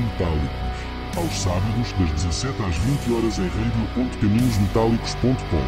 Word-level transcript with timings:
metálicos. 0.00 0.90
Aos 1.16 1.32
sábados, 1.32 1.92
das 1.98 2.10
17 2.22 2.62
às 2.62 2.76
20 2.76 3.12
horas 3.12 3.36
em 3.38 3.48
radio.caminhosmetálicos.com. 3.48 5.64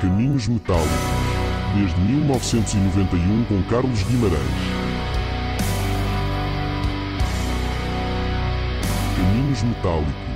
Caminhos 0.00 0.48
Metálicos. 0.48 0.88
Desde 1.76 2.00
1991 2.00 3.44
com 3.44 3.62
Carlos 3.64 4.02
Guimarães. 4.04 4.40
Caminhos 9.16 9.62
Metálicos 9.62 10.33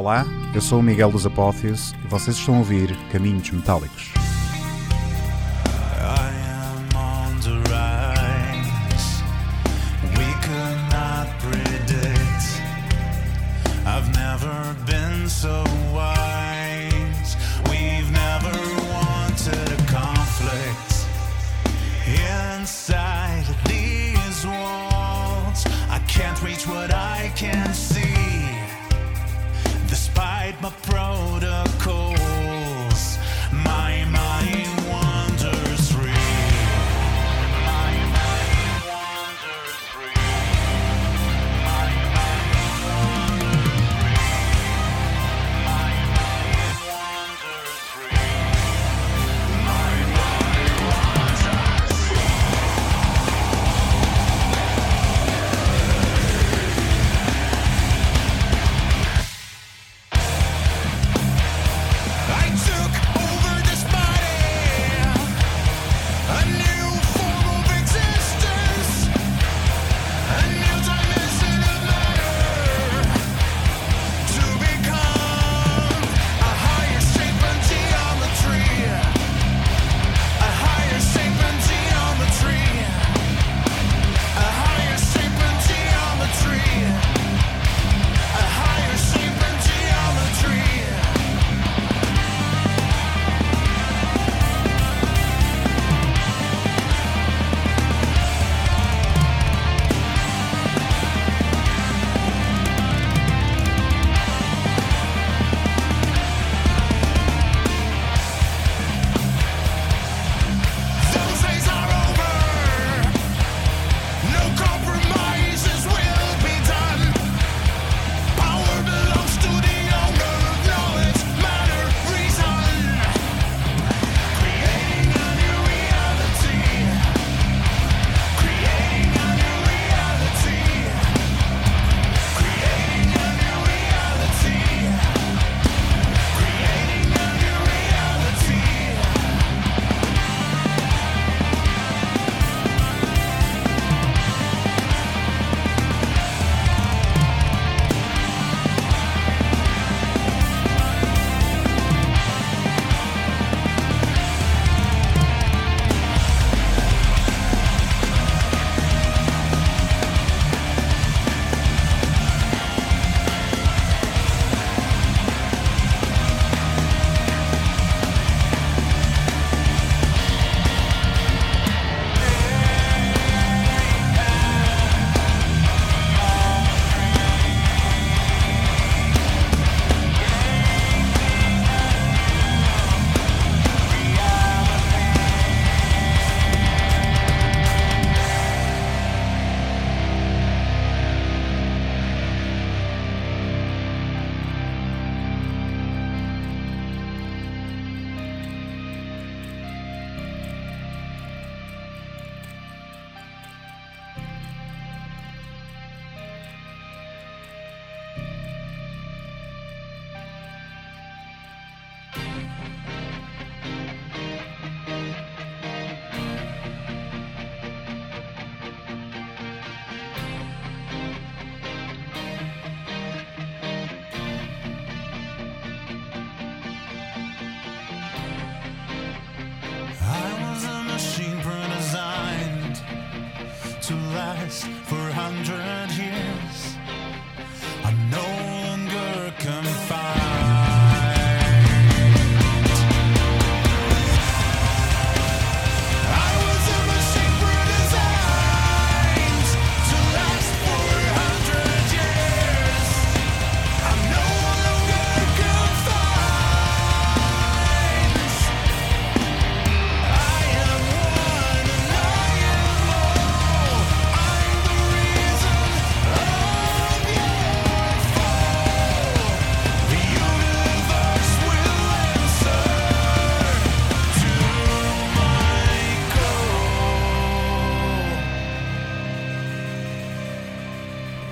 Olá, 0.00 0.24
eu 0.54 0.62
sou 0.62 0.80
o 0.80 0.82
Miguel 0.82 1.10
dos 1.10 1.26
Apófios 1.26 1.92
e 2.02 2.08
vocês 2.08 2.34
estão 2.34 2.54
a 2.54 2.58
ouvir 2.60 2.96
Caminhos 3.12 3.50
Metálicos. 3.50 4.19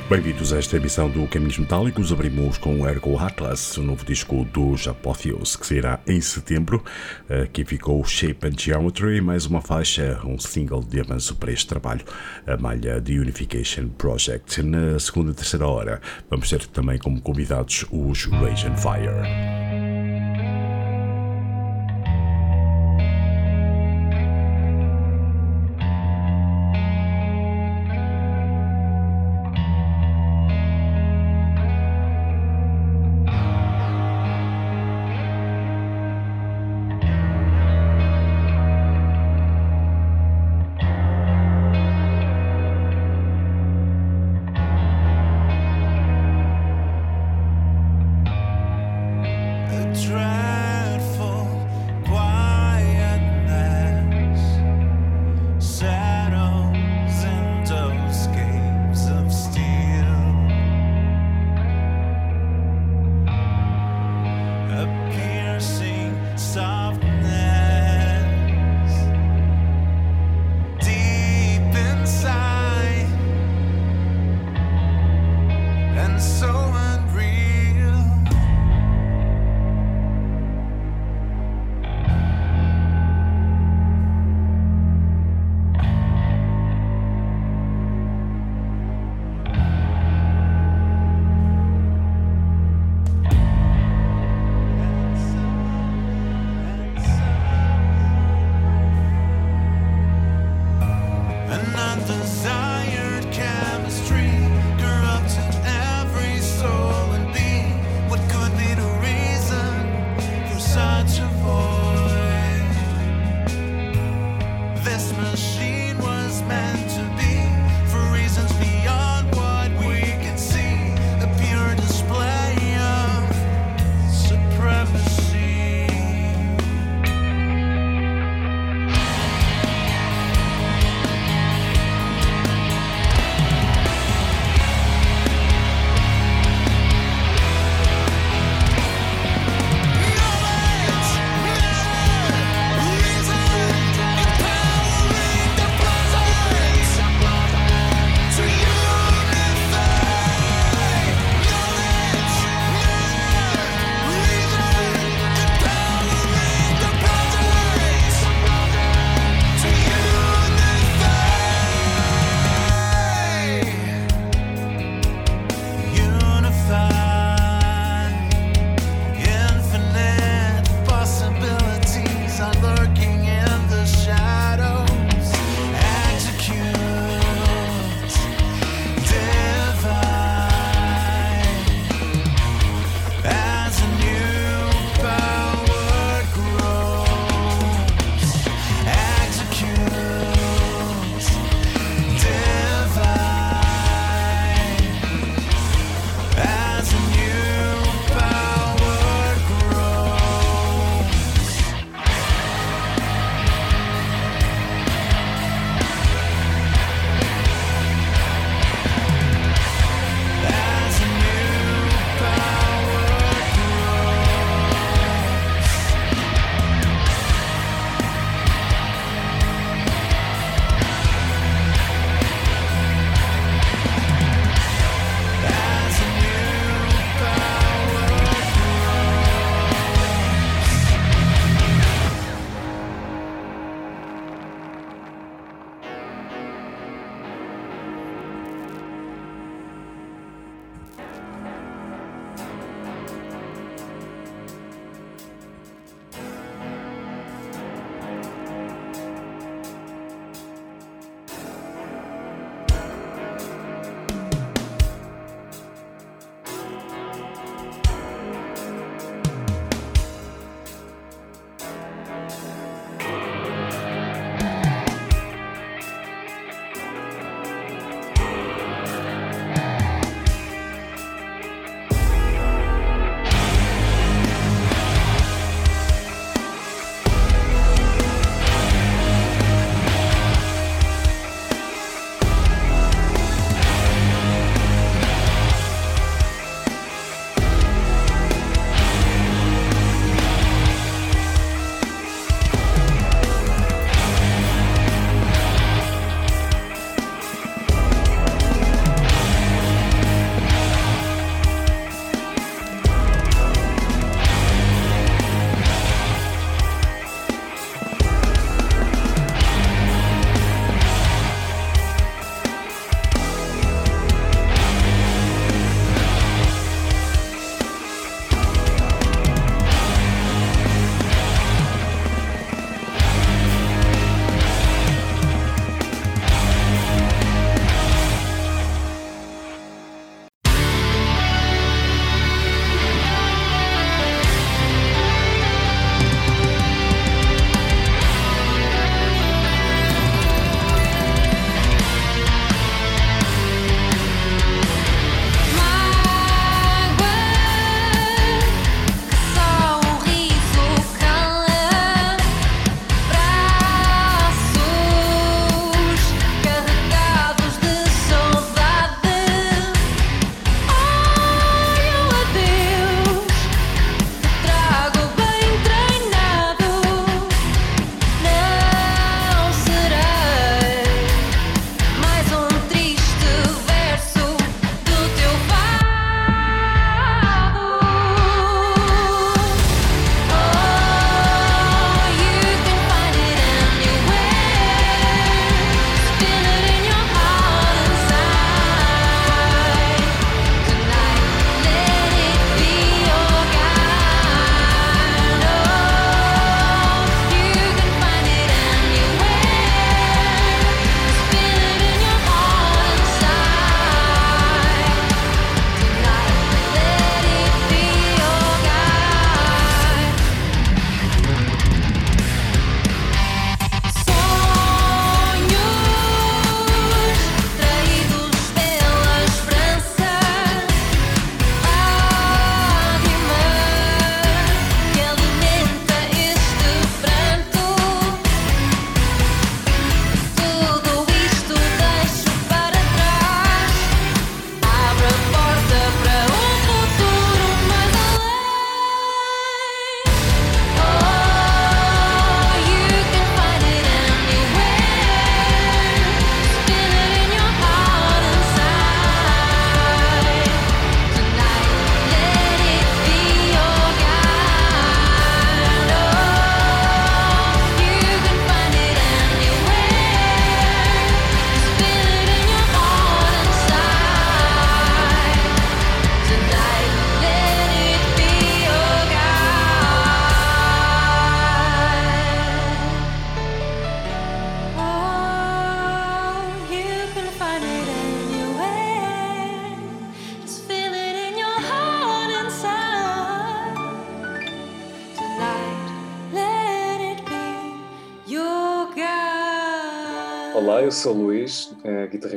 Bem-vindos 0.08 0.54
a 0.54 0.58
esta 0.58 0.78
emissão 0.78 1.10
do 1.10 1.26
Caminhos 1.26 1.58
Metálicos. 1.58 2.10
Abrimos 2.10 2.56
com 2.56 2.80
o 2.80 2.88
Ergo 2.88 3.18
Atlas, 3.18 3.76
o 3.76 3.82
novo 3.82 4.06
disco 4.06 4.42
dos 4.46 4.88
Apotheos, 4.88 5.54
que 5.54 5.66
sairá 5.66 6.00
em 6.06 6.18
setembro. 6.18 6.82
Aqui 7.44 7.62
ficou 7.62 8.02
Shape 8.02 8.46
and 8.46 8.58
Geometry, 8.58 9.20
mais 9.20 9.44
uma 9.44 9.60
faixa, 9.60 10.18
um 10.24 10.38
single 10.38 10.82
de 10.82 11.00
avanço 11.00 11.36
para 11.36 11.52
este 11.52 11.66
trabalho, 11.66 12.06
a 12.46 12.56
malha 12.56 13.02
de 13.02 13.20
Unification 13.20 13.88
Project. 13.98 14.62
Na 14.62 14.98
segunda 14.98 15.32
e 15.32 15.34
terceira 15.34 15.68
hora, 15.68 16.00
vamos 16.30 16.48
ter 16.48 16.64
também 16.68 16.98
como 16.98 17.20
convidados 17.20 17.84
os 17.90 18.24
Rage 18.24 18.66
and 18.66 18.78
Fire. 18.78 19.67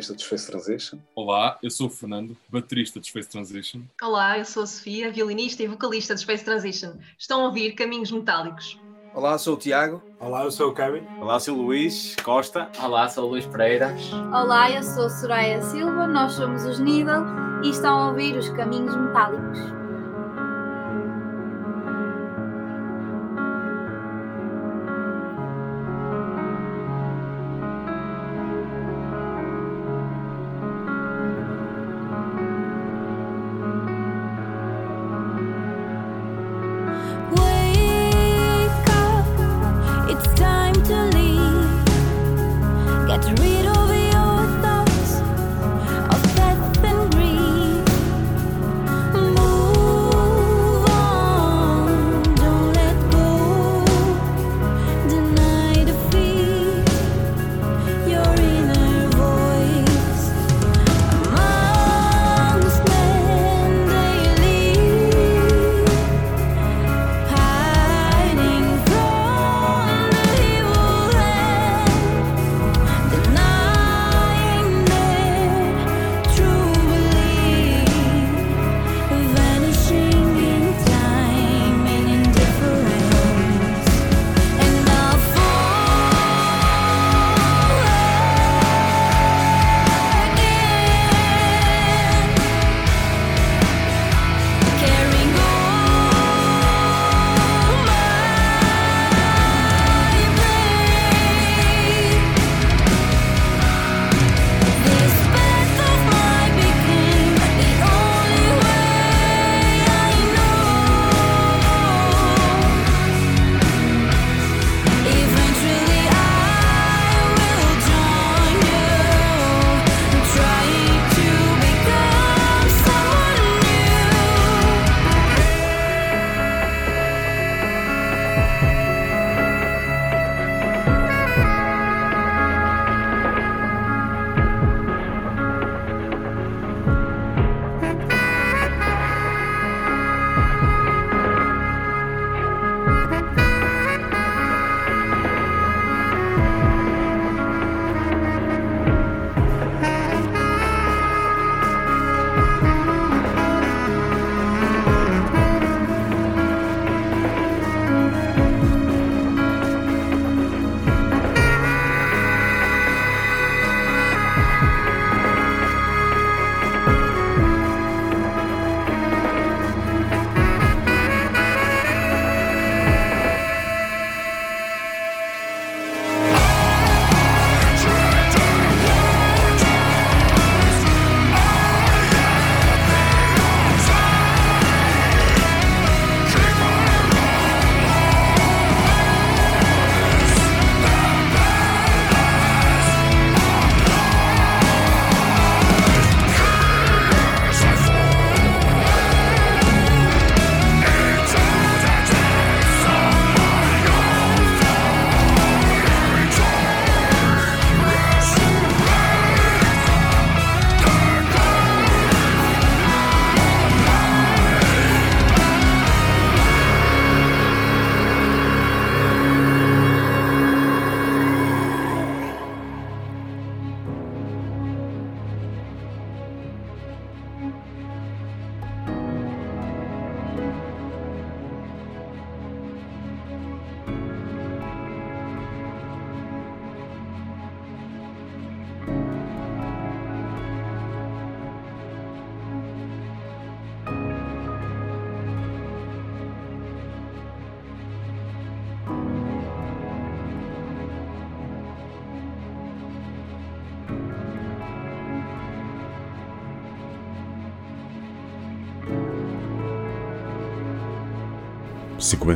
Guitarrista 0.01 0.13
dos 0.13 0.23
Face 0.23 0.47
Transition. 0.47 0.99
Olá, 1.15 1.57
eu 1.61 1.69
sou 1.69 1.87
o 1.87 1.89
Fernando, 1.89 2.35
baterista 2.49 2.99
de 2.99 3.07
Space 3.07 3.29
Transition. 3.29 3.81
Olá, 4.01 4.37
eu 4.37 4.45
sou 4.45 4.63
a 4.63 4.67
Sofia, 4.67 5.11
violinista 5.11 5.63
e 5.63 5.67
vocalista 5.67 6.15
de 6.15 6.21
Space 6.21 6.43
Transition. 6.43 6.93
Estão 7.17 7.41
a 7.41 7.45
ouvir 7.45 7.73
Caminhos 7.73 8.11
Metálicos. 8.11 8.79
Olá, 9.13 9.37
sou 9.37 9.55
o 9.55 9.57
Tiago. 9.57 10.01
Olá, 10.19 10.43
eu 10.43 10.51
sou 10.51 10.69
o 10.69 10.73
Kevin. 10.73 11.03
Olá, 11.19 11.39
sou 11.39 11.57
o 11.57 11.61
Luís 11.61 12.15
Costa. 12.23 12.69
Olá, 12.81 13.07
sou 13.09 13.25
o 13.25 13.29
Luís 13.29 13.45
Pereira. 13.45 13.95
Olá, 14.33 14.71
eu 14.71 14.83
sou 14.83 15.09
Soraya 15.09 15.61
Silva, 15.61 16.07
nós 16.07 16.33
somos 16.33 16.65
os 16.65 16.79
Needle 16.79 17.23
e 17.63 17.69
estão 17.69 17.97
a 17.97 18.09
ouvir 18.09 18.35
os 18.37 18.49
Caminhos 18.49 18.95
Metálicos. 18.95 19.80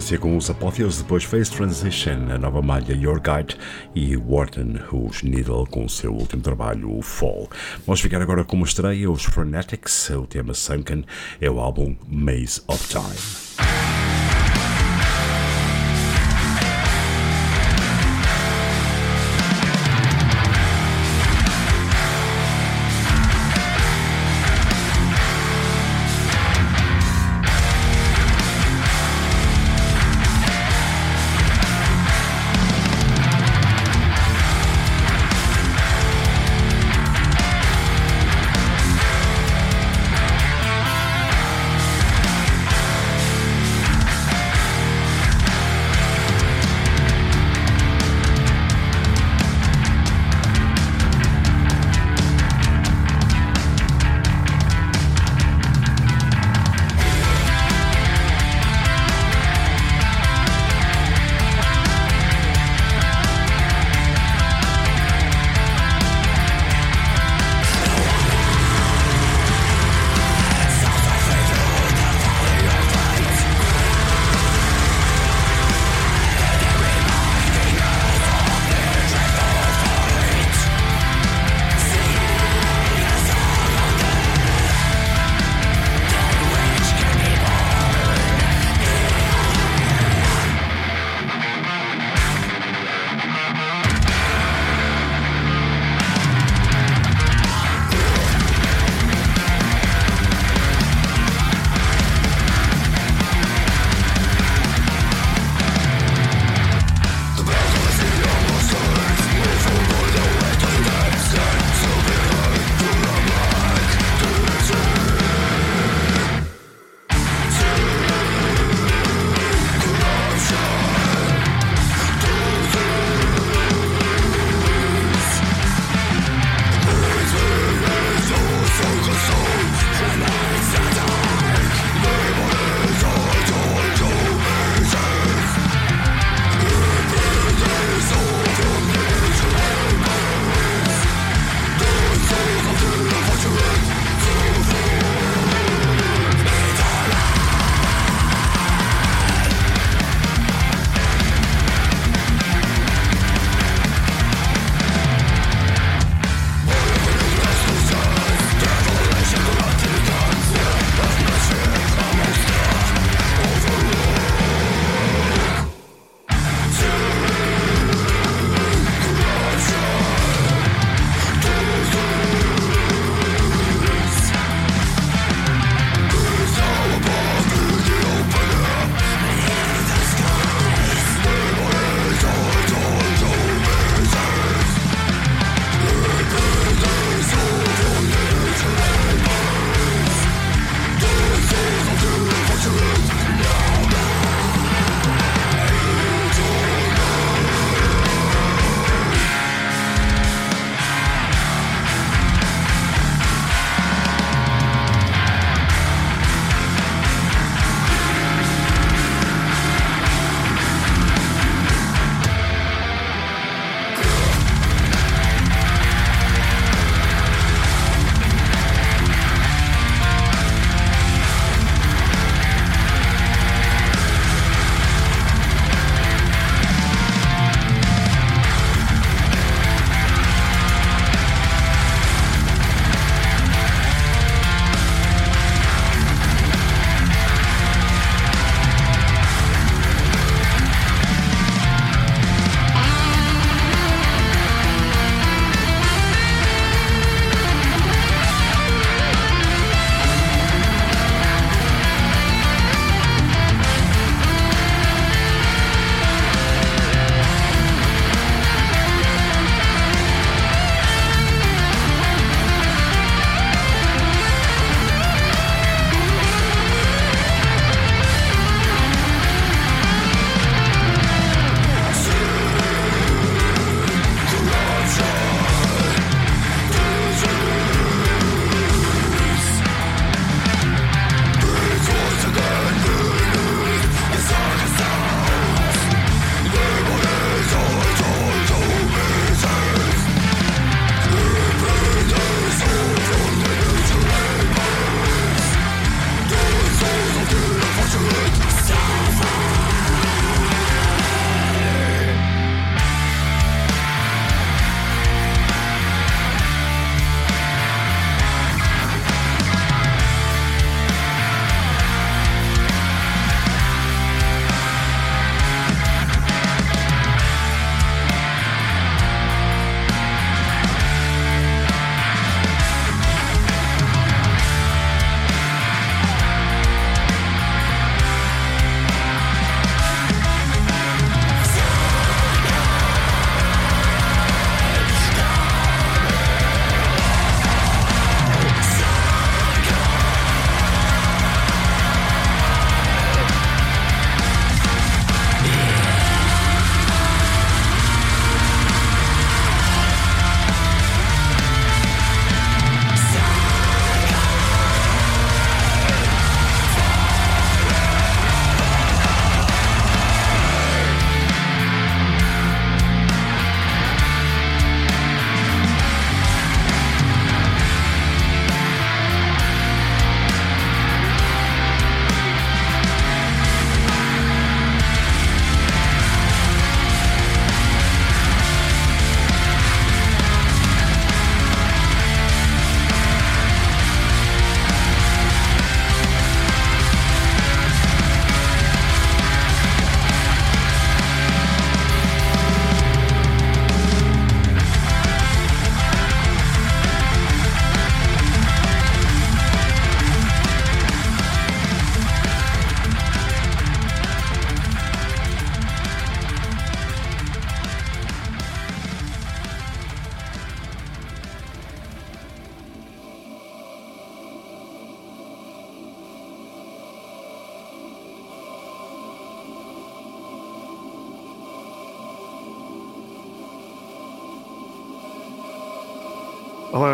Sequência 0.06 0.20
com 0.20 0.38
os 0.38 0.52
Apotheos, 0.52 0.98
depois 1.00 1.24
Face 1.24 1.52
Transition, 1.52 2.32
a 2.32 2.38
nova 2.38 2.62
malha 2.62 2.94
Your 2.94 3.20
Guide 3.20 3.58
e 3.96 4.16
Wharton, 4.16 4.76
os 4.92 5.24
Needle 5.24 5.66
com 5.66 5.86
o 5.86 5.90
seu 5.90 6.14
último 6.14 6.44
trabalho, 6.44 6.96
o 6.96 7.02
Fall. 7.02 7.50
Vamos 7.88 8.02
ficar 8.02 8.22
agora 8.22 8.44
com 8.44 8.56
uma 8.56 8.68
estreia, 8.68 9.10
os 9.10 9.24
Frenetics, 9.24 10.12
o 10.12 10.28
tema 10.28 10.54
Sunken 10.54 11.04
é 11.42 11.50
o 11.50 11.60
álbum 11.60 11.96
Maze 12.08 12.62
of 12.68 12.88
Time. 12.88 13.75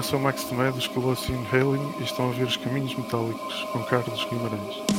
Sou 0.03 0.19
Max 0.19 0.43
Tomé 0.45 0.71
do 0.71 0.79
Escolocine 0.79 1.45
Hailing 1.51 1.93
e 1.99 2.03
estão 2.03 2.29
a 2.29 2.31
ver 2.31 2.47
os 2.47 2.57
Caminhos 2.57 2.95
Metálicos 2.95 3.63
com 3.71 3.83
Carlos 3.83 4.25
Guimarães. 4.25 4.90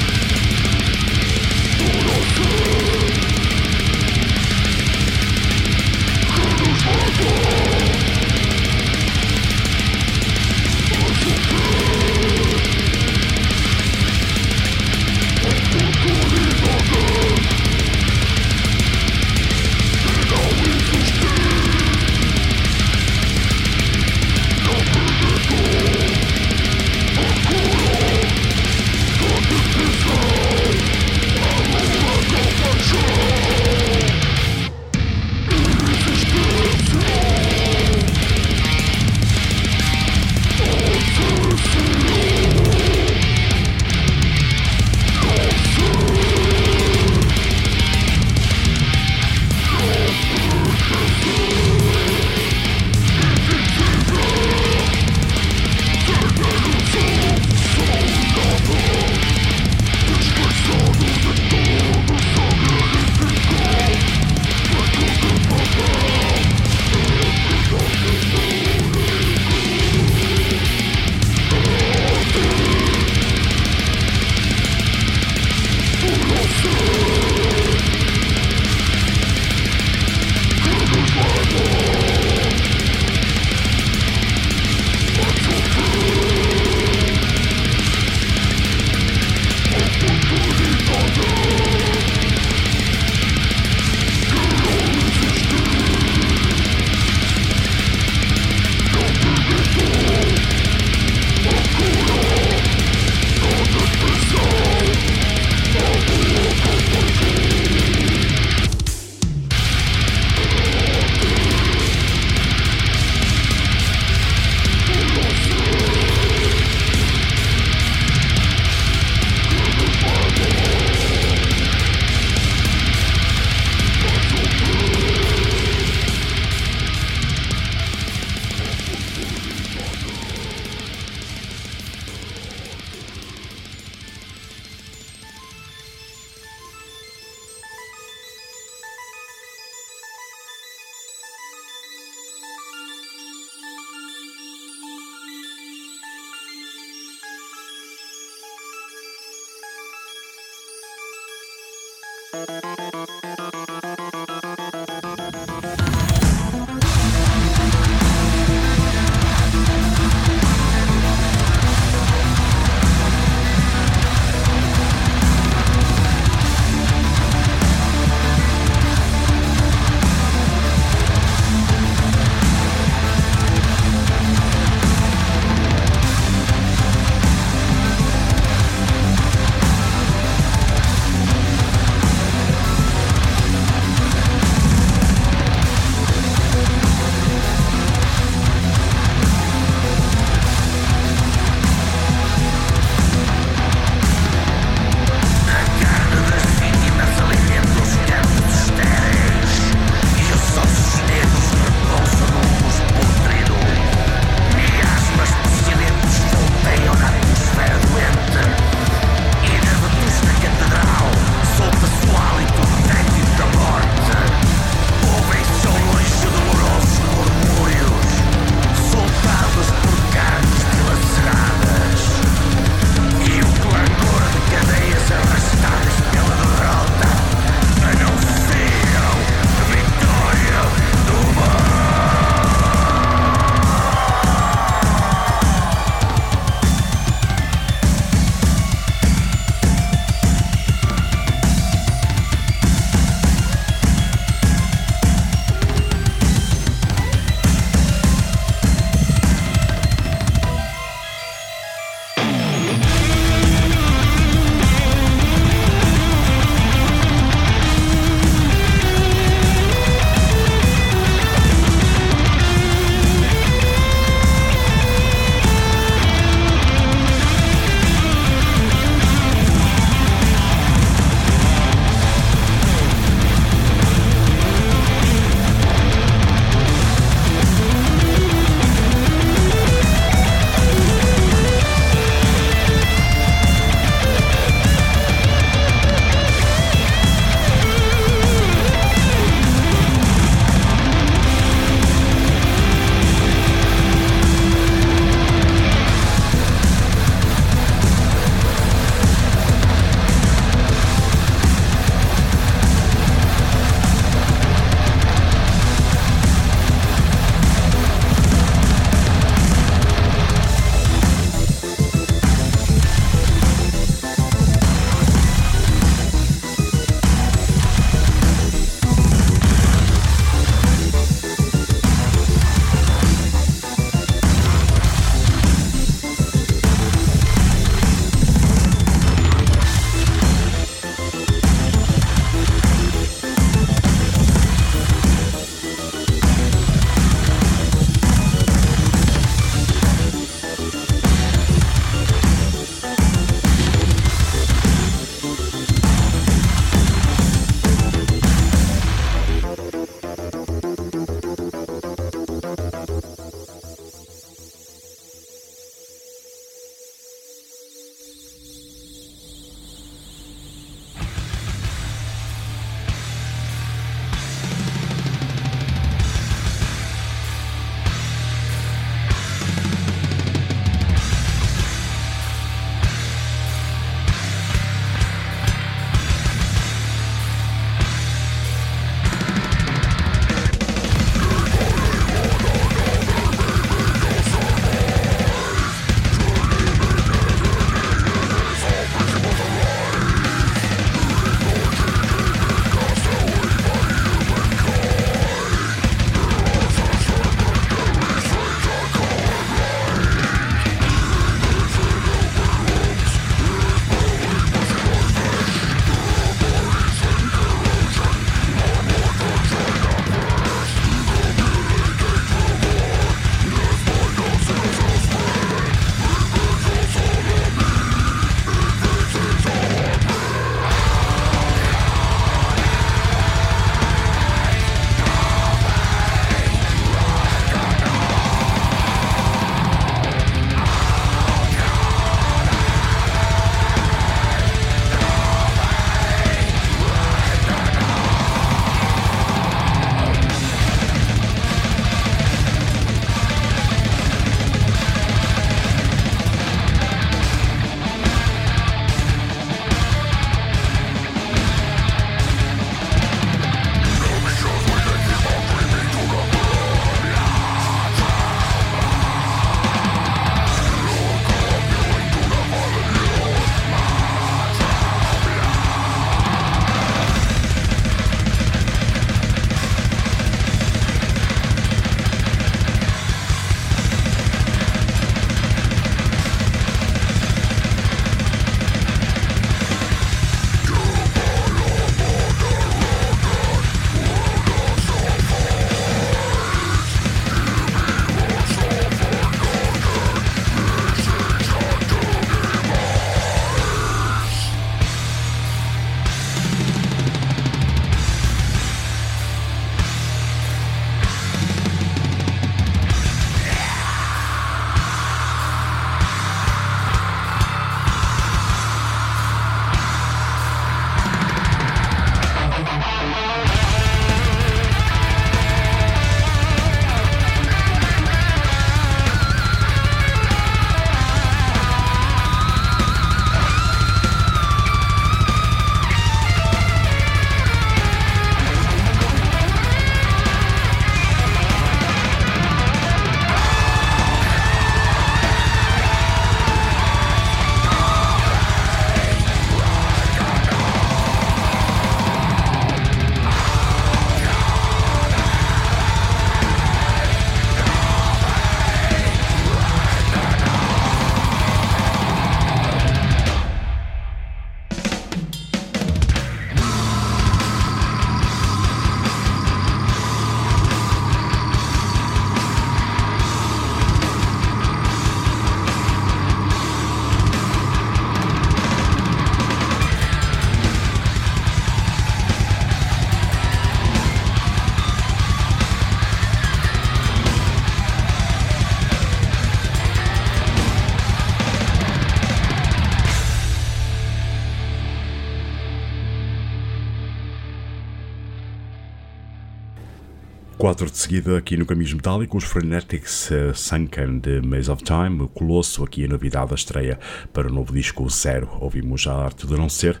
Quatro 590.80 590.90
de 590.90 590.98
seguida 590.98 591.36
aqui 591.36 591.58
no 591.58 591.66
Caminhos 591.66 591.92
Metálicos, 591.92 592.42
Frenetics 592.44 593.30
uh, 593.30 593.54
Sunken 593.54 594.18
de 594.18 594.40
Maze 594.40 594.70
of 594.70 594.82
Time, 594.82 595.20
o 595.20 595.28
Colosso, 595.28 595.84
aqui 595.84 596.06
a 596.06 596.08
novidade 596.08 596.48
da 596.48 596.54
estreia 596.54 596.98
para 597.34 597.48
o 597.48 597.52
novo 597.52 597.74
disco 597.74 598.08
Zero. 598.08 598.48
Ouvimos 598.60 599.06
a 599.06 599.14
arte 599.14 599.46
de 599.46 599.54
não 599.58 599.68
ser, 599.68 600.00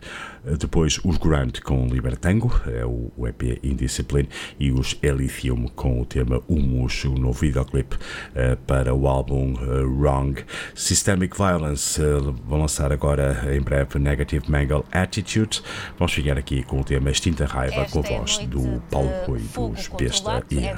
depois 0.58 1.00
os 1.04 1.16
Grant 1.16 1.60
com 1.60 1.86
Libertango, 1.86 2.60
é 2.66 2.84
o, 2.84 3.10
o 3.16 3.26
EP 3.26 3.58
Indiscipline, 3.62 4.28
e 4.58 4.70
os 4.70 4.96
Elithium 5.02 5.66
com 5.68 6.00
o 6.00 6.04
tema 6.04 6.42
Humus, 6.48 7.04
o 7.04 7.14
novo 7.14 7.40
videoclipe 7.40 7.96
uh, 7.96 8.56
para 8.66 8.94
o 8.94 9.06
álbum 9.06 9.54
Wrong. 9.54 10.44
Systemic 10.74 11.36
Violence 11.36 12.00
vão 12.46 12.60
lançar 12.60 12.92
agora 12.92 13.54
em 13.54 13.60
breve 13.60 13.98
Negative 13.98 14.50
Mangle 14.50 14.84
Attitude. 14.92 15.62
Vamos 15.98 16.12
ficar 16.12 16.38
aqui 16.38 16.62
com 16.62 16.80
o 16.80 16.84
tema 16.84 17.10
Extinta 17.10 17.46
Raiva 17.46 17.86
com 17.90 17.98
a 17.98 18.02
Esta 18.02 18.12
é 18.12 18.16
a 18.16 18.18
voz 18.18 18.38
do 18.38 18.82
Paulo 18.90 19.10
Rui 19.26 19.40
dos 19.40 19.88
Besta 19.88 20.44
e 20.50 20.58
é 20.58 20.70
a 20.70 20.74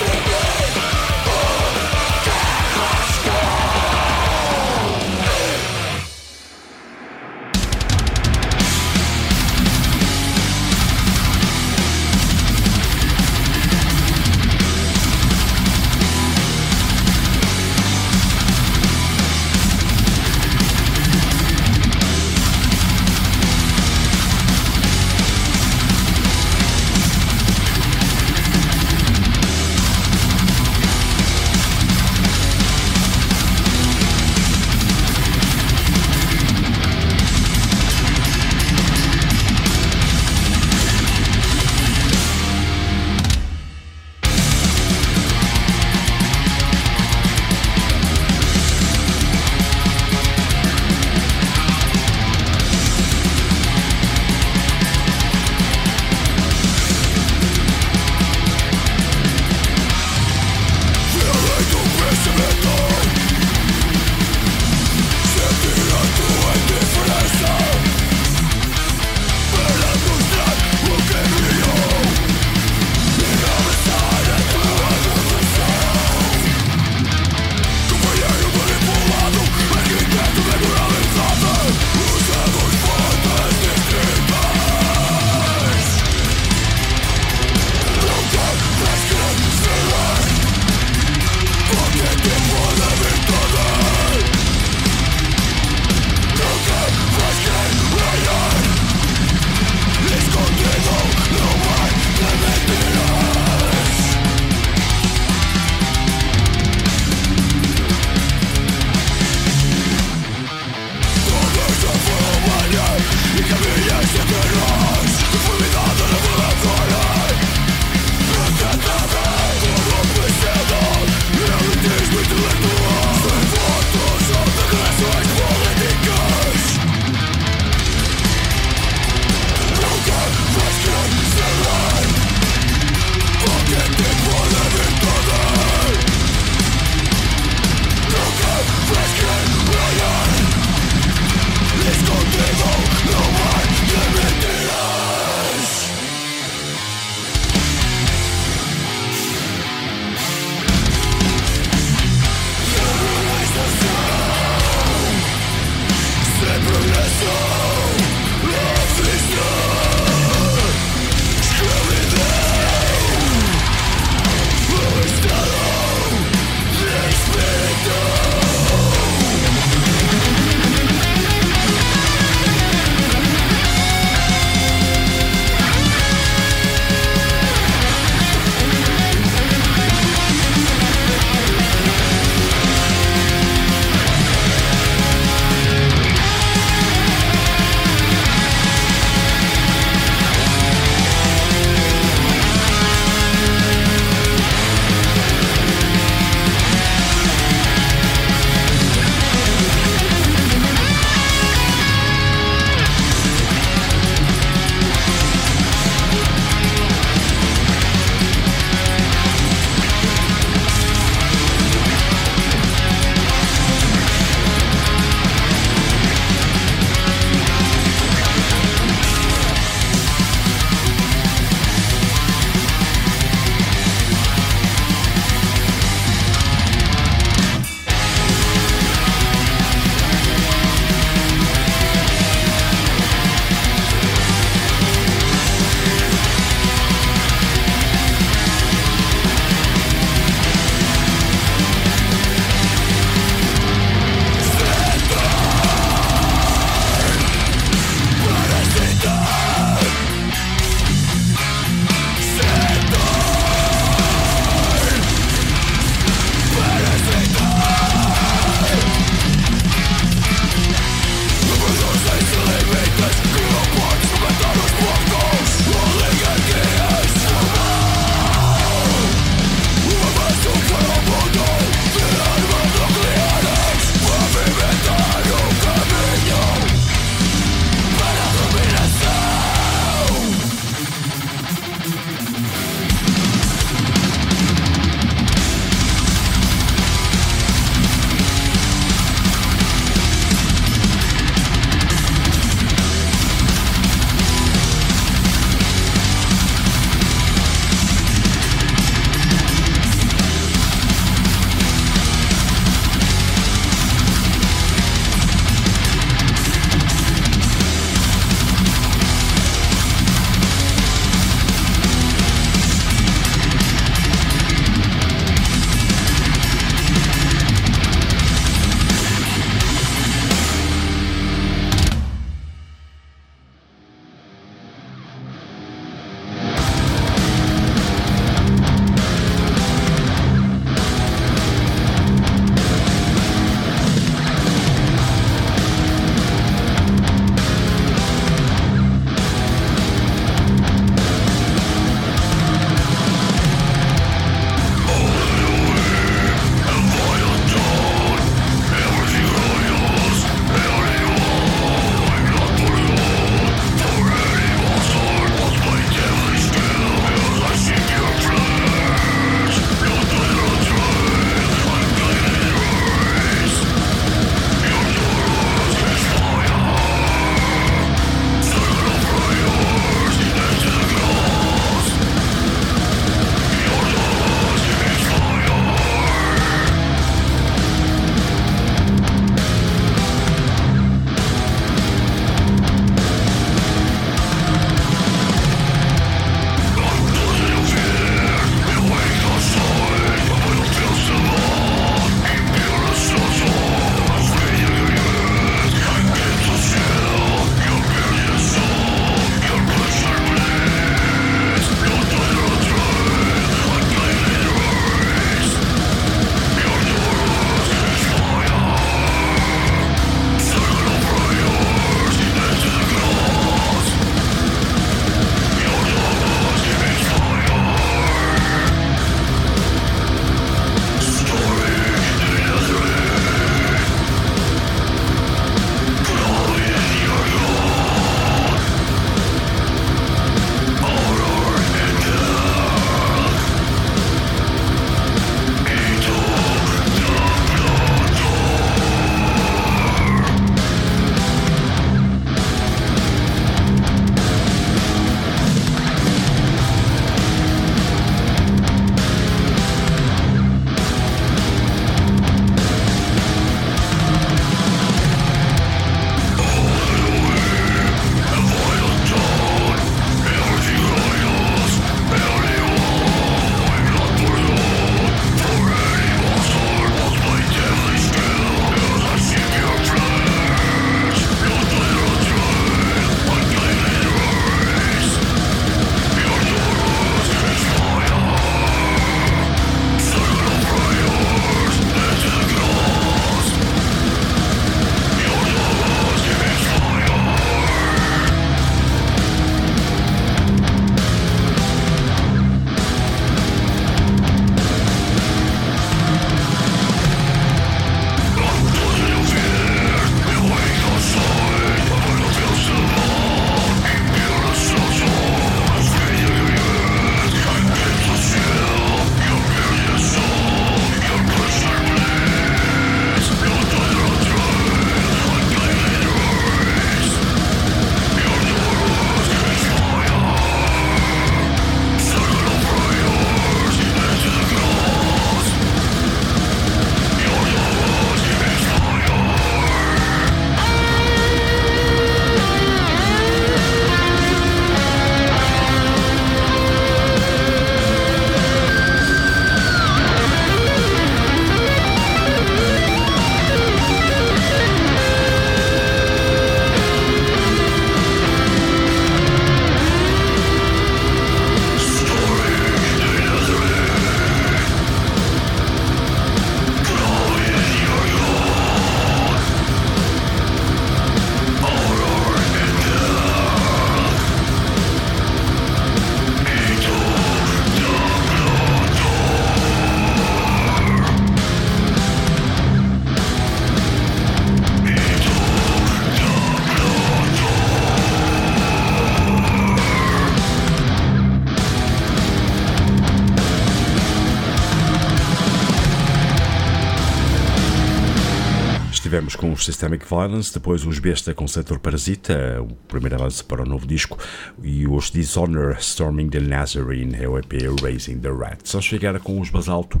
Systemic 589.64 590.06
Violence, 590.08 590.52
depois 590.52 590.84
os 590.84 590.98
Besta 590.98 591.34
com 591.34 591.46
Setor 591.46 591.78
Parasita, 591.78 592.60
o 592.62 592.74
primeiro 592.88 593.16
avanço 593.16 593.44
para 593.44 593.62
o 593.62 593.66
novo 593.66 593.86
disco, 593.86 594.18
e 594.62 594.86
os 594.86 595.10
Dishonor 595.10 595.76
Storming 595.78 596.28
the 596.28 596.40
Nazarene, 596.40 597.16
é 597.20 597.28
o 597.28 597.38
EP 597.38 597.52
Raising 597.82 598.18
the 598.18 598.30
Rat. 598.30 598.60
Só 598.64 598.80
chegar 598.80 599.18
com 599.20 599.40
os 599.40 599.50
Basalto, 599.50 600.00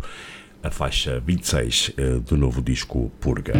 a 0.62 0.70
faixa 0.70 1.20
26 1.20 1.92
eh, 1.96 2.20
do 2.26 2.36
novo 2.36 2.62
disco 2.62 3.10
Purga. 3.20 3.54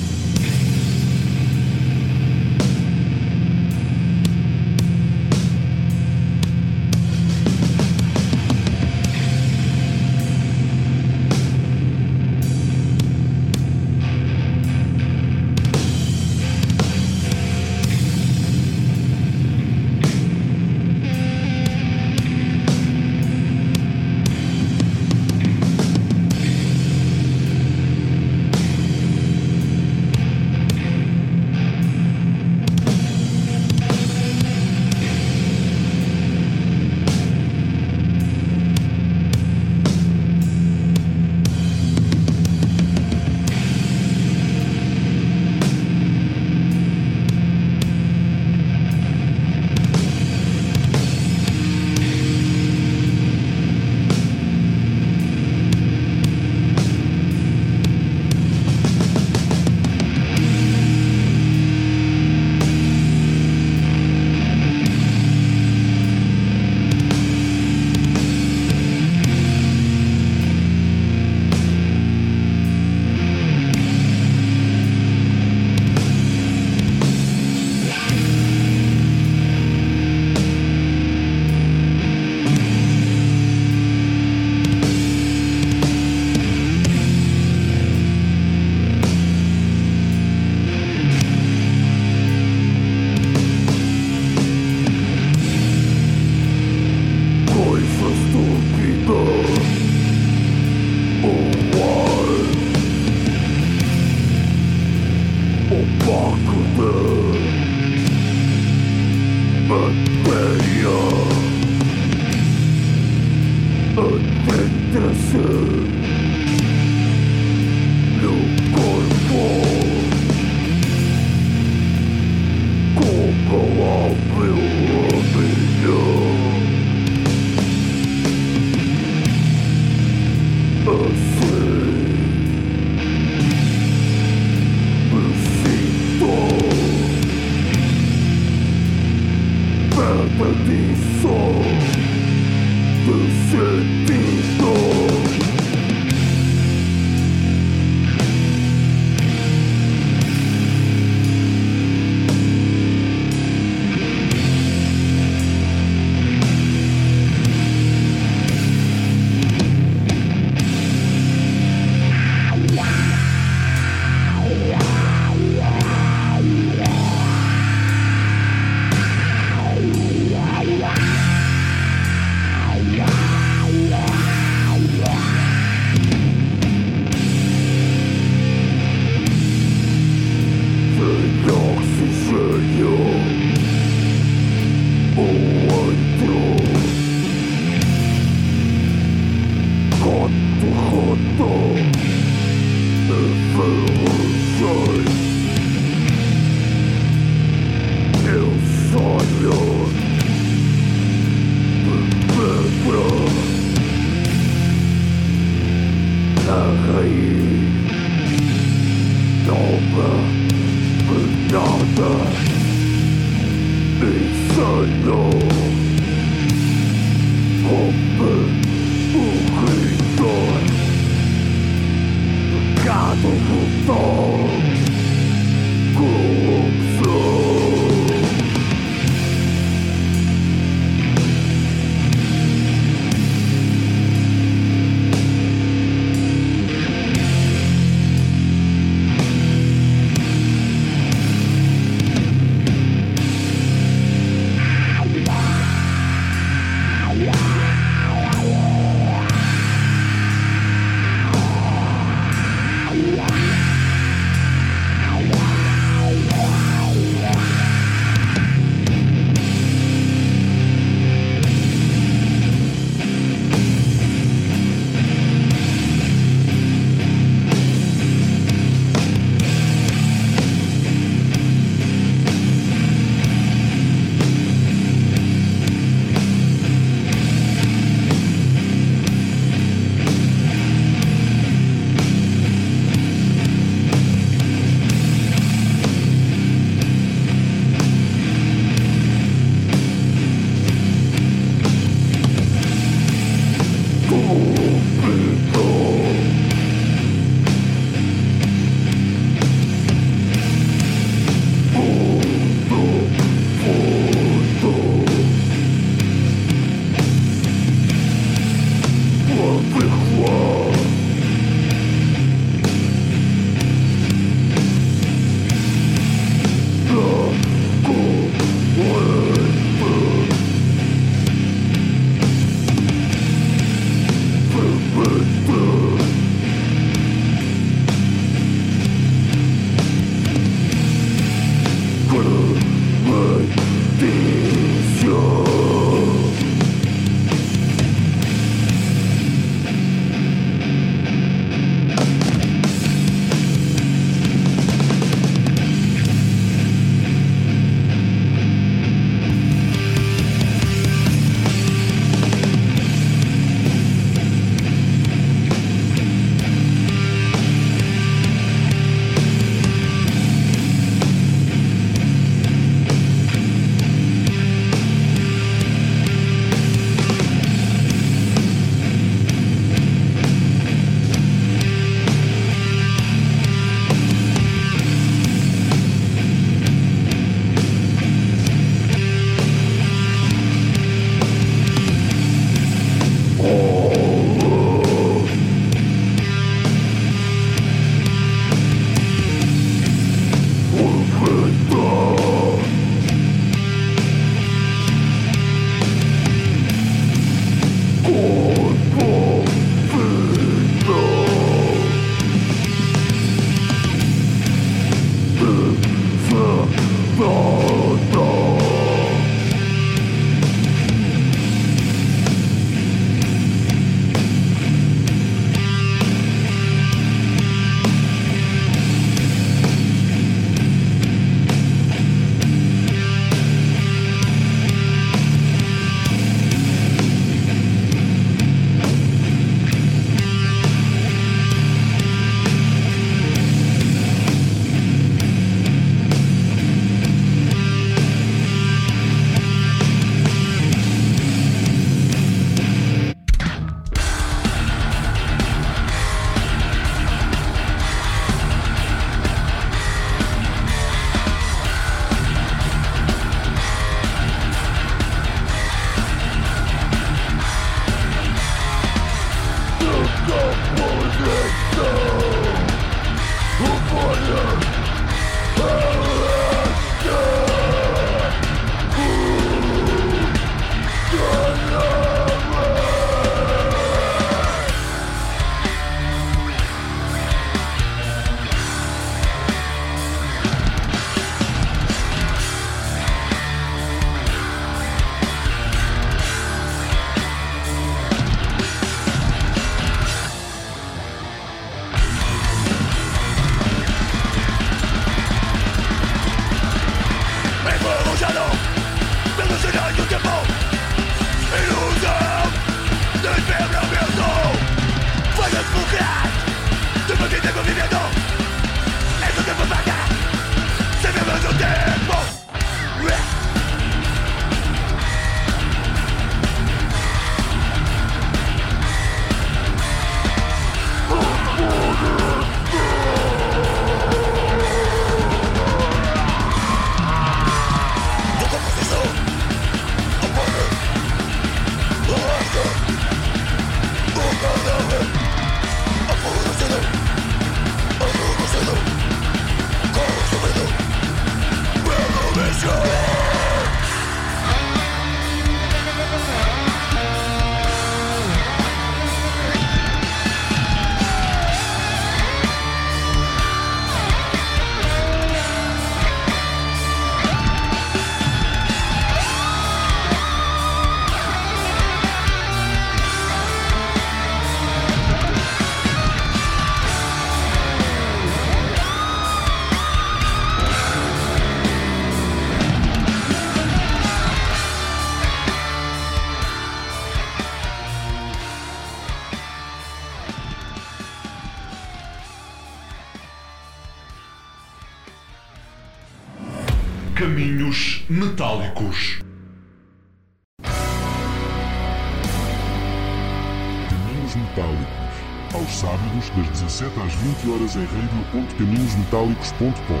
17 597.42 597.42
às 597.42 597.42
20 597.42 597.50
horas 597.50 597.74
em 597.76 597.84
radio.caminhosmetálicos.com. 597.84 600.00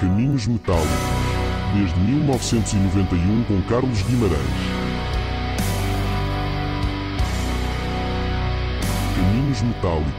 Caminhos 0.00 0.46
Metálicos. 0.46 0.88
Desde 1.74 1.98
1991 2.00 3.44
com 3.44 3.62
Carlos 3.62 4.02
Guimarães. 4.02 4.38
Caminhos 9.16 9.62
Metálicos. 9.62 10.12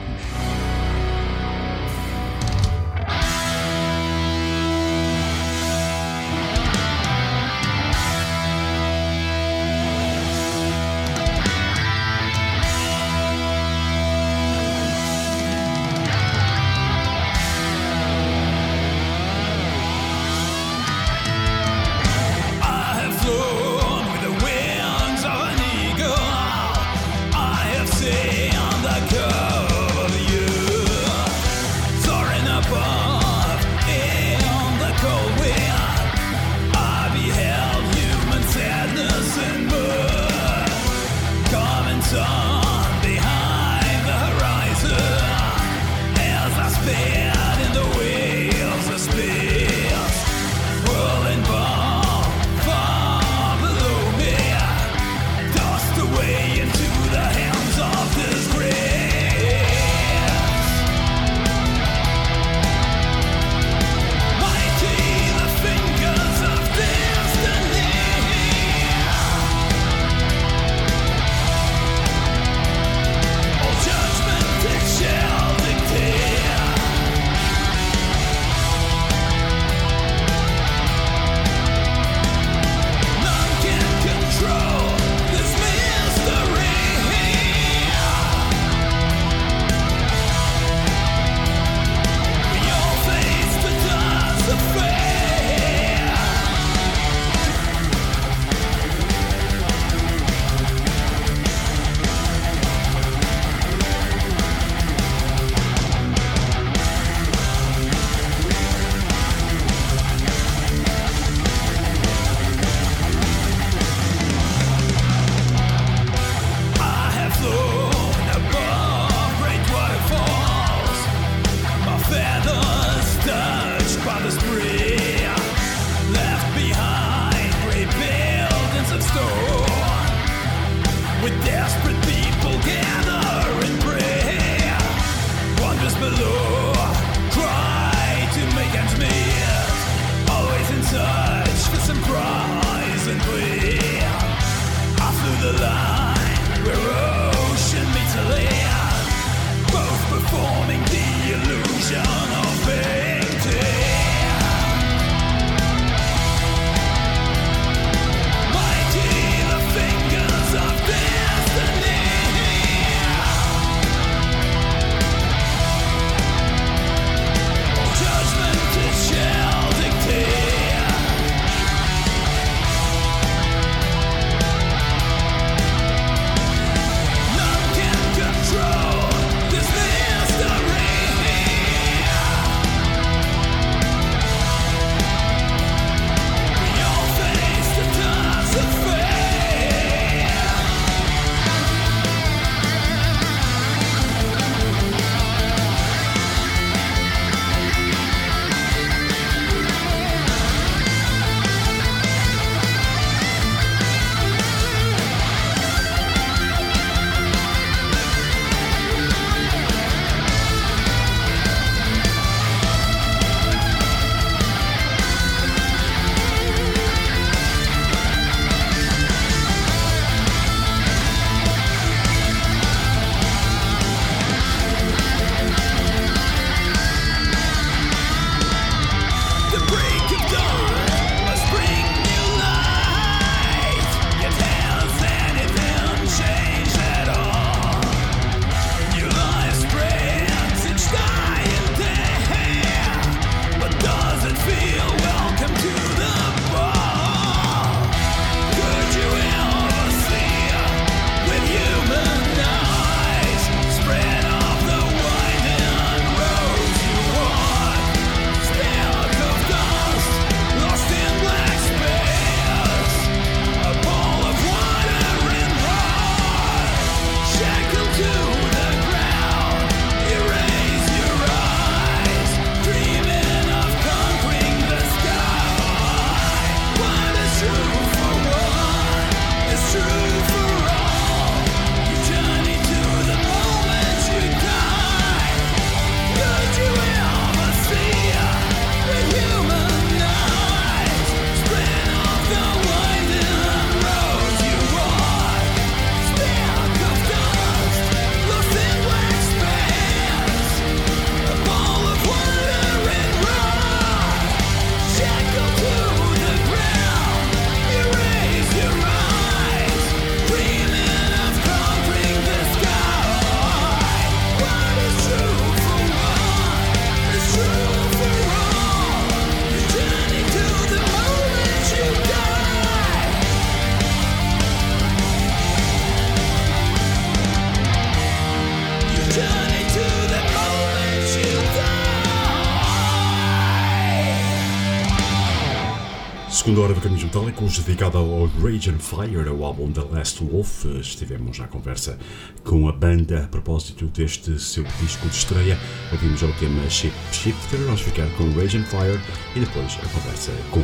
Segunda 336.50 336.66
hora 336.66 336.74
do 336.74 336.82
Caminhos 336.82 337.04
Metálicos, 337.04 337.60
dedicada 337.60 338.00
ao 338.00 338.26
Rage 338.42 338.72
and 338.72 338.80
Fire, 338.80 339.30
ao 339.30 339.44
álbum 339.44 339.72
The 339.72 339.82
Last 339.82 340.24
Wolf. 340.24 340.66
Estivemos 340.80 341.40
à 341.40 341.48
conversa 341.48 342.00
com 342.44 342.68
a 342.68 342.72
banda 342.72 343.26
a 343.26 343.28
propósito 343.28 343.86
deste 343.86 344.40
seu 344.40 344.64
disco 344.82 345.08
de 345.08 345.16
estreia. 345.16 345.60
Ouvimos 345.92 346.24
o 346.24 346.34
tema 346.40 346.68
Shape 346.68 346.96
Shifter, 347.12 347.60
vamos 347.60 347.82
ficar 347.82 348.10
com 348.18 348.32
Rage 348.32 348.58
and 348.58 348.66
Fire 348.66 349.00
e 349.36 349.42
depois 349.42 349.78
a 349.78 349.88
conversa 349.90 350.32
com 350.50 350.62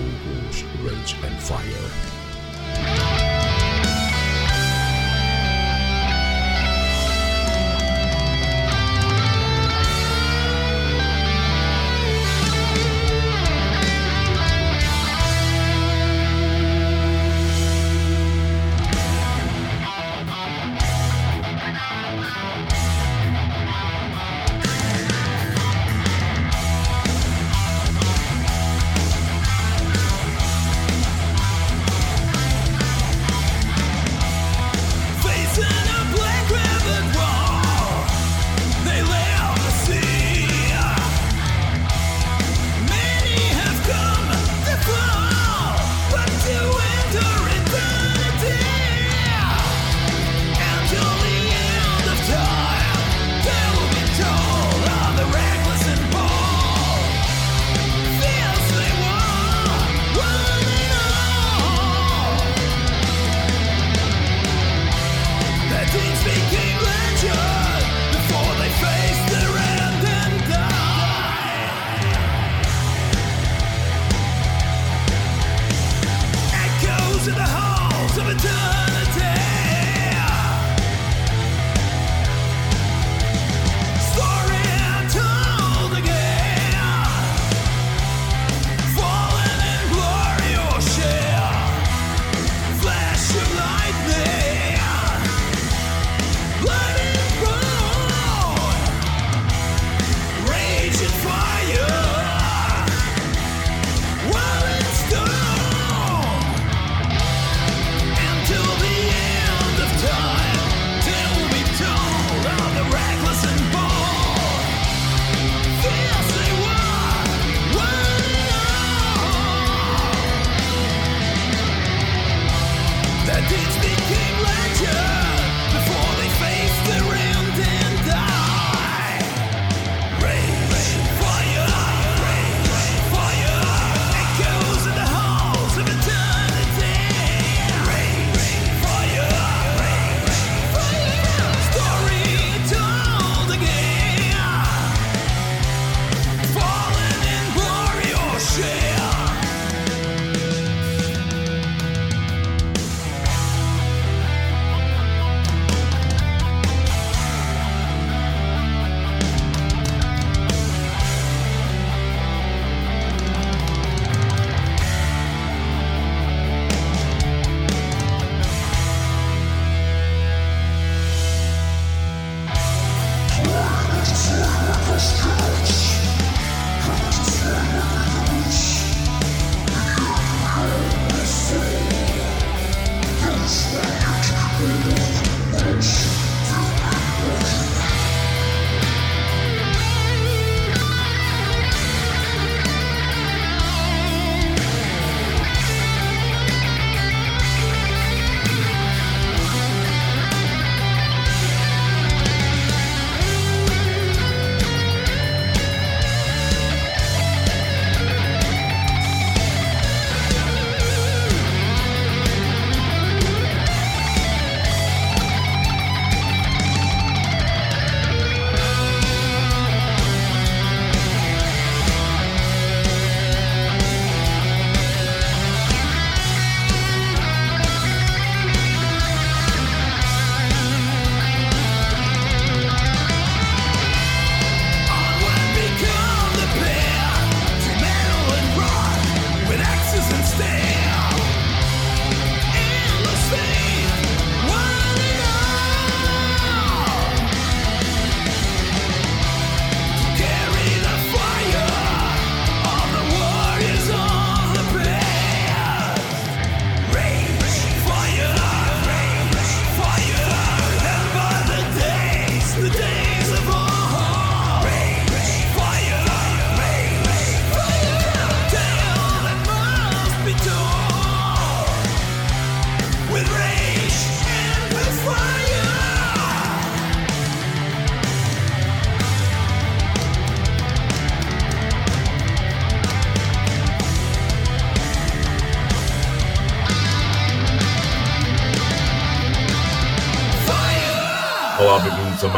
os 0.49 0.63
Rage 0.83 1.15
and 1.23 1.37
Fire. 1.39 2.14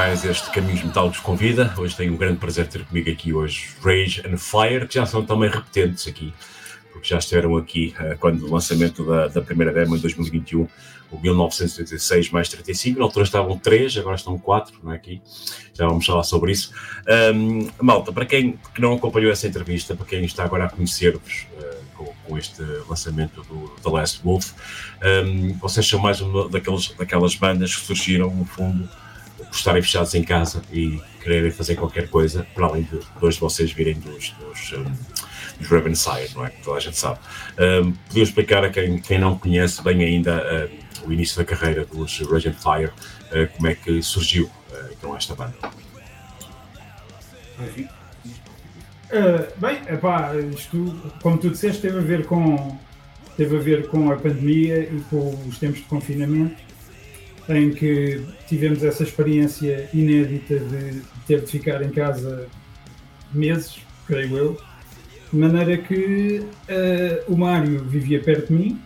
Mais 0.08 0.24
este 0.24 0.50
Caminhos 0.52 0.82
Metálicos 0.84 1.20
com 1.20 1.36
Vida. 1.36 1.74
Hoje 1.78 1.94
tenho 1.94 2.14
o 2.14 2.18
grande 2.18 2.38
prazer 2.38 2.66
ter 2.66 2.86
comigo 2.86 3.10
aqui 3.12 3.34
hoje 3.34 3.72
Rage 3.84 4.24
and 4.26 4.38
Fire, 4.38 4.88
que 4.88 4.94
já 4.94 5.06
são 5.06 5.26
também 5.26 5.50
repetentes 5.50 6.08
aqui, 6.08 6.34
porque 6.94 7.10
já 7.10 7.18
estiveram 7.18 7.58
aqui 7.58 7.94
eh, 8.00 8.16
quando 8.18 8.48
o 8.48 8.54
lançamento 8.54 9.06
da, 9.06 9.28
da 9.28 9.42
primeira 9.42 9.74
demo 9.74 9.98
em 9.98 10.00
2021, 10.00 10.66
o 11.12 11.20
1986 11.20 12.30
mais 12.30 12.48
35, 12.48 12.98
na 12.98 13.04
altura 13.04 13.26
estavam 13.26 13.58
3, 13.60 13.98
agora 13.98 14.16
estão 14.16 14.40
4, 14.40 14.80
não 14.82 14.94
é 14.94 14.96
aqui? 14.96 15.22
Já 15.74 15.86
vamos 15.86 16.06
falar 16.06 16.24
sobre 16.24 16.54
isso. 16.54 16.72
Ahm, 17.06 17.68
malta, 17.82 18.14
para 18.14 18.26
quem 18.26 18.58
que 18.74 18.80
não 18.80 18.94
acompanhou 18.94 19.30
essa 19.30 19.46
entrevista, 19.46 19.94
para 19.94 20.06
quem 20.06 20.24
está 20.24 20.46
agora 20.46 20.68
a 20.68 20.70
conhecer-vos 20.70 21.48
eh, 21.60 21.78
com, 22.24 22.38
este 22.38 22.64
lançamento 22.88 23.44
do 23.44 23.74
The 23.84 23.90
Last 23.90 24.22
Wolf, 24.24 24.54
ahm, 25.02 25.52
vocês 25.60 25.86
são 25.86 26.00
mais 26.00 26.22
uma 26.22 26.48
daqueles, 26.48 26.94
daquelas 26.98 27.36
bandas 27.36 27.76
que 27.76 27.86
surgiram, 27.86 28.34
no 28.34 28.46
fundo, 28.46 28.88
por 29.50 29.56
estarem 29.56 29.82
fechados 29.82 30.14
em 30.16 30.24
casa 30.24 30.62
e 30.72 31.02
quererem 31.22 31.52
fazer 31.52 31.76
qualquer 31.76 32.10
coisa, 32.10 32.46
para 32.54 32.66
além 32.66 32.84
de 32.84 33.00
dois 33.20 33.36
de 33.36 33.42
vocês 33.42 33.72
virem 33.72 33.96
dos, 33.96 34.32
dos, 34.32 34.74
um, 34.74 34.86
dos 35.60 35.70
Ravensire, 35.70 36.30
não 36.36 36.46
é? 36.46 36.50
Que 36.50 36.62
toda 36.64 36.78
a 36.78 36.80
gente 36.80 36.98
sabe. 36.98 37.20
Um, 37.58 37.92
podia 37.92 38.24
explicar 38.24 38.64
a 38.64 38.70
quem, 38.70 39.00
quem 39.00 39.20
não 39.20 39.38
conhece 39.38 39.84
bem 39.84 40.04
ainda 40.04 40.70
o 41.06 41.12
início 41.12 41.38
da 41.38 41.46
carreira 41.46 41.86
dos 41.86 42.20
Raging 42.20 42.54
Fire, 42.54 42.92
uh, 42.92 43.48
como 43.56 43.68
é 43.68 43.76
que 43.76 44.02
surgiu 44.02 44.46
uh, 44.46 44.90
então 44.92 45.16
esta 45.16 45.36
banda? 45.36 45.56
Ah, 49.10 49.48
bem, 49.58 49.82
epá, 49.88 50.36
isto, 50.36 51.14
como 51.22 51.38
tu 51.38 51.50
disseste, 51.50 51.82
teve 51.82 51.98
a 51.98 52.02
ver 52.02 52.26
com 52.26 52.78
teve 53.38 53.56
a 53.56 53.60
ver 53.60 53.88
com 53.88 54.12
a 54.12 54.16
pandemia 54.18 54.80
e 54.80 55.00
com 55.10 55.30
os 55.48 55.60
tempos 55.60 55.80
de 55.80 55.86
confinamento, 55.86 56.58
em 57.50 57.72
que 57.72 58.22
tivemos 58.48 58.84
essa 58.84 59.04
experiência 59.04 59.90
inédita 59.94 60.60
de 60.60 61.02
ter 61.26 61.42
de 61.42 61.48
ficar 61.48 61.82
em 61.82 61.90
casa 61.90 62.48
meses, 63.34 63.78
creio 64.06 64.38
eu, 64.38 64.58
de 65.32 65.38
maneira 65.38 65.78
que 65.78 66.44
ah, 66.70 67.24
o 67.28 67.36
Mário 67.36 67.84
vivia 67.84 68.20
perto 68.22 68.48
de 68.48 68.54
mim, 68.54 68.82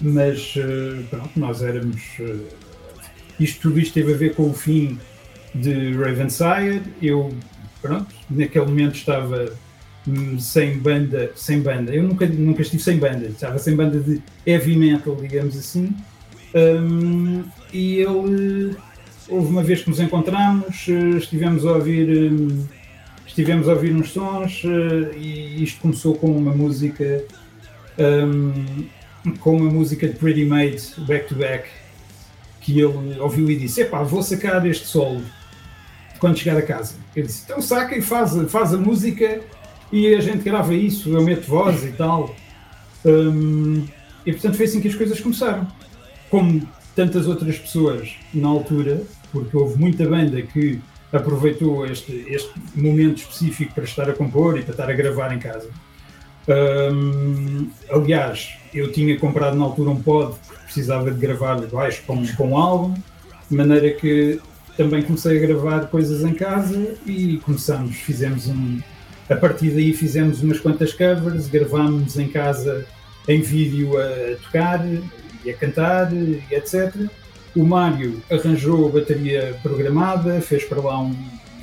mas 0.00 0.54
ah, 0.56 1.02
pronto, 1.10 1.38
nós 1.38 1.62
éramos. 1.62 2.02
ah, 2.20 2.62
isto, 3.40 3.62
tudo 3.62 3.80
isto 3.80 3.94
teve 3.94 4.12
a 4.12 4.16
ver 4.16 4.34
com 4.34 4.50
o 4.50 4.54
fim 4.54 4.98
de 5.54 5.92
Ravensire. 5.94 6.82
Eu, 7.00 7.34
pronto, 7.80 8.14
naquele 8.30 8.66
momento 8.66 8.94
estava 8.94 9.52
hum, 10.06 10.38
sem 10.38 10.78
banda, 10.78 11.32
sem 11.34 11.60
banda. 11.60 11.92
Eu 11.92 12.04
nunca, 12.04 12.26
nunca 12.26 12.62
estive 12.62 12.82
sem 12.82 12.98
banda, 12.98 13.26
estava 13.26 13.58
sem 13.58 13.74
banda 13.74 13.98
de 13.98 14.22
heavy 14.46 14.76
metal, 14.76 15.16
digamos 15.16 15.56
assim. 15.56 15.94
Hum, 16.54 17.44
e 17.72 17.96
ele, 17.96 18.76
houve 19.28 19.48
uma 19.48 19.62
vez 19.62 19.82
que 19.82 19.90
nos 19.90 20.00
encontramos, 20.00 20.86
eh, 20.88 21.16
estivemos 21.16 21.64
a 21.64 21.72
ouvir, 21.72 22.32
hum, 22.32 22.66
estivemos 23.26 23.68
a 23.68 23.72
ouvir 23.72 23.94
uns 23.94 24.10
sons 24.10 24.62
eh, 24.64 25.16
e 25.16 25.62
isto 25.62 25.80
começou 25.80 26.14
com 26.14 26.30
uma 26.30 26.52
música, 26.52 27.24
hum, 27.98 28.86
com 29.40 29.56
uma 29.56 29.70
música 29.70 30.06
de 30.06 30.14
Pretty 30.14 30.44
Made, 30.44 30.82
back 31.06 31.28
to 31.28 31.34
back, 31.34 31.68
que 32.60 32.78
ele 32.80 33.18
ouviu 33.18 33.50
e 33.50 33.56
disse: 33.56 33.80
Epá, 33.82 34.02
vou 34.02 34.22
sacar 34.22 34.64
este 34.66 34.86
solo 34.86 35.22
quando 36.18 36.36
chegar 36.38 36.58
a 36.58 36.62
casa. 36.62 36.94
Eu 37.16 37.24
disse: 37.24 37.44
Então 37.44 37.62
saca 37.62 37.96
e 37.96 38.02
faz, 38.02 38.32
faz 38.50 38.74
a 38.74 38.76
música 38.76 39.40
e 39.90 40.14
a 40.14 40.20
gente 40.20 40.42
grava 40.42 40.74
isso, 40.74 41.08
eu 41.08 41.22
meto 41.22 41.46
voz 41.48 41.82
e 41.84 41.92
tal. 41.92 42.34
Hum, 43.04 43.86
e 44.26 44.32
portanto 44.32 44.56
foi 44.56 44.66
assim 44.66 44.80
que 44.80 44.88
as 44.88 44.94
coisas 44.94 45.18
começaram. 45.18 45.66
Como 46.32 46.66
tantas 46.96 47.26
outras 47.26 47.58
pessoas 47.58 48.14
na 48.32 48.48
altura, 48.48 49.02
porque 49.30 49.54
houve 49.54 49.78
muita 49.78 50.08
banda 50.08 50.40
que 50.40 50.80
aproveitou 51.12 51.84
este, 51.84 52.24
este 52.26 52.50
momento 52.74 53.18
específico 53.18 53.74
para 53.74 53.84
estar 53.84 54.08
a 54.08 54.14
compor 54.14 54.58
e 54.58 54.62
para 54.62 54.70
estar 54.70 54.88
a 54.88 54.94
gravar 54.94 55.30
em 55.34 55.38
casa. 55.38 55.68
Hum, 56.48 57.68
aliás, 57.90 58.54
eu 58.72 58.90
tinha 58.90 59.18
comprado 59.18 59.58
na 59.58 59.64
altura 59.64 59.90
um 59.90 60.02
pod 60.02 60.34
porque 60.46 60.64
precisava 60.64 61.10
de 61.10 61.20
gravar 61.20 61.60
baixo 61.66 62.02
com, 62.06 62.26
com 62.28 62.52
um 62.52 62.56
álbum, 62.56 62.94
de 63.50 63.54
maneira 63.54 63.90
que 63.90 64.40
também 64.74 65.02
comecei 65.02 65.36
a 65.36 65.40
gravar 65.46 65.88
coisas 65.88 66.24
em 66.24 66.32
casa 66.32 66.94
e 67.04 67.42
começamos, 67.44 67.96
fizemos 67.96 68.46
um. 68.46 68.80
A 69.28 69.36
partir 69.36 69.68
daí 69.68 69.92
fizemos 69.92 70.42
umas 70.42 70.58
quantas 70.58 70.94
covers, 70.94 71.46
gravámos 71.46 72.18
em 72.18 72.28
casa 72.28 72.86
em 73.28 73.42
vídeo 73.42 73.98
a 74.00 74.36
tocar 74.42 74.82
e 75.44 75.50
a 75.50 75.54
cantar 75.56 76.12
e 76.12 76.42
etc. 76.50 76.94
O 77.54 77.64
Mário 77.64 78.22
arranjou 78.30 78.88
a 78.88 78.90
bateria 78.92 79.58
programada, 79.62 80.40
fez 80.40 80.64
para 80.64 80.80
lá 80.80 81.00
um- 81.00 81.14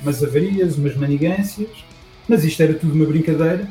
umas 0.02 0.22
avarias, 0.22 0.76
umas 0.76 0.96
manigâncias, 0.96 1.68
mas 2.28 2.44
isto 2.44 2.62
era 2.62 2.74
tudo 2.74 2.94
uma 2.94 3.04
brincadeira. 3.06 3.68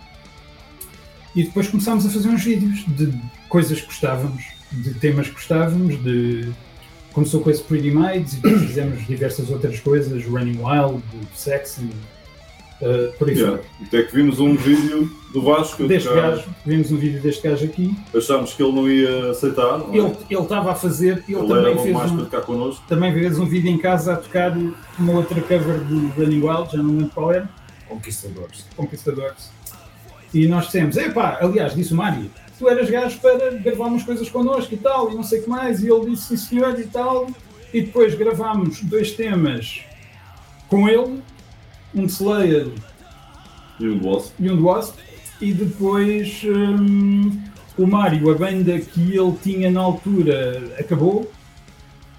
E 1.36 1.44
depois 1.44 1.68
começámos 1.68 2.06
a 2.06 2.10
fazer 2.10 2.28
uns 2.30 2.44
vídeos 2.44 2.84
de 2.88 3.14
coisas 3.48 3.80
que 3.80 3.86
gostávamos, 3.88 4.44
de 4.72 4.94
temas 4.96 5.28
que 5.28 5.34
gostávamos, 5.34 6.02
de 6.04 6.52
começou 7.14 7.42
com 7.42 7.50
esse 7.50 7.64
Pretty 7.64 7.92
Maids 7.92 8.34
e 8.34 8.36
depois 8.38 8.62
fizemos 8.62 9.06
diversas 9.08 9.50
outras 9.50 9.80
coisas, 9.80 10.24
Running 10.26 10.60
Wild, 10.62 11.02
Sexy, 11.36 11.90
uh, 12.82 13.18
por 13.18 13.30
aí 13.30 13.36
Yeah. 13.40 13.62
Até 13.86 14.04
que 14.04 14.14
vimos 14.14 14.40
um 14.40 14.56
vídeo 14.56 15.10
do 15.32 15.42
Vasco. 15.42 15.88
Deste 15.88 16.10
que 16.10 16.16
gajo, 16.16 16.44
vimos 16.66 16.92
um 16.92 16.98
vídeo 16.98 17.22
deste 17.22 17.48
gajo 17.48 17.66
aqui. 17.66 17.96
Achámos 18.14 18.54
que 18.54 18.62
ele 18.62 18.72
não 18.74 18.90
ia 18.90 19.32
aceitar. 19.32 19.78
Não 19.78 19.94
é? 19.94 19.98
Ele 19.98 20.18
ele 20.30 20.42
estava 20.42 20.72
a 20.72 20.76
fazer, 20.76 21.24
ele, 21.28 21.38
Ele 21.38 21.48
também 21.48 21.78
fez 21.78 21.94
mais 21.96 22.12
um, 22.12 22.16
para 22.16 22.26
ficar 22.26 22.42
connosco. 22.42 22.84
também 22.88 23.14
fez 23.14 23.40
um 23.40 23.46
vídeo 23.46 23.70
em 23.70 23.78
casa 23.78 24.14
a 24.14 24.18
tocar 24.18 24.58
uma 24.98 25.14
outra 25.14 25.40
cover 25.42 25.80
de 25.86 26.22
Running 26.22 26.42
Wild, 26.42 26.72
já 26.72 26.84
não 26.84 26.98
lembro 26.98 27.12
qual 27.14 27.32
era. 27.32 27.50
Conquistadores. 27.88 28.66
Conquistadores. 28.76 29.50
E 30.34 30.48
nós 30.48 30.66
dissemos, 30.66 30.96
epá, 30.98 31.40
aliás, 31.42 31.74
disse 31.74 31.94
o 31.94 31.96
Mário, 31.96 32.30
tu 32.58 32.70
eras 32.70 32.90
gajo 32.90 33.20
para 33.20 33.52
gravar 33.52 33.86
umas 33.86 34.04
coisas 34.04 34.30
connosco 34.30 34.74
e 34.74 34.78
tal, 34.78 35.12
e 35.12 35.16
não 35.16 35.24
sei 35.24 35.40
o 35.40 35.44
que 35.44 35.50
mais, 35.50 35.82
e 35.82 35.92
ele 35.92 36.12
disse 36.12 36.38
sim 36.38 36.38
senhor 36.38 36.80
e 36.80 36.84
tal, 36.84 37.28
e 37.74 37.82
depois 37.82 38.14
gravámos 38.14 38.82
dois 38.84 39.12
temas 39.12 39.82
com 40.68 40.88
ele, 40.88 41.22
um 41.94 42.06
de 42.06 42.12
Slayer 42.12 42.68
E 43.80 43.88
um 43.88 43.98
do 43.98 44.08
Wasp. 44.08 44.34
e 44.40 44.52
um 44.52 44.64
Wasp, 44.64 44.96
e 45.42 45.54
depois 45.54 46.42
hum, 46.46 47.42
o 47.78 47.88
Mário, 47.88 48.30
a 48.30 48.36
banda 48.36 48.78
que 48.80 49.16
ele 49.16 49.34
tinha 49.42 49.72
na 49.72 49.80
altura, 49.80 50.76
acabou, 50.78 51.32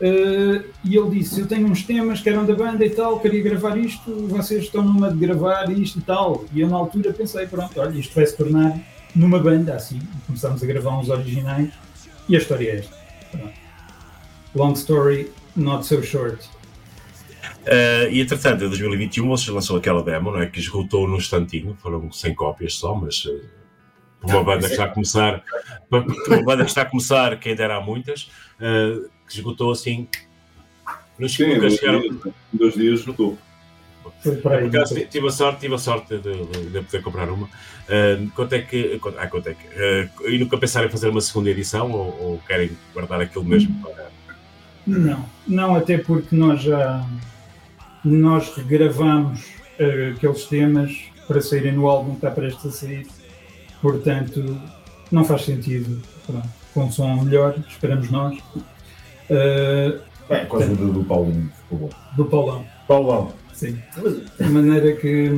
eh, 0.00 0.62
e 0.82 0.96
ele 0.96 1.10
disse, 1.18 1.40
eu 1.40 1.46
tenho 1.46 1.66
uns 1.66 1.82
temas 1.82 2.20
que 2.20 2.30
eram 2.30 2.46
da 2.46 2.54
banda 2.54 2.84
e 2.84 2.90
tal, 2.90 3.20
queria 3.20 3.42
gravar 3.42 3.76
isto, 3.76 4.26
vocês 4.28 4.64
estão 4.64 4.82
numa 4.82 5.10
de 5.10 5.18
gravar 5.18 5.70
isto 5.70 5.98
e 5.98 6.02
tal, 6.02 6.44
e 6.54 6.60
eu 6.60 6.68
na 6.68 6.76
altura 6.76 7.12
pensei, 7.12 7.46
pronto, 7.46 7.78
olha, 7.78 7.98
isto 7.98 8.14
vai 8.14 8.26
se 8.26 8.36
tornar 8.36 8.80
numa 9.14 9.38
banda 9.38 9.74
assim, 9.74 10.00
começámos 10.26 10.62
a 10.62 10.66
gravar 10.66 10.98
uns 10.98 11.10
originais, 11.10 11.70
e 12.28 12.34
a 12.34 12.38
história 12.38 12.70
é 12.70 12.76
esta. 12.76 12.96
Pronto. 13.30 13.52
Long 14.54 14.72
story, 14.72 15.30
not 15.54 15.86
so 15.86 16.02
short. 16.02 16.48
Uh, 17.62 18.10
e 18.10 18.20
entretanto, 18.20 18.64
em 18.64 18.68
2021 18.68 19.28
vocês 19.28 19.48
lançou 19.48 19.76
aquela 19.76 20.02
demo, 20.02 20.30
não 20.30 20.40
é? 20.40 20.46
Que 20.46 20.58
esgotou 20.58 21.06
no 21.06 21.16
instantinho, 21.16 21.76
foram 21.80 22.10
100 22.10 22.34
cópias 22.34 22.74
só, 22.74 22.94
mas 22.94 23.24
uh, 23.26 23.40
por 24.20 24.30
uma 24.30 24.42
banda 24.44 24.66
que 24.66 24.72
está 24.72 24.84
a 24.84 24.88
começar, 24.88 25.42
por 25.88 26.04
uma 26.28 26.42
banda 26.42 26.64
que 26.64 26.70
está 26.70 26.82
a 26.82 26.86
começar, 26.86 27.38
quem 27.38 27.54
dera 27.54 27.76
há 27.76 27.80
muitas, 27.80 28.30
uh, 28.60 29.08
que 29.28 29.34
esgotou 29.34 29.70
assim. 29.70 30.08
Nos 31.18 31.34
Sim, 31.34 31.48
nunca 31.48 31.60
dois, 31.60 31.74
chegaram. 31.76 32.00
dias, 32.00 32.16
em 32.26 32.56
dois 32.56 32.74
dias 32.74 33.00
esgotou. 33.00 33.38
Por 34.42 34.52
acaso, 34.54 34.94
ti- 34.94 35.06
tive 35.10 35.28
a 35.28 35.30
sorte, 35.30 35.60
tive 35.60 35.74
a 35.74 35.78
sorte 35.78 36.16
de, 36.18 36.32
de- 36.46 36.70
de 36.70 36.80
poder 36.82 37.02
comprar 37.02 37.28
uma. 37.28 37.46
Uh, 37.46 38.30
quanto 38.34 38.54
é 38.54 38.60
que. 38.62 38.98
quanto- 38.98 39.18
Ah, 39.18 39.26
quanto 39.26 39.48
é 39.48 39.54
que. 39.54 39.66
Uh, 39.66 40.28
e 40.30 40.38
nunca 40.38 40.56
pensaram 40.58 40.86
em 40.88 40.90
fazer 40.90 41.08
uma 41.10 41.20
segunda 41.20 41.50
edição 41.50 41.90
ou, 41.92 42.18
ou 42.22 42.38
querem 42.46 42.70
guardar 42.94 43.20
aquilo 43.20 43.44
mesmo 43.44 43.74
para. 43.82 44.10
Não, 44.86 45.24
não, 45.46 45.74
até 45.76 45.98
porque 45.98 46.34
nós 46.34 46.62
já 46.62 47.06
nós 48.04 48.52
regravamos 48.56 49.44
eh, 49.78 50.12
aqueles 50.16 50.44
temas 50.44 50.92
para 51.26 51.40
saírem 51.40 51.72
no 51.72 51.86
álbum 51.88 52.10
que 52.10 52.16
está 52.16 52.30
prestes 52.30 52.66
a 52.66 52.70
sair, 52.70 53.06
portanto 53.80 54.60
não 55.10 55.24
faz 55.24 55.42
sentido. 55.44 56.00
Pronto, 56.26 56.48
com 56.74 56.84
um 56.84 56.90
som 56.92 57.22
melhor, 57.24 57.56
esperamos 57.68 58.10
nós. 58.10 58.38
Eh, 59.28 59.98
Bem, 60.28 60.46
com 60.46 60.56
a 60.58 60.60
ajuda 60.60 60.86
do 60.92 61.04
Paulinho, 61.04 61.50
ficou 61.62 61.78
bom. 61.78 61.90
do 62.16 62.24
Paulão, 62.26 62.64
Paulão. 62.86 63.32
sim. 63.52 63.78
De 64.38 64.48
maneira 64.48 64.92
que. 64.96 65.30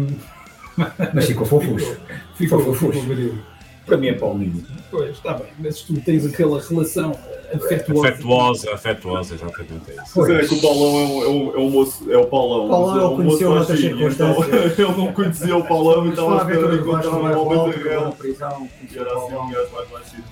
Mas 1.15 1.27
ficou 1.27 1.45
fofucho. 1.47 1.97
Ficou 2.37 2.75
Ficou. 2.75 2.93
Ficou 2.93 3.39
Para 3.87 3.97
mim 3.97 4.09
é 4.09 4.15
Paulinho. 4.15 4.65
Pois, 4.91 5.11
está 5.11 5.35
bem, 5.35 5.49
mas 5.59 5.81
tu 5.81 6.01
tens 6.01 6.25
aquela 6.27 6.61
relação 6.61 7.19
afetuosa. 7.53 8.09
Afetuosa, 8.09 8.75
afetuosa, 8.75 9.35
exatamente 9.35 9.91
é 9.91 10.03
isso. 10.03 10.21
Mas 10.21 10.31
é 10.31 10.39
que 10.47 10.55
o 10.55 10.61
Paulão 10.61 11.01
é 11.01 11.05
um, 11.05 11.23
é 11.23 11.29
um, 11.29 11.55
é 11.55 11.59
um 11.59 11.71
moço, 11.71 12.13
é 12.13 12.17
o 12.17 12.27
Paulão. 12.27 12.69
Paulão 12.69 12.95
é 12.95 12.99
ele 12.99 13.05
um 13.07 13.17
conheceu 13.17 13.51
moço 13.51 13.59
noutras 13.59 13.81
baixinho, 13.81 14.11
então 14.11 14.35
circunstâncias. 14.35 14.79
Ele 14.79 14.97
não 14.99 15.13
conhecia 15.13 15.57
o 15.57 15.65
Paulão 15.65 16.07
e 16.07 16.11
estava 16.11 16.31
a 16.31 16.35
lá, 16.35 16.51
esperar 16.51 16.75
encontrar 16.75 17.11
um 17.11 17.39
homem 17.41 17.73
de 17.73 17.79
na 17.79 17.91
real. 17.91 18.13
prisão, 18.13 18.69
E 18.91 18.99
era 18.99 19.17
assim 19.17 19.35
um 19.35 19.51
gajo 19.51 19.73
mais 19.73 19.89
baixinho. 19.89 20.25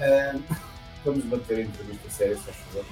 Ah, 0.00 0.36
vamos 1.04 1.24
manter 1.26 1.54
a 1.58 1.60
entrevista 1.62 2.10
séria, 2.10 2.36
se 2.36 2.42
faz 2.42 2.56
favor. 2.56 2.84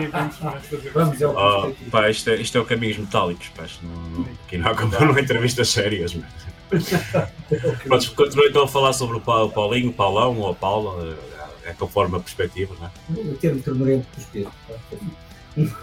Sim, 0.00 0.08
vamos, 0.08 0.36
vamos 0.38 0.66
fazer. 0.66 0.90
Vamos, 0.90 1.20
é 1.20 1.26
o 1.26 1.72
que 1.72 1.96
Ah, 1.96 2.10
isto, 2.10 2.30
é, 2.30 2.36
isto 2.36 2.58
é 2.58 2.60
o 2.60 2.64
Caminhos 2.64 2.98
Metálicos, 2.98 3.48
pá, 3.48 3.64
isto 3.64 3.84
não, 3.84 3.94
não, 4.10 4.28
aqui 4.46 4.58
não 4.58 4.70
há 4.70 4.74
como 4.74 4.92
não 4.92 5.14
há 5.14 5.20
entrevistas 5.20 5.68
sérias. 5.68 6.14
Mas... 6.14 6.47
Pronto, 7.84 8.14
continua 8.14 8.46
então 8.46 8.62
a 8.64 8.68
falar 8.68 8.92
sobre 8.92 9.16
o 9.16 9.20
Pa- 9.20 9.42
o 9.44 9.50
Paulinho, 9.50 9.90
o 9.90 9.92
Paulão 9.92 10.38
ou 10.38 10.50
a 10.50 10.54
Paula, 10.54 11.16
é, 11.64 11.70
é 11.70 11.72
conforme 11.72 12.16
a 12.16 12.20
perspectiva, 12.20 12.74
não 12.78 12.86
é? 12.86 13.20
O 13.30 13.34
termo 13.36 13.60
termorento 13.62 14.06
dos 14.16 14.24
pesos. 14.26 14.52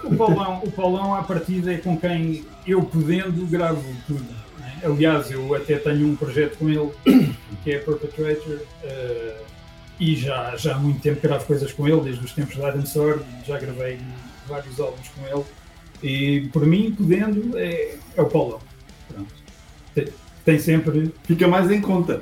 O 0.03 0.15
Paulão, 0.15 0.61
o 0.63 0.71
Paulão, 0.71 1.15
à 1.15 1.23
partida, 1.23 1.73
é 1.73 1.77
com 1.77 1.97
quem 1.97 2.45
eu 2.65 2.81
podendo 2.83 3.45
gravo 3.47 3.83
tudo. 4.07 4.23
né? 4.23 4.71
Aliás, 4.83 5.29
eu 5.31 5.53
até 5.55 5.77
tenho 5.77 6.07
um 6.07 6.15
projeto 6.15 6.57
com 6.57 6.69
ele, 6.69 6.91
que 7.63 7.71
é 7.71 7.79
Perpetrator, 7.79 8.59
eh, 8.83 9.37
e 9.99 10.15
já, 10.15 10.55
já 10.55 10.75
há 10.75 10.77
muito 10.79 11.01
tempo 11.01 11.19
gravo 11.21 11.45
coisas 11.45 11.73
com 11.73 11.87
ele, 11.87 12.01
desde 12.01 12.23
os 12.23 12.31
tempos 12.33 12.55
da 12.57 12.69
Adam 12.69 12.85
Sword, 12.85 13.23
já 13.45 13.57
gravei 13.59 13.99
vários 14.47 14.79
álbuns 14.79 15.07
com 15.09 15.25
ele, 15.27 15.43
e 16.03 16.47
por 16.49 16.65
mim, 16.65 16.93
podendo, 16.95 17.57
é, 17.57 17.95
é 18.15 18.21
o 18.21 18.25
Paulão. 18.27 18.59
Pronto. 19.09 19.33
Tem, 20.45 20.59
sempre. 20.59 21.13
Fica 21.23 21.47
mais 21.47 21.69
em 21.71 21.81
conta. 21.81 22.21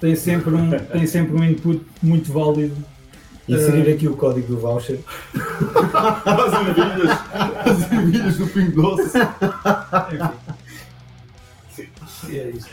Tem 0.00 0.14
sempre 0.14 0.54
um, 0.54 0.70
tem 0.92 1.06
sempre 1.06 1.34
um 1.34 1.42
input 1.42 1.80
muito 2.02 2.32
válido. 2.32 2.76
Inserir 3.48 3.88
Eh, 3.88 3.92
aqui 3.92 4.06
o 4.08 4.16
código 4.16 4.46
do 4.46 4.58
voucher. 4.58 5.00
As 5.34 6.52
ervilhas, 6.66 7.18
as 7.66 7.92
ervilhas 7.92 8.38
do 8.38 8.46
Pingo 8.46 8.82
Doce. 8.82 9.18
É 12.30 12.50
isso. 12.50 12.68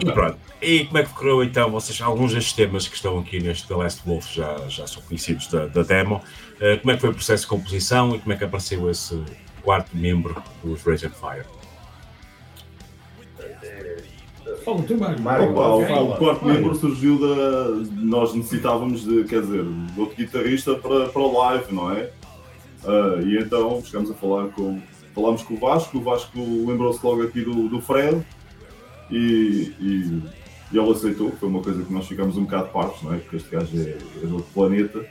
E 0.00 0.12
pronto. 0.12 0.38
E 0.60 0.84
como 0.86 0.98
é 0.98 1.04
que 1.04 1.10
correu 1.10 1.44
então? 1.44 1.70
Vocês, 1.70 2.00
alguns 2.00 2.34
destes 2.34 2.52
temas 2.52 2.88
que 2.88 2.96
estão 2.96 3.18
aqui 3.18 3.40
neste 3.40 3.68
The 3.68 3.76
Last 3.76 4.02
Wolf 4.04 4.26
já, 4.32 4.56
já 4.68 4.86
são 4.86 5.02
conhecidos 5.02 5.46
da, 5.46 5.66
da 5.66 5.82
demo. 5.82 6.20
Eh, 6.60 6.78
como 6.78 6.90
é 6.90 6.94
que 6.94 7.00
foi 7.00 7.10
o 7.10 7.14
processo 7.14 7.44
de 7.44 7.48
composição 7.48 8.16
e 8.16 8.18
como 8.18 8.32
é 8.32 8.36
que 8.36 8.44
apareceu 8.44 8.90
esse 8.90 9.22
quarto 9.62 9.96
membro 9.96 10.42
dos 10.64 10.82
Rage 10.82 11.06
and 11.06 11.10
Fire? 11.10 11.44
Fala 14.68 14.82
tu, 14.82 14.96
Mário. 14.98 15.22
O, 15.52 16.16
quarto 16.18 16.44
membro 16.44 16.74
surgiu 16.74 17.18
da. 17.18 17.68
Nós 17.96 18.34
necessitávamos 18.34 19.02
de, 19.02 19.24
quer 19.24 19.40
dizer, 19.40 19.64
de 19.64 20.00
outro 20.00 20.14
guitarrista 20.16 20.74
para, 20.74 21.06
para 21.08 21.22
o 21.22 21.38
live, 21.38 21.74
não 21.74 21.90
é? 21.92 22.10
Ah, 22.84 23.20
e 23.24 23.38
então 23.38 23.82
chegamos 23.82 24.10
a 24.10 24.14
falar 24.14 24.48
com. 24.48 24.78
Falámos 25.14 25.42
com 25.42 25.54
o 25.54 25.58
Vasco, 25.58 25.98
o 25.98 26.00
Vasco 26.02 26.38
lembrou-se 26.38 27.04
logo 27.04 27.22
aqui 27.22 27.40
do, 27.40 27.68
do 27.68 27.80
Fred 27.80 28.24
e, 29.10 29.72
e, 29.80 30.22
e 30.70 30.78
ele 30.78 30.90
aceitou, 30.92 31.32
foi 31.32 31.48
uma 31.48 31.60
coisa 31.60 31.82
que 31.82 31.92
nós 31.92 32.06
ficamos 32.06 32.36
um 32.36 32.44
bocado 32.44 32.68
partos, 32.68 33.02
não 33.02 33.14
é? 33.14 33.16
Porque 33.16 33.36
este 33.36 33.48
gajo 33.50 33.68
é, 33.76 33.96
é 34.22 34.26
de 34.26 34.32
outro 34.32 34.46
planeta. 34.54 35.04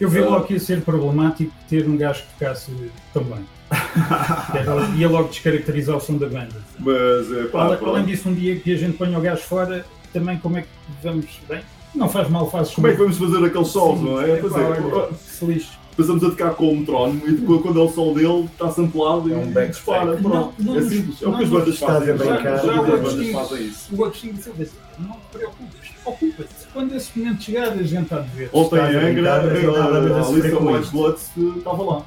Eu 0.00 0.08
vi 0.08 0.20
Ah. 0.20 0.30
logo 0.30 0.46
que 0.46 0.54
ia 0.54 0.60
ser 0.60 0.80
problemático 0.80 1.52
ter 1.68 1.86
um 1.86 1.96
gajo 1.96 2.22
que 2.22 2.32
tocasse 2.38 2.70
bem. 2.70 2.88
Era- 3.12 3.44
ia 4.96 5.08
logo 5.08 5.28
descaracterizar 5.28 5.96
o 5.96 6.00
som 6.00 6.16
da 6.16 6.26
banda. 6.26 6.56
Mas 6.78 7.32
é 7.32 7.44
pá, 7.44 7.64
Além, 7.64 7.78
além 7.88 8.04
disso, 8.04 8.28
um 8.28 8.34
dia 8.34 8.56
que 8.56 8.72
a 8.72 8.76
gente 8.76 8.96
ponha 8.96 9.18
o 9.18 9.20
gajo 9.20 9.42
fora, 9.42 9.84
também 10.12 10.38
como 10.38 10.58
é 10.58 10.62
que 10.62 10.68
vamos. 11.02 11.26
Bem, 11.48 11.60
não 11.94 12.08
faz 12.08 12.28
mal, 12.28 12.50
fazes 12.50 12.74
Como 12.74 12.86
é 12.86 12.92
que 12.92 12.98
vamos 12.98 13.16
fazer 13.18 13.44
aqueles 13.44 13.68
solos, 13.68 14.00
não 14.00 14.20
é? 14.20 14.36
Pois 14.36 14.52
pá, 14.52 14.60
é, 14.60 15.14
se 15.14 15.44
lixe. 15.44 15.84
Passamos 15.96 16.24
a 16.24 16.30
tocar 16.30 16.54
com 16.54 16.72
o 16.72 16.76
metrónomo 16.76 17.22
e 17.24 17.32
depois, 17.34 17.62
quando 17.62 17.80
é 17.80 17.84
o 17.84 17.88
som 17.88 18.12
dele, 18.12 18.46
está 18.52 18.68
samplado 18.68 19.32
É 19.32 19.36
um 19.36 19.48
e 19.48 19.68
dispara. 19.68 20.16
Pronto. 20.16 20.52
Não, 20.58 20.74
não 20.74 20.76
é 20.80 20.82
simples. 20.82 21.22
É 21.22 21.28
o 21.28 21.36
que 21.36 21.44
as 21.44 21.48
bandas 21.50 21.78
fazem. 21.78 22.10
a 22.10 22.16
brincar. 22.16 22.42
Já, 22.42 22.56
já 22.56 22.56
As 22.56 22.64
o 22.64 22.82
bandas 22.82 22.94
Agostinho, 22.94 23.32
fazem 23.32 23.66
isso. 23.66 23.88
o 23.96 24.04
Agostinho 24.04 24.34
disse, 24.34 24.72
não 24.98 25.12
te 25.12 25.20
preocupes, 25.32 25.90
ocupa-te. 26.04 26.48
Quando 26.72 26.96
esse 26.96 27.16
momento 27.16 27.42
chegar, 27.44 27.68
a 27.68 27.82
gente 27.84 28.12
há 28.12 28.18
de 28.18 28.28
ver. 28.36 28.50
Ontem 28.52 28.80
a 28.80 28.92
em 28.92 28.96
Angra, 28.96 29.34
a 29.34 29.36
a 29.36 29.38
a 29.38 30.26
Alissa 30.26 30.50
com 30.56 30.64
White 30.66 30.80
isto. 30.82 30.92
Bloods 30.92 31.30
estava 31.58 31.82
lá. 31.84 32.02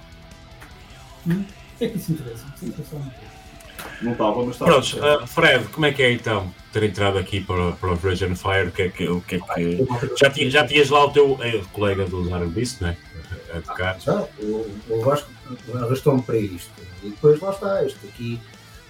Hum? 1.26 1.44
O 1.78 1.80
que 1.80 1.86
é 1.86 1.90
que 1.90 1.98
isso 1.98 2.12
interessa? 2.12 2.44
Não 4.02 4.14
estava, 4.14 4.44
mas 4.44 4.56
estava. 4.56 4.72
Prontos, 4.72 4.98
ah, 5.00 5.28
Fred, 5.28 5.66
como 5.66 5.86
é 5.86 5.94
que 5.94 6.02
é 6.02 6.12
então 6.12 6.52
ter 6.74 6.82
entrado 6.82 7.20
aqui 7.20 7.40
para, 7.40 7.74
para 7.74 7.92
o 7.92 7.96
Rage 7.96 8.26
and 8.26 8.36
Fire? 8.36 8.70
O 8.70 8.72
que 8.72 8.82
é 8.82 8.90
que, 8.90 9.08
o 9.08 9.22
que, 9.22 9.36
é 9.36 9.40
que... 9.40 9.88
Já, 10.20 10.32
tinha, 10.32 10.50
já 10.50 10.66
tinhas 10.66 10.90
lá 10.90 11.06
o 11.06 11.12
teu 11.12 11.38
eh, 11.40 11.62
colega 11.72 12.06
do 12.06 12.28
Darren 12.28 12.50
Beast, 12.50 12.82
não 12.82 12.90
é? 12.90 12.98
A 13.54 13.62
tocar. 13.62 14.00
Já, 14.00 14.28
o, 14.40 14.68
o 14.90 15.02
Vasco 15.02 15.30
arrastou-me 15.76 16.24
para 16.24 16.38
isto. 16.38 16.72
E 17.04 17.10
depois 17.10 17.40
lá 17.40 17.52
está, 17.52 17.86
este 17.86 18.08
aqui. 18.08 18.40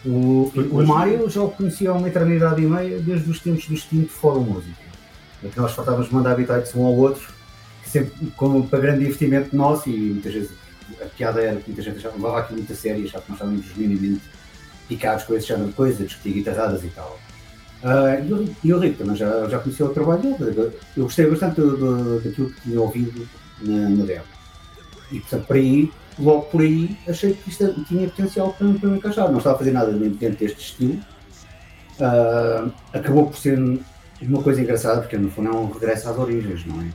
O, 0.05 0.49
o 0.71 0.87
Mário 0.87 1.29
já 1.29 1.41
o 1.41 1.51
conhecia 1.51 1.89
há 1.89 1.93
uma 1.93 2.07
eternidade 2.07 2.61
e 2.61 2.65
meia, 2.65 2.99
desde 2.99 3.29
os 3.29 3.41
tempos 3.41 3.67
do 3.67 3.73
extinto 3.73 4.13
Fórum 4.13 4.43
Música. 4.43 4.87
Em 5.43 5.49
que 5.49 5.59
nós 5.59 5.73
faltávamos 5.73 6.09
mandar 6.09 6.31
habitats 6.31 6.73
um 6.73 6.85
ao 6.85 6.95
outro, 6.95 7.27
sempre 7.85 8.31
como 8.37 8.65
para 8.65 8.79
grande 8.79 8.99
divertimento 8.99 9.53
nosso, 9.53 9.89
e 9.89 9.97
muitas 9.97 10.33
vezes 10.33 10.51
a 11.01 11.05
piada 11.05 11.41
era 11.41 11.55
que 11.59 11.69
muita 11.69 11.81
gente 11.83 11.99
já 11.99 12.09
levava 12.09 12.39
aqui 12.39 12.53
muita 12.53 12.73
série, 12.75 13.07
já 13.07 13.19
que 13.19 13.29
nós 13.29 13.37
estávamos 13.39 13.65
genuinamente 13.65 14.21
picados 14.87 15.23
com 15.25 15.33
esse 15.35 15.47
género 15.47 15.67
de 15.67 15.73
coisa, 15.73 16.03
discutir 16.05 16.33
guitarradas 16.33 16.83
e 16.83 16.87
tal. 16.89 17.19
Ah, 17.83 18.19
e 18.63 18.71
o- 18.73 18.79
Rico 18.79 18.97
também 18.97 19.15
já, 19.15 19.47
já 19.49 19.59
conhecia 19.59 19.85
o 19.85 19.89
trabalho 19.89 20.21
dele. 20.35 20.71
Eu 20.95 21.03
gostei 21.03 21.29
bastante 21.29 21.61
do- 21.61 21.77
do- 21.77 22.19
daquilo 22.21 22.49
que 22.49 22.61
tinha 22.61 22.81
ouvido 22.81 23.27
na, 23.61 23.89
na 23.89 24.05
demo. 24.05 24.23
E 25.11 25.19
portanto, 25.19 25.45
por 25.45 25.55
aí, 25.55 25.91
logo 26.17 26.41
por 26.43 26.61
aí, 26.61 26.97
achei 27.07 27.33
que 27.33 27.49
isto 27.49 27.85
tinha 27.87 28.07
potencial 28.09 28.53
para, 28.53 28.67
para 28.73 28.89
me 28.89 28.97
encaixar. 28.97 29.29
Não 29.31 29.37
estava 29.37 29.55
a 29.55 29.59
fazer 29.59 29.71
nada 29.71 29.91
dentro 29.91 30.37
deste 30.39 30.59
estilo. 30.59 30.99
Ah, 31.99 32.67
acabou 32.93 33.27
por 33.27 33.37
ser 33.37 33.57
uma 34.21 34.41
coisa 34.41 34.61
engraçada, 34.61 35.01
porque 35.01 35.17
no 35.17 35.29
fundo 35.29 35.49
é 35.49 35.51
um 35.51 35.71
regresso 35.71 36.09
às 36.09 36.17
origens, 36.17 36.65
não 36.65 36.81
é? 36.81 36.85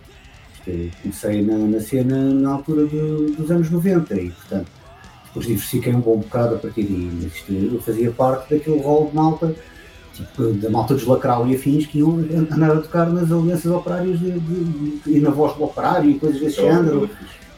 Eu 0.67 0.91
comecei 1.03 1.43
na, 1.43 1.57
na 1.59 1.81
cena 1.81 2.17
na 2.35 2.53
altura 2.53 2.87
do- 2.87 3.31
dos 3.33 3.51
anos 3.51 3.71
90 3.71 4.15
e, 4.15 4.31
portanto, 4.31 4.67
depois 5.27 5.47
diversifiquei 5.47 5.95
um 5.95 6.01
bom 6.01 6.19
bocado 6.19 6.55
a 6.55 6.59
partir 6.59 6.85
daí. 6.85 7.11
Mas 7.15 7.25
isto, 7.35 7.53
eu 7.53 7.81
fazia 7.81 8.11
parte 8.11 8.55
daquele 8.55 8.81
rol 8.81 9.09
de 9.09 9.17
malta, 9.17 9.55
tipo, 10.15 10.53
da 10.53 10.71
malta 10.71 10.95
dos 10.95 11.05
Lacral 11.07 11.47
e 11.49 11.55
afins, 11.57 11.87
que 11.87 11.99
iam 11.99 12.19
andar 12.19 12.71
a 12.73 12.81
tocar 12.81 13.07
nas 13.11 13.33
alianças 13.33 13.73
operárias 13.73 14.19
de, 14.21 14.31
de- 14.39 14.65
de- 15.05 15.17
e 15.17 15.21
na 15.21 15.31
voz 15.31 15.57
do 15.57 15.65
operário 15.65 16.11
e 16.11 16.19
coisas 16.19 16.41
desse 16.41 16.61
género 16.75 17.09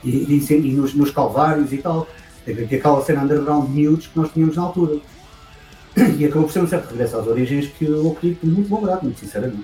e, 0.05 0.09
e, 0.11 0.47
e 0.53 0.73
nos, 0.73 0.95
nos 0.95 1.11
calvários 1.11 1.73
e 1.73 1.79
tal. 1.79 2.07
Aquela 2.47 3.03
cena 3.03 3.23
underground 3.23 3.67
de 3.69 3.73
miúdos 3.73 4.07
que 4.07 4.19
nós 4.19 4.31
tínhamos 4.33 4.57
na 4.57 4.63
altura. 4.63 4.99
E 6.19 6.25
acabou 6.25 6.45
por 6.45 6.53
ser 6.53 6.61
um 6.63 6.67
certo 6.67 6.91
regresso 6.91 7.17
às 7.17 7.27
origens 7.27 7.69
que 7.69 7.85
eu 7.85 8.11
acredito 8.13 8.47
muito 8.47 8.69
bom 8.69 8.81
grado, 8.83 9.03
muito 9.05 9.19
sinceramente. 9.21 9.63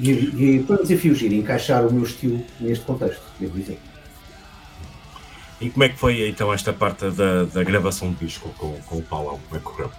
E, 0.00 0.10
e 0.10 0.64
foi 0.64 0.76
um 0.76 0.82
desafio 0.82 1.14
giro 1.14 1.34
encaixar 1.34 1.86
o 1.86 1.92
meu 1.92 2.04
estilo 2.04 2.44
neste 2.60 2.84
contexto, 2.84 3.22
devo 3.38 3.58
dizer. 3.58 3.78
E 5.60 5.70
como 5.70 5.84
é 5.84 5.88
que 5.88 5.98
foi 5.98 6.28
então 6.28 6.52
esta 6.52 6.72
parte 6.72 7.10
da, 7.10 7.44
da 7.44 7.64
gravação 7.64 8.12
de 8.12 8.26
disco 8.26 8.48
com, 8.56 8.72
com 8.82 8.98
o 8.98 9.02
Paulão? 9.02 9.40
Como 9.48 9.56
é 9.56 9.58
que 9.58 9.64
correu? 9.64 9.90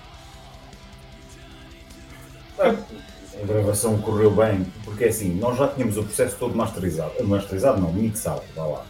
A 3.42 3.46
gravação 3.46 3.98
correu 4.00 4.32
bem, 4.32 4.66
porque 4.86 5.06
assim, 5.06 5.34
nós 5.36 5.58
já 5.58 5.68
tínhamos 5.68 5.98
o 5.98 6.04
processo 6.04 6.38
todo 6.38 6.56
masterizado. 6.56 7.12
Masterizado 7.26 7.82
não, 7.82 7.92
mixado, 7.92 8.42
vá 8.56 8.64
lá. 8.66 8.86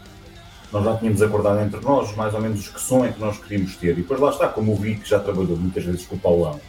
Nós 0.72 0.86
já 0.86 0.98
tínhamos 0.98 1.22
acordado 1.24 1.60
entre 1.62 1.80
nós 1.82 2.16
mais 2.16 2.36
ou 2.36 2.42
menos 2.42 2.68
que 2.68 2.80
som 2.80 3.04
é 3.04 3.12
que 3.12 3.20
nós 3.20 3.40
queríamos 3.40 3.76
ter. 3.76 3.92
E 3.94 4.02
depois 4.02 4.20
lá 4.20 4.30
está, 4.30 4.48
como 4.48 4.74
o 4.74 4.76
Rick 4.76 5.10
já 5.10 5.20
trabalhou 5.20 5.58
muitas 5.58 5.84
vezes 5.84 6.06
com 6.06 6.16
o 6.16 6.20
Paulão, 6.20 6.62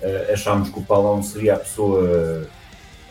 eh, 0.00 0.30
achámos 0.32 0.70
que 0.70 0.78
o 0.78 0.82
Paulão 0.82 1.22
seria 1.22 1.54
a 1.56 1.58
pessoa 1.58 2.48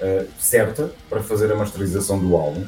eh, 0.02 0.26
certa 0.38 0.92
para 1.10 1.22
fazer 1.24 1.52
a 1.52 1.56
masterização 1.56 2.20
do 2.20 2.36
álbum. 2.36 2.66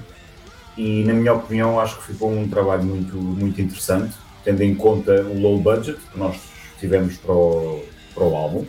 E 0.77 1.03
na 1.03 1.13
minha 1.13 1.33
opinião 1.33 1.79
acho 1.79 1.97
que 1.97 2.13
ficou 2.13 2.31
um 2.31 2.47
trabalho 2.47 2.83
muito, 2.83 3.17
muito 3.17 3.61
interessante, 3.61 4.15
tendo 4.43 4.61
em 4.61 4.75
conta 4.75 5.23
o 5.23 5.39
low 5.39 5.59
budget 5.59 5.99
que 6.11 6.17
nós 6.17 6.37
tivemos 6.79 7.17
para 7.17 7.33
o, 7.33 7.83
para 8.13 8.23
o 8.23 8.35
álbum. 8.35 8.65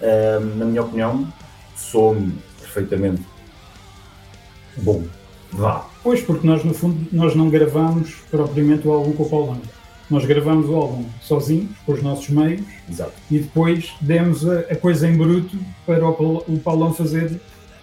Eh, 0.00 0.40
na 0.56 0.64
minha 0.64 0.82
opinião, 0.82 1.32
soa-me 1.76 2.36
perfeitamente 2.60 3.22
bom. 4.78 5.04
Vá. 5.52 5.86
Pois, 6.02 6.22
porque 6.22 6.46
nós 6.46 6.64
no 6.64 6.72
fundo 6.74 7.06
nós 7.12 7.34
não 7.34 7.50
gravamos 7.50 8.14
propriamente 8.30 8.88
o 8.88 8.92
álbum 8.92 9.12
com 9.12 9.22
o 9.22 9.28
Paulão. 9.28 9.60
Nós 10.10 10.24
gravamos 10.24 10.68
o 10.68 10.74
álbum 10.74 11.04
sozinhos, 11.20 11.70
com 11.86 11.92
os 11.92 12.02
nossos 12.02 12.28
meios, 12.28 12.62
Exato. 12.90 13.12
e 13.30 13.38
depois 13.38 13.92
demos 14.00 14.48
a, 14.48 14.60
a 14.60 14.76
coisa 14.76 15.08
em 15.08 15.16
bruto 15.16 15.56
para 15.86 16.04
o, 16.06 16.38
o 16.48 16.58
Paulão 16.58 16.92
fazer 16.92 17.40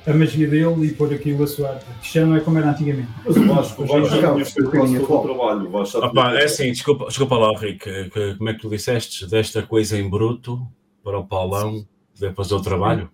a 0.09 0.13
magia 0.13 0.47
dele 0.47 0.87
e 0.87 0.91
pôr 0.93 1.13
aquilo 1.13 1.43
a 1.43 1.47
soar. 1.47 1.79
Isto 2.01 2.13
já 2.13 2.25
não 2.25 2.35
é 2.35 2.39
como 2.39 2.57
era 2.57 2.71
antigamente. 2.71 3.09
Mas 3.25 3.37
o 3.37 3.45
Vasco, 3.47 3.83
o 3.83 3.85
Vasco 3.85 4.15
já 4.15 4.33
tinha 4.33 4.45
feito 4.45 4.71
quase 4.71 4.99
todo 4.99 5.13
o 5.19 5.21
trabalho. 5.23 5.69
Vasco 5.69 5.99
Ah, 6.03 6.33
é 6.35 6.43
assim, 6.45 6.71
desculpa, 6.71 7.05
desculpa 7.05 7.37
lá, 7.37 7.57
Rick, 7.59 7.79
que- 7.79 8.09
que- 8.09 8.35
como 8.35 8.49
é 8.49 8.53
que 8.53 8.59
tu 8.61 8.69
disseste 8.69 9.27
desta 9.27 9.61
coisa 9.63 9.97
em 9.97 10.09
bruto 10.09 10.61
para 11.03 11.17
o 11.19 11.25
Paulão 11.25 11.85
poder 12.13 12.33
fazer 12.33 12.55
o 12.55 12.61
trabalho? 12.61 13.09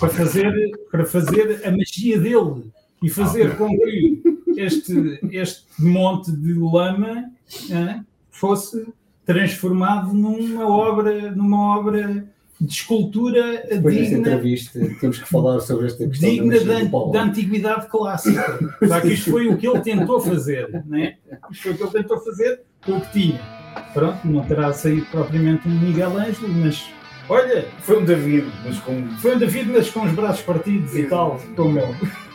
para 0.00 0.08
fazer, 0.08 0.52
para 0.90 1.04
fazer 1.04 1.62
a 1.64 1.70
magia 1.70 2.18
dele 2.18 2.64
e 3.00 3.08
fazer 3.08 3.56
com 3.56 3.68
que 3.68 4.22
este, 4.56 5.20
este 5.30 5.62
monte 5.78 6.32
de 6.32 6.52
lama 6.54 7.30
ah, 7.72 8.00
fosse 8.30 8.86
transformado 9.24 10.12
numa 10.12 10.66
obra, 10.68 11.30
numa 11.30 11.78
obra 11.78 12.26
de 12.64 12.72
escultura 12.72 13.62
Depois 13.68 13.94
digna, 13.94 14.18
entrevista, 14.18 14.80
temos 15.00 15.18
que 15.18 15.28
falar 15.28 15.60
sobre 15.60 15.86
esta 15.86 16.06
questão 16.06 16.30
digna 16.30 16.60
da 16.60 16.80
da, 16.80 17.10
da 17.12 17.22
antiguidade 17.22 17.86
clássica. 17.88 18.58
Só 18.86 19.00
que 19.00 19.12
isto 19.12 19.30
foi 19.30 19.48
o 19.48 19.56
que 19.56 19.68
ele 19.68 19.80
tentou 19.80 20.20
fazer, 20.20 20.84
né? 20.86 21.16
Isto 21.50 21.62
foi 21.62 21.72
o 21.72 21.76
que 21.76 21.82
ele 21.82 21.92
tentou 21.92 22.20
fazer 22.20 22.60
com 22.84 22.92
o 22.92 23.00
que 23.00 23.12
tinha. 23.12 23.40
Pronto, 23.92 24.18
não 24.24 24.44
terá 24.44 24.72
saído 24.72 25.06
propriamente 25.06 25.68
um 25.68 25.80
Miguel 25.80 26.16
Ângelo, 26.16 26.48
mas 26.48 26.84
olha, 27.28 27.66
Foi 27.80 28.00
um 28.00 28.04
David, 28.04 28.46
mas 28.64 28.78
com, 28.80 29.08
foi 29.18 29.36
um 29.36 29.38
David, 29.38 29.70
mas 29.70 29.90
com 29.90 30.02
os 30.02 30.12
braços 30.12 30.42
partidos 30.42 30.94
e 30.96 31.04
tal, 31.04 31.40
como 31.56 31.78
ele. 31.78 31.94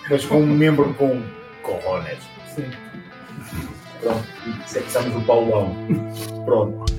mas 0.10 0.26
com 0.26 0.42
um 0.42 0.48
membro 0.48 0.94
com 0.96 1.22
cojones. 1.62 2.20
Sim. 2.56 2.66
Pronto, 4.02 4.24
isso 4.66 4.78
é 4.78 4.82
que 4.82 4.88
estamos 4.88 5.14
do 5.14 5.22
Paulão. 5.22 5.76
Pronto. 6.46 6.99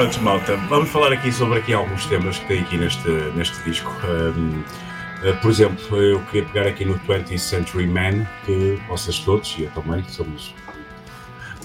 Pronto, 0.00 0.22
malta, 0.22 0.56
vamos 0.56 0.88
falar 0.88 1.12
aqui 1.12 1.30
sobre 1.30 1.58
aqui 1.58 1.74
alguns 1.74 2.06
temas 2.06 2.38
que 2.38 2.46
tem 2.46 2.62
aqui 2.62 2.78
neste, 2.78 3.06
neste 3.36 3.62
disco. 3.64 3.92
Um, 4.02 4.60
uh, 4.60 5.36
por 5.42 5.50
exemplo, 5.50 5.94
eu 5.98 6.24
queria 6.24 6.48
pegar 6.48 6.66
aqui 6.66 6.86
no 6.86 6.98
20th 7.00 7.36
Century 7.36 7.86
Man, 7.86 8.26
que 8.46 8.80
vocês 8.88 9.18
todos, 9.18 9.54
e 9.58 9.64
eu 9.64 9.70
também, 9.72 10.02
somos 10.04 10.54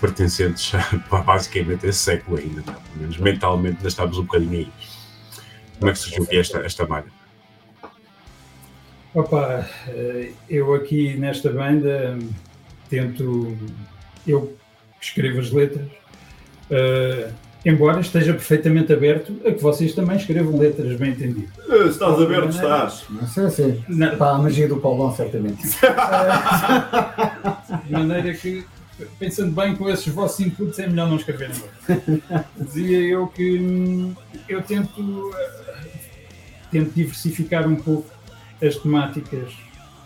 pertencentes 0.01 0.73
a 0.75 1.17
basicamente 1.23 1.87
esse 1.87 1.99
século 1.99 2.37
ainda, 2.37 2.59
é? 2.59 2.63
pelo 2.63 2.79
menos 2.97 3.17
mentalmente 3.19 3.77
ainda 3.77 3.87
estamos 3.87 4.17
um 4.17 4.23
bocadinho 4.23 4.51
aí. 4.51 4.71
Como 5.79 5.89
é 5.89 5.93
que 5.93 5.99
surgiu 5.99 6.23
aqui 6.23 6.37
esta, 6.37 6.57
esta 6.57 6.85
malha? 6.85 7.07
Opa, 9.13 9.65
eh, 9.87 10.33
eu 10.49 10.73
aqui 10.73 11.15
nesta 11.15 11.53
banda 11.53 12.19
tento. 12.89 13.57
Eu 14.27 14.57
escrevo 14.99 15.39
as 15.39 15.51
letras, 15.51 15.87
eh, 16.69 17.31
embora 17.65 17.99
esteja 17.99 18.31
perfeitamente 18.33 18.93
aberto 18.93 19.35
a 19.45 19.51
que 19.51 19.61
vocês 19.61 19.93
também 19.93 20.17
escrevam 20.17 20.55
letras 20.57 20.97
bem 20.99 21.11
entendido. 21.11 21.49
Eh, 21.67 21.87
Estás 21.87 22.21
aberto, 22.21 22.49
estás. 22.49 23.05
Não 23.09 23.27
sei, 23.27 23.49
sei. 23.49 23.83
Pá, 24.17 24.35
a 24.35 24.37
magia 24.37 24.67
do 24.67 24.77
Paulão, 24.77 25.13
certamente. 25.15 25.63
De 27.85 27.91
maneira 27.91 28.33
que, 28.33 28.63
pensando 29.19 29.51
bem 29.51 29.75
com 29.75 29.89
esses 29.89 30.07
vossos 30.07 30.39
inputs, 30.45 30.77
é 30.79 30.87
melhor 30.87 31.09
não 31.09 31.15
escrever 31.17 31.49
nada. 31.49 32.45
Dizia 32.55 32.99
eu 32.99 33.27
que 33.27 33.59
hum, 33.59 34.15
eu 34.47 34.61
tento, 34.61 35.31
eh, 35.35 35.87
tento 36.71 36.93
diversificar 36.93 37.67
um 37.67 37.75
pouco 37.75 38.09
as 38.61 38.75
temáticas. 38.77 39.53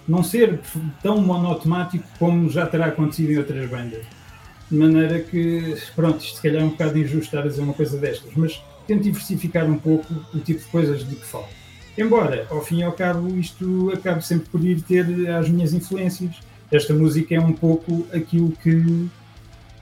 Não 0.07 0.23
ser 0.23 0.59
tão 1.03 1.21
monotemático 1.21 2.07
como 2.17 2.49
já 2.49 2.65
terá 2.65 2.87
acontecido 2.87 3.31
em 3.31 3.37
outras 3.37 3.69
bandas. 3.69 4.18
De 4.69 4.77
maneira 4.77 5.19
que, 5.19 5.75
pronto, 5.95 6.23
isto 6.23 6.35
se 6.35 6.41
calhar 6.41 6.61
é 6.61 6.65
um 6.65 6.69
bocado 6.69 6.97
injusto 6.97 7.25
estar 7.25 7.39
a 7.39 7.47
dizer 7.47 7.61
uma 7.61 7.73
coisa 7.73 7.97
destas, 7.97 8.31
mas 8.35 8.61
tento 8.85 9.03
diversificar 9.03 9.65
um 9.65 9.77
pouco 9.77 10.13
o 10.33 10.39
tipo 10.39 10.59
de 10.59 10.67
coisas 10.67 11.07
de 11.07 11.15
que 11.15 11.25
falo. 11.25 11.47
Embora, 11.97 12.47
ao 12.49 12.61
fim 12.61 12.79
e 12.79 12.83
ao 12.83 12.93
cabo, 12.93 13.27
isto 13.37 13.91
acabe 13.93 14.25
sempre 14.25 14.47
por 14.49 14.63
ir 14.63 14.81
ter 14.81 15.05
as 15.31 15.49
minhas 15.49 15.73
influências. 15.73 16.35
Esta 16.71 16.93
música 16.93 17.35
é 17.35 17.39
um 17.39 17.51
pouco 17.51 18.05
aquilo 18.13 18.51
que, 18.63 19.07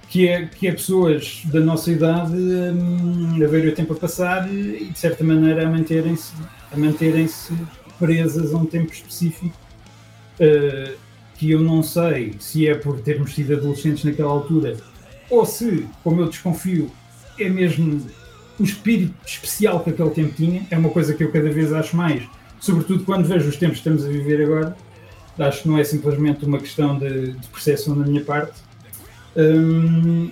que, 0.10 0.28
é, 0.28 0.46
que 0.46 0.68
é 0.68 0.72
pessoas 0.72 1.42
da 1.46 1.60
nossa 1.60 1.92
idade 1.92 2.34
hum, 2.34 3.44
a 3.44 3.48
ver 3.48 3.68
o 3.68 3.76
tempo 3.76 3.94
a 3.94 3.96
passar 3.96 4.52
e, 4.52 4.86
de 4.86 4.98
certa 4.98 5.24
maneira, 5.24 5.68
a 5.68 5.70
manterem-se 5.70 6.32
a 6.72 6.78
manterem-se 6.78 7.54
presas 8.00 8.54
a 8.54 8.58
um 8.58 8.66
tempo 8.66 8.92
específico 8.92 9.56
uh, 10.40 10.98
que 11.38 11.52
eu 11.52 11.60
não 11.60 11.84
sei 11.84 12.34
se 12.40 12.68
é 12.68 12.76
por 12.76 13.00
termos 13.00 13.34
sido 13.36 13.54
adolescentes 13.54 14.04
naquela 14.04 14.32
altura 14.32 14.78
ou 15.30 15.46
se, 15.46 15.86
como 16.04 16.22
eu 16.22 16.30
desconfio, 16.30 16.90
é 17.40 17.48
mesmo 17.50 18.06
o 18.60 18.64
espírito 18.64 19.14
especial 19.26 19.82
que 19.82 19.90
aquele 19.92 20.10
tempo 20.10 20.34
tinha. 20.36 20.66
É 20.72 20.78
uma 20.78 20.90
coisa 20.90 21.14
que 21.14 21.24
eu 21.24 21.32
cada 21.32 21.50
vez 21.50 21.72
acho 21.74 21.96
mais, 21.96 22.24
sobretudo 22.60 23.04
quando 23.04 23.26
vejo 23.28 23.48
os 23.50 23.56
tempos 23.58 23.80
que 23.82 23.90
estamos 23.90 24.06
a 24.06 24.10
viver 24.10 24.42
agora. 24.44 24.76
Acho 25.38 25.62
que 25.64 25.68
não 25.68 25.78
é 25.78 25.84
simplesmente 25.84 26.44
uma 26.46 26.58
questão 26.58 26.98
de, 26.98 27.34
de 27.34 27.48
percepção 27.50 27.96
da 27.96 28.04
minha 28.08 28.24
parte, 28.24 28.54
hum, 29.36 30.32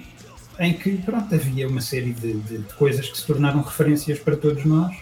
em 0.59 0.73
que 0.73 0.97
pronto, 0.97 1.35
havia 1.35 1.67
uma 1.67 1.81
série 1.81 2.13
de, 2.13 2.33
de- 2.33 2.57
de 2.59 2.73
coisas 2.75 3.07
que 3.07 3.17
se 3.17 3.27
tornaram 3.27 3.61
referências 3.61 4.17
para 4.19 4.35
todos 4.35 4.65
nós. 4.65 4.95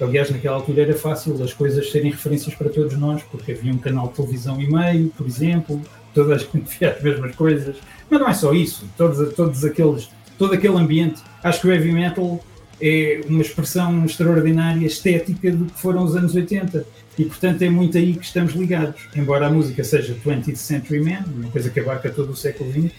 Aliás, 0.00 0.30
naquela 0.30 0.56
altura 0.56 0.82
era 0.82 0.94
fácil 0.94 1.42
as 1.42 1.52
coisas 1.52 1.90
serem 1.90 2.10
referências 2.10 2.54
para 2.54 2.68
todos 2.68 2.96
nós, 2.98 3.22
porque 3.22 3.52
havia 3.52 3.72
um 3.72 3.78
canal 3.78 4.08
de 4.08 4.14
televisão 4.14 4.60
e 4.60 4.70
meio, 4.70 5.08
por 5.16 5.26
exemplo, 5.26 5.80
toda 6.12 6.34
a 6.34 6.38
gente 6.38 6.62
via 6.78 6.90
as 6.92 7.02
mesmas 7.02 7.34
coisas. 7.34 7.76
Mas 8.10 8.20
não 8.20 8.28
é 8.28 8.34
só 8.34 8.52
isso, 8.52 8.86
todos, 8.96 9.34
todos 9.34 9.64
aqueles, 9.64 10.08
todo 10.38 10.54
aquele 10.54 10.76
ambiente. 10.76 11.22
Acho 11.42 11.62
que 11.62 11.68
o 11.68 11.72
heavy 11.72 11.92
metal 11.92 12.44
é 12.80 13.20
uma 13.26 13.40
expressão 13.40 14.04
extraordinária 14.04 14.86
estética 14.86 15.50
do 15.50 15.66
que 15.66 15.80
foram 15.80 16.04
os 16.04 16.14
anos 16.14 16.34
80 16.34 16.86
e, 17.18 17.24
portanto, 17.24 17.62
é 17.62 17.70
muito 17.70 17.96
aí 17.96 18.14
que 18.14 18.24
estamos 18.24 18.52
ligados. 18.52 19.00
Embora 19.16 19.46
a 19.46 19.50
música 19.50 19.82
seja 19.82 20.14
20th 20.14 20.56
Century 20.56 21.00
Man, 21.00 21.24
uma 21.34 21.50
coisa 21.50 21.70
que 21.70 21.80
abarca 21.80 22.10
todo 22.10 22.30
o 22.30 22.36
século 22.36 22.70
XX, 22.70 22.92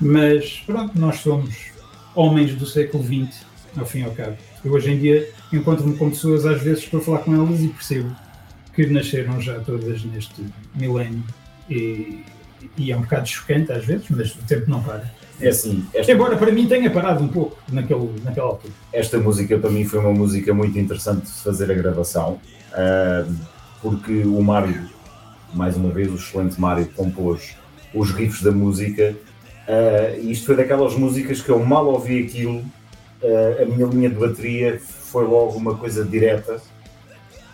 mas 0.00 0.62
pronto, 0.64 0.98
nós 0.98 1.18
somos 1.18 1.56
homens 2.14 2.54
do 2.54 2.64
século 2.64 3.02
XX, 3.02 3.44
ao 3.76 3.84
fim 3.84 4.00
e 4.00 4.04
ao 4.04 4.12
cabo. 4.12 4.36
Eu 4.64 4.72
hoje 4.72 4.92
em 4.92 4.98
dia 4.98 5.28
encontro-me 5.52 5.96
com 5.96 6.10
pessoas, 6.10 6.44
às 6.46 6.62
vezes 6.62 6.84
estou 6.84 7.00
a 7.00 7.02
falar 7.02 7.18
com 7.18 7.34
elas 7.34 7.60
e 7.60 7.68
percebo 7.68 8.14
que 8.74 8.86
nasceram 8.86 9.40
já 9.40 9.58
todas 9.58 10.04
neste 10.04 10.44
milénio 10.74 11.24
e, 11.68 12.22
e 12.76 12.92
é 12.92 12.96
um 12.96 13.00
bocado 13.00 13.26
chocante 13.28 13.72
às 13.72 13.84
vezes, 13.84 14.06
mas 14.08 14.32
o 14.34 14.38
tempo 14.46 14.70
não 14.70 14.80
para. 14.82 15.12
É 15.40 15.48
assim, 15.48 15.84
esta, 15.94 16.12
Embora 16.12 16.36
para 16.36 16.52
mim 16.52 16.66
tenha 16.68 16.90
parado 16.90 17.22
um 17.22 17.28
pouco 17.28 17.56
naquele, 17.72 18.08
naquela 18.24 18.48
altura. 18.48 18.72
esta 18.92 19.18
música 19.18 19.58
para 19.58 19.70
mim 19.70 19.84
foi 19.84 19.98
uma 19.98 20.12
música 20.12 20.54
muito 20.54 20.78
interessante 20.78 21.26
de 21.26 21.42
fazer 21.42 21.70
a 21.70 21.74
gravação, 21.74 22.38
ah, 22.72 23.26
porque 23.82 24.22
o 24.22 24.40
Mário, 24.42 24.88
mais 25.52 25.76
uma 25.76 25.90
vez, 25.90 26.10
o 26.10 26.14
excelente 26.14 26.60
Mário, 26.60 26.86
compôs 26.94 27.56
os 27.92 28.10
riffs 28.12 28.42
da 28.42 28.52
música. 28.52 29.16
ah, 29.66 30.16
e 30.16 30.30
isto 30.30 30.46
foi 30.46 30.56
daquelas 30.56 30.94
músicas 30.94 31.40
que 31.40 31.50
eu 31.50 31.64
mal 31.64 31.86
ouvi 31.86 32.24
aquilo, 32.24 32.64
ah, 33.24 33.62
a 33.62 33.66
minha 33.66 33.86
linha 33.86 34.08
de 34.08 34.16
bateria 34.16 34.80
foi 35.08 35.24
logo 35.24 35.52
uma 35.56 35.76
coisa 35.76 36.04
direta. 36.04 36.60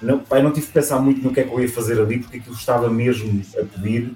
Não, 0.02 0.18
pá, 0.18 0.38
eu 0.38 0.42
não 0.44 0.52
tive 0.52 0.66
que 0.66 0.72
pensar 0.72 0.98
muito 1.00 1.22
no 1.22 1.32
que 1.32 1.40
é 1.40 1.44
que 1.44 1.52
eu 1.52 1.60
ia 1.60 1.68
fazer 1.68 2.00
ali, 2.00 2.18
porque 2.18 2.38
aquilo 2.38 2.54
estava 2.54 2.90
mesmo 2.90 3.40
a 3.58 3.64
pedir 3.64 4.12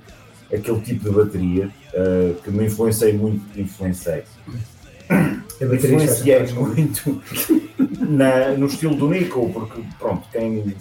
aquele 0.53 0.81
tipo 0.81 1.05
de 1.09 1.11
bateria 1.17 1.71
ah, 1.95 2.35
que 2.43 2.51
me 2.51 2.67
influenciei 2.67 3.13
muito, 3.13 3.59
influenciei. 3.59 4.25
A 5.09 5.65
bateria 5.65 5.97
Influenciei 5.97 6.53
muito 6.53 7.23
na- 8.09 8.51
no 8.57 8.67
estilo 8.67 8.95
do 8.97 9.09
Nico, 9.09 9.51
porque 9.53 9.83
pronto, 9.99 10.29
quem 10.31 10.75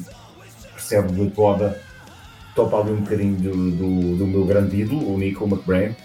percebe 0.74 1.14
de 1.14 1.30
toda 1.32 1.80
topa 2.56 2.80
ali 2.82 2.92
um 2.92 3.02
bocadinho 3.02 3.36
do, 3.36 3.72
do, 3.72 4.16
do 4.18 4.28
meu 4.28 4.46
grande 4.46 4.82
ídolo, 4.82 5.14
o 5.14 5.18
Nico 5.18 5.46
McBrain, 5.46 5.96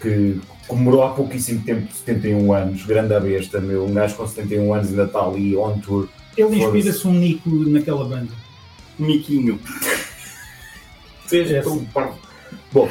que 0.00 0.40
comemorou 0.68 1.02
há 1.02 1.10
pouquíssimo 1.10 1.62
tempo 1.62 1.92
71 1.92 2.52
anos, 2.52 2.84
grande 2.84 3.14
a 3.14 3.20
besta, 3.20 3.60
meu, 3.60 3.84
um 3.84 3.92
gajo 3.94 4.14
com 4.16 4.26
71 4.26 4.72
anos 4.74 4.88
ainda 4.88 5.04
está 5.04 5.20
ali 5.24 5.56
on 5.56 5.78
tour. 5.78 6.08
Ele 6.36 6.56
inspira-se 6.56 7.06
um 7.06 7.12
Nico 7.12 7.50
naquela 7.50 8.04
banda. 8.04 8.32
Miquinho. 8.98 9.58
Seja 11.26 11.58
É 11.58 11.62
tão 11.62 11.84
parvo. 11.86 12.18
Bom, 12.72 12.88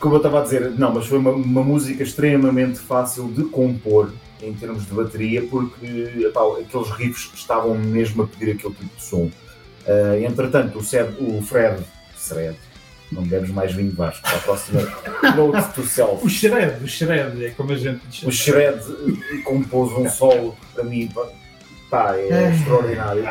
como 0.00 0.14
eu 0.14 0.18
estava 0.18 0.40
a 0.40 0.42
dizer, 0.42 0.70
não, 0.78 0.94
mas 0.94 1.06
foi 1.06 1.18
uma, 1.18 1.30
uma 1.30 1.62
música 1.62 2.02
extremamente 2.02 2.78
fácil 2.78 3.28
de 3.28 3.44
compor 3.44 4.12
em 4.40 4.52
termos 4.54 4.86
de 4.86 4.92
bateria, 4.94 5.42
porque 5.42 5.86
epá, 6.20 6.40
aqueles 6.60 6.90
riffs 6.90 7.30
estavam 7.34 7.74
mesmo 7.76 8.22
a 8.22 8.26
pedir 8.26 8.52
aquele 8.52 8.74
tipo 8.74 8.96
de 8.96 9.02
som. 9.02 9.30
Ah, 9.86 10.18
entretanto, 10.20 10.78
o, 10.78 10.84
Sed- 10.84 11.16
o 11.18 11.42
Fred, 11.42 11.82
Fred, 12.16 12.56
não 13.10 13.22
bebes 13.22 13.50
mais 13.50 13.72
vinho 13.72 13.92
Vasco, 13.92 14.22
para 14.22 14.36
a 14.36 14.40
próxima 14.40 14.80
Note 15.36 15.74
to 15.74 15.82
Self. 15.82 16.24
O 16.24 16.28
shred, 16.28 16.82
o 16.84 16.86
shred, 16.88 17.44
é 17.44 17.50
como 17.50 17.72
a 17.72 17.76
gente 17.76 18.00
diz. 18.08 18.22
O 18.22 18.30
Shred 18.30 18.78
compôs 19.44 19.92
um 19.92 20.08
solo 20.10 20.56
para 20.74 20.84
mim 20.84 21.08
pá, 21.90 22.14
é 22.16 22.46
Ah. 22.46 22.50
extraordinário. 22.54 23.24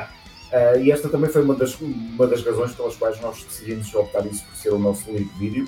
Ah, 0.52 0.78
e 0.78 0.92
esta 0.92 1.10
também 1.10 1.30
foi 1.30 1.44
uma 1.44 1.54
das, 1.56 1.76
uma 1.80 2.26
das 2.26 2.44
razões 2.44 2.72
pelas 2.72 2.96
quais 2.96 3.20
nós 3.22 3.44
decidimos 3.44 3.94
optar 3.94 4.26
isso 4.26 4.44
por 4.46 4.56
ser 4.56 4.70
o 4.74 4.80
nosso 4.80 5.10
único 5.10 5.38
vídeo, 5.38 5.68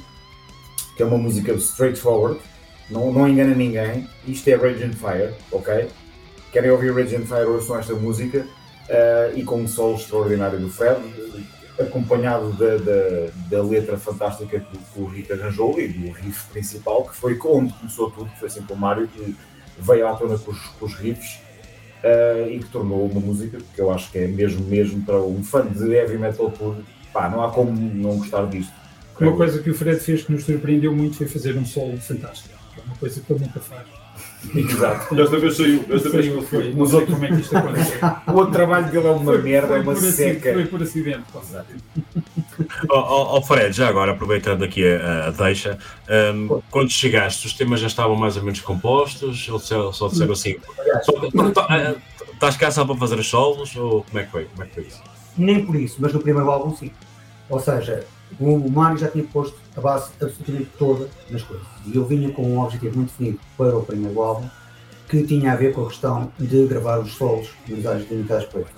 que 0.95 1.03
é 1.03 1.05
uma 1.05 1.17
música 1.17 1.51
straightforward, 1.53 2.39
não, 2.89 3.11
não 3.11 3.27
engana 3.27 3.53
ninguém. 3.53 4.07
Isto 4.27 4.47
é 4.49 4.55
Rage 4.55 4.83
and 4.83 4.93
Fire, 4.93 5.33
ok? 5.51 5.87
Querem 6.51 6.71
ouvir 6.71 6.93
Rage 6.95 7.15
and 7.15 7.25
Fire, 7.25 7.45
ouçam 7.45 7.77
esta 7.77 7.93
música 7.93 8.47
ah, 8.89 9.31
e 9.35 9.43
com 9.43 9.57
um 9.61 9.67
solo 9.67 9.95
extraordinário 9.95 10.57
do 10.59 10.69
Fred, 10.69 10.99
acompanhado 11.79 12.51
da, 12.53 12.77
da, 12.77 13.31
da 13.49 13.63
letra 13.63 13.97
fantástica 13.97 14.59
que, 14.59 14.77
que 14.77 14.99
o 14.99 15.05
Rick 15.05 15.31
arranjou 15.31 15.79
e 15.79 15.87
do 15.87 16.11
riff 16.11 16.47
principal, 16.51 17.05
que 17.05 17.15
foi 17.15 17.39
onde 17.45 17.73
começou 17.73 18.11
tudo, 18.11 18.29
que 18.29 18.39
foi 18.39 18.49
sempre 18.49 18.73
o 18.73 18.77
Mário 18.77 19.07
que 19.07 19.35
veio 19.77 20.07
à 20.07 20.15
tona 20.15 20.37
com 20.37 20.51
os, 20.51 20.59
com 20.59 20.85
os 20.85 20.93
riffs 20.95 21.39
ah, 22.03 22.47
e 22.49 22.59
que 22.59 22.67
tornou 22.67 23.05
uma 23.05 23.19
música 23.19 23.57
que 23.73 23.81
eu 23.81 23.91
acho 23.91 24.11
que 24.11 24.19
é 24.19 24.27
mesmo, 24.27 24.65
mesmo 24.65 25.03
para 25.03 25.21
um 25.21 25.43
fã 25.43 25.65
de 25.65 25.91
heavy 25.91 26.17
metal 26.17 26.51
puro, 26.51 26.83
pá, 27.13 27.29
não 27.29 27.43
há 27.43 27.51
como 27.51 27.71
não 27.71 28.17
gostar 28.17 28.45
disto. 28.47 28.73
Uma 29.19 29.35
coisa 29.35 29.61
que 29.61 29.69
o 29.69 29.73
Fred 29.73 29.99
fez 29.99 30.23
que 30.23 30.31
nos 30.31 30.45
surpreendeu 30.45 30.95
muito 30.95 31.17
foi 31.17 31.27
fazer 31.27 31.57
um 31.57 31.65
solo 31.65 31.97
fantástico. 31.97 32.57
É 32.77 32.81
uma 32.85 32.95
coisa 32.95 33.19
que 33.19 33.33
ele 33.33 33.41
nunca 33.41 33.59
faz. 33.59 33.85
Exato. 34.55 35.13
Desta 35.15 35.37
vez 35.37 35.57
saiu, 35.57 35.83
desta 35.83 36.09
vez 36.09 36.25
Saiu, 36.25 36.41
foi. 36.41 36.73
Não 36.73 36.85
sei 36.85 37.05
como 37.05 37.25
é 37.25 37.27
que 37.27 37.33
isto 37.41 37.57
aconteceu. 37.57 37.99
O 38.27 38.31
outro 38.33 38.53
trabalho 38.53 38.89
dele 38.91 39.07
é 39.07 39.11
uma 39.11 39.23
Foi- 39.23 39.41
merda, 39.41 39.67
foi 39.67 39.77
é 39.77 39.81
uma 39.81 39.95
seca. 39.95 40.53
Foi 40.53 40.65
por 40.65 40.81
acidente. 40.81 41.23
Ó 42.89 42.97
ó, 42.99 43.37
ó, 43.37 43.41
Fred, 43.41 43.75
já 43.75 43.87
agora, 43.87 44.11
aproveitando 44.11 44.63
aqui 44.63 44.83
a, 44.85 45.27
a 45.27 45.31
deixa, 45.31 45.77
hum, 46.33 46.61
quando 46.71 46.89
chegaste, 46.89 47.47
os 47.47 47.53
temas 47.53 47.79
já 47.79 47.87
estavam 47.87 48.15
mais 48.15 48.37
ou 48.37 48.43
menos 48.43 48.59
compostos? 48.61 49.47
Ou 49.49 49.59
só, 49.59 49.91
só 49.91 50.07
disseram 50.07 50.33
assim? 50.33 50.55
tá- 51.53 51.67
ah, 51.69 51.95
Estás 52.33 52.55
cá 52.55 52.71
só 52.71 52.85
para 52.85 52.95
fazer 52.95 53.19
os 53.19 53.27
solos? 53.27 53.75
Ou 53.75 54.03
como 54.03 54.19
é 54.19 54.23
que 54.23 54.31
foi? 54.31 54.45
Como 54.45 54.63
é 54.63 54.67
que 54.67 54.73
foi 54.75 54.83
isso? 54.85 55.01
Nem 55.37 55.65
por 55.65 55.75
isso, 55.75 55.97
mas 55.99 56.13
no 56.13 56.19
primeiro 56.21 56.49
álbum 56.49 56.75
sim. 56.75 56.91
Ou 57.49 57.59
seja, 57.59 58.05
o, 58.39 58.69
Mário 58.69 58.97
já 58.97 59.07
tinha 59.07 59.23
posto 59.23 59.55
a 59.75 59.81
base 59.81 60.11
absolutamente 60.21 60.69
toda 60.77 61.07
nas 61.29 61.41
coisas. 61.43 61.65
E 61.85 61.95
eu 61.95 62.05
vinha 62.05 62.31
com 62.31 62.43
um 62.43 62.59
objetivo 62.59 62.97
muito 62.97 63.09
definido 63.11 63.39
para 63.57 63.77
o 63.77 63.83
primeiro 63.83 64.21
álbum, 64.21 64.47
que 65.07 65.23
tinha 65.23 65.53
a 65.53 65.55
ver 65.55 65.73
com 65.73 65.83
a 65.83 65.87
questão 65.87 66.31
de 66.37 66.65
gravar 66.67 66.99
os 66.99 67.13
solos 67.13 67.49
nas 67.67 67.85
áreas 67.85 68.05
delimitadas 68.07 68.45
por 68.45 68.61
ele. 68.61 68.69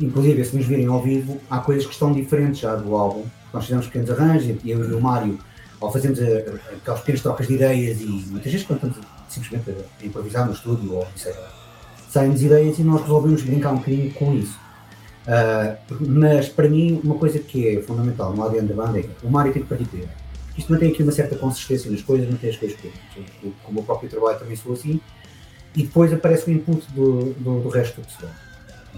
Inclusive, 0.00 0.44
se 0.44 0.56
nos 0.56 0.66
virem 0.66 0.86
ao 0.86 1.02
vivo, 1.02 1.40
há 1.50 1.58
coisas 1.58 1.86
que 1.86 1.92
estão 1.92 2.12
diferentes 2.12 2.60
já 2.60 2.74
do 2.74 2.94
álbum. 2.96 3.24
Nós 3.52 3.64
fizemos 3.64 3.86
pequenos 3.86 4.10
arranjos, 4.10 4.56
e 4.64 4.70
eu 4.70 4.88
e 4.90 4.92
o 4.92 5.00
Mário, 5.00 5.38
ao 5.80 5.92
fazermos 5.92 6.18
a- 6.20 6.24
a- 6.24 6.76
aquelas 6.76 7.00
pequenas 7.00 7.20
trocas 7.22 7.46
de 7.46 7.54
ideias, 7.54 8.00
e 8.00 8.06
muitas 8.06 8.50
vezes 8.50 8.66
quando 8.66 8.84
estamos 8.88 9.06
simplesmente 9.28 9.70
a 10.02 10.06
improvisar 10.06 10.46
no 10.46 10.52
estúdio, 10.52 10.94
ou 10.94 11.06
isso 11.14 11.28
é, 11.28 11.34
saem-nos 12.10 12.42
ideias 12.42 12.78
e 12.78 12.82
nós 12.82 13.02
resolvemos 13.02 13.42
brincar 13.42 13.72
um 13.72 13.76
bocadinho 13.76 14.12
com 14.14 14.34
isso. 14.34 14.58
Uh, 15.26 15.94
mas 16.00 16.48
para 16.48 16.68
mim, 16.68 17.00
uma 17.02 17.14
coisa 17.14 17.38
que 17.38 17.66
é 17.68 17.80
fundamental 17.80 18.34
no 18.34 18.42
ADN 18.44 18.68
da 18.68 18.74
banda 18.74 19.00
é 19.00 19.04
o 19.22 19.30
partir 19.30 19.60
para 19.60 19.78
ele. 19.78 20.08
Isto 20.56 20.72
mantém 20.72 20.90
aqui 20.92 21.02
uma 21.02 21.12
certa 21.12 21.34
consistência 21.36 21.90
nas 21.90 22.02
coisas, 22.02 22.28
mantém 22.30 22.50
as 22.50 22.56
coisas 22.56 22.78
coerentes. 22.78 23.34
Eu, 23.42 23.52
Com 23.64 23.80
o 23.80 23.82
próprio 23.82 24.08
trabalho 24.08 24.38
também 24.38 24.54
sou 24.56 24.72
assim. 24.74 25.00
E 25.74 25.82
depois 25.82 26.12
aparece 26.12 26.48
o 26.48 26.52
input 26.52 26.86
do, 26.92 27.32
do, 27.34 27.60
do 27.62 27.68
resto 27.68 28.00
do 28.00 28.06
pessoal. 28.06 28.30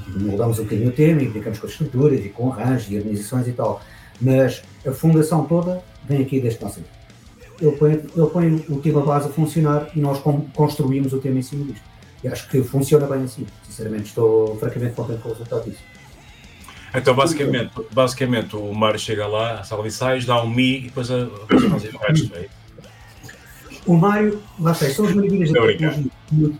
Mudamos 0.08 0.58
um 0.58 0.64
bocadinho 0.64 0.90
o 0.90 0.92
tema 0.92 1.22
e 1.22 1.28
brincamos 1.28 1.58
com 1.58 1.66
as 1.66 1.72
estruturas 1.72 2.22
e 2.22 2.28
com 2.28 2.52
arranjos 2.52 2.90
e 2.90 2.98
harmonizações 2.98 3.48
e 3.48 3.52
tal. 3.52 3.80
Mas 4.20 4.62
a 4.86 4.92
fundação 4.92 5.46
toda 5.46 5.82
vem 6.06 6.20
aqui 6.22 6.38
deste 6.40 6.62
nosso. 6.62 6.80
Ele 7.58 7.72
põe, 7.72 7.92
ele 7.92 8.26
põe 8.30 8.64
o 8.68 8.78
tema 8.82 9.00
base 9.00 9.28
a 9.28 9.30
funcionar 9.30 9.88
e 9.94 10.00
nós 10.00 10.18
con- 10.18 10.46
construímos 10.54 11.14
o 11.14 11.18
tema 11.18 11.38
em 11.38 11.42
cima 11.42 11.64
disto. 11.64 11.82
E 12.22 12.28
acho 12.28 12.46
que 12.50 12.62
funciona 12.62 13.06
bem 13.06 13.22
assim. 13.22 13.46
Sinceramente, 13.64 14.08
estou 14.08 14.58
francamente 14.58 14.94
contente 14.94 15.22
com 15.22 15.30
o 15.30 15.32
resultado 15.32 15.64
disso. 15.64 15.80
Então, 16.94 17.14
basicamente, 17.14 17.72
basicamente 17.92 18.56
o 18.56 18.72
Mário 18.72 18.98
chega 18.98 19.26
lá, 19.26 19.62
salve 19.62 19.88
ensaios, 19.88 20.24
dá 20.24 20.42
um 20.42 20.48
mi 20.48 20.78
e 20.78 20.80
depois 20.82 21.10
a, 21.10 21.24
depois 21.24 21.64
a 21.64 21.70
fazer 21.70 21.94
o 21.94 21.98
resto. 21.98 22.34
É? 22.34 22.48
O 23.86 23.94
Mário, 23.96 24.42
lá 24.58 24.72
está, 24.72 24.88
são 24.90 25.04
as 25.04 25.14
maravilhas 25.14 25.52
da 25.52 25.62
tecnologia, 25.64 26.10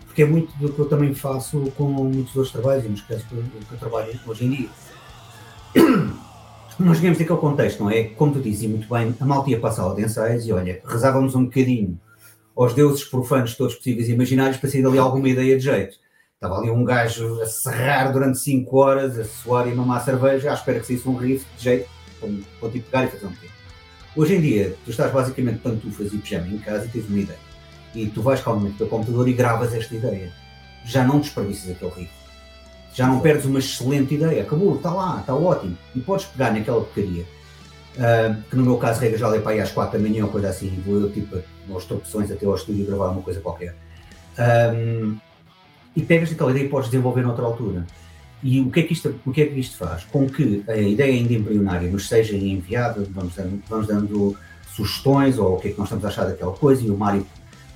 porque 0.07 0.23
é 0.23 0.27
muito 0.27 0.57
do 0.59 0.73
que 0.73 0.79
eu 0.79 0.85
também 0.87 1.13
faço 1.13 1.73
com 1.77 1.85
muitos 1.85 2.37
outros 2.37 2.53
trabalhos 2.53 2.85
e 2.85 2.89
nos 2.89 3.01
casos 3.01 3.25
que 3.25 3.35
eu, 3.35 3.79
trabalho 3.79 4.19
hoje 4.27 4.45
em 4.45 4.51
dia. 4.51 4.69
Nós 6.79 6.99
vemos 6.99 7.21
aquele 7.21 7.39
contexto, 7.39 7.83
não 7.83 7.91
é? 7.91 8.05
Como 8.05 8.33
tu 8.33 8.41
dizes 8.41 8.69
muito 8.69 8.89
bem, 8.89 9.15
a 9.19 9.25
malta 9.25 9.51
ia 9.51 9.59
para 9.59 9.71
a 9.71 9.73
sala 9.73 9.95
de 9.95 10.03
ensaios 10.03 10.47
e 10.47 10.53
olha, 10.53 10.81
rezávamos 10.87 11.35
um 11.35 11.45
bocadinho 11.47 11.99
aos 12.55 12.75
deuses 12.75 13.05
profanos 13.05 13.57
todos 13.57 13.75
possíveis 13.75 14.09
e 14.09 14.13
imaginários 14.13 14.59
para 14.59 14.71
sair 14.71 14.83
dali 14.83 14.99
alguma 14.99 15.29
ideia 15.29 15.57
de 15.57 15.65
jeito. 15.65 15.97
Estava 16.37 16.61
ali 16.61 16.71
um 16.71 16.85
gajo 16.85 17.41
a 17.41 17.47
serrar 17.47 18.13
durante 18.13 18.39
5 18.39 18.77
horas, 18.77 19.19
a 19.19 19.25
suar 19.25 19.67
e 19.67 19.73
a 19.73 19.75
mamar 19.75 20.05
cerveja, 20.05 20.51
à 20.51 20.55
espera 20.55 20.81
que 20.81 20.87
saísse 20.87 21.09
um 21.09 21.17
riff 21.17 21.47
de 21.57 21.65
jeito 21.65 21.89
para, 22.21 22.29
para 22.61 22.69
tipo 22.69 22.91
pegar 22.91 23.05
e 23.05 23.09
fazer 23.09 23.25
um 23.25 23.31
tempo. 23.33 23.53
Hoje 24.15 24.35
em 24.35 24.41
dia, 24.43 24.77
tu 24.85 24.91
estás 24.91 25.11
basicamente 25.11 25.61
pantufas 25.61 26.13
e 26.13 26.19
pijama 26.19 26.49
em 26.49 26.59
casa 26.59 26.85
e 26.85 26.89
tens 26.89 27.09
uma 27.09 27.19
ideia. 27.21 27.39
E 27.95 28.07
tu 28.09 28.21
vais 28.21 28.43
calmamente 28.43 28.77
para 28.77 28.85
o 28.85 28.89
computador 28.91 29.27
e 29.27 29.33
gravas 29.33 29.73
esta 29.73 29.95
ideia. 29.95 30.31
Já 30.85 31.05
não 31.05 31.21
desperdiças 31.21 31.71
aquele 31.71 31.91
riff. 31.93 32.13
Já 32.93 33.07
não 33.07 33.21
perdes 33.21 33.47
uma 33.47 33.59
excelente 33.59 34.15
ideia. 34.15 34.43
Acabou, 34.43 34.77
está 34.77 34.93
lá, 34.93 35.21
está 35.21 35.35
ótimo. 35.35 35.79
E 35.95 36.01
podes 36.01 36.27
pegar 36.27 36.53
naquela 36.53 36.83
porcaria. 36.83 37.25
ah, 37.99 38.37
que 38.51 38.57
no 38.57 38.63
meu 38.63 38.77
caso, 38.77 39.01
regra 39.01 39.17
já 39.17 39.35
é 39.35 39.41
para 39.41 39.53
aí 39.53 39.61
às 39.61 39.73
4 39.73 39.99
da 39.99 40.07
manhã 40.07 40.27
ou 40.27 40.31
coisa 40.31 40.51
assim. 40.51 40.67
e 40.67 40.81
Vou 40.83 41.01
eu, 41.01 41.11
tipo, 41.11 41.39
aos 41.71 41.87
tropeções 41.87 42.31
até 42.31 42.45
ao 42.45 42.55
estúdio 42.55 42.85
gravar 42.85 43.09
uma 43.09 43.23
coisa 43.23 43.41
qualquer. 43.41 43.75
Ahm, 44.39 45.17
e 45.97 46.03
pegas 46.03 46.31
aquela 46.31 46.51
ideia 46.51 46.67
e 46.67 46.69
podes 46.69 46.91
desenvolver 46.91 47.23
noutra 47.23 47.45
altura. 47.45 47.87
E 48.43 48.61
o 48.61 48.71
que, 48.71 48.81
é 48.81 48.83
que 48.83 48.93
isto, 48.93 49.19
o 49.25 49.33
que 49.33 49.43
é 49.43 49.47
que 49.47 49.59
isto 49.59 49.79
faz? 49.79 50.05
Com 50.05 50.29
que 50.29 50.63
a 50.69 50.77
ideia 50.77 51.13
ainda 51.13 51.33
embrionária 51.33 51.91
nos 51.91 52.07
seja 52.07 52.37
enviada, 52.37 53.05
vamos 53.11 53.35
dando, 53.35 53.63
vamos 53.69 53.87
dando 53.87 54.37
sugestões 54.75 55.39
ou 55.39 55.57
o 55.57 55.59
que 55.59 55.69
é 55.69 55.71
que 55.73 55.79
nós 55.79 55.87
estamos 55.87 56.05
a 56.05 56.09
achar 56.09 56.27
daquela 56.27 56.53
coisa 56.53 56.85
e 56.85 56.91
o 56.91 56.97
Mário 56.97 57.27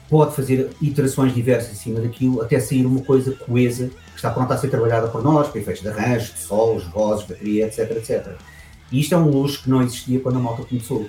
pode 0.08 0.34
fazer 0.34 0.70
iterações 0.82 1.34
diversas 1.34 1.72
em 1.72 1.76
cima 1.76 2.00
daquilo 2.00 2.42
até 2.42 2.60
sair 2.60 2.84
uma 2.84 3.00
coisa 3.00 3.32
coesa 3.32 3.88
que 3.88 4.16
está 4.16 4.30
pronta 4.30 4.54
a 4.54 4.58
ser 4.58 4.68
trabalhada 4.68 5.08
por 5.08 5.22
nós, 5.22 5.48
para 5.48 5.60
efeitos 5.60 5.82
de 5.82 5.88
arranjos, 5.88 6.34
de 6.34 6.40
solos, 6.40 6.84
vozes, 6.88 7.26
bateria, 7.26 7.66
etc, 7.66 7.90
etc. 7.92 8.36
E 8.92 9.00
isto 9.00 9.14
é 9.14 9.18
um 9.18 9.30
luxo 9.30 9.62
que 9.62 9.70
não 9.70 9.80
existia 9.82 10.20
quando 10.20 10.36
a 10.36 10.40
malta 10.40 10.64
começou, 10.64 11.06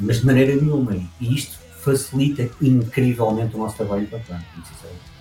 mas, 0.00 0.20
de 0.20 0.26
maneira 0.26 0.54
nenhuma. 0.54 0.94
E 1.20 1.34
isto 1.34 1.58
facilita 1.80 2.48
incrivelmente 2.62 3.56
o 3.56 3.58
nosso 3.58 3.76
trabalho 3.76 4.04
enquanto 4.04 4.28
muito 4.30 4.68
sinceramente. 4.68 5.11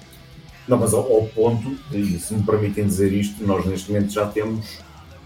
Não, 0.68 0.78
mas 0.78 0.94
ao, 0.94 1.02
ao 1.12 1.24
ponto, 1.28 1.76
e 1.92 2.18
se 2.20 2.34
me 2.34 2.44
permitem 2.44 2.86
dizer 2.86 3.12
isto, 3.12 3.44
nós 3.46 3.66
neste 3.66 3.92
momento 3.92 4.12
já 4.14 4.28
temos 4.28 4.78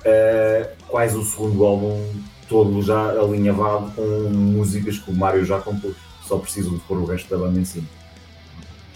eh, 0.03 0.71
quase 0.87 1.15
o 1.17 1.23
segundo 1.23 1.63
álbum 1.65 2.01
todo 2.47 2.81
já 2.81 3.09
alinhavado 3.11 3.91
com 3.91 4.01
músicas 4.29 4.97
que 4.99 5.11
o 5.11 5.13
Mário 5.13 5.43
já 5.45 5.59
compôs. 5.59 5.95
Só 6.27 6.37
precisam 6.37 6.73
de 6.73 6.79
pôr 6.81 6.97
o 6.97 7.05
resto 7.05 7.29
da 7.29 7.37
banda 7.37 7.59
em 7.59 7.65
cima. 7.65 7.87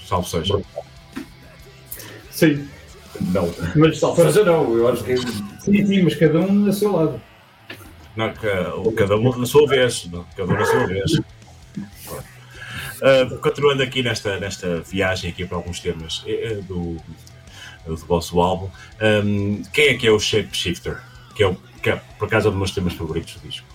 Salve 0.07 0.27
seja. 0.29 0.59
Sim. 2.31 2.67
Não, 3.21 3.51
Mas 3.75 3.99
salve 3.99 4.21
seja 4.23 4.43
não, 4.45 4.73
eu 4.75 4.87
acho 4.87 5.03
que 5.03 5.17
Sim, 5.17 5.85
sim, 5.85 6.01
mas 6.03 6.15
cada 6.15 6.39
um 6.39 6.67
a 6.67 6.71
seu 6.71 6.91
lado. 6.95 7.21
Não, 8.15 8.33
ca- 8.33 8.73
cada 8.95 9.15
um 9.17 9.37
na 9.37 9.45
sua 9.45 9.67
vez. 9.67 10.05
não, 10.11 10.25
Cada 10.35 10.51
um 10.53 10.55
na 10.57 10.65
sua 10.65 10.87
vez. 10.87 11.19
Ah, 13.01 13.37
continuando 13.41 13.81
aqui 13.83 14.03
nesta, 14.03 14.39
nesta 14.39 14.81
viagem 14.81 15.29
aqui 15.31 15.45
para 15.45 15.57
alguns 15.57 15.79
temas 15.79 16.23
eh, 16.27 16.59
do, 16.67 16.97
do 17.85 17.95
vosso 17.97 18.39
álbum, 18.41 18.69
ahm, 19.01 19.61
quem 19.73 19.89
é 19.89 19.93
que 19.95 20.07
é 20.07 20.11
o 20.11 20.19
Shapeshifter? 20.19 20.99
Que 21.35 21.43
é, 21.43 21.47
o, 21.47 21.55
que 21.81 21.89
é, 21.89 22.01
por 22.17 22.25
acaso, 22.25 22.47
é 22.47 22.49
um 22.49 22.53
dos 22.53 22.59
meus 22.59 22.71
temas 22.71 22.93
favoritos 22.93 23.35
do 23.35 23.47
disco. 23.47 23.67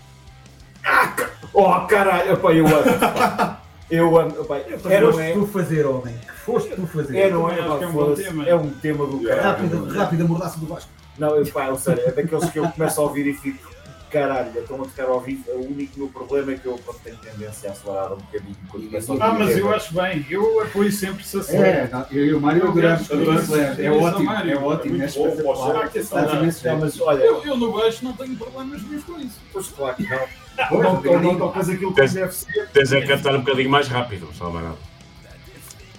Oh 1.53 1.81
caralho, 1.87 2.31
eu 2.31 2.67
amo. 2.67 3.65
Eu 3.91 4.19
amo. 4.19 4.41
epá, 4.41 4.57
é, 4.59 5.01
não 5.01 5.13
Foste 5.13 5.23
é, 5.23 5.33
tu 5.33 5.47
fazer, 5.47 5.87
homem. 5.87 6.19
Que 6.19 6.33
foste 6.33 6.71
tu 6.75 6.87
fazer. 6.87 7.17
é, 7.17 7.31
não 7.31 7.51
é, 7.51 7.57
pá, 7.57 7.79
é 7.81 7.87
um 7.87 7.93
bom 7.93 8.15
tema. 8.15 8.49
é 8.49 8.55
um 8.55 8.71
tema 8.71 9.07
do 9.07 9.23
caralho. 9.23 9.43
Rápida, 9.43 9.99
rápida 9.99 10.25
mordaça 10.25 10.59
do 10.59 10.67
Vasco. 10.67 10.91
Não, 11.19 11.37
eu, 11.37 11.47
pá, 11.47 11.67
eu 11.67 11.77
sério, 11.77 12.03
é 12.05 12.11
daqueles 12.11 12.51
que 12.51 12.59
eu 12.59 12.69
começo 12.69 13.01
a 13.01 13.05
ouvir 13.05 13.27
e 13.27 13.35
fico, 13.35 13.74
caralho, 14.19 14.61
estão 14.61 14.77
a 14.81 14.85
tocar 14.85 15.07
ao 15.09 15.21
vivo. 15.21 15.51
O 15.51 15.67
único 15.67 15.99
meu 15.99 16.09
problema 16.09 16.53
é 16.53 16.55
que 16.57 16.67
eu 16.67 16.79
quando 16.85 16.99
tenho 17.01 17.17
tendência 17.17 17.69
a 17.69 17.73
acelerar 17.73 18.13
um 18.13 18.17
bocadinho 18.19 18.57
quando 18.71 18.85
ouvir. 18.85 19.21
Ah, 19.21 19.33
mas 19.35 19.51
é, 19.51 19.61
eu 19.61 19.75
acho 19.75 19.93
bem, 19.95 20.25
eu 20.31 20.61
apoio 20.63 20.93
sempre 20.93 21.25
se 21.25 21.37
É, 21.37 21.41
acelera. 21.41 21.89
não, 21.93 22.07
eu 22.17 22.25
e 22.27 22.35
o 22.35 22.41
Mário 22.41 22.69
adoramos 22.69 23.03
isso, 23.03 23.57
é, 23.57 23.85
é 23.87 23.91
ótimo, 23.91 24.31
é 24.33 24.57
ótimo, 24.57 25.03
é 25.03 25.07
espetacular. 25.07 25.91
mas 26.79 27.01
olha, 27.01 27.23
Eu, 27.25 27.45
eu 27.45 27.57
no 27.57 27.73
baixo 27.73 28.05
não 28.05 28.13
tenho 28.13 28.37
problemas 28.37 28.83
nenhum 28.85 29.03
com 29.03 29.19
isso. 29.19 29.41
pois 29.53 29.67
claro 29.69 29.97
que 29.97 30.03
não. 30.09 30.19
Pois, 30.69 30.71
Não, 30.71 30.79
eu 30.79 30.93
não, 30.93 31.01
digo. 31.03 31.21
não 31.23 31.37
tocas 31.37 31.69
aquilo 31.69 31.93
Tens- 31.93 32.13
como 32.13 32.21
deve 32.23 32.33
ser. 32.35 32.69
Tens 32.73 32.93
a 32.93 33.05
cantar 33.05 33.35
um 33.35 33.41
bocadinho 33.41 33.69
mais 33.71 33.89
rápido, 33.89 34.29
só 34.39 34.49
mais 34.51 34.65
nada. 34.67 34.79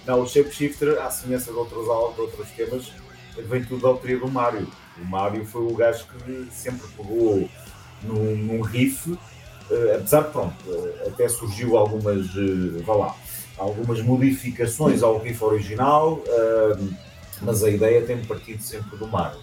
Não, 0.06 0.20
o 0.22 0.26
Shapeshifter, 0.26 0.98
à 1.02 1.10
semelhança 1.10 1.52
de 1.52 1.58
outros, 1.58 1.86
al- 1.88 2.14
de 2.14 2.20
outros 2.22 2.48
temas, 2.52 2.90
vem 3.36 3.62
tudo 3.64 3.82
da 3.82 3.88
autoria 3.88 4.16
do 4.18 4.28
Mário. 4.28 4.66
O 4.98 5.04
Mário 5.04 5.44
foi 5.44 5.60
o 5.62 5.74
gajo 5.74 6.06
que 6.06 6.48
sempre 6.50 6.86
pegou 6.96 7.46
num, 8.06 8.36
num 8.36 8.60
riff, 8.62 9.16
eh, 9.70 9.96
apesar 9.96 10.22
de, 10.22 10.30
pronto, 10.30 10.54
eh, 10.68 11.08
até 11.08 11.28
surgiu 11.28 11.76
algumas, 11.76 12.26
eh, 12.26 12.82
vá 12.84 12.94
lá, 12.94 13.16
algumas 13.58 14.00
modificações 14.00 15.02
ao 15.02 15.18
riff 15.18 15.42
original, 15.42 16.22
mas 17.42 17.64
a 17.64 17.70
ideia 17.70 18.02
tem 18.02 18.22
partido 18.24 18.62
sempre 18.62 18.96
do 18.96 19.06
Mário. 19.08 19.38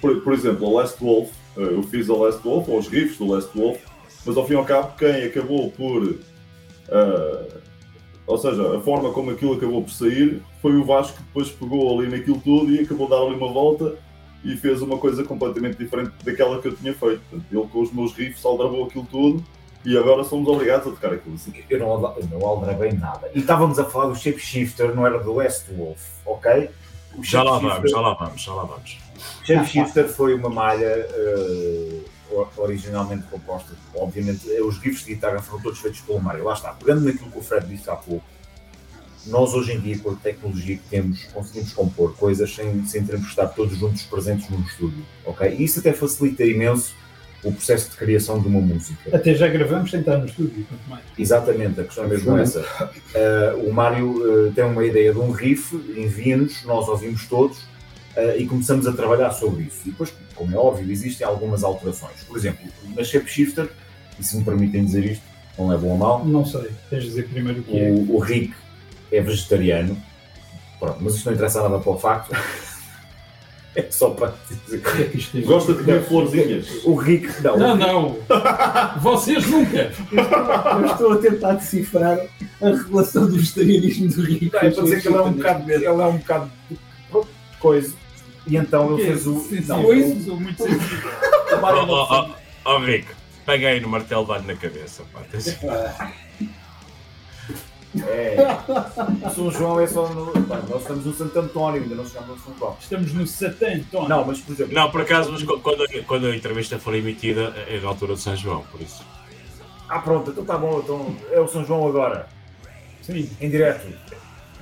Por, 0.00 0.20
por 0.22 0.32
exemplo, 0.32 0.66
a 0.66 0.80
Last 0.80 1.02
Wolf, 1.02 1.30
eu 1.56 1.82
fiz 1.82 2.08
a 2.08 2.14
Last 2.14 2.42
Wolf, 2.42 2.68
ou 2.68 2.78
os 2.78 2.88
riffs 2.88 3.18
do 3.18 3.26
Last 3.26 3.50
Wolf, 3.56 3.78
mas 4.24 4.36
ao 4.36 4.46
fim 4.46 4.54
e 4.54 4.56
ao 4.56 4.64
cabo, 4.64 4.94
quem 4.96 5.24
acabou 5.24 5.70
por. 5.72 6.18
ou 8.26 8.38
seja, 8.38 8.76
a 8.76 8.80
forma 8.80 9.12
como 9.12 9.30
aquilo 9.30 9.54
acabou 9.54 9.82
por 9.82 9.90
sair 9.90 10.42
foi 10.62 10.74
o 10.76 10.84
Vasco 10.84 11.16
que 11.16 11.22
depois 11.22 11.50
pegou 11.50 11.98
ali 11.98 12.08
naquilo 12.08 12.40
tudo 12.40 12.72
e 12.72 12.80
acabou 12.80 13.06
de 13.06 13.12
dar 13.12 13.22
ali 13.22 13.34
uma 13.34 13.52
volta 13.52 13.96
e 14.44 14.56
fez 14.56 14.80
uma 14.82 14.98
coisa 14.98 15.24
completamente 15.24 15.76
diferente 15.76 16.12
daquela 16.24 16.60
que 16.60 16.68
eu 16.68 16.76
tinha 16.76 16.94
feito. 16.94 17.20
Portanto, 17.30 17.44
ele 17.50 17.68
com 17.68 17.82
os 17.82 17.92
meus 17.92 18.12
riffs 18.12 18.44
aldrabou 18.44 18.84
aquilo 18.84 19.06
tudo 19.10 19.44
e 19.84 19.96
agora 19.96 20.24
somos 20.24 20.48
obrigados 20.48 20.86
a 20.86 20.90
tocar 20.90 21.12
aquilo 21.12 21.34
assim. 21.34 21.52
Eu 21.68 21.78
não, 21.78 22.16
eu 22.16 22.26
não 22.30 22.46
aldrabei 22.46 22.92
nada. 22.92 23.30
E 23.34 23.40
estávamos 23.40 23.78
a 23.78 23.84
falar 23.84 24.06
do 24.06 24.16
Shapeshifter, 24.16 24.94
não 24.94 25.06
era 25.06 25.18
do 25.18 25.34
Last 25.34 25.72
Wolf, 25.72 26.00
ok? 26.24 26.70
O 27.14 27.24
Já 27.24 27.42
lá 27.42 27.58
vamos, 27.58 27.90
já 27.90 28.00
lá 28.00 28.14
vamos, 28.14 28.40
já 28.42 28.52
lá 28.52 28.64
vamos. 28.64 28.98
Shapeshifter 29.44 30.08
foi 30.08 30.34
uma 30.34 30.48
malha 30.48 30.84
eh, 30.86 32.00
originalmente 32.56 33.24
composta, 33.28 33.72
obviamente, 33.94 34.50
eh, 34.52 34.62
os 34.62 34.78
riffs 34.78 35.04
de 35.04 35.14
guitarra 35.14 35.40
foram 35.40 35.62
todos 35.62 35.78
feitos 35.78 36.00
pelo 36.00 36.20
Mário. 36.20 36.44
Lá 36.44 36.52
está, 36.52 36.72
pegando 36.72 37.04
naquilo 37.04 37.30
que 37.30 37.38
o 37.38 37.42
Fred 37.42 37.66
disse 37.66 37.88
há 37.90 37.96
pouco, 37.96 38.24
nós 39.26 39.52
hoje 39.54 39.72
em 39.72 39.80
dia, 39.80 39.98
com 39.98 40.10
a 40.10 40.14
tecnologia 40.14 40.76
que 40.76 40.88
temos, 40.88 41.24
conseguimos 41.24 41.72
compor 41.72 42.16
coisas 42.16 42.54
sem, 42.54 42.84
sem 42.86 43.04
termos 43.04 43.26
que 43.26 43.30
estar 43.30 43.48
todos 43.48 43.76
juntos 43.76 44.02
presentes 44.02 44.48
num 44.48 44.60
estúdio, 44.60 45.04
ok? 45.24 45.54
E 45.58 45.64
isso 45.64 45.80
até 45.80 45.92
facilita 45.92 46.44
imenso 46.44 46.94
o 47.42 47.52
processo 47.52 47.90
de 47.90 47.96
criação 47.96 48.40
de 48.40 48.48
uma 48.48 48.60
música. 48.60 49.14
Até 49.14 49.34
já 49.34 49.46
gravamos 49.48 49.90
sem 49.90 50.00
estar 50.00 50.18
no 50.18 50.26
estúdio, 50.26 50.66
quanto 50.68 50.88
mais. 50.88 51.04
Exatamente, 51.16 51.80
a 51.80 51.84
questão 51.84 52.04
é 52.04 52.08
mesmo 52.08 52.36
essa. 52.36 52.60
Uh, 52.60 53.68
o 53.68 53.72
Mário 53.72 54.48
uh, 54.48 54.52
tem 54.52 54.64
uma 54.64 54.84
ideia 54.84 55.12
de 55.12 55.18
um 55.18 55.30
riff, 55.30 55.76
envia-nos, 55.96 56.64
nós 56.64 56.88
ouvimos 56.88 57.26
todos 57.26 57.58
uh, 57.58 58.36
e 58.36 58.46
começamos 58.46 58.86
a 58.86 58.92
trabalhar 58.92 59.30
sobre 59.30 59.64
isso. 59.64 59.82
E 59.86 59.90
depois, 59.90 60.12
como 60.34 60.54
é 60.54 60.58
óbvio, 60.58 60.90
existem 60.90 61.26
algumas 61.26 61.62
alterações. 61.62 62.24
Por 62.26 62.36
exemplo, 62.36 62.66
na 62.94 63.04
Shapeshifter, 63.04 63.68
e 64.18 64.24
se 64.24 64.36
me 64.36 64.44
permitem 64.44 64.84
dizer 64.84 65.04
isto, 65.04 65.22
não 65.56 65.72
é 65.72 65.76
bom 65.76 65.88
ou 65.88 65.96
mal, 65.96 66.24
Não 66.24 66.44
sei, 66.44 66.70
tens 66.88 67.02
de 67.02 67.08
dizer 67.08 67.28
primeiro 67.28 67.60
o 67.60 67.64
que 67.64 67.78
é. 67.78 67.90
o, 67.90 68.16
o 68.16 68.18
Rick 68.18 68.52
é 69.10 69.20
vegetariano, 69.20 70.00
Pronto, 70.78 70.98
mas 71.00 71.14
isto 71.16 71.26
não 71.26 71.34
interessa 71.34 71.62
nada 71.62 71.78
para 71.78 71.90
o 71.90 71.98
facto. 71.98 72.36
É 73.74 73.86
só 73.90 74.10
para 74.10 74.32
dizer. 74.48 74.82
é 75.34 75.40
Gosta 75.40 75.74
de 75.74 75.84
comer 75.84 76.02
florzinhas? 76.04 76.84
O 76.84 76.94
Rick, 76.94 77.42
não. 77.42 77.56
Não, 77.56 77.76
não. 77.76 78.18
Vocês 79.00 79.46
nunca. 79.48 79.92
Eu 80.12 80.86
estou 80.86 81.12
a 81.12 81.18
tentar 81.18 81.52
decifrar 81.54 82.18
a 82.60 82.70
relação 82.70 83.26
do 83.26 83.36
vegetarianismo 83.36 84.08
do 84.08 84.22
Rico. 84.22 84.56
Não, 84.56 84.62
é 84.62 84.70
para 84.70 84.82
dizer 84.82 85.02
que 85.02 85.08
ele 85.08 85.16
é 85.16 85.20
um 85.20 85.32
bocado, 85.32 85.70
ele 85.70 85.84
é 85.84 85.90
um 85.90 86.18
bocado 86.18 86.50
coisa. 87.60 87.94
E 88.46 88.56
então 88.56 88.94
ele 88.94 89.04
fez 89.04 89.26
o. 89.26 89.46
Não, 89.66 89.82
Coisa, 89.82 90.24
sou 90.24 90.40
muito 90.40 90.62
sensível. 90.62 91.10
Ó 91.60 91.86
ó, 91.88 92.30
ó, 92.64 92.78
Rico, 92.78 93.12
pega 93.44 93.68
aí 93.68 93.80
no 93.80 93.88
martelo, 93.88 94.26
dá-lhe 94.26 94.46
na 94.46 94.56
cabeça. 94.56 95.02
Pá. 95.12 96.12
É. 98.06 98.36
O 99.26 99.30
São 99.30 99.50
João 99.50 99.80
é 99.80 99.86
só 99.86 100.06
no. 100.08 100.30
pá, 100.44 100.60
nós 100.68 100.82
estamos 100.82 101.06
no 101.06 101.14
Santo 101.14 101.38
António, 101.38 101.82
ainda 101.82 101.94
não 101.94 102.06
chegamos 102.06 102.28
no 102.30 102.38
São 102.44 102.54
João. 102.58 102.76
Estamos 102.80 103.12
no 103.14 103.26
Satã, 103.26 103.80
Tony. 103.90 104.08
Não, 104.08 104.24
mas 104.26 104.40
por 104.40 104.52
exemplo. 104.52 104.74
Não, 104.74 104.90
por 104.90 105.00
acaso, 105.00 105.32
mas 105.32 105.42
qu- 105.42 105.58
quando, 105.60 105.82
a- 105.84 106.02
quando 106.06 106.26
a 106.26 106.36
entrevista 106.36 106.78
for 106.78 106.94
emitida 106.94 107.54
é 107.66 107.80
na 107.80 107.88
altura 107.88 108.14
de 108.14 108.20
São 108.20 108.36
João, 108.36 108.62
por 108.70 108.80
isso. 108.80 109.02
Ah, 109.88 110.00
pronto, 110.00 110.30
então 110.30 110.44
tá 110.44 110.58
bom, 110.58 110.80
então 110.84 111.16
é 111.32 111.40
o 111.40 111.48
São 111.48 111.64
João 111.64 111.88
agora. 111.88 112.28
Sim. 113.00 113.30
Em 113.40 113.48
direto. 113.48 113.88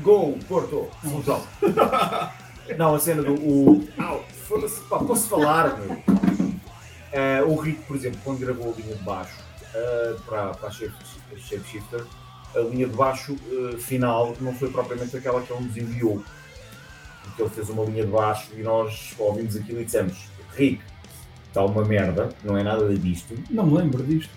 Gol, 0.01 0.39
Porto, 0.49 0.89
São 1.03 1.23
João. 1.23 1.43
Não, 2.79 2.95
a 2.95 2.99
cena 3.01 3.23
do. 3.23 3.35
O... 3.35 3.89
Au, 3.99 4.25
foda-se, 4.47 4.81
pá, 4.83 4.99
posso 4.99 5.29
falar, 5.29 5.77
meu? 5.79 5.97
Eh, 7.13 7.43
o 7.45 7.57
Rico, 7.57 7.83
por 7.87 7.97
exemplo, 7.97 8.19
quando 8.25 8.39
gravou 8.41 8.73
a 8.77 8.81
linha 8.81 8.95
de 8.95 9.03
baixo 9.03 9.35
eh, 9.75 10.15
para, 10.27 10.49
para 10.55 10.69
a 10.69 10.71
Shape, 10.71 10.93
Shape 11.39 11.69
Shifter, 11.69 12.05
a 12.57 12.61
linha 12.61 12.87
de 12.87 12.97
baixo 12.97 13.37
eh, 13.51 13.77
final 13.77 14.35
não 14.41 14.55
foi 14.55 14.71
propriamente 14.71 15.17
aquela 15.17 15.43
que 15.43 15.53
ele 15.53 15.65
nos 15.65 15.77
enviou. 15.77 16.23
Porque 17.23 17.43
ele 17.43 17.51
fez 17.51 17.69
uma 17.69 17.85
linha 17.85 18.05
de 18.05 18.11
baixo 18.11 18.51
e 18.57 18.63
nós 18.63 19.15
ouvimos 19.19 19.57
aquilo 19.57 19.81
e 19.81 19.85
dissemos: 19.85 20.29
Rick, 20.55 20.81
está 21.49 21.65
uma 21.65 21.85
merda, 21.85 22.31
não 22.43 22.57
é 22.57 22.63
nada 22.63 22.89
disto. 22.97 23.35
Não 23.51 23.67
me 23.67 23.79
lembro 23.79 24.03
disto. 24.03 24.33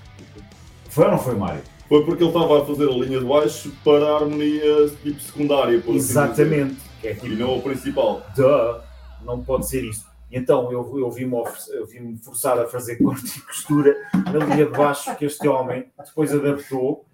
Foi 0.89 1.05
ou 1.05 1.11
não 1.11 1.17
foi, 1.19 1.35
Mário? 1.35 1.61
Foi 1.87 2.03
porque 2.05 2.23
ele 2.23 2.29
estava 2.29 2.61
a 2.61 2.65
fazer 2.65 2.87
a 2.87 2.91
linha 2.91 3.19
de 3.19 3.25
baixo 3.25 3.71
para 3.83 4.05
a 4.05 4.15
harmonia 4.17 4.89
tipo 5.01 5.19
secundária. 5.21 5.81
por 5.81 5.91
assim 5.91 5.99
dizer. 5.99 6.11
Exatamente. 6.11 6.77
Que 7.01 7.07
é 7.07 7.13
tipo, 7.13 7.27
E 7.27 7.35
não 7.35 7.57
a 7.57 7.61
principal. 7.61 8.23
Duh, 8.35 8.81
não 9.23 9.43
pode 9.43 9.67
ser 9.67 9.83
isso. 9.83 10.05
E 10.31 10.37
Então 10.37 10.71
eu, 10.71 10.99
eu 10.99 11.09
vi-me 11.09 11.43
vi-me 11.89 12.17
forçado 12.17 12.61
a 12.61 12.67
fazer 12.67 12.97
corte 12.97 13.39
e 13.39 13.41
costura 13.41 13.95
na 14.13 14.45
linha 14.45 14.65
de 14.65 14.77
baixo 14.77 15.15
que 15.15 15.25
este 15.25 15.47
homem 15.47 15.85
depois 16.05 16.31
adaptou 16.33 17.08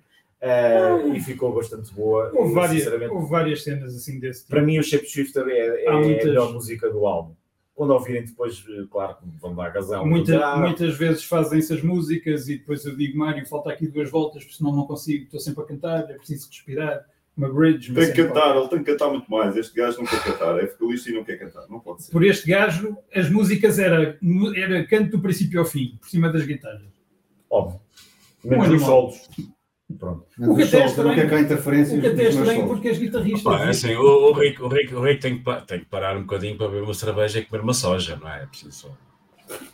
eh, 0.48 1.08
e 1.16 1.20
ficou 1.20 1.54
bastante 1.54 1.94
boa. 1.94 2.32
Houve 2.34 2.52
E, 2.52 2.54
várias, 2.54 2.88
houve 3.12 3.30
várias 3.30 3.64
cenas 3.64 3.96
assim 3.96 4.20
desse 4.20 4.42
tipo. 4.42 4.52
para 4.52 4.62
mim 4.62 4.78
o 4.80 4.84
Shapeshifter 4.84 5.44
é, 5.48 5.86
é 5.86 5.90
Há 5.90 5.94
a 5.94 6.00
muitas- 6.00 6.26
melhor 6.26 6.54
música 6.54 6.90
do 6.90 7.06
álbum. 7.06 7.34
Quando 7.74 7.92
ouvirem 7.92 8.24
depois, 8.24 8.64
eh, 8.70 8.84
claro, 8.90 9.18
que 9.18 9.26
vão 9.42 9.54
dar 9.54 9.70
razão. 9.74 10.06
Muita- 10.06 10.40
Ah, 10.46 10.58
muitas 10.58 10.96
vezes 10.96 11.24
fazem-se 11.26 11.74
as 11.74 11.82
músicas 11.82 12.48
e 12.48 12.58
depois 12.58 12.86
eu 12.86 12.96
digo, 12.96 13.18
Mário, 13.18 13.46
falta 13.48 13.70
aqui 13.72 13.86
duas 13.88 14.10
voltas, 14.10 14.44
porque 14.44 14.56
senão 14.58 14.74
não 14.74 14.86
consigo, 14.88 15.26
estou 15.26 15.40
sempre 15.42 15.64
a 15.64 15.66
cantar, 15.68 16.10
é 16.10 16.14
preciso 16.14 16.48
respirar, 16.48 17.06
uma 17.36 17.50
bridge. 17.54 17.94
Tem 17.94 18.14
que 18.14 18.24
cantar, 18.24 18.56
ele 18.56 18.68
tem 18.70 18.80
que 18.80 18.86
cantar 18.92 19.10
muito 19.10 19.30
mais. 19.30 19.58
Este 19.58 19.76
gajo 19.76 19.98
não 19.98 20.06
quer 20.06 20.24
cantar, 20.24 20.58
é 20.58 20.68
vocalista 20.68 21.10
e 21.10 21.14
não 21.16 21.24
quer 21.26 21.38
cantar. 21.38 21.68
Não 21.70 21.82
pode 21.82 22.04
ser. 22.04 22.12
Por 22.14 22.24
este 22.24 22.50
gajo, 22.50 22.96
as 23.14 23.30
músicas 23.30 23.78
era, 23.78 24.18
era 24.56 24.86
canto 24.88 25.12
do 25.18 25.20
princípio 25.22 25.60
ao 25.60 25.66
fim, 25.66 25.98
por 26.00 26.08
cima 26.08 26.32
das 26.32 26.46
guitarras. 26.46 26.88
Óbvio. 27.50 27.82
Menos 28.42 28.70
os 28.70 28.82
solos. 28.84 29.30
Pronto. 30.00 30.26
O 30.40 30.56
que 30.56 30.64
até 30.64 30.82
é 30.82 30.86
estranho, 30.88 31.30
quer 31.30 31.40
interferências 31.40 31.98
o 32.00 32.02
que 32.02 32.08
até 32.08 32.24
é 32.26 32.30
estranho 32.30 32.62
solos. 32.62 32.72
porque 32.72 32.90
as 32.90 32.98
guitarristas... 32.98 33.44
Pá, 33.44 33.66
é 33.66 33.70
assim, 33.70 33.94
o, 33.96 34.02
o, 34.02 34.34
Rick, 34.34 34.62
o, 34.62 34.68
Rick, 34.68 34.96
o 34.96 35.02
Rick 35.02 35.22
tem, 35.22 35.38
que, 35.38 35.62
tem 35.68 35.80
que 35.80 35.86
parar 35.86 36.18
um 36.18 36.22
bocadinho 36.22 36.58
para 36.58 36.68
beber 36.68 36.84
uma 36.84 36.94
cerveja 36.94 37.40
e 37.40 37.46
comer 37.46 37.62
uma 37.62 37.74
soja, 37.74 38.16
não 38.16 38.30
é? 38.30 38.44
É 38.44 38.46
preciso 38.48 38.72
só. 38.72 38.90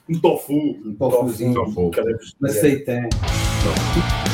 Um 0.10 0.20
tofu. 0.20 0.54
Um 0.54 0.96
tofuzinho. 0.96 1.54
Tofu. 1.54 1.92
Uma 2.40 2.50
seitã. 2.50 3.08
Somewhere 3.64 4.31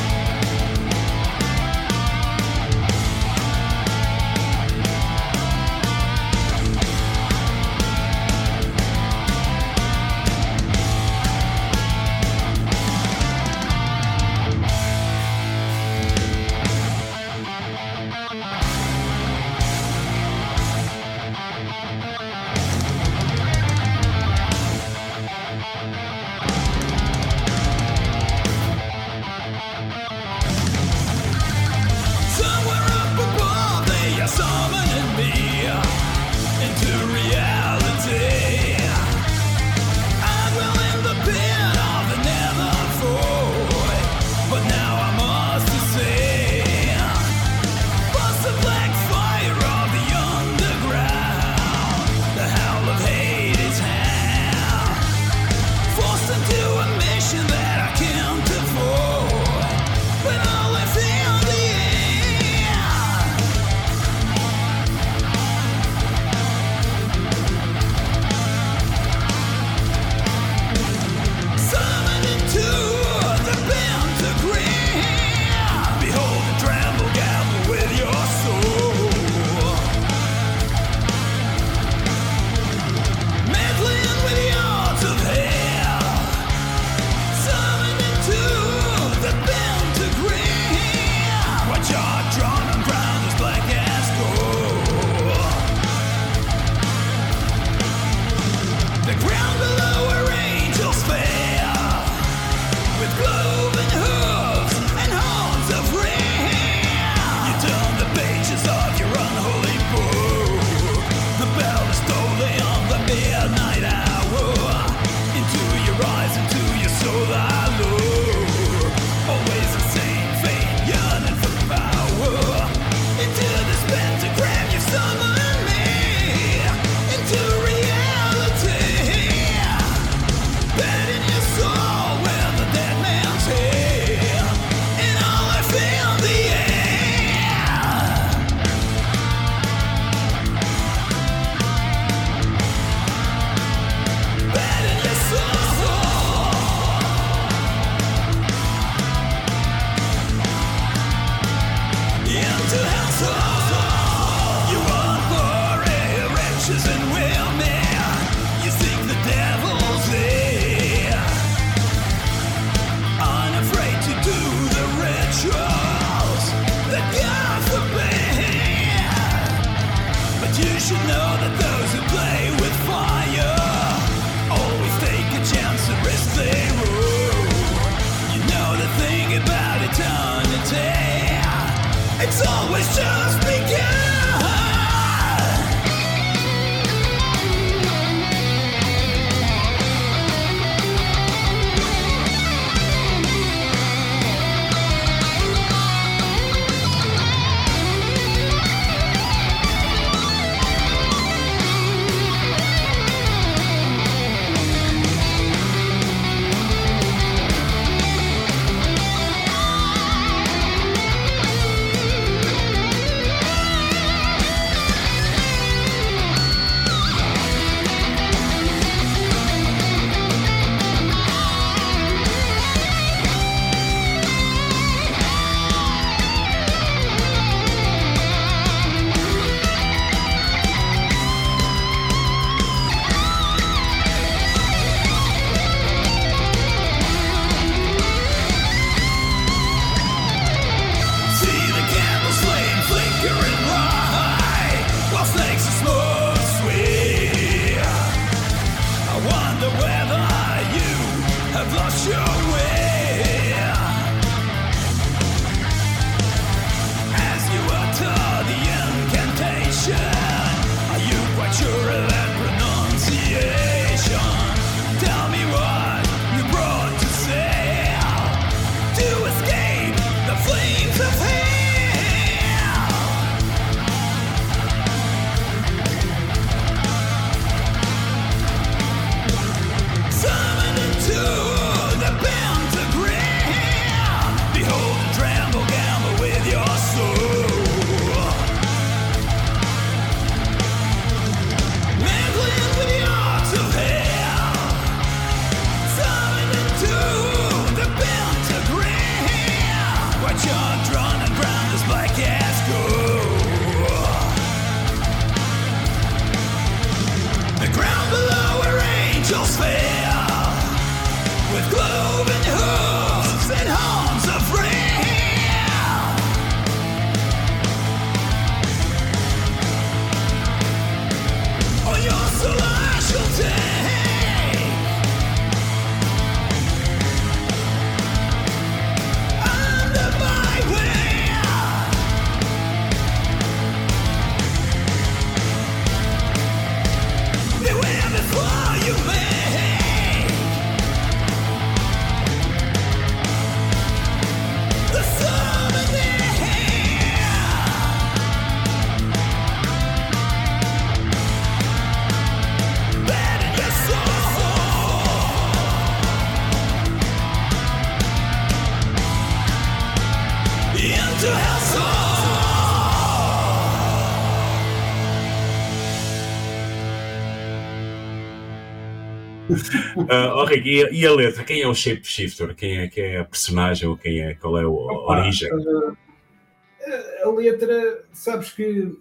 E, 370.54 370.84
a- 370.84 370.90
e 370.90 371.06
a 371.06 371.12
letra? 371.14 371.44
Quem 371.44 371.60
é 371.62 371.68
o 371.68 371.74
shapeshifter? 371.74 372.54
Quem 372.54 372.78
é, 372.78 372.88
quem 372.88 373.04
é 373.04 373.18
a 373.20 373.24
personagem? 373.24 373.88
Ou 373.88 373.96
quem 373.96 374.20
é, 374.20 374.34
qual 374.34 374.58
é 374.58 374.62
a 374.62 374.68
origem? 374.68 375.50
A, 375.52 377.26
a 377.26 377.30
letra, 377.32 378.04
sabes 378.12 378.50
que 378.52 378.96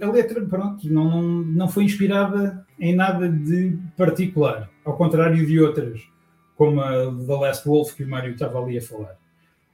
a 0.00 0.06
letra, 0.10 0.40
pronto, 0.42 0.88
não, 0.92 1.10
não, 1.10 1.22
não 1.22 1.68
foi 1.68 1.84
inspirada 1.84 2.64
em 2.78 2.94
nada 2.94 3.28
de 3.28 3.76
particular, 3.96 4.70
ao 4.84 4.96
contrário 4.96 5.44
de 5.44 5.58
outras, 5.60 6.00
como 6.56 6.80
a 6.80 6.92
The 7.26 7.34
Last 7.34 7.66
Wolf 7.68 7.94
que 7.94 8.04
o 8.04 8.08
Mário 8.08 8.32
estava 8.32 8.62
ali 8.62 8.78
a 8.78 8.82
falar. 8.82 9.16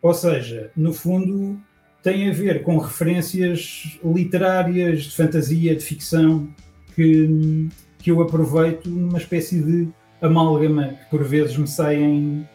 Ou 0.00 0.14
seja, 0.14 0.70
no 0.76 0.92
fundo, 0.94 1.60
tem 2.02 2.30
a 2.30 2.32
ver 2.32 2.62
com 2.62 2.78
referências 2.78 3.98
literárias, 4.02 5.02
de 5.04 5.16
fantasia, 5.16 5.76
de 5.76 5.84
ficção, 5.84 6.48
que, 6.94 7.68
que 7.98 8.10
eu 8.10 8.22
aproveito 8.22 8.88
numa 8.88 9.18
espécie 9.18 9.60
de 9.62 9.88
amálgama 10.20 10.89
que 10.89 11.05
por 11.11 11.24
vezes 11.24 11.57
me 11.57 11.66
saem. 11.66 12.49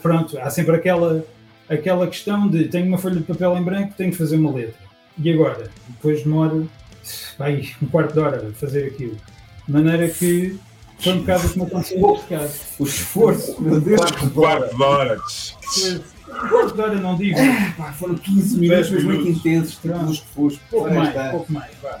Pronto, 0.00 0.38
há 0.38 0.50
sempre 0.50 0.76
aquela, 0.76 1.24
aquela 1.68 2.06
questão 2.06 2.48
de 2.48 2.64
tenho 2.64 2.86
uma 2.86 2.98
folha 2.98 3.16
de 3.16 3.22
papel 3.22 3.56
em 3.56 3.62
branco, 3.62 3.94
tenho 3.96 4.10
que 4.10 4.18
fazer 4.18 4.36
uma 4.36 4.52
letra. 4.52 4.82
E 5.18 5.30
agora? 5.30 5.70
Depois 5.88 6.22
demoro 6.22 6.68
vai, 7.38 7.62
um 7.82 7.86
quarto 7.86 8.12
de 8.12 8.20
hora 8.20 8.48
a 8.48 8.52
fazer 8.52 8.86
aquilo. 8.86 9.16
De 9.66 9.72
maneira 9.72 10.08
que 10.08 10.58
foi 10.98 11.12
um 11.12 11.18
bocado 11.18 11.48
como 11.50 11.64
aconteceu 11.64 12.12
neste 12.12 12.26
caso. 12.26 12.60
O 12.78 12.84
esforço, 12.84 13.62
meu 13.62 13.80
Deus. 13.80 14.00
Um 14.22 14.30
quarto 14.30 14.76
de 14.76 14.82
horas. 14.82 15.56
Um 16.28 16.48
quarto 16.48 16.74
de 16.74 16.80
hora 16.80 16.94
não 16.94 17.16
digo. 17.16 17.38
Pá, 17.76 17.92
foram 17.92 18.14
15 18.14 18.58
minutos, 18.58 18.90
mas 18.90 19.04
muito 19.04 19.28
intensos, 19.28 19.74
tipo 19.76 19.88
Pronto. 19.88 20.10
os 20.10 20.20
que 20.20 20.26
foste. 20.28 20.60
Pouco 20.70 20.86
Ora, 20.86 20.94
mais, 20.94 21.30
pouco 21.30 21.52
mais, 21.52 21.72
vá. 21.82 22.00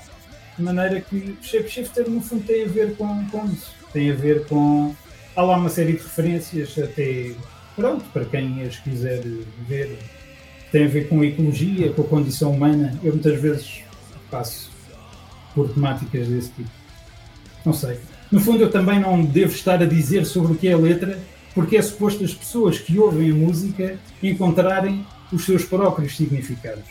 De 0.56 0.62
maneira 0.62 1.00
que 1.00 1.36
Shapeshifter 1.40 2.08
no 2.08 2.20
fundo 2.20 2.44
tem 2.44 2.64
a 2.64 2.68
ver 2.68 2.94
com, 2.96 3.26
com 3.28 3.46
isso. 3.46 3.74
Tem 3.92 4.10
a 4.10 4.14
ver 4.14 4.46
com. 4.46 4.94
Há 5.34 5.42
lá 5.42 5.56
uma 5.56 5.68
série 5.68 5.92
de 5.92 6.02
referências, 6.02 6.78
até. 6.78 7.32
Pronto, 7.74 8.04
para 8.12 8.24
quem 8.26 8.62
as 8.62 8.76
quiser 8.76 9.22
ver, 9.66 9.98
tem 10.70 10.84
a 10.84 10.88
ver 10.88 11.08
com 11.08 11.20
a 11.20 11.26
ecologia, 11.26 11.90
com 11.92 12.02
a 12.02 12.06
condição 12.06 12.52
humana. 12.52 12.98
Eu 13.02 13.12
muitas 13.12 13.40
vezes 13.40 13.82
passo 14.30 14.70
por 15.54 15.68
temáticas 15.70 16.28
desse 16.28 16.50
tipo. 16.50 16.70
Não 17.64 17.72
sei. 17.72 17.98
No 18.30 18.40
fundo, 18.40 18.62
eu 18.62 18.70
também 18.70 18.98
não 18.98 19.22
devo 19.24 19.52
estar 19.52 19.82
a 19.82 19.86
dizer 19.86 20.24
sobre 20.24 20.52
o 20.52 20.54
que 20.54 20.68
é 20.68 20.72
a 20.72 20.78
letra, 20.78 21.18
porque 21.54 21.76
é 21.76 21.82
suposto 21.82 22.24
as 22.24 22.34
pessoas 22.34 22.78
que 22.78 22.98
ouvem 22.98 23.30
a 23.30 23.34
música 23.34 23.98
encontrarem 24.22 25.06
os 25.30 25.44
seus 25.44 25.64
próprios 25.64 26.16
significados. 26.16 26.84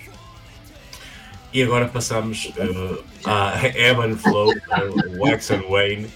E 1.53 1.61
agora 1.61 1.88
passamos 1.88 2.45
uh, 2.45 3.03
a 3.26 3.68
Ebb 3.68 4.02
and 4.02 4.18
Flow, 4.18 4.52
uh, 4.52 5.19
Wax 5.19 5.52
and 5.52 5.64
Wayne. 5.69 6.07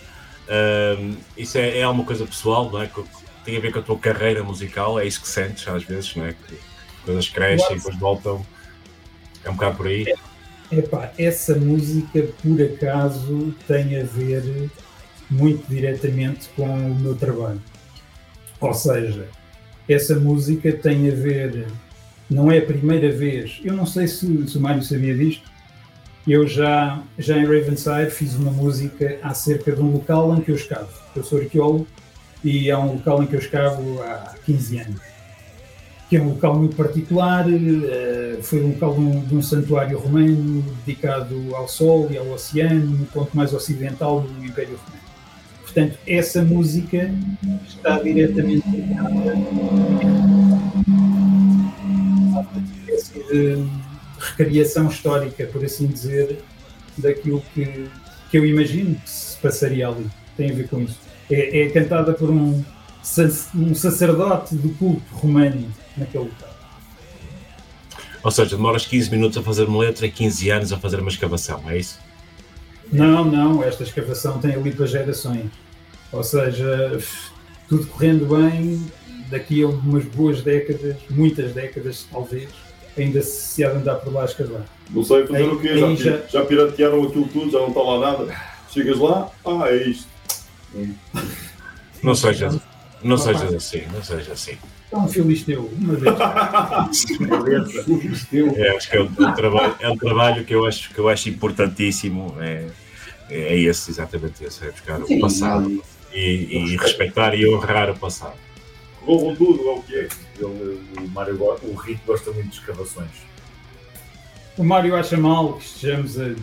Um, 0.47 1.15
isso 1.37 1.57
é, 1.57 1.79
é 1.79 1.83
alguma 1.83 2.05
coisa 2.05 2.25
pessoal, 2.25 2.69
não 2.69 2.81
é? 2.81 2.87
Que 2.87 3.03
tem 3.43 3.57
a 3.57 3.59
ver 3.59 3.71
com 3.71 3.79
a 3.79 3.81
tua 3.81 3.97
carreira 3.97 4.43
musical, 4.43 4.99
é 4.99 5.05
isso 5.05 5.21
que 5.21 5.27
sentes 5.27 5.67
às 5.67 5.83
vezes, 5.83 6.15
não 6.15 6.25
é? 6.25 6.33
Que 6.33 6.57
coisas 7.03 7.29
crescem 7.29 7.73
e 7.73 7.75
depois 7.77 7.97
voltam. 7.97 8.45
É 9.43 9.49
um 9.49 9.53
bocado 9.53 9.77
por 9.77 9.87
aí. 9.87 10.05
Epá, 10.71 11.11
essa 11.17 11.55
música 11.55 12.23
por 12.41 12.61
acaso 12.61 13.53
tem 13.67 13.99
a 13.99 14.03
ver 14.03 14.69
muito 15.29 15.67
diretamente 15.67 16.49
com 16.55 16.65
o 16.65 16.95
meu 16.95 17.15
trabalho. 17.15 17.61
Ou 18.59 18.73
seja, 18.73 19.27
essa 19.87 20.15
música 20.19 20.71
tem 20.73 21.07
a 21.11 21.15
ver, 21.15 21.67
não 22.29 22.51
é 22.51 22.57
a 22.57 22.65
primeira 22.65 23.11
vez, 23.11 23.59
eu 23.63 23.73
não 23.73 23.85
sei 23.85 24.07
se, 24.07 24.47
se 24.47 24.57
o 24.57 24.61
Mário 24.61 24.81
sabia 24.81 25.15
disto, 25.15 25.49
eu 26.27 26.47
já, 26.47 27.01
já 27.17 27.37
em 27.37 27.45
Ravenside 27.45 28.09
fiz 28.09 28.35
uma 28.35 28.51
música 28.51 29.19
acerca 29.21 29.71
de 29.71 29.81
um 29.81 29.91
local 29.91 30.35
em 30.35 30.41
que 30.41 30.51
eu 30.51 30.55
escavo. 30.55 30.89
Eu 31.15 31.23
sou 31.23 31.39
arqueólogo 31.39 31.87
e 32.43 32.69
é 32.69 32.77
um 32.77 32.93
local 32.93 33.23
em 33.23 33.27
que 33.27 33.35
eu 33.35 33.39
escavo 33.39 34.01
há 34.01 34.35
15 34.45 34.79
anos 34.79 35.15
que 36.09 36.17
é 36.17 36.21
um 36.21 36.29
local 36.29 36.57
muito 36.57 36.75
particular, 36.75 37.45
eh, 37.49 38.37
foi 38.41 38.63
um 38.63 38.69
local 38.69 38.93
de 38.93 38.99
um, 38.99 39.21
de 39.21 39.35
um 39.35 39.41
santuário 39.41 39.97
romano 39.97 40.63
dedicado 40.85 41.55
ao 41.55 41.67
Sol 41.67 42.07
e 42.11 42.17
ao 42.17 42.29
oceano, 42.29 42.97
no 42.97 43.05
ponto 43.07 43.35
mais 43.35 43.53
ocidental 43.53 44.21
do 44.21 44.45
Império 44.45 44.77
Romano. 44.77 45.03
Portanto, 45.63 45.97
essa 46.07 46.43
música 46.43 47.11
está 47.67 47.99
diretamente 47.99 48.69
ligada 48.69 49.33
a 52.31 52.41
de 53.33 53.67
recriação 54.29 54.87
histórica, 54.87 55.45
por 55.47 55.63
assim 55.63 55.87
dizer, 55.87 56.39
daquilo 56.97 57.41
que, 57.53 57.87
que 58.29 58.37
eu 58.37 58.45
imagino 58.45 58.95
que 58.95 59.09
se 59.09 59.37
passaria 59.37 59.87
ali. 59.87 60.05
Tem 60.37 60.51
a 60.51 60.53
ver 60.53 60.67
com 60.67 60.81
isso. 60.81 60.99
É, 61.29 61.61
é 61.61 61.69
cantada 61.69 62.13
por 62.13 62.29
um, 62.29 62.63
um 63.55 63.75
sacerdote 63.75 64.55
do 64.55 64.69
culto 64.75 65.13
romano 65.13 65.67
naquele 65.97 66.25
local. 66.25 66.55
Ou 68.23 68.31
seja, 68.31 68.55
demoras 68.55 68.85
15 68.85 69.11
minutos 69.11 69.37
a 69.37 69.43
fazer 69.43 69.65
uma 69.65 69.79
letra 69.79 70.05
e 70.07 70.11
15 70.11 70.49
anos 70.49 70.73
a 70.73 70.77
fazer 70.77 70.99
uma 70.99 71.09
escavação, 71.09 71.61
é 71.69 71.77
isso? 71.77 71.99
Não, 72.91 73.23
não, 73.23 73.63
esta 73.63 73.83
escavação 73.83 74.39
tem 74.39 74.53
ali 74.53 74.71
para 74.71 74.85
gerações. 74.85 75.51
Ou 76.11 76.23
seja, 76.23 76.97
tudo 77.67 77.85
correndo 77.87 78.25
bem, 78.25 78.83
daqui 79.29 79.63
a 79.63 79.67
umas 79.67 80.05
boas 80.05 80.41
décadas, 80.41 80.95
muitas 81.09 81.53
décadas 81.53 82.07
talvez, 82.11 82.49
ainda 82.97 83.21
se 83.21 83.63
há 83.63 83.69
de 83.71 83.77
andar 83.77 83.95
por 83.95 84.13
lá 84.13 84.23
a 84.23 84.25
escavar. 84.25 84.65
Não 84.89 85.03
sei 85.03 85.25
fazer 85.25 85.37
Aí- 85.43 85.49
o 85.49 85.59
quê, 85.59 85.77
já, 85.77 85.87
pi- 85.87 86.23
já 86.31 86.45
piratearam 86.45 87.03
aquilo 87.03 87.27
tudo, 87.27 87.51
já 87.51 87.59
não 87.59 87.69
está 87.69 87.81
lá 87.81 87.99
nada. 88.11 88.35
Chegas 88.71 88.97
lá, 88.99 89.29
ah, 89.45 89.67
é 89.69 89.75
isto. 89.87 90.07
Não 92.03 92.15
seja, 92.15 92.49
Não 93.03 93.15
Opa, 93.15 93.23
sejas 93.25 93.53
assim, 93.53 93.83
não 93.93 94.03
sejas 94.03 94.31
assim. 94.31 94.57
É 94.91 94.97
um 94.97 95.07
filisteu, 95.07 95.69
uma 95.79 95.93
vez. 95.95 96.15
É, 98.57 98.77
acho 98.77 98.89
que 98.89 98.97
é 98.97 99.01
um, 99.01 99.09
é 99.19 99.27
um 99.27 99.33
trabalho, 99.33 99.75
é 99.79 99.89
um 99.89 99.97
trabalho 99.97 100.45
que 100.45 100.53
eu 100.53 100.65
acho, 100.65 100.89
que 100.93 100.99
eu 100.99 101.09
acho 101.09 101.29
importantíssimo. 101.29 102.35
É, 102.39 102.65
é 103.29 103.57
esse, 103.57 103.91
exatamente 103.91 104.43
esse, 104.43 104.65
é 104.65 104.71
buscar 104.71 105.01
Sim, 105.03 105.17
o 105.17 105.21
passado 105.21 105.83
e, 106.13 106.73
e 106.73 106.77
respeitar 106.77 107.33
e 107.35 107.47
honrar 107.47 107.89
o 107.89 107.97
passado. 107.97 108.35
Roubam 109.05 109.35
tudo, 109.35 109.69
é 109.69 109.71
o 109.73 109.81
que 109.83 109.95
é. 109.95 110.07
O 110.41 111.07
Mário, 111.09 111.37
o 111.41 111.73
Rito 111.75 112.01
gosta 112.05 112.31
muito 112.31 112.49
de 112.49 112.55
escavações. 112.55 113.09
O 114.57 114.63
Mário 114.63 114.95
acha 114.95 115.17
mal 115.17 115.53
que 115.53 115.65
estejamos 115.65 116.19
a 116.19 116.33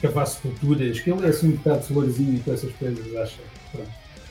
cavar 0.00 0.26
sepulturas, 0.26 0.98
que 1.00 1.10
ele 1.10 1.26
é 1.26 1.28
assim 1.28 1.48
um 1.48 1.52
bocado 1.52 1.82
florzinho 1.84 2.40
com 2.40 2.52
essas 2.52 2.72
coisas, 2.72 3.16
acha. 3.16 3.36
Pronto. 3.70 3.88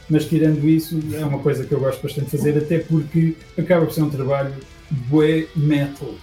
Mas 0.09 0.25
tirando 0.25 0.67
isso, 0.67 0.99
é 1.13 1.23
uma 1.23 1.39
coisa 1.39 1.63
que 1.65 1.71
eu 1.71 1.79
gosto 1.79 2.01
bastante 2.01 2.25
de 2.31 2.37
fazer, 2.37 2.57
até 2.57 2.79
porque 2.79 3.35
acaba 3.57 3.85
por 3.85 3.93
ser 3.93 4.01
um 4.01 4.09
trabalho 4.09 4.53
bué 4.89 5.47
metal. 5.55 6.15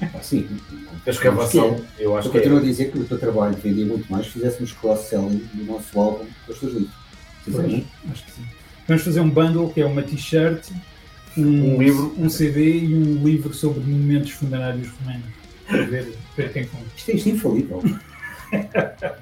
Ah, 0.00 0.22
Sim, 0.22 0.48
A 1.06 1.10
escavação, 1.10 1.74
Porque 1.74 2.02
eu 2.02 2.16
acho 2.16 2.28
eu 2.28 2.32
que 2.32 2.38
é- 2.38 2.40
continuo 2.40 2.58
a 2.60 2.62
dizer 2.62 2.90
que 2.90 2.98
o 2.98 3.04
teu 3.04 3.18
trabalho 3.18 3.54
vendia 3.56 3.84
muito 3.84 4.10
mais 4.10 4.26
se 4.26 4.32
fizéssemos 4.32 4.72
cross-selling 4.72 5.46
do 5.52 5.64
nosso 5.64 5.98
álbum 6.00 6.26
com 6.46 6.52
os 6.52 6.58
teus 6.58 6.72
livros. 6.72 6.94
Pois, 7.44 7.84
acho 8.12 8.24
que 8.24 8.30
sim. 8.30 8.42
Vamos 8.90 9.04
fazer 9.04 9.20
um 9.20 9.30
bundle 9.30 9.70
que 9.70 9.80
é 9.80 9.86
uma 9.86 10.02
t-shirt, 10.02 10.68
um, 11.38 11.42
Um 11.76 11.78
livro. 11.78 12.12
um 12.18 12.28
CD 12.28 12.80
e 12.80 12.92
um 12.92 13.24
livro 13.24 13.54
sobre 13.54 13.78
monumentos 13.78 14.32
funerários 14.32 14.88
romanos. 14.88 15.26
Para 15.68 15.82
ver, 15.84 16.12
ver 16.36 16.52
quem 16.52 16.66
compra. 16.66 16.86
Isto 16.96 17.10
é, 17.12 17.14
isto 17.14 17.28
é 17.28 17.32
infalível. 17.32 17.82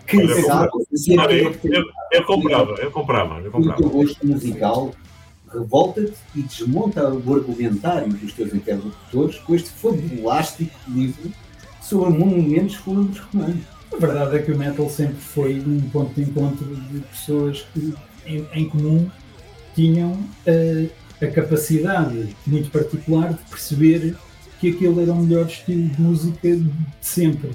Quem 0.06 0.26
Quem 0.26 0.42
sabe 0.44 0.70
se 0.94 1.14
é 1.14 1.20
Olha, 1.20 1.34
eu, 1.34 1.52
que 1.52 1.68
eu, 1.68 1.84
eu 2.12 2.24
comprava, 2.24 2.70
eu 2.80 2.90
comprava, 2.90 3.34
eu 3.34 3.40
o 3.40 3.42
teu 3.42 3.52
comprava. 3.52 3.88
gosto 3.90 4.26
musical 4.26 4.94
revolta-te 5.52 6.14
e 6.34 6.40
desmonta 6.40 7.06
o 7.06 7.34
argumentário 7.34 8.08
dos 8.08 8.32
teus 8.32 8.54
interlocutores 8.54 9.36
com 9.36 9.54
este 9.54 9.68
fabulástico 9.68 10.74
livro 10.88 11.30
sobre 11.82 12.08
monumentos 12.08 12.78
romanos. 12.78 13.20
A 13.92 13.96
verdade 13.98 14.36
é 14.36 14.38
que 14.38 14.50
o 14.50 14.56
metal 14.56 14.88
sempre 14.88 15.20
foi 15.20 15.60
um 15.60 15.78
ponto 15.90 16.14
de 16.14 16.22
encontro 16.22 16.74
de 16.74 17.00
pessoas 17.00 17.66
que, 17.74 17.92
em, 18.24 18.46
em 18.54 18.66
comum, 18.66 19.10
tinham 19.78 20.18
eh, 20.44 20.86
a 21.22 21.26
capacidade 21.28 22.34
muito 22.44 22.68
particular 22.68 23.32
de 23.32 23.44
perceber 23.48 24.16
que 24.58 24.70
aquele 24.70 25.02
era 25.02 25.12
o 25.12 25.22
melhor 25.22 25.46
estilo 25.46 25.88
de 25.88 26.02
música 26.02 26.56
de 26.56 26.72
sempre. 27.00 27.50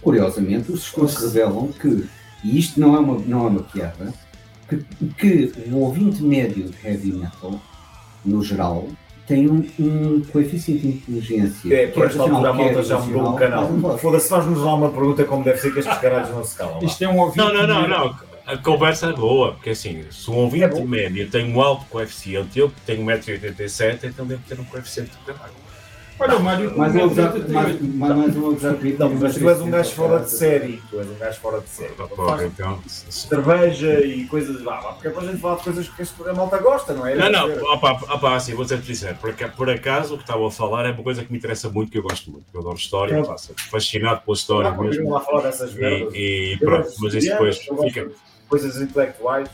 Curiosamente, 0.00 0.70
os 0.70 0.84
estudos 0.84 1.16
revelam 1.16 1.72
que, 1.72 2.06
e 2.44 2.56
isto 2.56 2.78
não 2.78 2.94
é 2.94 3.00
uma, 3.00 3.18
não 3.18 3.46
é 3.46 3.48
uma 3.48 3.62
piada, 3.64 4.14
que, 4.68 4.76
que 5.18 5.52
o 5.68 5.78
ouvinte 5.78 6.22
médio 6.22 6.68
de 6.68 6.86
heavy 6.86 7.12
metal, 7.12 7.60
no 8.24 8.44
geral, 8.44 8.86
tem 9.26 9.50
um, 9.50 9.66
um 9.80 10.22
coeficiente 10.32 10.82
de 10.82 10.88
inteligência. 10.88 11.74
É, 11.74 11.88
por 11.88 12.06
esta 12.06 12.22
altura 12.22 12.50
a 12.50 12.52
malta 12.52 12.82
já 12.84 13.00
mudou 13.00 13.32
o 13.32 13.34
canal. 13.34 13.98
Foda-se, 13.98 14.28
faz-nos 14.28 14.60
lá 14.60 14.74
uma 14.74 14.90
pergunta 14.90 15.24
como 15.24 15.42
deve 15.42 15.58
ser 15.58 15.72
que 15.72 15.80
estes 15.80 15.98
caralhos 15.98 16.30
não 16.30 16.44
se 16.44 16.56
calam. 16.56 16.78
Isto 16.80 17.02
é 17.02 17.08
um 17.08 17.18
ouvinte. 17.18 17.38
Não, 17.38 17.52
não, 17.52 17.66
não, 17.66 17.82
médio. 17.82 17.96
não. 17.96 18.25
A 18.46 18.56
conversa 18.56 19.08
é 19.08 19.12
boa, 19.12 19.52
porque 19.54 19.70
assim, 19.70 20.04
se 20.10 20.30
um 20.30 20.36
ouvinte 20.36 20.80
médio 20.82 21.28
tem 21.28 21.52
um 21.52 21.60
alto 21.60 21.84
coeficiente, 21.86 22.56
eu 22.58 22.68
que 22.70 22.80
tenho 22.82 23.04
1,87m, 23.04 24.04
então 24.04 24.24
devo 24.24 24.42
ter 24.48 24.58
um 24.60 24.64
coeficiente 24.64 25.10
de 25.10 25.16
caralho. 25.32 25.52
Olha, 26.18 26.36
o 26.38 26.42
Mário. 26.42 26.78
Mais 26.78 26.94
o 26.94 26.96
um 26.96 27.00
Mário 27.00 27.12
exato- 27.12 27.40
tem- 27.42 27.52
mais- 27.54 27.80
mais- 27.82 28.16
mais 28.16 28.36
um 28.36 28.52
exato 28.54 28.78
comigo. 28.78 28.98
Não, 29.00 29.10
mas 29.16 29.34
tu 29.36 29.50
és 29.50 29.60
um 29.60 29.70
gajo 29.70 29.90
fora 29.90 30.20
de 30.20 30.30
série. 30.30 30.82
Tu 30.88 30.98
és 30.98 31.06
um 31.10 31.14
gajo 31.18 31.38
fora 31.40 31.60
de 31.60 31.68
série. 31.68 31.92
Então. 32.46 32.80
cerveja 32.86 34.00
e 34.06 34.24
coisas. 34.26 34.66
Ah, 34.66 34.76
pá, 34.76 34.92
porque 34.92 35.08
é 35.08 35.10
para 35.10 35.22
a 35.22 35.26
gente 35.26 35.40
falar 35.40 35.56
de 35.56 35.62
coisas 35.64 35.88
que 35.88 36.00
este- 36.02 36.28
a 36.28 36.32
malta 36.32 36.56
gosta, 36.58 36.94
não 36.94 37.06
é? 37.06 37.16
Não, 37.16 37.30
não, 37.30 37.48
dizer, 37.48 37.62
opa, 37.64 37.92
opa, 38.14 38.34
assim, 38.34 38.54
vou 38.54 38.64
ser 38.64 38.80
sincero, 38.82 39.16
por, 39.16 39.28
aca- 39.30 39.48
por 39.48 39.68
acaso 39.68 40.14
o 40.14 40.16
que 40.16 40.22
estava 40.22 40.46
a 40.46 40.50
falar 40.50 40.86
é 40.86 40.92
uma 40.92 41.02
coisa 41.02 41.22
que 41.22 41.30
me 41.30 41.36
interessa 41.36 41.68
muito, 41.68 41.90
que 41.92 41.98
eu 41.98 42.02
gosto 42.02 42.30
muito, 42.30 42.46
eu 42.54 42.60
adoro 42.60 42.76
história, 42.76 43.22
sou 43.36 43.54
fascinado 43.70 44.22
pela 44.22 44.34
história 44.36 44.70
mesmo. 44.86 45.10
E, 45.82 46.08
e 46.14 46.52
Eu 46.54 46.58
pronto, 46.60 46.88
mas 47.00 47.14
isso 47.14 47.28
depois 47.28 47.66
eu 47.68 47.76
fica. 47.82 48.10
De 48.46 48.48
Coisas 48.48 48.80
intelectuais. 48.80 49.48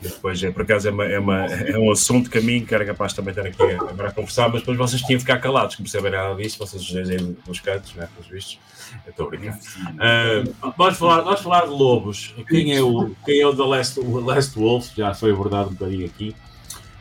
Depois, 0.00 0.42
é, 0.42 0.50
por 0.50 0.62
acaso, 0.62 0.88
é, 0.88 0.90
uma, 0.90 1.04
é, 1.04 1.18
uma, 1.18 1.46
é 1.46 1.78
um 1.78 1.88
assunto 1.92 2.28
que 2.28 2.36
a 2.36 2.40
mim 2.40 2.64
que 2.64 2.74
era 2.74 2.84
capaz 2.84 3.12
de 3.12 3.16
também 3.16 3.30
estar 3.30 3.46
aqui 3.46 3.62
a- 3.62 3.88
agora 3.88 4.08
a 4.08 4.12
conversar, 4.12 4.48
mas 4.48 4.60
depois 4.60 4.76
vocês 4.76 5.00
tinham 5.02 5.16
que 5.16 5.24
ficar 5.24 5.38
calados, 5.38 5.76
que 5.76 5.82
não 5.82 5.84
percebem 5.88 6.10
nada 6.10 6.34
disso, 6.34 6.58
vocês 6.58 6.82
os 6.82 6.90
dois 6.92 7.08
aí 7.08 7.36
nos 7.46 7.60
cantos, 7.60 7.94
né, 7.94 8.08
pelos 8.12 8.28
vistos. 8.28 8.58
Eu 9.06 9.10
estou 9.10 9.26
a 9.26 9.30
brincar. 9.30 9.58
Ah, 10.00 10.72
vamos, 10.76 10.98
falar, 10.98 11.20
vamos 11.20 11.40
falar 11.40 11.62
de 11.66 11.70
lobos. 11.70 12.34
Quem 12.48 12.74
é 12.76 12.82
o, 12.82 13.14
quem 13.24 13.40
é 13.40 13.46
o 13.46 13.54
The 13.54 13.62
Last, 13.62 14.00
o 14.00 14.18
Last 14.18 14.58
Wolf? 14.58 14.88
Já 14.96 15.14
foi 15.14 15.30
abordado 15.30 15.70
um 15.70 15.74
bocadinho 15.74 16.04
aqui. 16.06 16.34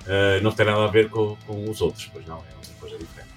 Ah, 0.07 0.39
não 0.43 0.51
tem 0.51 0.67
nada 0.67 0.83
a 0.83 0.87
ver 0.87 1.09
com, 1.09 1.35
com 1.47 1.69
os 1.71 1.81
outros, 1.81 2.07
pois 2.13 2.23
não, 2.27 2.35
é 2.37 2.53
outra 2.55 2.73
coisa 2.79 2.97
diferente. 2.99 3.31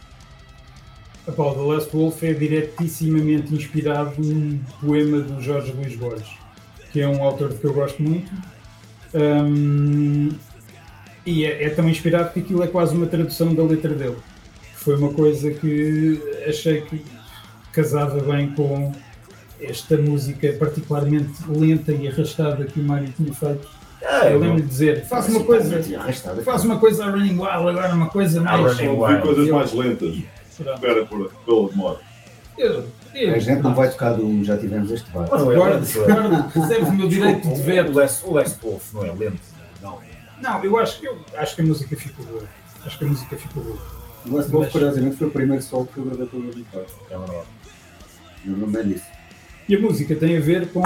Epá, 1.26 1.42
o 1.42 1.54
The 1.54 1.74
Last 1.74 1.96
Wolf 1.96 2.22
é 2.22 2.34
diretissimamente 2.34 3.54
inspirado 3.54 4.12
num 4.18 4.58
poema 4.78 5.20
do 5.20 5.40
Jorge 5.40 5.72
Luís 5.72 5.96
Borges, 5.96 6.28
que 6.94 7.00
é 7.00 7.08
um 7.08 7.24
autor 7.24 7.52
que 7.54 7.64
eu 7.64 7.74
gosto 7.74 8.00
muito. 8.00 8.30
Hum, 9.12 10.30
e 11.26 11.44
é, 11.44 11.64
é 11.64 11.70
tão 11.70 11.88
inspirado 11.88 12.32
que 12.32 12.38
aquilo 12.38 12.62
é 12.62 12.68
quase 12.68 12.94
uma 12.94 13.06
tradução 13.06 13.52
da 13.52 13.64
letra 13.64 13.92
dele. 13.92 14.14
Foi 14.76 14.94
uma 14.96 15.12
coisa 15.12 15.50
que 15.50 16.22
achei 16.48 16.82
que 16.82 17.04
casava 17.72 18.20
bem 18.20 18.50
com 18.52 18.92
esta 19.60 19.96
música 19.96 20.52
particularmente 20.52 21.32
lenta 21.48 21.90
e 21.90 22.06
arrastada 22.06 22.64
que 22.64 22.78
o 22.78 22.84
Mário 22.84 23.12
tinha 23.16 23.34
feito. 23.34 23.68
Ah, 24.06 24.30
eu 24.30 24.38
lembro 24.38 24.62
de 24.62 24.68
dizer, 24.68 25.04
faça 25.06 25.32
uma 25.32 25.42
coisa, 25.42 25.98
Arrastada. 25.98 26.42
faça 26.42 26.64
uma 26.64 26.78
coisa 26.78 27.06
a 27.06 27.10
Running 27.10 27.32
Wild, 27.40 27.48
agora 27.70 27.92
uma 27.92 28.08
coisa 28.08 28.40
mais. 28.40 28.78
Ouvi 28.80 29.20
coisas 29.20 29.48
mais 29.48 29.72
lentas. 29.72 30.16
Espera 30.48 31.04
por, 31.06 31.32
pela 31.44 31.68
demora. 31.70 31.98
Eu- 32.56 32.84
A 33.14 33.38
gente 33.38 33.62
não 33.62 33.74
vai 33.74 33.90
tocar 33.90 34.12
do. 34.14 34.44
Já 34.44 34.56
tivemos 34.58 34.90
este 34.90 35.06
debate. 35.10 35.30
Mas 35.30 35.42
é 35.42 35.54
Guarda- 35.54 36.88
o 36.88 36.92
meu 36.92 37.08
direito 37.08 37.48
de 37.48 37.62
veto. 37.62 37.90
O 37.92 37.94
Last, 37.94 38.26
o 38.26 38.32
Last 38.34 38.58
Wolf 38.62 38.92
não 38.92 39.04
é 39.04 39.12
lento. 39.12 39.40
Não. 39.82 39.98
Não, 40.42 40.64
eu 40.64 40.76
acho, 40.78 41.04
eu 41.04 41.16
acho 41.36 41.54
que 41.54 41.62
a 41.62 41.64
música 41.64 41.96
ficou 41.96 42.24
boa. 42.26 42.42
Acho 42.84 42.98
que 42.98 43.04
a 43.04 43.08
música 43.08 43.36
ficou 43.36 43.62
boa. 43.62 43.78
O 44.26 44.36
Last 44.36 44.50
Wolf, 44.50 44.70
curiosamente, 44.72 45.16
foi 45.16 45.28
o 45.28 45.30
primeiro 45.30 45.62
solo 45.62 45.86
que 45.86 45.98
eu 45.98 46.04
gravei 46.04 46.26
pelo 46.26 46.42
meu 46.42 46.52
guitarra. 46.52 46.84
É 47.10 47.16
verdade. 47.18 47.46
Não 48.44 48.66
não 48.66 48.80
é 48.80 48.82
disso. 48.82 49.04
E 49.68 49.76
a 49.76 49.80
música 49.80 50.14
tem 50.16 50.36
a 50.36 50.40
ver 50.40 50.68
com 50.72 50.80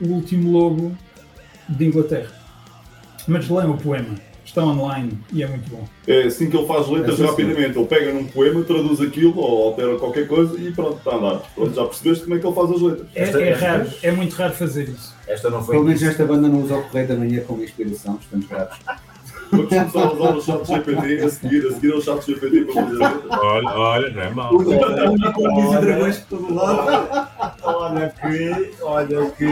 o 0.00 0.06
último 0.08 0.52
lobo 0.52 0.96
de 1.68 1.86
Inglaterra. 1.86 2.30
Mas 3.26 3.48
leiam 3.48 3.72
o 3.72 3.78
poema. 3.78 4.14
Está 4.50 4.64
online 4.64 5.16
e 5.32 5.44
é 5.44 5.46
muito 5.46 5.70
bom. 5.70 5.84
É 6.08 6.22
assim 6.22 6.50
que 6.50 6.56
ele 6.56 6.66
faz 6.66 6.88
letras 6.88 7.10
É 7.20 7.22
assim, 7.22 7.30
rapidamente. 7.30 7.78
Ele 7.78 7.86
pega 7.86 8.12
num 8.12 8.24
poema, 8.24 8.64
traduz 8.64 9.00
aquilo 9.00 9.38
ou 9.38 9.68
altera 9.68 9.96
qualquer 9.96 10.26
coisa 10.26 10.60
e 10.60 10.72
pronto, 10.72 10.96
está 10.98 11.12
a 11.12 11.14
andar. 11.18 11.42
Pronto, 11.54 11.72
já 11.72 11.84
percebeste 11.84 12.24
como 12.24 12.34
é 12.34 12.38
que 12.40 12.46
ele 12.48 12.54
faz 12.56 12.70
as 12.72 12.80
letras. 12.82 13.06
É, 13.14 13.22
Esta- 13.22 13.40
é 13.40 13.48
esta- 13.50 13.66
raro, 13.68 13.86
é 14.02 14.10
muito 14.10 14.34
raro 14.34 14.52
fazer 14.52 14.88
isso. 14.88 15.14
Esta 15.28 15.50
não 15.50 15.62
foi. 15.62 15.76
Pelo 15.76 15.86
menos 15.86 16.02
esta 16.02 16.24
banda 16.26 16.48
não 16.48 16.62
usa 16.64 16.74
o 16.78 16.82
Correio 16.82 17.06
da 17.06 17.14
Manhã 17.14 17.42
como 17.46 17.62
inspiração, 17.62 18.18
estamos 18.20 18.46
gratos. 18.48 18.76
Vamos 19.52 19.68
começar 19.68 20.00
a 20.00 20.12
usar 20.12 20.34
o 20.34 20.64
chat 20.64 20.66
GPT 20.66 21.24
a 21.24 21.28
seguir, 21.28 21.66
a 21.66 21.72
seguir 21.72 21.92
ao 21.92 22.00
chat 22.02 22.26
GPT 22.26 22.64
para 22.64 22.74
fazer. 22.86 23.02
Olha, 23.30 23.68
olha, 23.70 24.10
não 24.10 25.74
é 25.74 25.80
dragões 25.80 26.18
por 26.18 26.38
todo 26.38 26.54
lado. 26.54 27.28
Olha 27.62 28.12
que. 28.20 28.70
Olha 28.82 29.30
que. 29.30 29.46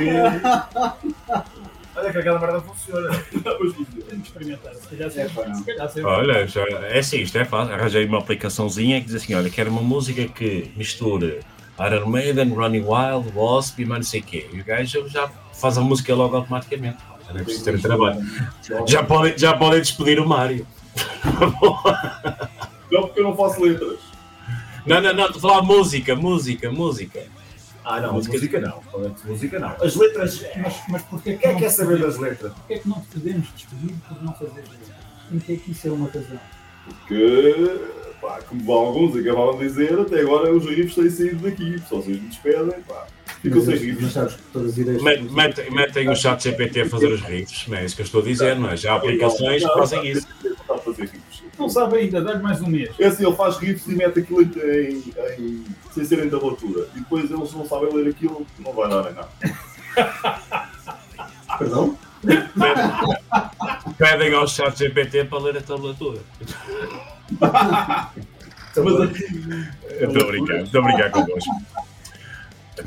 Olha 1.99 2.13
que 2.13 2.19
aquela 2.19 2.39
merda 2.39 2.61
funciona. 2.61 3.11
Temos 3.43 3.75
de 3.75 4.23
experimentar. 4.23 4.75
Se 4.75 4.89
calhar, 4.89 5.11
É, 5.17 5.29
pá, 5.29 5.47
não. 5.49 5.55
se 5.57 5.65
calhar 5.65 5.89
se- 5.91 6.03
Olha, 6.05 6.47
já, 6.47 6.63
é 6.63 6.99
assim, 6.99 7.19
isto 7.21 7.37
é 7.39 7.45
fácil. 7.45 7.75
Arranjei 7.75 8.05
uma 8.07 8.19
aplicaçãozinha 8.19 9.01
que 9.01 9.07
diz 9.07 9.15
assim: 9.17 9.35
olha, 9.35 9.51
quero 9.51 9.71
uma 9.71 9.83
música 9.83 10.27
que 10.29 10.71
misture 10.77 11.41
Iron 11.81 12.07
Maiden, 12.09 12.51
Running 12.51 12.85
Wild, 12.87 13.33
Wasp 13.35 13.81
e 13.81 13.85
mais 13.85 14.01
não 14.07 14.11
sei 14.11 14.21
o 14.21 14.25
quê. 14.25 14.49
E 14.53 14.61
o 14.61 14.65
gajo 14.65 15.09
já 15.09 15.29
faz 15.53 15.77
a 15.77 15.81
música 15.81 16.15
logo 16.15 16.37
automaticamente. 16.37 16.99
Já 17.27 17.33
não 17.35 17.41
é 17.41 17.45
preciso 17.45 17.65
ter 17.65 17.81
trabalho. 17.81 18.21
Já 18.87 19.03
podem, 19.03 19.37
já 19.39 19.55
podem 19.57 19.81
despedir 19.81 20.21
o 20.21 20.29
Mário. 20.29 20.67
Não, 22.91 23.03
porque 23.03 23.21
eu 23.21 23.25
não 23.25 23.37
faço 23.37 23.63
letras. 23.63 23.99
Não, 24.87 25.01
não, 25.01 25.13
não, 25.13 25.27
estou 25.27 25.39
a 25.39 25.55
falar 25.55 25.63
música, 25.63 26.17
música, 26.17 26.71
música. 26.73 27.23
Ah, 27.91 28.01
não, 28.01 28.13
Música- 28.15 28.35
música, 28.35 28.61
não. 28.61 28.83
Falando 28.83 29.15
de 29.23 29.27
música 29.27 29.59
não. 29.59 29.75
As 29.81 29.97
letras. 29.97 30.45
Mas, 30.57 30.75
mas 30.89 31.03
porquê 31.05 31.33
que 31.35 31.39
Quem 31.39 31.51
é 31.51 31.55
que 31.55 31.61
quer 31.61 31.71
saber 31.71 31.93
podemos- 31.97 32.15
das 32.15 32.23
letras? 32.23 32.53
Porquê 32.53 32.75
é 32.75 32.79
que 32.79 32.89
não 32.89 33.01
te 33.01 33.07
podemos 33.09 33.49
despedir 33.57 33.95
por 34.09 34.23
não 34.23 34.33
fazer 34.35 34.53
letras? 34.57 34.91
Em 35.33 35.39
que 35.39 35.53
é 35.53 35.57
que 35.57 35.71
isso 35.73 35.89
é 35.89 35.91
uma 35.93 36.07
razão? 36.07 36.41
Que, 37.07 37.81
pá, 38.21 38.41
como 38.49 38.73
alguns 38.73 39.17
acabaram 39.17 39.59
de 39.59 39.67
dizer, 39.69 39.99
até 39.99 40.21
agora 40.21 40.53
os 40.55 40.65
riffs 40.67 40.95
têm 40.95 41.11
saído 41.11 41.37
daqui. 41.49 41.79
Se 41.79 41.91
vocês 41.91 42.21
me 42.21 42.29
despedem, 42.29 42.81
pá, 42.87 43.07
ficam 43.43 43.61
sem 43.63 43.75
Mas, 43.75 43.83
mas 43.83 45.19
riffs. 45.19 45.33
Metem, 45.33 45.71
metem 45.71 46.09
o 46.11 46.17
chat 46.17 46.43
GPT 46.43 46.83
a 46.83 46.89
fazer 46.89 47.07
os 47.13 47.21
riffs, 47.23 47.67
não 47.69 47.77
é 47.79 47.85
isso 47.85 47.95
que 47.97 48.03
eu 48.03 48.07
estou 48.07 48.21
a 48.21 48.25
dizer, 48.25 48.57
não 48.57 48.71
é? 48.71 48.77
Já 48.77 48.93
há 48.93 48.97
aplicações 48.97 49.63
que 49.65 49.73
fazem 49.75 50.07
isso. 50.09 50.27
Não 50.45 50.51
está 50.53 50.75
a 50.75 50.79
fazer 50.79 51.03
riffs. 51.03 51.28
Não 51.59 51.69
sabe 51.69 51.99
ainda, 51.99 52.21
dá-lhe 52.23 52.43
mais 52.43 52.61
um 52.61 52.69
mês. 52.69 52.91
É 52.99 53.07
assim, 53.07 53.27
ele 53.27 53.35
faz 53.35 53.57
riffs 53.57 53.87
e 53.89 53.95
mete 53.97 54.21
aquilo 54.21 54.43
em, 54.43 54.47
em, 54.47 55.13
em- 55.39 55.65
sem 55.93 56.05
ser 56.05 56.25
em 56.25 56.31
tablatura. 56.31 56.87
E 56.95 57.01
depois 57.01 57.25
eles 57.31 57.53
não 57.53 57.67
sabem 57.67 57.93
ler 57.93 58.09
aquilo, 58.11 58.47
não 58.61 58.73
vai 58.73 58.89
dar 58.89 59.11
em 59.11 59.15
nada. 59.15 59.29
Perdão? 61.59 61.99
pedem 63.97 64.35
ao 64.35 64.47
chat 64.47 64.77
GPT 64.77 65.25
para 65.25 65.39
ler 65.39 65.57
a 65.57 65.61
tabela 65.61 65.95
toda. 65.99 66.21
Estou 70.01 70.23
a 70.23 70.27
brincar, 70.27 70.63
estou 70.63 70.81
a 70.81 70.85
brincar 70.85 71.11
convosco. 71.11 71.51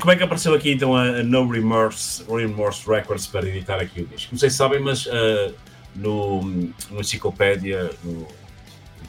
Como 0.00 0.10
é 0.10 0.16
que 0.16 0.22
apareceu 0.22 0.54
aqui 0.54 0.72
então 0.72 0.96
a, 0.96 1.22
No 1.22 1.46
Remorse, 1.50 2.24
Remorse 2.28 2.88
Records 2.88 3.26
para 3.26 3.46
editar 3.48 3.76
aqui 3.78 4.00
o 4.02 4.06
disco? 4.06 4.30
Não 4.32 4.38
sei 4.38 4.48
se 4.48 4.56
sabem, 4.56 4.80
mas 4.80 5.06
ah, 5.10 5.52
no, 5.94 6.42
no 6.42 7.00
Enciclopédia, 7.00 7.90
no 8.02 8.26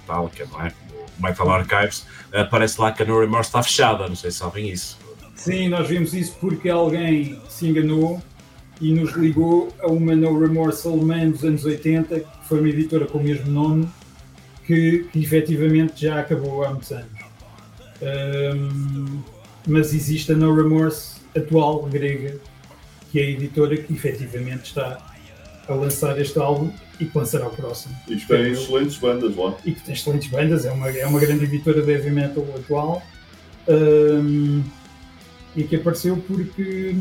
Metallica, 0.08 0.48
não 0.52 0.62
é? 0.62 0.74
No 1.20 1.28
Metal 1.28 1.50
Archives, 1.50 2.06
aparece 2.32 2.80
lá 2.80 2.92
que 2.92 3.04
a 3.04 3.06
No 3.06 3.20
Remorse 3.20 3.50
está 3.50 3.64
fechada, 3.64 4.08
não 4.08 4.16
sei 4.16 4.32
se 4.32 4.38
sabem 4.38 4.70
isso. 4.70 4.98
Sim, 5.36 5.70
nós 5.70 5.88
vimos 5.88 6.14
isso 6.14 6.36
porque 6.40 6.70
alguém 6.70 7.42
se 7.50 7.68
enganou 7.68 8.22
e 8.80 8.94
nos 8.94 9.14
ligou 9.14 9.74
a 9.80 9.88
uma 9.88 10.16
No 10.16 10.40
Remorse 10.40 10.88
alemã 10.88 11.30
dos 11.30 11.44
anos 11.44 11.66
80, 11.66 12.20
que 12.20 12.48
foi 12.48 12.60
uma 12.60 12.70
editora 12.70 13.06
com 13.06 13.18
o 13.18 13.24
mesmo 13.24 13.52
nome, 13.52 13.88
que, 14.66 15.08
que 15.12 15.20
efetivamente 15.20 16.02
já 16.02 16.20
acabou 16.20 16.64
há 16.64 16.70
muitos 16.70 16.92
anos. 16.92 17.24
Ahm, 18.02 19.22
mas 19.68 19.94
existe 19.94 20.32
a 20.32 20.36
No 20.36 20.54
Remorse 20.56 21.22
atual, 21.36 21.84
grega, 21.84 22.40
que 23.12 23.20
é 23.20 23.24
a 23.24 23.30
editora 23.30 23.78
que 23.78 23.94
efetivamente 23.94 24.66
está 24.66 24.98
a 25.68 25.74
lançar 25.74 26.20
este 26.20 26.38
álbum 26.40 26.72
e 27.04 27.10
que 27.10 27.18
lançará 27.18 27.48
o 27.48 27.50
próximo. 27.50 27.96
E 28.08 28.16
que 28.16 28.28
tem 28.28 28.52
excelentes 28.52 28.98
bandas 28.98 29.36
lá. 29.36 29.56
E 29.66 29.72
que 29.72 29.82
tem 29.82 29.94
excelentes 29.94 30.30
bandas, 30.30 30.66
é 30.66 30.72
uma, 30.72 30.90
é 30.90 31.06
uma 31.06 31.20
grande 31.20 31.46
editora 31.46 31.82
de 31.82 31.92
heavy 31.92 32.12
metal 32.12 32.46
atual. 32.56 33.04
Ahm, 33.68 34.62
e 35.56 35.64
que 35.64 35.76
apareceu 35.76 36.18
porque, 36.28 36.96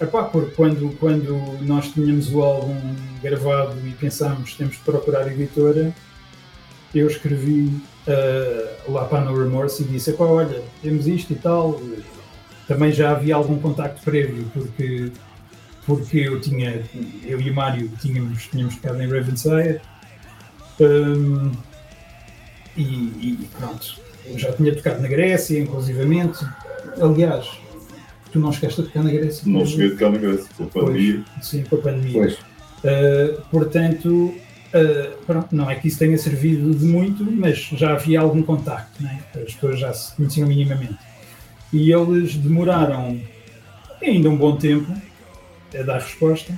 epá, 0.00 0.24
porque 0.24 0.52
quando, 0.52 0.96
quando 0.98 1.58
nós 1.62 1.92
tínhamos 1.92 2.32
o 2.32 2.42
álbum 2.42 2.76
gravado 3.22 3.76
e 3.86 3.90
pensámos 3.92 4.54
temos 4.54 4.76
de 4.76 4.82
procurar 4.82 5.22
a 5.22 5.32
editora, 5.32 5.94
eu 6.92 7.06
escrevi 7.06 7.80
ah, 8.08 8.76
lá 8.88 9.04
para 9.04 9.24
No 9.24 9.38
Remorse 9.38 9.82
e 9.82 9.86
disse, 9.86 10.10
epá, 10.10 10.24
olha, 10.24 10.62
temos 10.82 11.06
isto 11.06 11.32
e 11.32 11.36
tal. 11.36 11.80
Também 12.66 12.92
já 12.92 13.10
havia 13.10 13.34
algum 13.34 13.58
contacto 13.58 14.00
prévio, 14.02 14.44
porque, 14.52 15.12
porque 15.90 16.18
eu 16.18 16.40
tinha, 16.40 16.84
eu 17.26 17.40
e 17.40 17.50
o 17.50 17.54
Mário 17.54 17.90
tínhamos, 18.00 18.46
tínhamos 18.46 18.76
tocado 18.76 19.02
em 19.02 19.08
Ravensire. 19.08 19.80
Ahm, 20.80 21.50
e, 22.76 22.82
e 22.82 23.48
pronto, 23.58 23.96
eu 24.24 24.38
já 24.38 24.52
tinha 24.52 24.72
tocado 24.72 25.02
na 25.02 25.08
Grécia, 25.08 25.58
inclusivamente. 25.58 26.46
Aliás, 27.00 27.50
tu 28.30 28.38
não 28.38 28.52
chegaste 28.52 28.82
a 28.82 28.84
tocar 28.84 29.02
na 29.02 29.10
Grécia? 29.10 29.42
Não 29.50 29.66
cheguei 29.66 29.88
a 29.88 29.90
tocar 29.90 30.12
na 30.12 30.18
Grécia, 30.18 30.48
com 30.56 30.62
a 30.62 30.66
pandemia. 30.68 31.24
Pois, 31.34 31.46
sim, 31.46 31.64
com 31.64 31.74
a 31.74 31.78
pandemia. 31.80 32.38
Uh, 32.84 33.42
portanto, 33.50 34.08
uh, 34.08 35.24
pronto, 35.26 35.48
não 35.54 35.68
é 35.68 35.74
que 35.74 35.88
isso 35.88 35.98
tenha 35.98 36.16
servido 36.16 36.72
de 36.72 36.84
muito, 36.84 37.24
mas 37.24 37.58
já 37.58 37.94
havia 37.94 38.20
algum 38.20 38.44
contacto, 38.44 39.02
né? 39.02 39.20
as 39.34 39.54
pessoas 39.54 39.80
já 39.80 39.92
se 39.92 40.14
conheciam 40.14 40.46
minimamente. 40.46 40.98
E 41.72 41.92
eles 41.92 42.36
demoraram 42.36 43.20
ainda 44.00 44.30
um 44.30 44.36
bom 44.36 44.56
tempo 44.56 45.09
a 45.78 45.82
dar 45.82 46.00
resposta. 46.00 46.52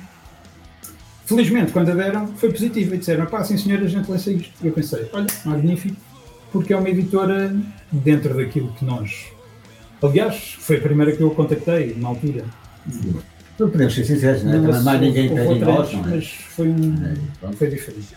Felizmente, 1.24 1.72
quando 1.72 1.90
a 1.90 1.94
deram, 1.94 2.26
foi 2.28 2.51
positivo 2.51 2.94
e 2.94 2.98
disseram: 2.98 3.26
pá, 3.26 3.43
sim 3.44 3.56
senhor, 3.56 3.82
a 3.82 3.86
gente 3.86 4.10
lança 4.10 4.30
isto. 4.30 4.52
E 4.62 4.66
eu 4.66 4.72
pensei: 4.72 5.09
olha, 5.12 5.26
magnífico, 5.44 5.97
porque 6.51 6.72
é 6.72 6.76
uma 6.76 6.89
editora 6.89 7.55
dentro 7.90 8.34
daquilo 8.36 8.72
que 8.74 8.84
nós. 8.84 9.26
Aliás, 10.02 10.56
foi 10.59 10.76
a 10.76 10.80
primeira 10.80 11.12
que 11.12 11.22
eu 11.22 11.30
contactei 11.30 11.94
na 11.97 12.09
altura. 12.09 12.44
Não 13.59 13.70
podemos 13.70 13.94
ser 13.94 14.05
sinceros, 14.05 14.43
não 14.43 14.52
é? 14.52 14.55
Também 14.56 14.82
mais 14.82 15.01
ninguém 15.01 15.28
pede 15.28 15.60
nós, 15.60 15.93
não 15.93 16.01
é? 16.01 16.09
Mas 16.09 16.28
foi, 16.28 16.68
um, 16.68 16.97
foi 17.56 17.70
diferente. 17.70 18.16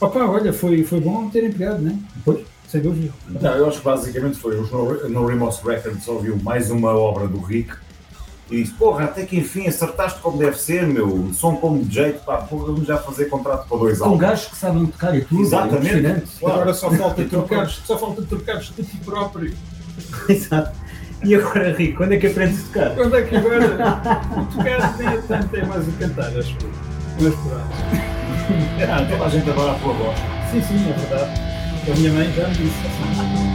Opa, 0.00 0.24
olha, 0.24 0.52
foi, 0.52 0.84
foi 0.84 1.00
bom 1.00 1.28
terem 1.28 1.52
pegado, 1.52 1.82
né? 1.82 1.98
Pois, 2.24 2.40
sem 2.68 2.80
dúvida. 2.80 3.12
Não, 3.28 3.56
eu 3.56 3.68
acho 3.68 3.78
que 3.78 3.84
basicamente 3.84 4.38
foi 4.38 4.58
os 4.60 4.70
No, 4.70 5.08
no 5.08 5.26
Remorse 5.26 5.60
Records 5.66 6.06
ouviu 6.06 6.36
mais 6.36 6.70
uma 6.70 6.90
obra 6.90 7.26
do 7.26 7.40
Rick 7.40 7.74
e 8.52 8.62
disse, 8.62 8.74
porra, 8.74 9.04
até 9.06 9.24
que 9.24 9.38
enfim 9.38 9.66
acertaste 9.66 10.20
como 10.20 10.36
deve 10.36 10.58
ser, 10.58 10.86
meu, 10.86 11.30
som 11.32 11.56
como 11.56 11.82
de 11.82 11.94
jeito, 11.94 12.20
pá, 12.24 12.36
porra, 12.36 12.66
vamos 12.66 12.86
já 12.86 12.98
fazer 12.98 13.24
contrato 13.26 13.66
para 13.66 13.78
dois 13.78 13.98
Com 13.98 14.04
álbuns. 14.04 14.20
gajos 14.20 14.46
que 14.48 14.56
sabem 14.56 14.86
tocar 14.86 15.16
e 15.16 15.22
tudo. 15.22 15.40
é 15.40 15.42
Exatamente. 15.42 16.22
Claro. 16.38 16.54
Agora 16.56 16.74
só 16.74 16.90
falta 16.90 17.24
trocares, 17.28 17.80
só 17.84 17.98
falta 17.98 18.22
trocares 18.22 18.72
de 18.76 18.82
ti 18.84 18.96
próprio. 18.98 19.54
Exato. 20.28 20.78
E 21.24 21.34
agora, 21.34 21.72
Rico, 21.72 21.98
quando 21.98 22.12
é 22.12 22.16
que 22.18 22.26
aprendes 22.26 22.60
a 22.60 22.66
tocar? 22.66 22.94
Quando 22.94 23.16
é 23.16 23.22
que 23.22 23.36
agora 23.36 23.64
o 23.64 24.56
tocar 24.56 24.96
nem 24.98 25.08
é 25.08 25.16
tanto, 25.22 25.56
é 25.56 25.64
mais 25.64 25.88
o 25.88 25.92
cantar, 25.92 26.36
acho 26.36 26.56
eu. 26.62 26.70
Mas 27.20 27.34
pronto. 27.34 28.12
Ah, 28.90 29.06
toda 29.08 29.24
a 29.24 29.28
gente 29.28 29.48
agora 29.48 29.72
a 29.72 29.74
tua 29.76 29.92
voz. 29.94 30.18
Sim, 30.50 30.60
sim, 30.62 30.90
é 30.90 30.92
verdade. 30.92 31.40
A 31.90 31.96
minha 31.96 32.12
mãe 32.12 32.32
já 32.32 32.48
me 32.48 32.54
disse. 32.54 32.82
Thank 33.14 33.51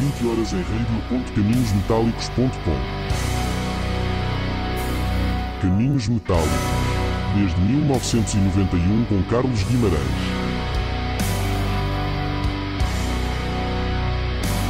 20 0.00 0.26
horas 0.28 0.52
em 0.54 0.62
radio.caminhosmetálicos.com 0.62 2.78
Caminhos 5.60 6.08
Metálicos 6.08 6.48
Desde 7.36 7.60
1991 7.60 9.04
com 9.04 9.22
Carlos 9.24 9.62
Guimarães. 9.64 10.00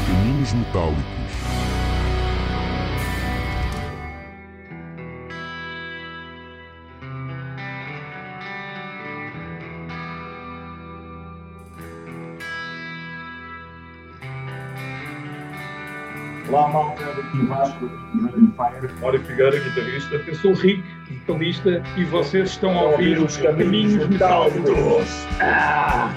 Caminhos 0.09 0.53
Metálicos. 0.53 1.05
e 17.35 17.47
Vasco 17.47 17.91
e 18.15 18.19
Rhythm 18.19 18.47
Fire. 18.57 18.93
Mário 19.01 19.21
Figueira, 19.21 19.59
guitarrista. 19.59 20.17
Eu 20.27 20.35
sou 20.37 20.53
o 20.53 20.55
Rick, 20.55 20.83
vocalista, 21.27 21.83
e 21.97 22.05
vocês 22.05 22.51
estão 22.51 22.79
a 22.79 22.83
ouvir 22.83 23.19
os 23.19 23.37
caminhos 23.37 24.09
metal. 24.09 24.49
Ah! 25.41 26.13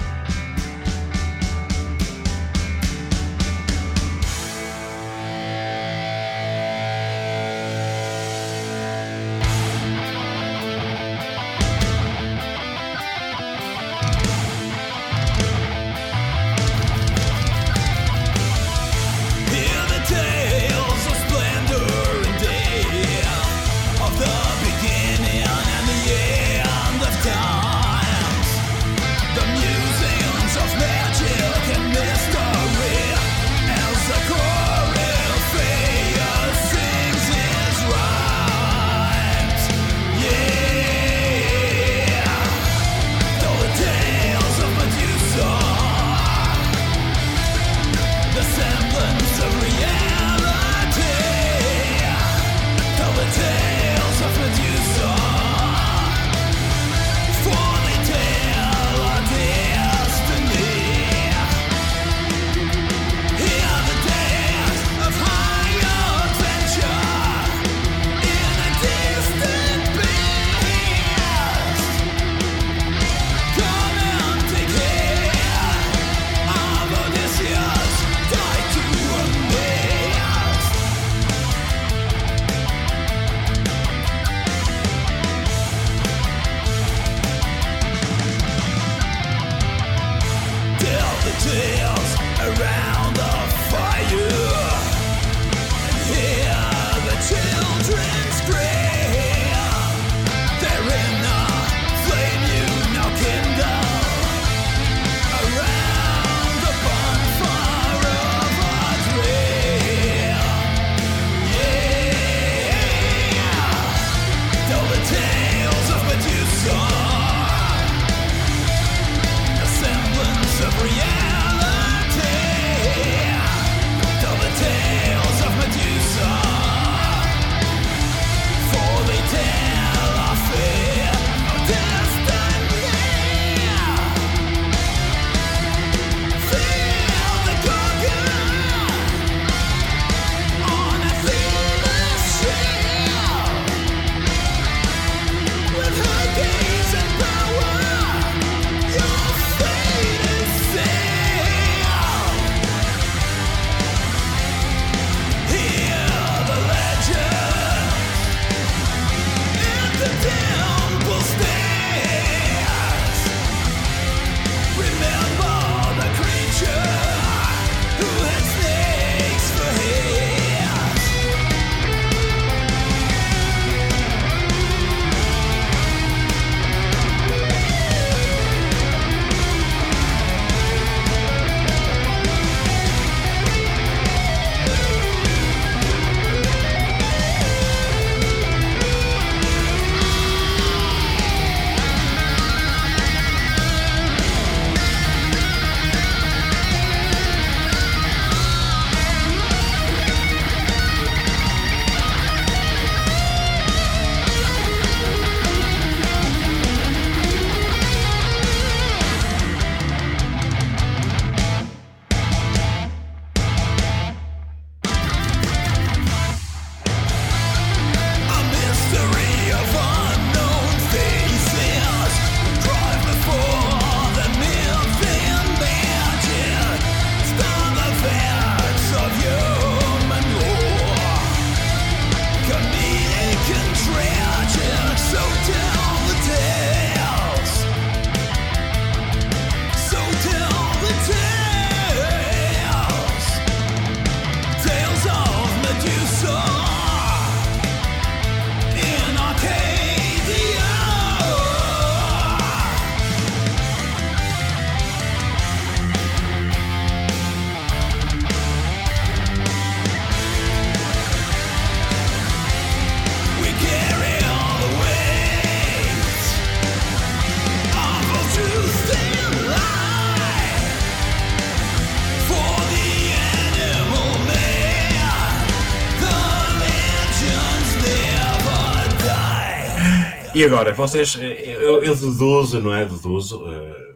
E 280.44 280.46
agora, 280.46 280.74
vocês, 280.74 281.16
eh, 281.18 281.54
eu, 281.56 281.82
eu 281.82 281.96
deduzo, 281.96 282.60
não 282.60 282.74
é? 282.74 282.84
Deduzo, 282.84 283.46
eh, 283.48 283.94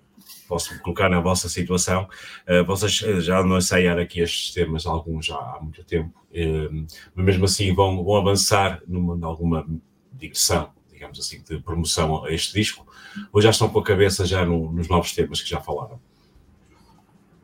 posso 0.48 0.72
me 0.72 0.80
colocar 0.80 1.10
na 1.10 1.20
vossa 1.20 1.46
situação. 1.46 2.08
eh, 2.46 2.62
vocês 2.62 2.94
já 3.22 3.42
não 3.44 3.58
ensaiaram 3.58 4.00
aqui 4.00 4.20
estes 4.20 4.54
temas, 4.54 4.86
alguns 4.86 5.26
já 5.26 5.34
há 5.36 5.58
muito 5.60 5.84
tempo, 5.84 6.10
eh, 6.32 6.70
mas 7.14 7.26
mesmo 7.26 7.44
assim 7.44 7.74
vão, 7.74 8.02
vão 8.02 8.16
avançar 8.16 8.80
numa, 8.88 9.26
alguma 9.26 9.66
direção, 10.10 10.70
digamos 10.90 11.20
assim, 11.20 11.42
de 11.46 11.60
promoção 11.60 12.24
a 12.24 12.32
este 12.32 12.54
disco, 12.54 12.86
ou 13.30 13.42
já 13.42 13.50
estão 13.50 13.68
com 13.68 13.80
a 13.80 13.84
cabeça 13.84 14.24
já 14.24 14.42
no- 14.46 14.72
nos 14.72 14.88
novos 14.88 15.12
temas 15.12 15.42
que 15.42 15.50
já 15.50 15.60
falaram? 15.60 16.00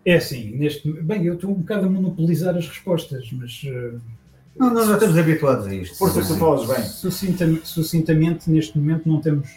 É 0.07 0.15
assim, 0.15 0.51
neste. 0.57 0.91
Bem, 1.03 1.27
eu 1.27 1.35
estou 1.35 1.51
um 1.51 1.55
bocado 1.61 1.85
a 1.85 1.91
monopolizar 1.91 2.57
as 2.57 2.67
respostas, 2.67 3.31
mas. 3.33 3.61
eh, 3.67 3.99
Não, 4.57 4.73
nós 4.73 4.87
já 4.87 4.95
estamos 4.95 5.19
habituados 5.19 5.67
a 5.67 5.75
isto. 5.75 5.97
Força, 5.99 6.21
tu 6.23 6.37
falas 6.37 6.67
bem. 6.67 6.85
Sucintamente, 6.85 7.69
sucintamente, 7.69 8.51
neste 8.51 8.79
momento 8.79 9.09
não 9.09 9.21
temos 9.21 9.49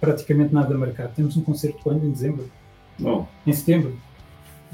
praticamente 0.00 0.52
nada 0.52 0.76
marcado. 0.76 1.12
Temos 1.16 1.36
um 1.36 1.42
concerto 1.42 1.78
quando? 1.82 2.04
Em 2.04 2.10
dezembro? 2.10 2.50
Não. 2.98 3.26
Em 3.46 3.52
setembro? 3.52 3.96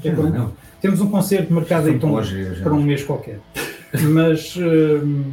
É 0.03 0.09
Não, 0.11 0.15
quando? 0.21 0.33
não. 0.37 0.53
Temos 0.81 0.99
um 0.99 1.09
concerto 1.09 1.53
marcado 1.53 1.89
então 1.89 2.11
hoje 2.13 2.55
já. 2.55 2.63
para 2.63 2.73
um 2.73 2.81
mês 2.83 3.03
qualquer. 3.05 3.39
Mas 4.11 4.53
hum, 4.57 5.31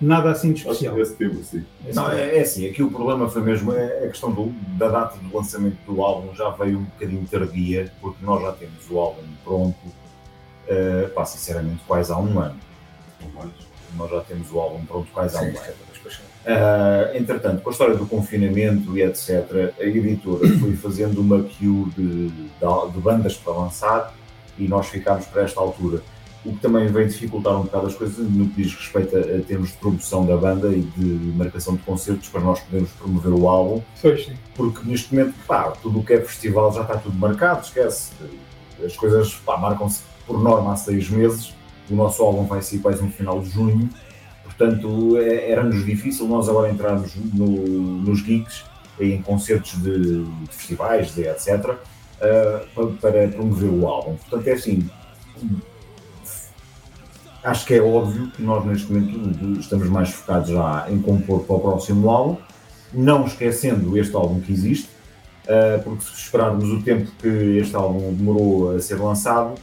nada 0.00 0.30
assim 0.32 0.52
de 0.52 0.60
especial. 0.60 0.98
É 1.00 1.04
setembro, 1.04 1.44
sim. 1.44 1.64
Não, 1.94 2.10
é, 2.10 2.38
é 2.38 2.40
assim, 2.40 2.66
aqui 2.68 2.82
o 2.82 2.90
problema 2.90 3.28
foi 3.28 3.42
mesmo 3.42 3.72
é 3.72 4.06
a 4.06 4.08
questão 4.08 4.32
do- 4.32 4.52
da 4.76 4.88
data 4.88 5.18
do 5.18 5.36
lançamento 5.36 5.76
do 5.86 6.02
álbum 6.02 6.34
já 6.34 6.50
veio 6.50 6.78
um 6.78 6.84
bocadinho 6.84 7.24
tardia, 7.30 7.92
porque 8.00 8.24
nós 8.24 8.42
já 8.42 8.52
temos 8.52 8.90
o 8.90 8.98
álbum 8.98 9.22
pronto, 9.44 9.76
eh, 10.66 11.08
pá, 11.14 11.24
sinceramente, 11.24 11.80
quase 11.86 12.10
há 12.10 12.18
um 12.18 12.40
ano. 12.40 12.56
Nós 13.96 14.10
já 14.10 14.20
temos 14.20 14.50
o 14.52 14.58
álbum 14.58 14.84
pronto 14.84 15.08
quase 15.12 15.36
há 15.36 15.40
um 15.40 15.44
ano. 15.44 15.88
Ah, 16.46 17.10
entretanto, 17.14 17.62
com 17.62 17.68
a 17.68 17.72
história 17.72 17.94
do 17.94 18.06
confinamento 18.06 18.96
e 18.96 19.02
etc., 19.02 19.74
a 19.78 19.84
editora 19.84 20.48
foi 20.58 20.74
fazendo 20.76 21.20
uma 21.20 21.42
queue 21.42 21.90
de, 21.96 22.28
de, 22.28 22.48
de 22.92 23.00
bandas 23.00 23.36
para 23.36 23.52
lançar 23.52 24.14
e 24.58 24.66
nós 24.66 24.86
ficámos 24.88 25.26
para 25.26 25.42
esta 25.42 25.60
altura. 25.60 26.02
O 26.44 26.52
que 26.52 26.60
também 26.60 26.86
vem 26.86 27.06
dificultar 27.06 27.54
um 27.60 27.64
bocado 27.64 27.88
as 27.88 27.94
coisas 27.94 28.18
no 28.30 28.48
que 28.48 28.62
diz 28.62 28.74
respeito 28.74 29.14
a, 29.16 29.20
a 29.20 29.42
termos 29.42 29.72
de 29.72 29.76
produção 29.76 30.24
da 30.24 30.36
banda 30.36 30.68
e 30.68 30.80
de 30.80 31.04
marcação 31.36 31.76
de 31.76 31.82
concertos 31.82 32.28
para 32.28 32.40
nós 32.40 32.60
podermos 32.60 32.90
promover 32.92 33.32
o 33.32 33.48
álbum. 33.48 33.82
Pois 34.00 34.24
sim. 34.24 34.34
Porque 34.54 34.88
neste 34.88 35.14
momento, 35.14 35.34
pá, 35.46 35.70
tudo 35.82 35.98
o 35.98 36.04
que 36.04 36.14
é 36.14 36.20
festival 36.20 36.72
já 36.72 36.82
está 36.82 36.96
tudo 36.96 37.18
marcado, 37.18 37.66
esquece. 37.66 38.12
As 38.82 38.96
coisas 38.96 39.34
pá, 39.34 39.58
marcam-se 39.58 40.02
por 40.26 40.40
norma 40.40 40.72
há 40.72 40.76
seis 40.76 41.10
meses. 41.10 41.52
O 41.90 41.94
nosso 41.94 42.22
álbum 42.22 42.44
vai 42.44 42.60
sair 42.62 42.78
quase 42.80 43.02
no 43.02 43.10
final 43.10 43.40
de 43.40 43.50
junho. 43.50 43.88
Portanto, 44.44 45.16
é- 45.18 45.50
era-nos 45.50 45.84
difícil 45.84 46.26
nós 46.26 46.48
agora 46.48 46.70
entrarmos 46.70 47.14
no- 47.32 47.46
nos 48.02 48.18
gigs, 48.20 48.64
em 49.00 49.22
concertos 49.22 49.80
de, 49.82 50.24
de 50.24 50.48
festivais, 50.50 51.14
de 51.14 51.22
etc., 51.22 51.76
ah, 52.20 52.60
pa- 52.74 52.88
para 53.00 53.28
promover 53.28 53.70
o 53.70 53.86
álbum. 53.86 54.16
Portanto, 54.16 54.48
é 54.48 54.52
assim, 54.52 54.88
acho 57.42 57.66
que 57.66 57.74
é 57.74 57.80
óbvio 57.80 58.30
que 58.32 58.42
nós 58.42 58.64
neste 58.64 58.92
momento 58.92 59.60
estamos 59.60 59.88
mais 59.88 60.10
focados 60.10 60.50
já 60.50 60.86
em 60.90 61.00
compor 61.00 61.40
para 61.44 61.56
o 61.56 61.60
próximo 61.60 62.10
álbum, 62.10 62.36
não 62.92 63.24
esquecendo 63.26 63.96
este 63.96 64.14
álbum 64.16 64.40
que 64.40 64.52
existe, 64.52 64.88
ah, 65.48 65.80
porque 65.84 66.04
se 66.04 66.12
esperarmos 66.14 66.64
o 66.70 66.82
tempo 66.82 67.10
que 67.20 67.28
este 67.58 67.74
álbum 67.76 68.12
demorou 68.12 68.76
a 68.76 68.80
ser 68.80 68.96
lançado, 68.96 69.54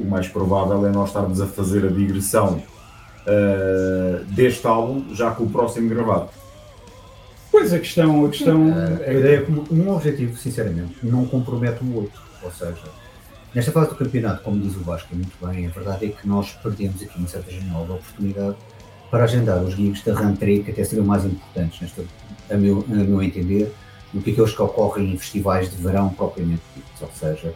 o 0.00 0.04
mais 0.04 0.28
provável 0.28 0.86
é 0.86 0.90
nós 0.90 1.08
estarmos 1.10 1.40
a 1.40 1.46
fazer 1.46 1.86
a 1.86 1.90
digressão 1.90 2.62
ah, 3.26 4.22
deste 4.28 4.66
álbum 4.66 5.14
já 5.14 5.30
com 5.30 5.44
o 5.44 5.50
próximo 5.50 5.88
gravado. 5.88 6.30
Pois 7.50 7.72
a 7.72 7.78
questão, 7.78 8.24
a 8.24 8.28
questão 8.28 8.72
a 9.06 9.12
ideia 9.12 9.38
é 9.38 9.40
como 9.42 9.66
um 9.70 9.94
objetivo, 9.94 10.36
sinceramente, 10.36 10.96
não 11.02 11.24
compromete 11.26 11.82
o 11.84 11.96
outro. 11.96 12.20
Ou 12.42 12.50
seja, 12.50 12.84
nesta 13.54 13.72
fase 13.72 13.90
do 13.90 13.96
campeonato, 13.96 14.42
como 14.42 14.60
diz 14.60 14.76
o 14.76 14.80
Vasco 14.80 15.08
e 15.12 15.16
muito 15.16 15.36
bem, 15.44 15.66
a 15.66 15.70
verdade 15.70 16.06
é 16.06 16.08
que 16.08 16.26
nós 16.26 16.52
perdemos 16.62 17.02
aqui 17.02 17.18
uma 17.18 17.28
certa 17.28 17.50
janela 17.50 17.84
de 17.84 17.92
oportunidade 17.92 18.56
para 19.10 19.24
agendar 19.24 19.62
os 19.62 19.74
gigs 19.74 20.04
da 20.04 20.14
Rantree, 20.14 20.62
que 20.62 20.70
até 20.70 20.84
seriam 20.84 21.04
mais 21.04 21.24
importantes, 21.24 21.80
nesta, 21.80 22.02
a, 22.48 22.56
meu, 22.56 22.84
a 22.88 22.94
meu 22.94 23.22
entender, 23.22 23.72
do 24.12 24.20
que 24.20 24.30
aqueles 24.30 24.54
que 24.54 24.62
ocorrem 24.62 25.12
em 25.12 25.18
festivais 25.18 25.68
de 25.68 25.76
verão 25.82 26.08
propriamente 26.10 26.62
ditos. 26.74 27.02
Ou 27.02 27.10
seja, 27.12 27.52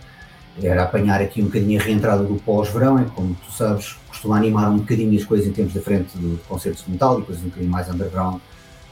era 0.63 0.85
apanhar 0.85 1.21
aqui 1.21 1.43
um 1.43 1.47
bocadinho 1.47 1.81
a 1.81 1.85
reentrada 1.85 2.23
do 2.23 2.35
pós-verão, 2.37 2.99
é 2.99 3.05
como 3.15 3.35
tu 3.35 3.53
sabes, 3.53 3.97
costuma 4.09 4.37
animar 4.37 4.71
um 4.71 4.79
bocadinho 4.79 5.19
as 5.19 5.25
coisas 5.25 5.47
em 5.47 5.53
termos 5.53 5.75
da 5.75 5.81
frente 5.81 6.17
de, 6.17 6.37
concertos 6.49 6.85
de 6.85 6.93
metal 6.93 7.21
e 7.21 7.23
coisas 7.23 7.43
um 7.43 7.49
bocadinho 7.49 7.71
mais 7.71 7.89
underground, 7.89 8.41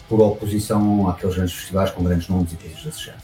por 0.09 0.21
oposição 0.21 1.09
àqueles 1.09 1.37
grandes 1.37 1.55
festivais 1.55 1.91
com 1.91 2.03
grandes 2.03 2.29
nomes 2.29 2.53
e 2.53 2.57
coisas 2.57 2.83
desse 2.83 3.05
género. 3.05 3.23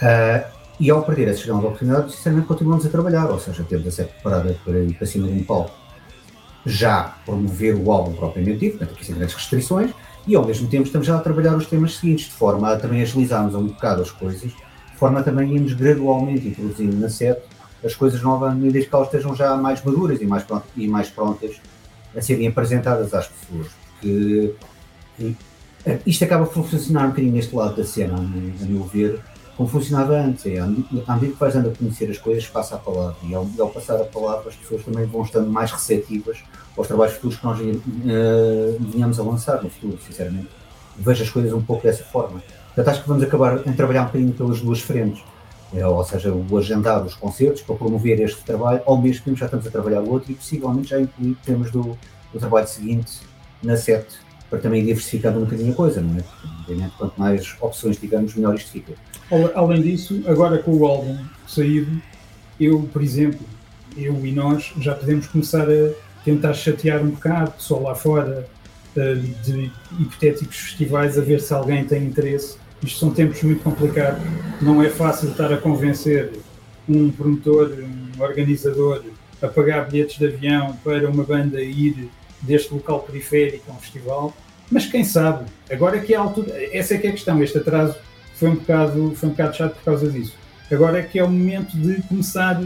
Ah, 0.00 0.44
e 0.80 0.90
ao 0.90 1.02
perder 1.02 1.28
essa 1.28 1.40
janela 1.40 1.60
de 1.60 1.66
oportunidade, 1.66 2.12
sinceramente 2.12 2.46
continuamos 2.46 2.86
a 2.86 2.88
trabalhar, 2.88 3.26
ou 3.26 3.38
seja, 3.40 3.64
temos 3.64 3.86
a 3.86 3.90
ser 3.90 4.04
preparada 4.06 4.56
para 4.64 4.78
ir 4.78 4.94
para 4.94 5.06
cima 5.06 5.26
de 5.26 5.34
um 5.34 5.42
palco, 5.42 5.72
já 6.64 7.16
promover 7.24 7.74
o 7.74 7.90
álbum 7.90 8.12
propriamente 8.12 8.58
dito, 8.58 8.78
portanto, 8.78 8.94
aqui 8.94 9.04
sem 9.04 9.16
grandes 9.16 9.34
restrições, 9.34 9.90
e 10.26 10.36
ao 10.36 10.44
mesmo 10.44 10.68
tempo 10.68 10.84
estamos 10.84 11.06
já 11.06 11.16
a 11.16 11.20
trabalhar 11.20 11.56
os 11.56 11.66
temas 11.66 11.96
seguintes, 11.96 12.26
de 12.26 12.32
forma 12.32 12.72
a 12.72 12.76
também 12.76 13.02
agilizarmos 13.02 13.54
um 13.54 13.66
bocado 13.66 14.02
as 14.02 14.10
coisas, 14.10 14.52
de 14.98 15.00
forma 15.00 15.22
também 15.22 15.54
irmos 15.54 15.74
gradualmente 15.74 16.48
introduzindo 16.48 16.96
na 16.96 17.08
set 17.08 17.38
as 17.84 17.94
coisas 17.94 18.20
novas, 18.20 18.50
à 18.50 18.54
medida 18.56 18.84
que 18.84 18.92
elas 18.92 19.06
estejam 19.06 19.32
já 19.36 19.56
mais 19.56 19.80
maduras 19.84 20.20
e 20.20 20.26
mais, 20.26 20.42
pronto- 20.42 20.66
e 20.76 20.88
mais 20.88 21.08
prontas 21.08 21.60
a 22.16 22.20
serem 22.20 22.48
apresentadas 22.48 23.14
às 23.14 23.28
pessoas. 23.28 23.68
Porque 24.00 24.54
eh, 25.86 25.98
isto 26.04 26.24
acaba 26.24 26.46
por 26.46 26.64
funcionar 26.66 27.04
um 27.06 27.10
bocadinho 27.10 27.32
neste 27.34 27.54
lado 27.54 27.76
da 27.76 27.84
cena, 27.84 28.16
a 28.18 28.20
meu- 28.20 28.82
ver, 28.82 29.20
como 29.56 29.68
funcionava 29.68 30.14
antes. 30.18 30.44
É, 30.46 30.58
à 30.58 30.66
medida 30.66 31.32
que 31.32 31.38
vais 31.38 31.54
dando 31.54 31.68
a 31.68 31.72
conhecer 31.72 32.10
as 32.10 32.18
coisas, 32.18 32.44
passa 32.48 32.74
a 32.74 32.78
palavra. 32.78 33.14
E 33.22 33.32
ao, 33.32 33.46
ao 33.60 33.68
passar 33.70 33.94
a 34.00 34.04
palavra, 34.04 34.48
as 34.48 34.56
pessoas 34.56 34.82
também 34.84 35.04
vão 35.06 35.22
estando 35.22 35.48
mais 35.48 35.70
receptivas 35.70 36.38
aos 36.76 36.88
trabalhos 36.88 37.14
futuros 37.14 37.36
que 37.38 37.44
nós 37.44 37.60
eh, 37.60 38.76
venhamos 38.80 39.20
a 39.20 39.22
lançar 39.22 39.62
no 39.62 39.70
futuro, 39.70 39.96
sinceramente. 40.04 40.48
Vejo 40.96 41.22
as 41.22 41.30
coisas 41.30 41.52
um 41.52 41.62
pouco 41.62 41.84
dessa 41.84 42.02
forma. 42.02 42.42
Portanto, 42.78 42.94
acho 42.94 43.02
que 43.02 43.08
vamos 43.08 43.24
acabar 43.24 43.66
em 43.66 43.72
trabalhar 43.72 44.02
um 44.02 44.06
bocadinho 44.06 44.32
pelas 44.32 44.60
duas 44.60 44.78
frentes. 44.78 45.24
É, 45.74 45.84
ou 45.84 46.04
seja, 46.04 46.32
o 46.32 46.56
agendar 46.56 47.04
os 47.04 47.14
concertos 47.14 47.60
para 47.60 47.74
promover 47.74 48.20
este 48.20 48.40
trabalho, 48.44 48.80
ao 48.86 48.96
mesmo 48.96 49.24
tempo 49.24 49.36
já 49.36 49.46
estamos 49.46 49.66
a 49.66 49.70
trabalhar 49.70 50.00
o 50.00 50.08
outro 50.08 50.30
e 50.30 50.36
possivelmente 50.36 50.90
já 50.90 51.00
incluir 51.00 51.36
temas 51.44 51.72
do, 51.72 51.98
do 52.32 52.38
trabalho 52.38 52.68
seguinte 52.68 53.18
na 53.64 53.76
set, 53.76 54.06
para 54.48 54.60
também 54.60 54.84
diversificar 54.84 55.36
um 55.36 55.40
bocadinho 55.40 55.72
a 55.72 55.74
coisa, 55.74 56.00
não 56.00 56.20
é? 56.20 56.24
Obviamente, 56.60 56.94
quanto 56.96 57.18
mais 57.18 57.56
opções 57.60 57.96
tivermos, 57.96 58.36
melhor 58.36 58.54
isto 58.54 58.70
fica. 58.70 58.92
Além 59.56 59.82
disso, 59.82 60.22
agora 60.28 60.58
com 60.58 60.70
o 60.76 60.86
álbum 60.86 61.18
saído, 61.48 62.00
eu, 62.60 62.88
por 62.92 63.02
exemplo, 63.02 63.40
eu 63.96 64.24
e 64.24 64.30
nós 64.30 64.72
já 64.78 64.94
podemos 64.94 65.26
começar 65.26 65.66
a 65.68 65.90
tentar 66.24 66.54
chatear 66.54 67.02
um 67.02 67.10
bocado, 67.10 67.50
pessoal 67.50 67.82
lá 67.82 67.96
fora, 67.96 68.48
eh, 68.96 69.14
de 69.44 69.72
hipotéticos 69.98 70.56
festivais, 70.56 71.18
a 71.18 71.22
ver 71.22 71.40
se 71.40 71.52
alguém 71.52 71.84
tem 71.84 72.04
interesse. 72.04 72.56
Isto 72.82 73.00
são 73.00 73.10
tempos 73.10 73.42
muito 73.42 73.62
complicados, 73.62 74.22
não 74.60 74.82
é 74.82 74.88
fácil 74.88 75.30
estar 75.30 75.52
a 75.52 75.56
convencer 75.56 76.32
um 76.88 77.10
promotor, 77.10 77.72
um 77.72 78.22
organizador, 78.22 79.02
a 79.42 79.48
pagar 79.48 79.88
bilhetes 79.88 80.18
de 80.18 80.26
avião 80.26 80.76
para 80.84 81.08
uma 81.08 81.24
banda 81.24 81.60
ir 81.60 82.08
deste 82.40 82.72
local 82.72 83.00
periférico 83.00 83.70
a 83.70 83.74
um 83.74 83.78
festival, 83.78 84.34
mas 84.70 84.86
quem 84.86 85.04
sabe, 85.04 85.46
agora 85.70 85.96
é 85.96 86.00
que 86.00 86.14
é 86.14 86.16
a 86.16 86.20
altura, 86.20 86.52
essa 86.72 86.94
é 86.94 86.98
que 86.98 87.06
é 87.06 87.10
a 87.10 87.12
questão, 87.12 87.42
este 87.42 87.58
atraso 87.58 87.96
foi 88.34 88.50
um 88.50 88.54
bocado, 88.54 89.12
foi 89.16 89.28
um 89.28 89.32
bocado 89.32 89.56
chato 89.56 89.74
por 89.74 89.84
causa 89.84 90.08
disso. 90.10 90.34
Agora 90.70 90.98
é 90.98 91.02
que 91.02 91.18
é 91.18 91.24
o 91.24 91.30
momento 91.30 91.76
de 91.76 92.02
começar 92.02 92.60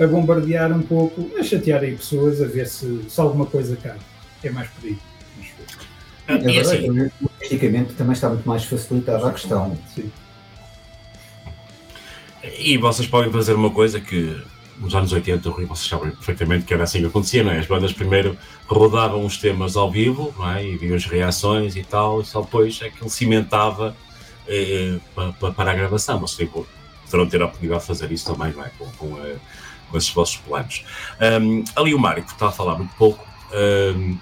a 0.00 0.06
bombardear 0.06 0.72
um 0.72 0.82
pouco, 0.82 1.30
a 1.38 1.42
chatear 1.42 1.82
aí 1.82 1.94
pessoas, 1.94 2.40
a 2.40 2.46
ver 2.46 2.66
se, 2.66 3.04
se 3.08 3.20
alguma 3.20 3.46
coisa 3.46 3.76
cabe. 3.76 4.00
É 4.42 4.50
mais 4.50 4.68
por 4.70 4.86
aí. 4.86 4.98
É 6.28 6.38
verdade, 6.38 7.12
logisticamente 7.52 7.92
também 7.94 8.12
está 8.12 8.28
muito 8.28 8.48
mais 8.48 8.64
facilitada 8.64 9.28
a 9.28 9.32
questão. 9.32 9.76
E 12.58 12.76
vocês 12.78 13.06
podem 13.08 13.30
fazer 13.30 13.54
uma 13.54 13.70
coisa 13.70 14.00
que 14.00 14.40
nos 14.78 14.94
anos 14.94 15.12
80, 15.12 15.48
o 15.48 15.52
Rui, 15.52 15.64
vocês 15.66 15.88
sabem 15.88 16.10
perfeitamente 16.10 16.64
que 16.64 16.74
era 16.74 16.82
assim 16.84 17.00
que 17.00 17.06
acontecia, 17.06 17.44
não 17.44 17.52
é? 17.52 17.58
As 17.58 17.66
bandas 17.66 17.92
primeiro 17.92 18.36
rodavam 18.66 19.24
os 19.24 19.36
temas 19.36 19.76
ao 19.76 19.90
vivo, 19.90 20.34
não 20.36 20.50
é? 20.50 20.64
E 20.66 20.76
viam 20.76 20.96
as 20.96 21.04
reações 21.04 21.76
e 21.76 21.84
tal, 21.84 22.20
e 22.20 22.24
só 22.24 22.40
depois 22.40 22.80
é 22.82 22.90
que 22.90 23.00
ele 23.02 23.10
cimentava 23.10 23.94
eh, 24.48 24.98
pa- 25.14 25.32
pa- 25.38 25.52
para 25.52 25.70
a 25.70 25.74
gravação. 25.74 26.18
Vocês 26.18 26.48
tipo, 26.48 26.66
poderão 27.04 27.28
ter 27.28 27.40
a 27.42 27.44
oportunidade 27.44 27.82
de 27.82 27.86
fazer 27.86 28.10
isso 28.10 28.32
também, 28.34 28.52
não 28.52 28.64
é? 28.64 28.70
Com, 28.76 28.86
com, 28.92 29.18
eh, 29.24 29.36
com 29.88 29.96
esses 29.98 30.10
vossos 30.10 30.36
planos. 30.38 30.84
Ahm, 31.20 31.62
ali 31.76 31.94
o 31.94 31.98
Mário, 31.98 32.24
que 32.24 32.32
está 32.32 32.48
a 32.48 32.52
falar 32.52 32.76
muito 32.76 32.94
pouco. 32.96 33.24
ahm, 33.52 34.16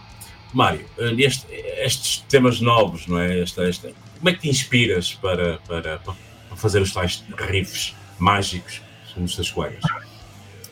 Mário, 0.53 0.85
eh, 0.99 1.13
neste- 1.13 1.47
estes 1.53 2.19
temas 2.29 2.61
novos, 2.61 3.07
não 3.07 3.19
é? 3.19 3.41
Esta, 3.41 3.63
esta, 3.69 3.91
como 4.19 4.29
é 4.29 4.33
que 4.33 4.41
te 4.41 4.49
inspiras 4.49 5.13
para, 5.15 5.59
para, 5.67 5.99
para 5.99 6.57
fazer 6.57 6.81
os 6.83 6.93
tais 6.93 7.25
riffs 7.37 7.95
mágicos 8.19 8.81
dos 9.17 9.35
teus 9.37 9.51
colegas? 9.51 9.83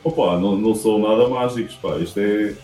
Opa, 0.04 0.38
não, 0.38 0.56
não 0.56 0.74
são 0.74 0.98
nada 0.98 1.28
mágicos, 1.28 1.74
pá. 1.76 1.96
Isto 1.98 2.18
é. 2.20 2.54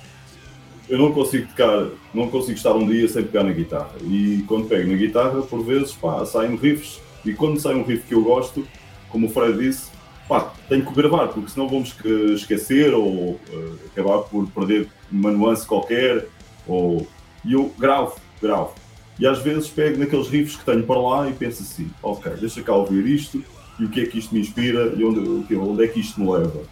eu 0.89 0.99
não 0.99 1.13
consigo 1.13 1.47
tocar, 1.49 1.89
não 2.13 2.29
consigo 2.29 2.57
estar 2.57 2.73
um 2.73 2.87
dia 2.87 3.09
sem 3.09 3.23
pegar 3.25 3.45
na 3.45 3.53
guitarra. 3.53 3.93
E 4.03 4.45
quando 4.47 4.69
pego 4.69 4.91
na 4.91 4.97
guitarra, 4.97 5.43
por 5.43 5.65
vezes, 5.65 5.93
pá, 5.93 6.25
saem 6.27 6.57
riffs. 6.57 7.01
E 7.25 7.33
quando 7.33 7.59
sai 7.61 7.75
um 7.75 7.83
riff 7.85 8.07
que 8.07 8.15
eu 8.15 8.23
gosto, 8.23 8.67
como 9.09 9.27
o 9.27 9.31
Fred 9.31 9.59
disse, 9.59 9.91
pá, 10.29 10.53
tenho 10.69 10.85
que 10.85 10.93
gravar, 10.95 11.29
porque 11.29 11.51
senão 11.51 11.69
vamos 11.69 11.93
que- 11.93 12.35
esquecer 12.35 12.93
ou 12.95 13.41
eh, 13.53 13.73
acabar 13.93 14.19
por 14.25 14.47
perder 14.51 14.89
uma 15.11 15.31
nuance 15.31 15.67
qualquer. 15.67 16.27
Ou... 16.67 17.07
E 17.45 17.53
eu 17.53 17.73
gravo, 17.79 18.17
gravo. 18.41 18.75
E 19.19 19.27
às 19.27 19.39
vezes 19.41 19.69
pego 19.69 19.99
naqueles 19.99 20.29
riffs 20.29 20.57
que 20.57 20.65
tenho 20.65 20.83
para 20.83 21.01
lá 21.01 21.29
e 21.29 21.33
penso 21.33 21.63
assim, 21.63 21.91
ok, 22.03 22.33
deixa 22.33 22.63
cá 22.63 22.75
ouvir 22.75 23.07
isto 23.07 23.45
e 23.79 23.85
o 23.85 23.89
que 23.89 24.01
é 24.01 24.07
que 24.07 24.19
isto 24.19 24.35
me 24.35 24.41
inspira 24.41 24.93
e 24.97 25.05
onde, 25.05 25.55
onde 25.55 25.85
é 25.85 25.89
que 25.89 26.01
isto 26.01 26.21
me 26.21 26.31
leva. 26.31 26.63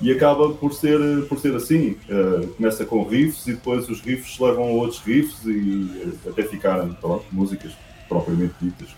E 0.00 0.10
acaba 0.10 0.50
por 0.50 0.72
ser, 0.72 0.98
por 1.28 1.38
ser 1.38 1.54
assim. 1.54 1.96
eh, 2.08 2.48
começa 2.56 2.84
com 2.84 3.04
riffs 3.04 3.46
e 3.46 3.52
depois 3.52 3.88
os 3.88 4.00
riffs 4.00 4.38
levam 4.38 4.64
a 4.64 4.72
outros 4.72 5.00
riffs 5.00 5.44
e 5.46 6.12
eh, 6.26 6.28
até 6.28 6.42
ficarem 6.42 6.92
pronto, 6.94 7.24
músicas 7.30 7.72
propriamente 8.08 8.54
ditas. 8.60 8.88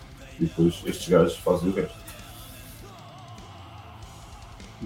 E 0.40 0.46
depois 0.46 0.82
estes 0.86 1.08
gajos 1.08 1.36
fazem 1.36 1.68
o 1.68 1.72
resto. 1.72 2.05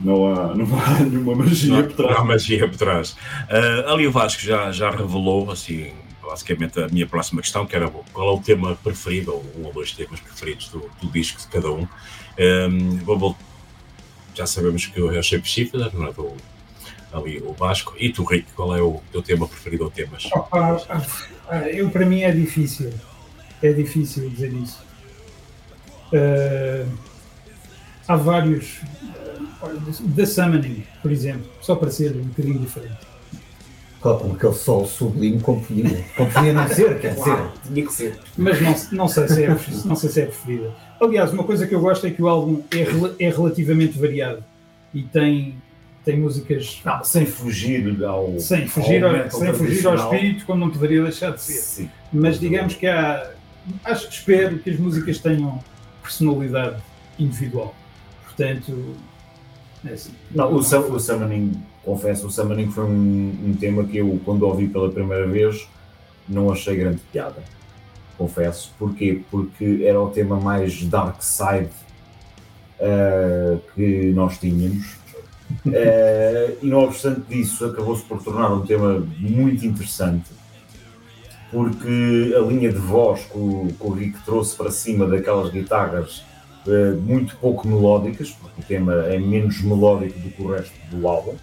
Não 0.03 0.27
há, 0.35 0.55
não 0.55 0.67
há 0.81 1.01
nenhuma 1.05 1.35
magia 1.35 1.75
Não, 1.75 1.83
por 1.85 1.93
trás. 1.93 2.11
não 2.15 2.19
há 2.21 2.25
magia 2.25 2.69
por 2.69 2.77
trás. 2.77 3.17
Ah, 3.49 3.93
ali 3.93 4.07
o 4.07 4.13
Vasco 4.13 4.41
já, 4.43 4.71
já 4.73 4.91
revelou, 4.91 5.51
assim, 5.51 5.93
basicamente 6.23 6.81
a 6.81 6.89
minha 6.89 7.07
próxima 7.07 7.41
questão, 7.43 7.67
que 7.67 7.75
era 7.77 7.89
qual 8.13 8.29
é 8.29 8.33
o 8.39 8.41
tema 8.41 8.77
preferido, 8.77 9.33
ou 9.35 9.45
um 9.59 9.67
ou 9.67 9.73
dois 9.73 9.93
temas 9.93 10.21
preferidos 10.21 10.69
do, 10.69 10.91
do 11.03 11.09
disco 11.13 11.41
de 11.41 11.47
cada 11.49 11.71
um. 11.71 11.87
Ahm, 12.39 12.97
vou 13.05 13.19
vol- 13.19 13.37
já 14.35 14.47
sabemos 14.47 14.87
que 14.87 14.99
é 14.99 15.03
o 15.03 15.23
Shape 15.23 15.47
Shifter, 15.47 15.91
não 15.95 16.07
é? 16.09 16.13
Do, 16.13 16.33
ali 17.13 17.39
o 17.43 17.53
Vasco. 17.53 17.95
E 17.99 18.11
tu, 18.11 18.25
Rick, 18.25 18.53
qual 18.53 18.75
é 18.75 18.81
o 18.81 19.01
teu 19.13 19.21
tema 19.21 19.47
preferido 19.49 19.85
ou 19.85 19.91
temas? 19.91 20.27
Opa, 20.33 20.81
ah, 21.49 21.69
eu, 21.69 21.91
para 21.91 22.07
mim 22.07 22.23
é 22.23 22.31
difícil. 22.31 22.93
É 23.63 23.73
difícil 23.73 24.31
dizer 24.31 24.53
isso. 24.55 24.79
Ah, 26.15 26.87
há 28.09 28.17
vários. 28.17 28.81
Ah, 29.63 29.69
The 30.17 30.27
Summoning, 30.27 30.85
por 31.03 31.11
exemplo, 31.11 31.51
só 31.61 31.75
para 31.75 31.91
ser 31.91 32.17
um 32.17 32.25
bocadinho 32.25 32.59
diferente. 32.59 33.11
Claro, 34.01 34.19
com 34.19 34.33
aquele 34.33 34.55
sol 34.55 34.87
sublime, 34.87 35.41
como 35.41 35.61
podia, 35.63 36.05
como 36.17 36.31
podia 36.31 36.55
não 36.55 36.67
ser, 36.69 36.99
quer 37.01 37.15
dizer, 37.15 37.51
tinha 37.67 37.87
que 37.87 37.93
ser. 37.93 38.19
Mas 38.37 38.61
não, 38.61 38.99
não, 38.99 39.09
sei 39.09 39.29
se 39.29 39.45
é, 39.45 39.49
não 39.85 39.97
sei 39.97 40.09
se 40.09 40.21
é 40.23 40.27
preferida. 40.27 40.73
Aliás, 40.99 41.33
uma 41.33 41.45
coisa 41.45 41.67
que 41.67 41.75
eu 41.75 41.81
gosto 41.81 42.07
é 42.07 42.11
que 42.11 42.23
o 42.23 42.29
álbum 42.29 42.63
é, 42.71 43.27
é 43.27 43.29
relativamente 43.29 43.99
variado 43.99 44.43
e 44.95 45.03
tem, 45.03 45.55
tem 46.03 46.19
músicas. 46.19 46.81
Não, 46.83 47.05
sem 47.05 47.27
fugir 47.27 48.03
ao. 48.03 48.39
sem 48.41 48.67
fugir, 48.67 49.05
ao 49.05 49.15
ao, 49.15 49.31
sem 49.31 49.53
fugir 49.53 49.87
ao 49.87 49.95
espírito, 49.97 50.47
como 50.47 50.61
não 50.61 50.71
poderia 50.71 51.03
deixar 51.03 51.33
de 51.33 51.43
ser. 51.43 51.61
Sim. 51.61 51.91
Mas 52.11 52.41
digamos 52.41 52.75
que 52.75 52.87
há. 52.87 53.33
Acho 53.85 54.09
que 54.09 54.15
espero 54.15 54.59
que 54.61 54.71
as 54.71 54.79
músicas 54.79 55.19
tenham 55.19 55.63
personalidade 56.03 56.83
individual. 57.19 57.75
Portanto, 58.25 58.97
é 59.85 59.93
assim. 59.93 60.13
Não, 60.35 60.53
o, 60.53 60.57
o 60.57 61.01
Summoning, 61.01 61.63
confesso, 61.85 62.27
o 62.27 62.31
Summoning 62.31 62.71
foi 62.71 62.85
um, 62.85 63.35
um 63.47 63.57
tema 63.59 63.85
que 63.85 63.99
eu, 63.99 64.21
quando 64.25 64.43
ouvi 64.43 64.69
pela 64.69 64.91
primeira 64.91 65.27
vez, 65.27 65.69
não 66.29 66.53
achei 66.53 66.77
grande 66.77 67.01
piada. 67.13 67.43
Confesso. 68.17 68.73
Porquê? 68.79 69.23
Porque 69.31 69.83
era 69.85 70.01
o 70.01 70.11
tema 70.11 70.39
mais 70.39 70.85
dark 70.85 71.23
side 71.23 71.71
eh, 72.79 73.59
que 73.75 74.13
nós 74.13 74.39
tínhamos. 74.39 74.99
Eh, 75.67 76.59
e 76.63 76.69
não 76.69 76.85
obstante 76.85 77.23
disso, 77.23 77.65
acabou-se 77.65 78.05
por 78.05 78.23
tornar 78.23 78.53
um 78.53 78.65
tema 78.65 79.05
muito 79.19 79.67
interessante. 79.67 80.31
Porque 81.51 82.33
a 82.37 82.41
linha 82.43 82.73
de 82.73 82.79
voz 82.79 83.25
que 83.25 83.37
o, 83.37 83.67
que 83.67 83.85
o 83.85 83.91
Rick 83.91 84.23
trouxe 84.25 84.55
para 84.57 84.71
cima 84.71 85.09
daquelas 85.09 85.51
guitarras 85.51 86.23
eh, 86.67 86.93
muito 86.93 87.37
pouco 87.37 87.67
melódicas, 87.67 88.31
porque 88.31 88.61
o 88.61 88.65
tema 88.65 88.95
é 89.07 89.19
menos 89.19 89.61
melódico 89.63 90.19
do 90.19 90.31
que 90.31 90.43
o 90.43 90.53
resto 90.53 90.75
do 90.91 91.07
álbum, 91.09 91.35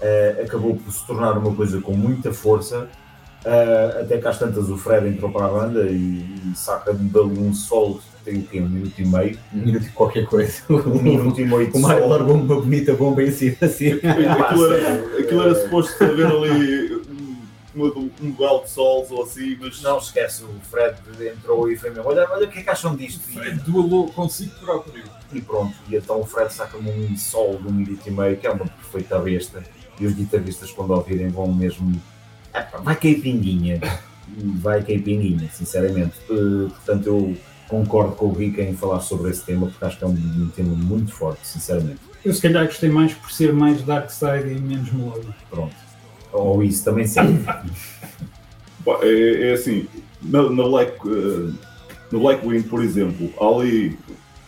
eh, 0.00 0.42
acabou 0.44 0.74
por 0.76 0.92
se 0.92 1.06
tornar 1.06 1.38
uma 1.38 1.54
coisa 1.54 1.80
com 1.80 1.92
muita 1.92 2.32
força. 2.32 2.88
eh, 3.44 3.98
até 4.02 4.18
que 4.18 4.28
às 4.28 4.38
tantas 4.38 4.68
o 4.70 4.76
Fred 4.76 5.08
entrou 5.08 5.30
para 5.30 5.46
a 5.46 5.48
banda 5.48 5.82
e, 5.90 5.94
e 6.52 6.52
saca 6.54 6.92
dali 6.92 7.38
um 7.40 7.52
solo 7.52 8.00
que 8.24 8.30
tem 8.30 8.38
o 8.38 8.42
quê? 8.42 8.60
Um 8.60 8.68
minuto 8.68 9.00
e 9.00 9.04
meio. 9.04 9.38
Um 9.52 9.58
minuto 9.58 9.86
e 9.86 9.90
qualquer 9.90 10.26
coisa. 10.26 10.62
Um 10.70 11.02
minuto 11.02 11.40
e 11.40 11.44
meio 11.44 11.70
de 11.70 11.76
O 11.76 11.80
Mário 11.80 12.08
largou 12.08 12.36
uma 12.36 12.60
bonita 12.60 12.94
bomba 12.94 13.22
em 13.22 13.32
cima 13.32 13.56
assim. 13.62 13.94
Aquilo 13.94 14.72
era, 14.72 15.18
aquilo 15.18 15.42
era 15.42 15.54
suposto 15.56 16.04
haver 16.04 16.26
ali 16.26 16.91
um, 17.74 17.84
um, 17.86 18.10
um 18.22 18.30
duelo 18.30 18.62
de 18.64 18.70
sols 18.70 19.10
ou 19.10 19.22
assim, 19.22 19.56
mas. 19.60 19.80
Não 19.82 19.98
esquece, 19.98 20.44
o 20.44 20.48
Fred 20.70 20.96
entrou 21.20 21.70
e 21.70 21.76
foi 21.76 21.90
mesmo. 21.90 22.08
Olha, 22.08 22.28
olha 22.30 22.46
o 22.46 22.50
que 22.50 22.58
é 22.58 22.62
que 22.62 22.70
acham 22.70 22.94
disto? 22.96 23.20
Fred 23.32 23.60
duelou 23.60 24.08
consigo 24.12 24.52
próprio. 24.60 25.04
E 25.32 25.40
pronto, 25.40 25.74
e 25.88 25.96
então 25.96 26.20
o 26.20 26.26
Fred 26.26 26.52
saca-me 26.52 26.90
um 26.90 27.16
solo 27.16 27.58
de 27.58 27.68
um 27.68 27.72
minuto 27.72 28.06
e 28.06 28.10
meio, 28.10 28.36
que 28.36 28.46
é 28.46 28.50
uma 28.50 28.66
perfeita 28.66 29.18
besta. 29.18 29.62
E 29.98 30.06
os 30.06 30.12
guitarristas, 30.14 30.70
quando 30.70 30.90
ouvirem, 30.90 31.28
vão 31.28 31.52
mesmo. 31.52 32.00
"Epá, 32.54 32.78
vai 32.78 32.96
cair 32.96 33.20
pinguinha. 33.20 33.80
Vai 34.34 34.82
cair 34.82 35.02
pinguinha, 35.02 35.50
sinceramente. 35.52 36.14
Eh, 36.30 36.68
portanto, 36.70 37.06
eu 37.06 37.36
concordo 37.68 38.14
com 38.14 38.26
o 38.26 38.32
Rick 38.32 38.60
em 38.62 38.74
falar 38.74 39.00
sobre 39.00 39.30
esse 39.30 39.44
tema, 39.44 39.66
porque 39.66 39.84
acho 39.84 39.98
que 39.98 40.04
é 40.04 40.06
um, 40.06 40.12
um 40.12 40.48
tema 40.54 40.74
muito 40.74 41.12
forte, 41.12 41.46
sinceramente. 41.46 41.98
Eu 42.24 42.32
se 42.32 42.40
calhar 42.40 42.64
gostei 42.64 42.88
mais 42.88 43.12
por 43.12 43.30
ser 43.30 43.52
mais 43.52 43.82
dark 43.82 44.08
side 44.10 44.48
e 44.52 44.58
menos 44.60 44.90
melódico. 44.92 45.34
Pronto. 45.50 45.74
Ou 46.32 46.62
isso 46.62 46.84
também 46.84 47.06
serve? 47.06 47.44
é, 49.02 49.50
é, 49.50 49.52
assim, 49.52 49.86
no, 50.22 50.46
eh, 50.46 50.50
no, 50.50 50.68
like, 50.68 50.98
no 52.10 52.22
like 52.22 52.46
Wing, 52.46 52.62
por 52.62 52.82
exemplo, 52.82 53.32
há 53.40 53.46
ali 53.46 53.98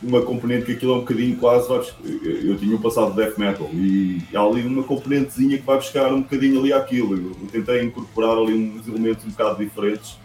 uma 0.02 0.20
componente 0.22 0.66
que 0.66 0.72
aquilo 0.72 0.92
é 0.92 0.96
um 0.96 1.00
bocadinho 1.00 1.36
quase, 1.36 1.66
sabes, 1.66 1.94
eh, 2.04 2.40
eu 2.44 2.56
tinha 2.56 2.76
um 2.76 2.80
passado 2.80 3.10
de 3.10 3.16
death 3.16 3.38
metal 3.38 3.68
e 3.72 4.22
há 4.34 4.40
ali 4.40 4.62
uma 4.66 4.82
componentezinha 4.82 5.56
que 5.56 5.64
vai 5.64 5.76
buscar 5.76 6.12
um 6.12 6.22
bocadinho 6.22 6.60
ali 6.60 6.72
aquilo. 6.72 7.16
Eu 7.16 7.34
tentei 7.50 7.82
incorporar 7.82 8.36
ali 8.36 8.54
uns 8.54 8.86
elementos 8.86 9.24
um 9.24 9.30
bocado 9.30 9.64
diferentes 9.64 10.18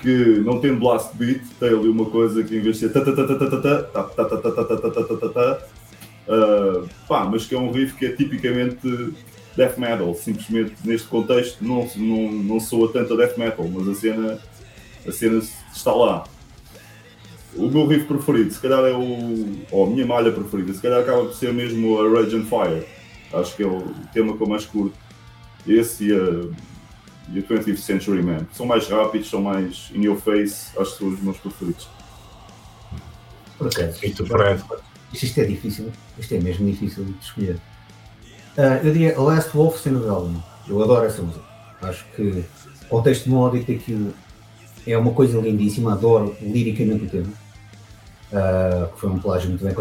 que 0.00 0.42
não 0.44 0.60
tem 0.60 0.74
blast 0.74 1.16
beat, 1.16 1.42
tem 1.58 1.70
ali 1.70 1.88
uma 1.88 2.04
coisa 2.04 2.42
que 2.44 2.54
em 2.56 2.60
vez 2.60 2.78
de 2.78 2.88
ser 2.88 2.92
eh, 6.26 6.82
pá, 7.06 7.24
mas 7.24 7.46
que 7.46 7.54
é 7.54 7.58
um 7.58 7.70
riff 7.70 7.94
que 7.94 8.06
é 8.06 8.12
tipicamente 8.12 9.12
death 9.56 9.78
metal, 9.78 10.14
simplesmente 10.14 10.74
neste 10.84 11.06
contexto 11.08 11.64
não, 11.64 11.88
não, 11.96 12.32
não 12.32 12.60
soa 12.60 12.92
tanto 12.92 13.14
a 13.14 13.16
death 13.16 13.36
metal, 13.36 13.66
mas 13.68 13.88
a 13.88 13.94
cena, 13.94 14.38
a 15.06 15.12
cena 15.12 15.42
está 15.72 15.92
lá. 15.92 16.24
O 17.54 17.68
meu 17.68 17.86
riff 17.86 18.06
preferido, 18.06 18.52
se 18.52 18.60
calhar 18.60 18.84
é 18.84 18.92
o. 18.92 19.64
ou 19.70 19.86
a 19.86 19.90
minha 19.90 20.04
malha 20.04 20.32
preferida, 20.32 20.72
se 20.72 20.80
calhar 20.80 21.00
acaba 21.00 21.24
por 21.24 21.34
ser 21.34 21.52
mesmo 21.52 22.00
a 22.00 22.10
Rage 22.10 22.36
and 22.36 22.46
Fire. 22.46 22.84
Acho 23.32 23.56
que 23.56 23.62
é 23.62 23.66
o 23.66 23.82
tema 24.12 24.36
que 24.36 24.42
eu 24.42 24.48
mais 24.48 24.66
curto. 24.66 24.96
Esse 25.66 26.08
e 26.08 26.12
a, 26.12 27.32
e 27.32 27.38
a 27.38 27.42
20th 27.42 27.76
Century 27.78 28.22
Man. 28.22 28.46
São 28.52 28.66
mais 28.66 28.88
rápidos, 28.88 29.30
são 29.30 29.40
mais 29.40 29.90
in 29.94 30.02
your 30.02 30.16
face, 30.16 30.76
acho 30.78 30.92
que 30.92 30.98
são 30.98 31.08
os 31.08 31.20
meus 31.20 31.36
preferidos. 31.38 31.88
Por 33.56 33.68
acaso, 33.68 34.04
E 34.04 34.10
tu, 34.10 34.26
Fred? 34.26 34.62
Isto, 35.12 35.26
isto 35.26 35.40
é 35.40 35.44
difícil, 35.44 35.92
isto 36.18 36.34
é 36.34 36.40
mesmo 36.40 36.68
difícil 36.68 37.04
de 37.04 37.14
escolher. 37.20 37.60
Ah, 38.56 38.80
eu 38.82 38.92
diria 38.92 39.20
Last 39.20 39.50
Wolf 39.54 39.78
Sin 39.80 39.96
of 39.96 40.08
Album. 40.08 40.40
Eu 40.68 40.82
adoro 40.82 41.06
essa 41.06 41.22
música. 41.22 41.44
Acho 41.82 42.04
que 42.14 42.22
o 42.22 42.88
contexto 42.88 43.28
melódico 43.28 43.72
daquilo 43.72 44.14
é 44.86 44.96
uma 44.96 45.12
coisa 45.12 45.40
lindíssima, 45.40 45.92
adoro 45.92 46.36
liricamente 46.40 47.04
o 47.04 47.08
tema. 47.08 47.44
Ah, 48.32 48.88
que 48.92 49.00
foi 49.00 49.10
um 49.10 49.18
plágio 49.18 49.50
muito 49.50 49.64
bem 49.64 49.72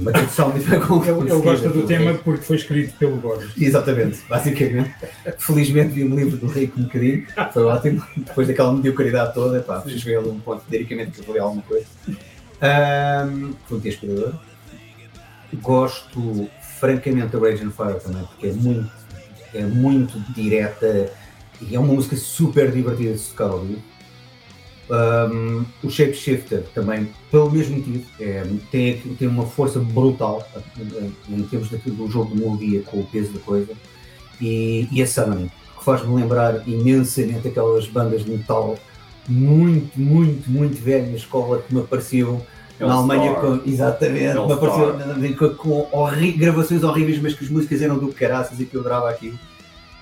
uma 0.00 0.12
tradução 0.12 0.50
muito 0.50 0.68
bem 0.68 0.78
Ele, 0.78 0.84
ele 0.84 1.28
conseguida 1.28 1.34
gosta 1.38 1.68
do 1.70 1.86
tema 1.86 2.14
porque 2.14 2.42
foi 2.44 2.56
escrito 2.56 2.96
pelo 2.98 3.16
Borges. 3.16 3.50
Exatamente, 3.60 4.20
basicamente. 4.28 4.94
Felizmente 5.38 5.92
vi 5.92 6.04
um 6.04 6.14
livro 6.14 6.36
do 6.36 6.46
Rico 6.46 6.78
um 6.78 6.84
bocadinho, 6.84 7.26
foi 7.52 7.64
ótimo. 7.64 8.04
Depois 8.16 8.46
daquela 8.46 8.72
mediocridade 8.72 9.34
toda, 9.34 9.60
pá, 9.60 9.82
cheguei 9.88 10.16
a 10.16 10.20
um 10.20 10.38
ponto 10.38 10.62
liricamente 10.70 11.12
que 11.12 11.20
eu 11.20 11.24
falei 11.24 11.40
alguma 11.40 11.62
coisa. 11.62 11.86
Um, 12.08 13.54
foi 13.66 13.78
um 13.78 13.80
dia 13.80 13.90
inspirador. 13.90 14.34
Gosto 15.54 16.48
francamente 16.78 17.28
da 17.28 17.38
Rage 17.38 17.64
and 17.64 17.70
Fire 17.70 18.00
também, 18.00 18.24
porque 18.24 18.46
é 18.48 18.52
muito, 18.52 18.92
é 19.54 19.62
muito 19.62 20.18
direta 20.32 21.12
e 21.60 21.74
é 21.74 21.78
uma 21.78 21.92
música 21.92 22.16
super 22.16 22.70
divertida 22.70 23.14
de 23.14 23.20
tocar 23.20 23.56
vivo. 23.56 23.82
Um, 24.88 25.64
o 25.82 25.90
Shapeshifter 25.90 26.62
também, 26.72 27.10
pelo 27.30 27.50
mesmo 27.50 27.76
motivo, 27.76 28.06
é, 28.20 28.46
tem, 28.70 28.98
tem 28.98 29.26
uma 29.26 29.44
força 29.44 29.80
brutal 29.80 30.46
em, 30.78 31.34
em 31.34 31.42
termos 31.42 31.70
daquilo 31.70 31.96
do 31.96 32.08
jogo 32.08 32.34
de 32.34 32.40
melodia 32.40 32.82
com 32.82 33.00
o 33.00 33.06
peso 33.06 33.32
da 33.32 33.40
coisa. 33.40 33.72
E, 34.40 34.86
e 34.92 35.02
a 35.02 35.06
Summoning, 35.06 35.50
que 35.76 35.84
faz-me 35.84 36.14
lembrar 36.14 36.62
imensamente 36.68 37.48
aquelas 37.48 37.88
bandas 37.88 38.24
de 38.24 38.30
metal 38.30 38.78
muito, 39.28 39.98
muito, 39.98 40.48
muito 40.48 40.80
velhas, 40.80 41.16
escola 41.16 41.60
que 41.60 41.74
me 41.74 41.80
apareciam 41.80 42.40
na 42.78 42.94
Alemanha, 42.94 43.34
com, 43.34 43.60
exatamente, 43.64 44.36
uma 44.38 44.56
partida 44.56 45.36
com, 45.36 45.48
com 45.54 45.88
horri, 45.92 46.32
gravações 46.32 46.82
horríveis, 46.82 47.20
mas 47.20 47.34
que 47.34 47.44
as 47.44 47.50
músicas 47.50 47.80
eram 47.80 47.98
do 47.98 48.08
caraças 48.12 48.60
e 48.60 48.66
que 48.66 48.74
eu 48.74 48.80
adorava 48.80 49.08
aquilo. 49.08 49.38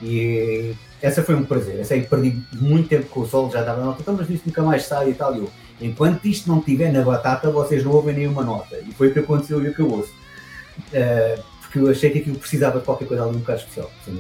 E 0.02 0.72
eh, 0.72 0.74
essa 1.00 1.22
foi 1.22 1.34
um 1.34 1.44
prazer. 1.44 1.78
Essa 1.78 1.94
aí 1.94 2.02
perdi 2.02 2.42
muito 2.52 2.88
tempo 2.88 3.06
com 3.06 3.20
o 3.20 3.26
solo, 3.26 3.50
já 3.50 3.62
dava 3.62 3.84
nota, 3.84 4.00
então, 4.00 4.14
mas 4.14 4.28
isto 4.28 4.46
nunca 4.46 4.62
mais 4.62 4.84
sai 4.84 5.10
e 5.10 5.14
tal. 5.14 5.34
E 5.34 5.38
eu, 5.38 5.50
enquanto 5.80 6.24
isto 6.26 6.48
não 6.48 6.58
estiver 6.58 6.92
na 6.92 7.02
batata, 7.02 7.50
vocês 7.50 7.84
não 7.84 7.92
ouvem 7.92 8.14
nenhuma 8.14 8.42
nota. 8.42 8.76
E 8.78 8.92
foi 8.92 9.08
o 9.08 9.12
que 9.12 9.20
aconteceu 9.20 9.62
e 9.64 9.68
o 9.68 9.74
que 9.74 9.80
eu 9.80 9.90
ouço. 9.90 10.12
Uh, 10.92 11.42
porque 11.60 11.78
eu 11.78 11.90
achei 11.90 12.10
que 12.10 12.18
aquilo 12.18 12.38
precisava 12.38 12.78
de 12.78 12.84
qualquer 12.84 13.06
coisa 13.06 13.22
ali 13.24 13.36
um 13.36 13.40
bocado 13.40 13.60
especial, 13.60 13.90
sem. 14.04 14.14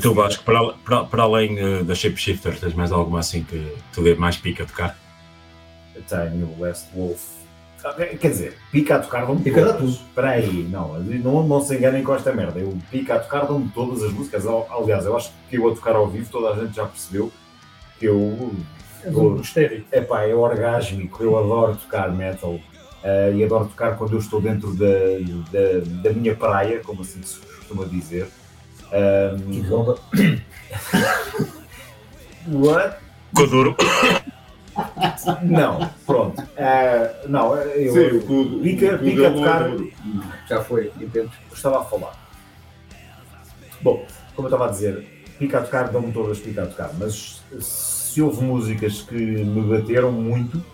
Tu, 0.00 0.14
Vasco, 0.14 0.44
para, 0.44 0.72
para, 0.84 1.04
para 1.04 1.22
além 1.22 1.58
eh, 1.58 1.82
da 1.82 1.94
Shapeshifter, 1.94 2.58
tens 2.58 2.74
mais 2.74 2.90
alguma 2.92 3.20
assim 3.20 3.44
que 3.44 3.74
tu 3.92 4.02
dê 4.02 4.14
mais 4.14 4.36
pica 4.36 4.62
a 4.64 4.66
tocar? 4.66 4.98
Eu 5.94 6.02
tenho 6.02 6.46
o 6.46 6.60
West 6.60 6.86
Wolf. 6.94 7.20
Ah, 7.84 7.94
Quer 7.94 8.28
dizer, 8.28 8.58
pica 8.70 8.96
a 8.96 8.98
tocar 8.98 9.24
dão-me 9.26 9.42
Pica 9.42 9.64
todas. 9.64 9.90
Espera 9.94 10.30
aí, 10.30 10.68
não, 10.70 10.98
não, 11.00 11.46
não 11.46 11.60
se 11.62 11.74
enganem 11.76 12.02
com 12.02 12.14
esta 12.14 12.32
merda. 12.32 12.58
Eu 12.60 12.76
pica 12.90 13.14
a 13.14 13.18
tocar 13.18 13.46
dão-me 13.46 13.68
todas 13.70 14.02
as 14.02 14.12
músicas. 14.12 14.46
Al- 14.46 14.68
Aliás, 14.70 15.06
eu 15.06 15.16
acho 15.16 15.32
que 15.48 15.56
eu 15.56 15.66
a 15.68 15.74
tocar 15.74 15.96
ao 15.96 16.06
vivo 16.08 16.28
toda 16.30 16.50
a 16.50 16.62
gente 16.64 16.76
já 16.76 16.84
percebeu 16.86 17.32
que 17.98 18.06
eu. 18.06 18.52
É 19.90 20.00
pá, 20.02 20.24
é 20.24 20.34
orgásmico. 20.34 21.22
Eu 21.22 21.38
adoro 21.38 21.74
tocar 21.76 22.12
metal 22.12 22.60
eh, 23.02 23.32
e 23.36 23.44
adoro 23.44 23.64
tocar 23.66 23.96
quando 23.96 24.12
eu 24.12 24.18
estou 24.18 24.42
dentro 24.42 24.74
da, 24.74 24.86
da, 25.50 26.02
da 26.02 26.12
minha 26.12 26.34
praia, 26.36 26.80
como 26.84 27.00
assim 27.00 27.22
se 27.22 27.38
costuma 27.38 27.86
dizer. 27.86 28.28
Um, 28.92 29.60
What? 32.64 32.96
Coduro. 33.34 33.76
Não, 35.42 35.90
pronto. 36.06 36.42
Eh, 36.56 37.24
não, 37.28 37.54
eu. 37.56 37.92
Sim, 37.92 38.16
o 38.18 38.22
cu- 38.26 38.60
pica, 38.62 38.94
o 38.94 38.98
pica 38.98 39.26
a 39.26 39.30
dele 39.30 39.34
tocar. 39.44 39.68
não 39.68 39.90
Já 40.48 40.64
foi, 40.64 40.92
entendo. 41.00 41.30
Estava 41.52 41.80
a 41.80 41.84
falar. 41.84 42.12
Bom, 43.82 44.04
como 44.34 44.48
eu 44.48 44.52
estava 44.54 44.68
a 44.68 44.72
dizer, 44.72 45.24
pica 45.38 45.58
a 45.58 45.62
tocar, 45.62 45.88
dão-me 45.90 46.12
todas 46.12 46.38
pica 46.38 46.62
a 46.64 46.66
tocar, 46.66 46.90
mas 46.98 47.42
se 47.60 48.20
houve 48.22 48.42
músicas 48.42 49.02
que 49.02 49.14
me 49.14 49.62
bateram 49.62 50.10
muito, 50.12 50.64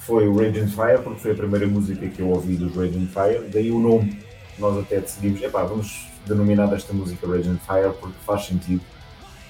foi 0.00 0.26
o 0.28 0.36
Raging 0.36 0.68
Fire, 0.68 1.00
porque 1.02 1.20
foi 1.20 1.32
a 1.32 1.34
primeira 1.34 1.66
música 1.66 2.06
que 2.08 2.20
eu 2.20 2.28
ouvi 2.28 2.56
dos 2.56 2.74
Raging 2.74 3.08
Fire, 3.08 3.48
daí 3.52 3.70
o 3.70 3.78
nome. 3.78 4.18
Nós 4.58 4.78
até 4.78 5.00
decidimos, 5.00 5.42
epá, 5.42 5.64
vamos 5.64 6.06
denominar 6.26 6.72
esta 6.72 6.92
música 6.92 7.26
Raging 7.26 7.58
Fire 7.66 7.92
porque 8.00 8.16
faz 8.24 8.46
sentido. 8.46 8.80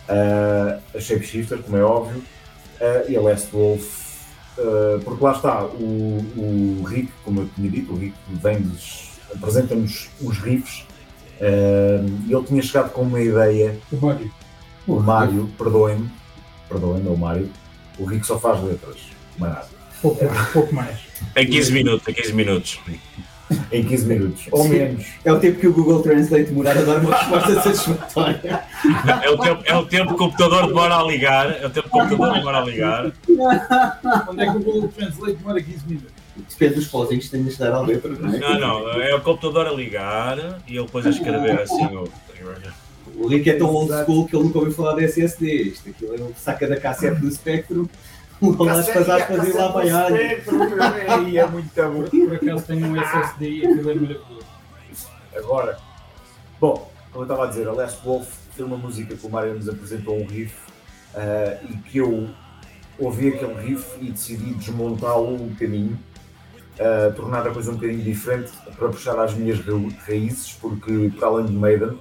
Ah, 0.08 0.78
a 0.94 1.00
Shapeshifter, 1.00 1.58
como 1.58 1.76
é 1.76 1.82
óbvio, 1.82 2.22
ah, 2.80 3.04
e 3.08 3.16
a 3.16 3.20
Last 3.20 3.50
Wolf, 3.52 3.84
ah, 4.58 5.00
porque 5.04 5.24
lá 5.24 5.32
está, 5.32 5.64
o, 5.64 6.24
o 6.36 6.84
Rick, 6.84 7.12
como 7.24 7.42
eu 7.42 7.48
tinha 7.54 7.70
dito, 7.70 7.92
o 7.92 7.96
Rick 7.96 8.14
vem-nos, 8.28 9.10
apresenta-nos 9.34 10.08
os 10.20 10.38
riffs, 10.38 10.84
e 11.40 12.32
ele 12.32 12.44
tinha 12.44 12.62
chegado 12.62 12.92
com 12.92 13.02
uma 13.02 13.20
ideia. 13.20 13.78
O 13.92 13.96
Mário. 13.96 14.32
O 14.86 15.00
Mário, 15.00 15.50
perdoem-me, 15.58 16.08
perdoem-me, 16.68 17.08
é 17.08 17.10
o 17.10 17.16
Mário, 17.16 17.50
o 17.98 18.04
Rick 18.04 18.26
só 18.26 18.38
faz 18.38 18.62
letras, 18.62 18.96
mais 19.36 19.52
nada. 19.52 19.68
Pouco, 20.00 20.24
pouco 20.52 20.74
mais. 20.74 20.98
Em 21.34 21.46
15 21.46 21.72
minutos, 21.72 22.08
em 22.08 22.12
15 22.12 22.32
minutos. 22.32 22.80
Em 23.70 23.84
15 23.84 24.06
minutos, 24.06 24.48
ou 24.50 24.64
Sim. 24.64 24.70
menos. 24.70 25.06
É 25.24 25.32
o 25.32 25.38
tempo 25.38 25.60
que 25.60 25.68
o 25.68 25.72
Google 25.72 26.02
Translate 26.02 26.46
demora 26.46 26.70
a 26.70 26.82
dar 26.82 26.98
uma 26.98 27.16
resposta 27.16 27.62
satisfatória. 27.62 28.64
É 29.22 29.30
o, 29.30 29.38
tempo, 29.38 29.62
é 29.64 29.76
o 29.76 29.86
tempo 29.86 30.08
que 30.08 30.14
o 30.14 30.16
computador 30.16 30.66
demora 30.66 30.96
a 30.96 31.02
ligar. 31.04 31.62
É 31.62 31.66
o 31.66 31.70
tempo 31.70 31.88
que 31.88 31.96
o 31.96 32.00
computador 32.00 32.34
demora 32.34 32.58
a 32.58 32.64
ligar. 32.64 33.12
Onde 34.28 34.42
é 34.42 34.50
que 34.50 34.56
o 34.56 34.60
Google 34.60 34.88
Translate 34.88 35.36
demora 35.36 35.62
15 35.62 35.86
minutos? 35.86 36.12
Depende 36.50 36.74
dos 36.74 36.88
pauzinhos 36.88 37.24
que 37.24 37.30
tens 37.30 37.52
de 37.52 37.58
dar 37.58 37.72
à 37.72 37.80
letra, 37.80 38.10
não 38.10 38.34
é? 38.34 38.38
Não, 38.38 38.58
não, 38.58 38.92
é 39.00 39.14
o 39.14 39.20
computador 39.20 39.66
a 39.68 39.72
ligar 39.72 40.60
e 40.66 40.76
ele 40.76 40.84
depois 40.84 41.06
a 41.06 41.10
escrever 41.10 41.60
assim 41.60 41.84
o. 41.86 42.08
O 43.16 43.28
Rick 43.28 43.48
é 43.48 43.54
tão 43.54 43.68
old 43.68 43.90
school 44.04 44.26
que 44.26 44.36
ele 44.36 44.44
nunca 44.44 44.58
ouviu 44.58 44.74
falar 44.74 44.94
de 44.96 45.04
SSD. 45.04 45.62
Isto 45.62 45.88
aquilo 45.88 46.14
ele 46.14 46.34
saca 46.36 46.66
da 46.66 46.78
cassete 46.78 47.20
do 47.20 47.30
Spectrum, 47.30 47.86
lá 48.42 48.72
as 48.72 48.86
Cassete- 48.86 49.04
passadas 49.08 49.48
e 49.48 49.52
lá 49.52 49.68
vai 49.68 49.90
a 49.90 50.10
Ei, 50.10 51.38
é 51.38 51.46
muito 51.46 51.70
bom. 51.74 52.04
Por 52.04 52.34
acaso 52.36 52.66
tenho 52.66 52.86
um 52.88 52.96
SSD 53.00 53.48
e 53.50 53.66
aquilo 53.66 53.80
é 53.90 53.94
maravilhoso. 53.94 54.24
Agora, 55.36 55.78
bom, 56.60 56.90
como 57.12 57.24
eu 57.24 57.28
estava 57.28 57.44
a 57.44 57.48
dizer, 57.48 57.68
a 57.68 57.72
Last 57.72 58.04
Wolf 58.04 58.26
foi 58.54 58.64
uma 58.64 58.76
música 58.76 59.14
que 59.14 59.26
o 59.26 59.30
Mário 59.30 59.54
nos 59.54 59.68
apresentou 59.68 60.18
um 60.18 60.26
riff 60.26 60.54
ah, 61.14 61.58
e 61.68 61.76
que 61.78 61.98
eu 61.98 62.28
ouvi 62.98 63.28
aquele 63.28 63.54
riff 63.54 63.86
e 64.00 64.10
decidi 64.10 64.54
desmontá-lo 64.54 65.34
um 65.34 65.48
bocadinho, 65.48 65.98
ah, 66.80 67.12
tornar 67.14 67.46
a 67.46 67.50
coisa 67.50 67.70
um 67.70 67.74
bocadinho 67.74 68.02
diferente 68.02 68.50
para 68.78 68.88
puxar 68.88 69.18
às 69.18 69.34
minhas 69.34 69.58
ra- 69.60 69.72
raízes, 70.06 70.52
porque 70.60 71.10
para 71.18 71.28
além 71.28 71.46
de 71.46 71.52
Maiden, 71.52 71.98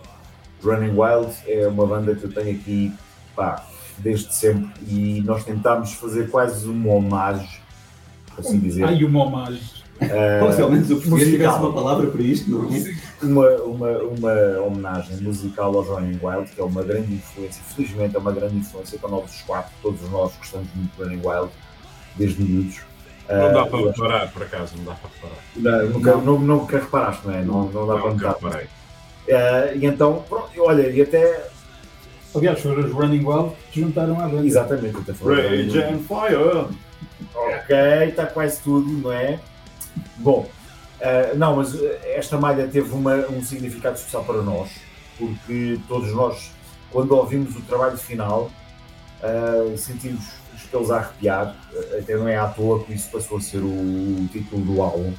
Running 0.64 0.96
Wild 0.98 1.34
é 1.48 1.68
uma 1.68 1.86
banda 1.86 2.16
que 2.16 2.24
eu 2.24 2.34
tenho 2.34 2.58
aqui 2.58 2.94
pá, 3.36 3.66
desde 4.00 4.34
sempre 4.34 4.70
e 4.88 5.22
nós 5.26 5.44
tentámos 5.44 5.94
fazer 5.94 6.30
quase 6.30 6.68
uma 6.68 6.94
homenagem, 6.94 7.48
por 8.28 8.40
assim 8.42 8.60
dizer. 8.60 8.86
Ai, 8.86 9.04
uma 9.04 9.24
homagem. 9.26 9.62
Ah, 10.02 10.40
Como 10.42 10.54
se 10.54 10.62
ao 10.62 10.70
menos 10.70 10.92
o 10.92 10.96
português 10.98 11.30
tivesse 11.30 11.58
uma 11.58 11.72
palavra 11.74 12.08
para 12.08 12.22
isto, 12.22 12.50
não 12.52 12.66
é? 12.74 12.96
uma, 13.24 13.50
uma, 13.64 13.90
uma 14.00 14.62
homenagem 14.68 15.18
musical 15.22 15.74
ao 15.74 15.84
Running 15.84 16.20
Wild, 16.22 16.52
que 16.52 16.60
é 16.60 16.64
uma 16.66 16.84
grande 16.84 17.14
influência, 17.14 17.64
felizmente 17.74 18.14
é 18.16 18.20
uma 18.20 18.34
grande 18.34 18.58
influência 18.58 19.00
para 19.00 19.10
nós 19.10 19.32
os 19.34 19.42
quatro, 19.44 19.72
todos 19.82 20.02
nós 20.12 20.34
gostamos 20.38 20.68
muito 20.76 20.92
de 20.98 21.02
Running 21.04 21.22
Wild, 21.26 21.50
desde 22.18 22.44
miúdos. 22.44 22.82
Não 23.30 23.36
Ah, 23.46 23.50
dá 23.50 23.66
para 23.66 23.80
eu 23.80 23.90
acho- 23.90 24.02
reparar, 24.04 24.32
por 24.34 24.44
acaso, 24.44 24.74
não 24.78 24.84
dá 24.84 24.94
para 24.96 25.10
reparar. 25.16 25.44
Não, 25.56 25.90
nunca, 25.90 26.16
não, 26.18 26.40
nunca 26.40 26.78
reparaste, 26.80 27.26
não 27.26 27.34
é? 27.34 27.42
Não, 27.44 27.70
não 27.72 27.88
dá 27.88 27.96
para 27.98 28.14
notar. 28.14 28.64
Ah, 29.32 29.74
e 29.74 29.86
então, 29.86 30.24
pronto, 30.30 30.50
olha, 30.60 30.90
e 30.90 31.02
até. 31.02 31.48
Aliás, 32.36 32.60
foram 32.60 32.84
os 32.86 32.92
Running 32.92 33.24
Wild 33.26 33.56
que 33.72 33.82
juntaram 33.82 34.20
à 34.20 34.28
banda. 34.28 34.46
Exatamente, 34.46 34.98
até 34.98 35.14
foram- 35.14 35.36
Rage 35.42 35.80
and 35.82 36.00
Fire. 36.00 36.76
Ok, 37.34 37.76
está 38.10 38.26
quase 38.26 38.60
tudo, 38.62 38.92
não 38.92 39.12
é? 39.12 39.40
Bom, 40.18 40.50
ah, 41.02 41.34
não, 41.36 41.56
mas 41.58 41.74
ah, 41.76 41.80
esta 42.08 42.38
malha 42.38 42.68
teve 42.68 42.92
uma- 42.94 43.26
um 43.30 43.42
significado 43.44 43.96
especial 43.96 44.24
para 44.26 44.42
nós, 44.42 44.70
porque 45.18 45.80
todos 45.88 46.12
nós, 46.14 46.52
quando 46.92 47.12
ouvimos 47.16 47.56
o 47.56 47.62
trabalho 47.62 47.98
final, 47.98 48.52
ah, 49.24 49.76
sentimos 49.78 50.24
os 50.54 50.64
pelos 50.64 50.92
a 50.92 50.98
arrepiar, 50.98 51.56
até 51.98 52.16
não 52.16 52.28
é 52.28 52.38
à 52.38 52.48
toa 52.48 52.84
que 52.84 52.94
isso 52.94 53.10
passou 53.12 53.38
a 53.38 53.42
ser 53.42 53.58
o, 53.60 53.66
o 53.68 54.28
título 54.32 54.62
do 54.66 54.82
álbum 54.82 55.14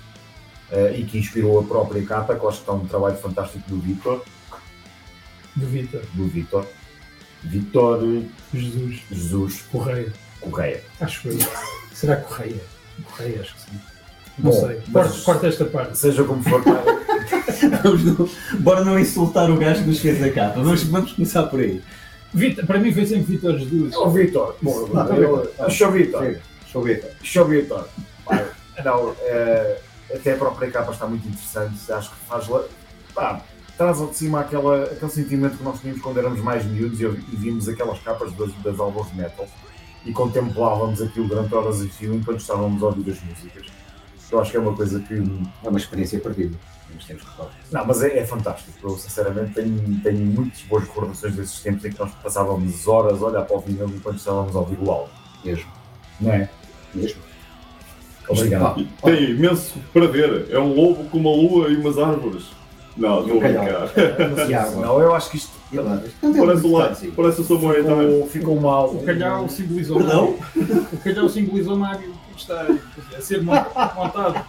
ah, 0.72 0.90
e 0.90 1.04
que 1.04 1.18
inspirou 1.18 1.58
a 1.60 1.62
própria 1.62 2.04
capa, 2.04 2.34
que 2.34 2.42
eu 2.44 2.48
acho 2.48 2.58
que 2.58 2.62
está 2.64 2.72
um 2.72 2.86
trabalho 2.86 3.16
fantástico 3.16 3.68
do 3.68 3.78
Vitor, 3.78 4.22
Do 5.54 5.66
Vitor. 5.66 6.02
do 6.14 6.26
Vitor, 6.28 6.66
Vitor 7.46 8.00
Jesus. 8.54 9.00
Jesus 9.10 9.62
Correia. 9.72 10.12
Correia. 10.40 10.82
Acho 11.00 11.28
eu. 11.28 11.38
Será 11.92 12.16
Correia? 12.16 12.60
Correia, 13.04 13.40
acho 13.40 13.54
que 13.54 13.60
sim. 13.62 13.80
Não 14.38 14.50
Bom, 14.50 14.66
sei. 14.66 14.80
Corta, 14.92 15.18
corta 15.20 15.46
esta 15.46 15.64
parte. 15.64 15.98
Seja 15.98 16.22
como 16.24 16.42
for, 16.42 16.62
Vamos 17.82 18.04
não- 18.04 18.28
Bora 18.60 18.84
não 18.84 18.98
insultar 18.98 19.50
o 19.50 19.56
gajo 19.56 19.82
que 19.82 19.88
nos 19.88 20.00
fez 20.00 20.22
a 20.22 20.30
capa. 20.30 20.60
Vamos, 20.60 20.82
vamos 20.84 21.12
começar 21.12 21.44
por 21.44 21.60
aí. 21.60 21.82
Vitor, 22.34 22.66
para 22.66 22.78
mim 22.78 22.92
foi 22.92 23.06
sempre 23.06 23.36
Vitor 23.36 23.58
Jesus. 23.58 23.94
Vitor, 24.12 24.56
eu- 24.62 24.88
tá 24.92 25.04
bem. 25.04 25.70
Show 25.70 25.90
Vitor. 25.92 26.36
Show 26.70 26.82
Vitor. 26.82 27.10
Show 27.22 27.44
Vitor. 27.46 27.88
Não, 28.84 29.16
eh, 29.22 29.78
até 30.14 30.34
a 30.34 30.36
própria 30.36 30.70
capa 30.70 30.92
está 30.92 31.06
muito 31.06 31.26
interessante. 31.26 31.90
Acho 31.90 32.10
que 32.10 32.16
faz. 32.28 32.46
Pá, 33.14 33.40
traz 33.76 34.00
ao 34.00 34.08
de 34.08 34.16
cima 34.16 34.40
aquela, 34.40 34.84
aquele 34.84 35.10
sentimento 35.10 35.58
que 35.58 35.64
nós 35.64 35.80
tínhamos 35.80 36.02
quando 36.02 36.18
éramos 36.18 36.40
mais 36.40 36.64
miúdos 36.64 37.00
e, 37.00 37.04
e 37.04 37.36
vimos 37.36 37.68
aquelas 37.68 37.98
capas 38.00 38.32
das, 38.32 38.52
das 38.62 38.80
álbuns 38.80 39.10
de 39.10 39.16
metal 39.16 39.46
e 40.04 40.12
contemplávamos 40.12 41.02
aquilo 41.02 41.28
durante 41.28 41.54
horas 41.54 41.80
e 41.80 41.88
fio 41.88 42.14
enquanto 42.14 42.40
estávamos 42.40 42.82
a 42.82 42.86
ouvir 42.86 43.10
as 43.10 43.20
músicas. 43.22 43.66
Eu 44.30 44.40
acho 44.40 44.50
que 44.50 44.56
é 44.56 44.60
uma 44.60 44.74
coisa 44.74 45.00
que. 45.00 45.14
É 45.64 45.68
uma 45.68 45.78
experiência 45.78 46.18
perdida. 46.18 46.56
Mas 46.94 47.04
temos 47.04 47.22
que 47.22 47.36
falar. 47.36 47.50
Não, 47.70 47.86
mas 47.86 48.02
é, 48.02 48.18
é 48.18 48.24
fantástico. 48.24 48.72
Eu, 48.82 48.96
sinceramente, 48.96 49.54
tenho, 49.54 50.00
tenho 50.02 50.18
muitas 50.18 50.62
boas 50.62 50.84
recordações 50.84 51.34
desses 51.34 51.60
tempos 51.60 51.84
em 51.84 51.90
que 51.90 51.98
nós 51.98 52.12
passávamos 52.22 52.88
horas 52.88 53.22
a 53.22 53.26
olhar 53.26 53.42
para 53.42 53.56
o 53.56 53.60
vinil 53.60 53.88
enquanto 53.88 54.18
estávamos 54.18 54.54
a 54.54 54.60
ouvir 54.60 54.78
o 54.80 54.90
álbum. 54.90 55.10
Mesmo. 55.44 55.70
Não 56.20 56.32
é? 56.32 56.48
Mesmo. 56.94 57.20
Obrigado. 58.28 58.86
Tem 59.02 59.30
imenso 59.30 59.78
para 59.92 60.08
ver. 60.08 60.50
É 60.50 60.58
um 60.58 60.74
lobo 60.74 61.04
com 61.04 61.18
uma 61.18 61.30
lua 61.30 61.68
e 61.68 61.76
umas 61.76 61.98
árvores. 61.98 62.55
Não, 62.96 63.20
estou 63.20 63.36
a 63.36 63.40
brincar. 63.40 64.76
Não, 64.76 65.00
eu 65.00 65.14
acho 65.14 65.30
que 65.30 65.36
isto. 65.36 65.56
Parece 66.20 66.66
o 66.66 66.72
lado, 66.72 67.12
parece 67.16 67.40
o 67.40 67.44
Samuel 67.44 67.84
também. 67.84 68.26
Ficou, 68.28 68.60
mal. 68.60 68.88
O 68.90 69.02
calhau 69.04 69.48
simbolizou 69.48 69.96
Perdão? 69.98 70.38
O 70.92 70.96
calhau 71.02 71.28
simbolizou 71.28 71.76
Mário 71.76 72.14
está 72.36 72.66
a 73.16 73.20
ser 73.20 73.42
mon- 73.42 73.52
montado. 73.96 74.44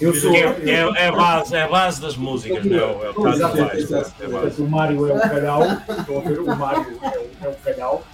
Eu 0.00 0.14
sou. 0.14 0.32
É, 0.34 0.40
é, 0.40 0.70
é 0.74 1.08
a 1.08 1.12
base, 1.12 1.56
é 1.56 1.62
a 1.62 1.68
base 1.68 2.00
das 2.00 2.16
músicas, 2.16 2.64
não 2.64 2.76
é? 2.78 2.84
o- 2.84 3.04
É 3.04 3.10
o 3.10 3.14
caso 3.22 3.42
é 3.42 4.26
base. 4.28 4.62
O 4.62 4.68
Mário 4.70 5.08
é 5.10 5.16
o 5.16 5.20
calhau. 5.20 5.62
Estão 5.98 6.18
a 6.18 6.20
ver? 6.20 6.38
O 6.40 6.56
Mário 6.56 6.86
é 7.02 7.08
o, 7.18 7.46
é 7.46 7.48
o 7.48 7.54
calhau. 7.64 8.04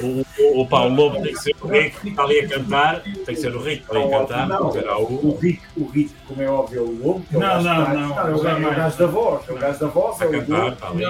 O, 0.00 0.24
o, 0.42 0.60
o, 0.62 0.66
pá, 0.68 0.80
o 0.82 0.88
lobo 0.88 1.22
tem 1.22 1.32
que 1.32 1.40
ser 1.40 1.54
o 1.62 1.66
Rick 1.68 2.00
que 2.00 2.08
está 2.08 2.24
ali 2.24 2.40
a 2.40 2.48
cantar, 2.48 3.00
tem 3.02 3.14
que 3.24 3.36
ser 3.36 3.54
o 3.54 3.60
Rick 3.62 3.84
que 3.84 3.92
está 3.92 3.98
ali 4.04 4.12
a 4.14 4.18
cantar, 4.18 4.48
Não, 4.48 4.72
será 4.72 4.98
o. 4.98 5.04
o 5.04 5.38
Rick, 5.40 5.62
o 5.76 5.86
Rick, 5.88 6.12
como 6.26 6.42
é 6.42 6.48
óbvio, 6.50 6.78
é 6.78 6.82
o 6.82 6.90
lobo. 7.06 7.24
que 7.28 7.34
é 7.34 7.38
o 7.38 7.40
Não, 7.40 7.62
não, 7.62 7.74
que 7.76 7.90
está- 7.90 7.94
não, 7.94 8.02
é 8.02 8.06
o 8.06 8.14
gajo- 8.14 8.28
é 8.28 8.34
o 8.34 8.42
jamais. 8.42 8.76
gajo 8.76 8.98
da 8.98 9.06
voz. 9.06 9.48
É 9.48 9.52
o 9.52 9.56
gajo 9.58 9.78
da 9.80 9.86
voz, 9.86 10.20
é 10.20 10.26
o 10.26 10.30
cantar, 10.30 10.72
está 10.72 10.88
ali. 10.88 11.04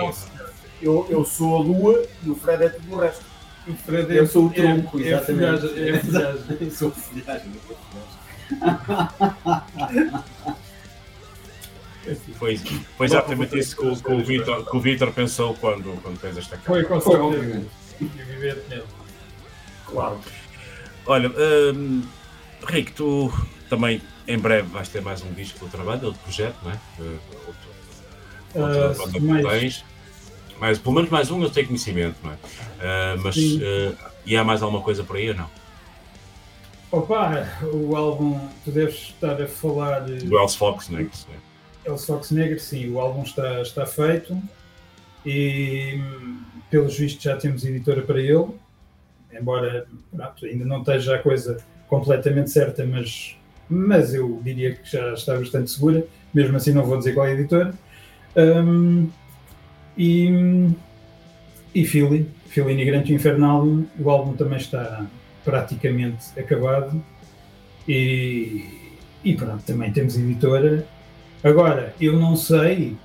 Eu, 0.83 1.07
eu 1.11 1.25
sou 1.25 1.57
a 1.57 1.61
lua 1.61 2.05
e 2.25 2.31
o 2.31 2.35
Fred 2.37 2.65
é 2.65 2.69
tudo 2.69 2.95
o 2.95 2.99
resto. 3.01 3.25
O 3.67 3.73
Fred 3.75 4.13
é, 4.17 4.21
Eu 4.21 4.27
sou 4.27 4.47
o 4.47 4.51
é- 4.51 4.55
tronco, 4.55 4.99
é, 5.01 5.03
exatamente. 5.09 5.67
é 5.67 5.99
folhagem. 5.99 6.41
Eu 6.61 6.71
sou 6.71 6.91
folhagem. 6.91 7.53
Foi, 12.39 12.57
foi 12.97 13.07
exatamente 13.07 13.59
isso 13.59 13.77
que, 13.77 13.87
o- 13.87 13.97
que 13.97 14.77
o 14.77 14.81
Vitor- 14.81 15.13
pensou 15.13 15.55
quando, 15.61 16.01
quando 16.03 16.19
fez 16.19 16.39
esta 16.39 16.57
Foi 16.59 16.83
capa. 16.83 17.01
com 17.01 17.11
certeza. 17.11 17.63
Evidentemente. 18.01 18.85
Claro. 19.87 20.21
Olha, 21.07 21.31
hum, 21.75 22.03
Rick, 22.67 22.93
tu 22.93 23.33
também 23.71 24.03
em 24.27 24.39
breve 24.39 24.69
vais 24.69 24.89
ter 24.89 25.01
mais 25.01 25.23
um 25.23 25.33
disco 25.33 25.59
de 25.59 25.65
outra 25.65 25.83
banda, 25.83 26.07
outro 26.07 26.21
projeto, 26.23 26.57
não 26.63 26.71
é? 26.73 26.75
Uh, 26.99 27.19
outro- 27.47 27.69
Ah, 28.57 28.95
sim, 28.95 29.13
que 29.13 29.21
mais- 29.21 29.47
tens. 29.47 29.85
Mais, 30.59 30.79
pelo 30.79 30.95
menos 30.97 31.09
mais 31.11 31.31
um 31.31 31.41
eu 31.43 31.49
tenho 31.51 31.67
conhecimento, 31.69 32.17
não 32.23 32.33
é? 32.33 32.35
Uh, 32.35 33.21
mas 33.23 33.35
Sim. 33.37 33.61
uh, 33.63 33.97
e 34.27 34.37
há 34.37 34.43
mais 34.43 34.61
alguma 34.63 34.83
coisa 34.83 35.05
por 35.05 35.17
aí 35.17 35.29
ou 35.31 35.37
não? 35.37 35.49
Opa, 36.91 37.47
o 37.73 37.95
álbum, 37.97 38.41
tu 38.65 38.71
deves 38.73 38.95
estar 38.97 39.41
a 39.41 39.47
falar. 39.47 40.09
eh, 40.11 40.17
Do 40.17 40.39
Else 40.39 40.57
Fox 40.57 40.89
Next, 40.89 41.27
não 41.29 41.35
é? 41.37 41.39
El 41.91 41.97
Fox 41.99 42.31
Negro, 42.33 42.59
sim, 42.59 42.91
o 42.91 42.99
álbum 43.01 43.23
está, 43.23 43.61
está 43.63 43.87
feito 43.87 44.37
e 45.31 46.01
pelos 46.71 46.99
vistos 46.99 47.23
já 47.23 47.37
temos 47.37 47.63
editora 47.63 48.01
para 48.01 48.19
ele, 48.19 48.47
embora 49.39 49.87
pronto, 50.11 50.47
ainda 50.47 50.65
não 50.65 50.79
esteja 50.81 51.17
a 51.17 51.19
coisa 51.19 51.59
completamente 51.87 52.51
certa, 52.51 52.87
mas, 52.87 53.37
mas 53.69 54.15
eu 54.15 54.41
diria 54.43 54.75
que 54.75 54.91
já 54.91 55.13
está 55.13 55.37
bastante 55.37 55.71
segura, 55.71 56.03
mesmo 56.33 56.57
assim 56.57 56.73
não 56.73 56.83
vou 56.83 56.97
dizer 56.97 57.13
qual 57.13 57.27
é 57.27 57.33
a 57.33 57.35
editora. 57.35 57.75
Hum, 58.35 59.11
e, 59.99 60.71
e 61.75 61.85
Philly, 61.85 62.27
Philly 62.47 62.75
Nigrante 62.75 63.13
Infernalium, 63.13 63.87
o 63.99 64.11
álbum 64.11 64.35
também 64.35 64.57
está 64.57 65.07
praticamente 65.45 66.39
acabado 66.41 67.05
e, 67.87 68.65
e 69.23 69.35
pronto, 69.35 69.63
também 69.63 69.93
temos 69.93 70.17
editora. 70.17 70.87
Agora, 71.45 71.95
eu 72.01 72.19
não 72.19 72.35
sei 72.35 72.97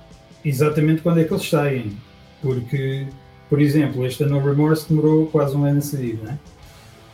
exatamente 0.42 1.02
quando 1.02 1.20
é 1.20 1.24
que 1.24 1.32
eles 1.32 1.48
saem, 1.48 1.96
porque, 2.44 3.06
por 3.48 3.60
exemplo, 3.60 4.06
este 4.06 4.22
No 4.26 4.38
Remorse 4.38 4.86
demorou 4.86 5.26
quase 5.28 5.56
um 5.56 5.64
ano 5.64 5.78
a 5.78 5.80
sair, 5.80 6.20
é? 6.28 6.36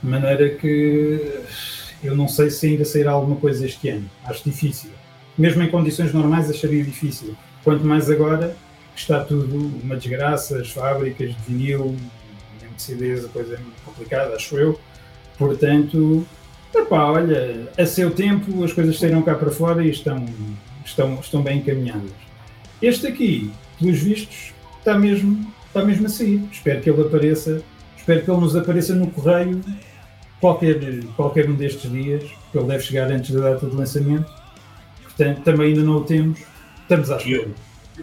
De 0.03 0.11
maneira 0.11 0.51
que 0.57 1.41
eu 2.03 2.17
não 2.17 2.27
sei 2.27 2.51
se 2.51 2.67
ainda 2.67 2.85
sairá 2.85 3.13
alguma 3.13 3.37
coisa 3.37 3.65
este 3.65 3.89
ano. 3.91 4.11
Acho 4.25 4.43
difícil. 4.45 4.91
Mesmo 5.39 5.63
em 5.63 5.71
condições 5.71 6.13
normais 6.13 6.51
acharia 6.51 6.83
difícil. 6.83 7.37
Quanto 7.63 7.85
mais 7.85 8.11
agora, 8.11 8.57
que 8.95 9.01
está 9.01 9.23
tudo 9.23 9.57
uma 9.83 9.97
desgraça, 9.97 10.59
as 10.59 10.71
fábricas 10.71 11.29
de 11.29 11.43
vinil, 11.47 11.97
mesmo 12.61 12.75
de 12.75 12.83
CDs, 12.83 13.25
a 13.25 13.29
coisa 13.29 13.55
é 13.55 13.59
muito 13.59 13.81
complicada, 13.85 14.35
acho 14.35 14.57
eu. 14.59 14.81
Portanto, 15.39 16.27
epá, 16.75 17.05
olha, 17.05 17.69
a 17.79 17.87
seu 17.87 18.11
tempo 18.11 18.65
as 18.65 18.73
coisas 18.73 18.99
saíram 18.99 19.23
cá 19.23 19.35
para 19.35 19.51
fora 19.51 19.85
e 19.85 19.91
estão, 19.91 20.27
estão, 20.85 21.15
estão 21.21 21.41
bem 21.41 21.59
encaminhadas. 21.59 22.11
Este 22.83 23.07
aqui, 23.07 23.53
pelos 23.79 23.99
vistos, 23.99 24.50
está 24.81 24.99
mesmo, 24.99 25.47
está 25.69 25.85
mesmo 25.85 26.07
a 26.07 26.09
sair. 26.09 26.43
Espero 26.51 26.81
que 26.81 26.91
ele 26.91 27.03
apareça, 27.03 27.63
espero 27.97 28.23
que 28.25 28.31
ele 28.31 28.41
nos 28.41 28.57
apareça 28.57 28.95
no 28.95 29.07
correio 29.11 29.61
qualquer, 30.41 31.05
qualquer 31.17 31.49
um 31.49 31.55
destes 31.55 31.91
dias, 31.91 32.23
porque 32.25 32.59
ele 32.59 32.67
deve 32.67 32.83
chegar 32.85 33.11
antes 33.11 33.31
da 33.31 33.51
data 33.51 33.67
de 33.67 33.77
lançamento. 33.77 34.31
Portanto, 35.05 35.43
também 35.43 35.69
ainda 35.69 35.83
não 35.83 35.99
o 35.99 36.05
temos. 36.05 36.41
Estamos 36.83 37.11
à 37.11 37.17
espera. 37.17 37.49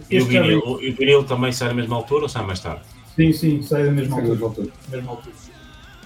E 0.09 0.19
o 0.21 0.25
vinil, 0.25 0.59
o- 0.59 0.73
o 0.75 0.77
vinil 0.93 1.23
também 1.23 1.51
sai 1.51 1.69
na 1.69 1.73
mesma 1.73 1.95
altura 1.95 2.23
ou 2.23 2.29
sai 2.29 2.45
mais 2.45 2.59
tarde? 2.59 2.81
Sim, 3.15 3.33
sim, 3.33 3.61
sai 3.63 3.83
da 3.85 3.91
mesma 3.91 4.21
da 4.21 4.45
altura. 4.45 4.69
Mesma 4.89 5.11
altura. 5.11 5.35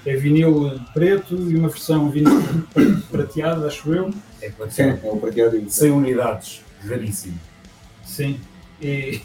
É 0.06 0.16
vinil 0.16 0.80
preto 0.94 1.36
e 1.36 1.56
uma 1.56 1.68
versão 1.68 2.10
vinil 2.10 2.42
prateado, 3.12 3.68
acho 3.68 3.94
eu. 3.94 4.10
É, 4.42 4.50
Sim, 4.70 4.84
é 4.84 5.00
o 5.04 5.18
prateado 5.18 5.58
e 5.58 5.70
100 5.70 5.92
unidades, 5.92 6.62
raríssimo. 6.88 7.38
Sim. 8.04 8.40
E, 8.82 9.22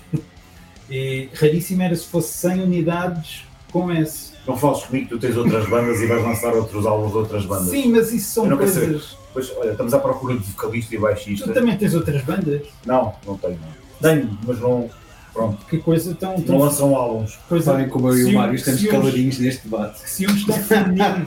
e 0.90 1.28
raríssimo 1.34 1.82
era 1.82 1.94
se 1.96 2.06
fosse 2.06 2.32
100 2.34 2.62
unidades 2.62 3.44
com 3.72 3.90
S. 3.90 4.32
Não 4.46 4.56
fales 4.56 4.84
comigo, 4.84 5.08
tu 5.10 5.18
tens 5.18 5.36
outras 5.36 5.68
bandas 5.68 6.00
e 6.00 6.06
vais 6.06 6.22
lançar 6.22 6.54
outros 6.54 6.86
álbuns 6.86 7.10
de 7.10 7.18
outras 7.18 7.44
bandas. 7.44 7.68
Sim, 7.70 7.90
mas 7.92 8.12
isso 8.12 8.30
são 8.32 8.56
coisas. 8.56 9.16
Pois, 9.32 9.52
olha, 9.56 9.72
estamos 9.72 9.92
à 9.92 9.98
procura 9.98 10.34
de 10.36 10.44
vocalista 10.44 10.94
e 10.94 10.98
baixista. 10.98 11.46
Tu 11.48 11.52
também 11.52 11.76
tens 11.76 11.94
outras 11.94 12.22
bandas? 12.22 12.62
Não, 12.86 13.12
não 13.26 13.36
tenho. 13.36 13.58
Tenho, 14.00 14.38
mas 14.46 14.60
não. 14.60 14.88
Pronto. 15.34 15.66
Que 15.66 15.76
coisa 15.78 16.14
tão. 16.14 16.38
Não 16.38 16.58
lançam 16.58 16.96
álbuns. 16.96 17.36
Coisa- 17.48 17.72
Reparem 17.72 17.90
como 17.90 18.08
eu 18.08 18.16
e 18.18 18.24
o 18.24 18.32
Mário 18.34 18.54
estamos 18.54 18.82
uns- 18.82 18.88
caladinhos 18.90 19.38
neste 19.38 19.64
debate. 19.68 20.02
Que 20.02 20.08
ciúmes 20.10 20.46
tão 20.46 20.56
femininos. 20.56 21.24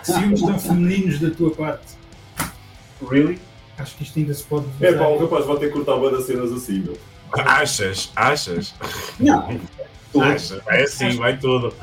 que 0.00 0.12
ciúmes 0.12 0.40
tão 0.42 0.58
femininos 0.60 1.18
da 1.18 1.30
tua 1.30 1.50
parte. 1.50 1.98
Really? 3.10 3.38
Acho 3.78 3.96
que 3.96 4.02
isto 4.04 4.18
ainda 4.18 4.34
se 4.34 4.42
pode. 4.44 4.66
É 4.80 4.90
usar. 4.90 4.98
pá, 4.98 5.06
o 5.08 5.18
rapaz 5.18 5.46
vai 5.46 5.56
ter 5.56 5.66
que 5.66 5.72
cortar 5.72 5.96
bem 5.98 6.10
das 6.10 6.24
cenas 6.26 6.52
assim, 6.52 6.80
meu. 6.80 6.96
Achas? 7.32 8.12
Achas? 8.14 8.74
Não. 9.18 9.60
Achas? 10.20 10.60
É 10.68 10.82
assim, 10.82 11.16
vai 11.16 11.36
tudo. 11.36 11.74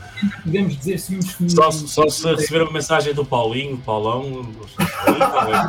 Podemos 0.43 0.77
dizer 0.77 0.99
ciúmes 0.99 1.33
femininos. 1.33 1.53
Só, 1.53 1.71
só 1.71 2.09
se 2.09 2.35
receber 2.35 2.63
uma 2.63 2.71
mensagem 2.71 3.13
do 3.13 3.25
Paulinho, 3.25 3.77
Paulão, 3.77 4.53
por 4.55 4.65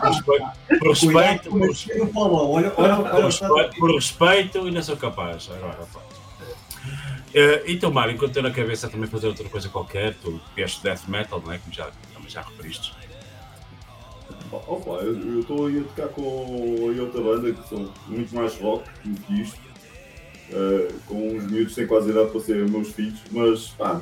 respeito, 0.08 0.50
por 0.78 0.90
respeito, 0.90 1.50
por 4.60 4.68
e 4.68 4.70
não 4.70 4.82
sou 4.82 4.96
capaz. 4.96 5.50
Agora. 5.50 5.78
Eh, 7.34 7.64
então, 7.66 7.90
Mário, 7.90 8.14
enquanto 8.14 8.32
tenho 8.32 8.48
na 8.48 8.54
cabeça 8.54 8.88
também 8.88 9.08
fazer 9.08 9.26
outra 9.26 9.46
coisa 9.48 9.68
qualquer, 9.68 10.14
tu 10.14 10.40
vieste 10.54 10.82
death 10.82 11.06
metal, 11.06 11.42
não 11.44 11.52
é? 11.52 11.58
Como 11.58 11.74
já, 11.74 11.90
também 12.14 12.30
já 12.30 12.40
referiste. 12.40 12.94
Opa, 14.50 15.02
eu 15.02 15.18
eu 15.18 15.40
estou 15.40 15.66
aí 15.66 15.80
a 15.80 15.82
tocar 15.82 16.08
com 16.08 16.22
a 16.22 17.02
outra 17.02 17.20
banda 17.20 17.52
que 17.52 17.68
são 17.68 17.92
muito 18.06 18.34
mais 18.34 18.56
rock 18.58 18.88
do 19.04 19.20
que 19.20 19.42
isto, 19.42 19.60
eh, 20.52 20.88
com 21.06 21.36
uns 21.36 21.44
miúdos 21.50 21.74
têm 21.74 21.86
quase 21.86 22.10
idade 22.10 22.30
para 22.30 22.40
serem 22.40 22.68
meus 22.68 22.88
filhos, 22.92 23.18
mas 23.30 23.68
pá, 23.68 24.00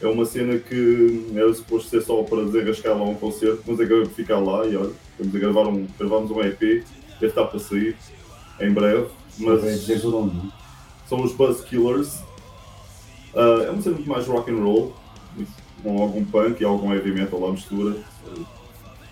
é 0.00 0.06
uma 0.06 0.24
cena 0.24 0.58
que 0.58 1.30
era 1.34 1.52
suposto 1.54 1.90
ser 1.90 2.02
só 2.02 2.22
para 2.22 2.44
desenrascar 2.44 2.96
lá 2.96 3.04
um 3.04 3.14
concerto, 3.14 3.62
mas 3.66 3.78
acabei 3.78 4.02
por 4.04 4.14
ficar 4.14 4.38
lá 4.38 4.66
e 4.66 4.76
olha, 4.76 4.90
estamos 5.10 5.34
a 5.34 5.38
gravar 5.38 5.68
um, 5.68 5.86
gravamos 5.98 6.30
um 6.30 6.40
EP, 6.40 6.58
deve 6.58 7.26
estar 7.26 7.44
para 7.44 7.58
sair 7.58 7.96
em 8.60 8.72
breve, 8.72 9.06
mas 9.38 9.88
É 9.88 9.98
nome, 9.98 10.50
é? 10.52 11.08
são 11.08 11.22
os 11.22 11.32
Buzz 11.32 11.60
Killers. 11.62 12.20
Ah, 13.34 13.64
é 13.66 13.70
uma 13.70 13.80
cena 13.80 13.94
muito 13.96 14.10
mais 14.10 14.26
rock 14.26 14.50
and 14.50 14.56
roll, 14.56 14.94
com 15.82 16.02
algum 16.02 16.24
punk 16.24 16.60
e 16.60 16.64
algum 16.64 16.92
heavy 16.92 17.12
metal 17.12 17.46
à 17.46 17.52
mistura, 17.52 17.96
eh, 18.26 18.40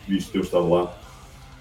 visto 0.08 0.30
que 0.30 0.38
eu 0.38 0.42
estava 0.42 0.66
lá. 0.66 0.96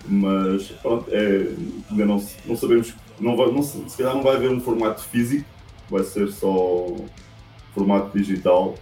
Mas 0.08 0.68
pronto, 0.82 1.06
é, 1.12 1.54
ainda 1.90 2.06
não, 2.06 2.24
não 2.46 2.56
sabemos, 2.56 2.94
não 3.20 3.36
vai, 3.36 3.52
não, 3.52 3.62
se 3.64 3.84
calhar 3.98 4.14
não 4.16 4.24
vai 4.24 4.36
haver 4.36 4.50
um 4.52 4.60
formato 4.60 5.02
físico, 5.04 5.46
vai 5.90 6.04
ser 6.04 6.30
só 6.32 6.88
formato 7.74 8.18
digital. 8.18 8.76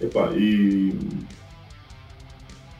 Epá, 0.00 0.30
e 0.32 0.94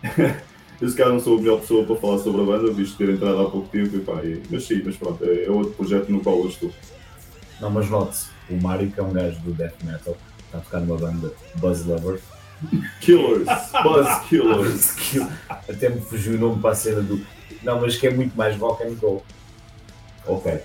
eu 0.80 0.88
se 0.88 0.96
calhar 0.96 1.12
não 1.12 1.20
sou 1.20 1.38
a 1.38 1.40
melhor 1.40 1.60
pessoa 1.60 1.84
para 1.84 1.96
falar 1.96 2.18
sobre 2.18 2.42
a 2.42 2.44
banda, 2.44 2.72
visto 2.72 2.96
ter 2.98 3.08
entrado 3.10 3.40
há 3.40 3.50
pouco 3.50 3.68
tempo, 3.68 3.96
epá, 3.96 4.22
e- 4.24 4.42
mas 4.50 4.64
sim, 4.64 4.82
mas 4.84 4.96
pronto, 4.96 5.24
é, 5.24 5.44
é 5.44 5.50
outro 5.50 5.72
projeto 5.72 6.08
no 6.10 6.20
qual 6.20 6.38
eu 6.40 6.48
estou. 6.48 6.70
Não, 7.60 7.70
mas 7.70 7.88
note-se, 7.88 8.26
o 8.50 8.60
Mário, 8.60 8.90
que 8.90 9.00
é 9.00 9.02
um 9.02 9.12
gajo 9.12 9.40
do 9.40 9.52
death 9.52 9.82
metal, 9.82 10.16
está 10.44 10.58
a 10.58 10.60
tocar 10.60 10.80
numa 10.80 10.96
banda 10.98 11.32
Buzz 11.56 11.84
Lover. 11.86 12.20
Killers, 13.00 13.46
Buzz 13.82 14.28
Killers. 14.28 14.92
Kill- 15.10 15.28
Até 15.48 15.88
me 15.90 16.00
fugiu 16.00 16.34
o 16.34 16.38
nome 16.38 16.60
para 16.60 16.70
a 16.70 16.74
cena 16.74 17.00
do. 17.02 17.20
Não, 17.62 17.80
mas 17.80 17.96
que 17.96 18.06
é 18.06 18.10
muito 18.10 18.36
mais 18.36 18.56
rock 18.58 18.82
and 18.84 18.94
roll. 19.00 19.24
Ok. 20.26 20.60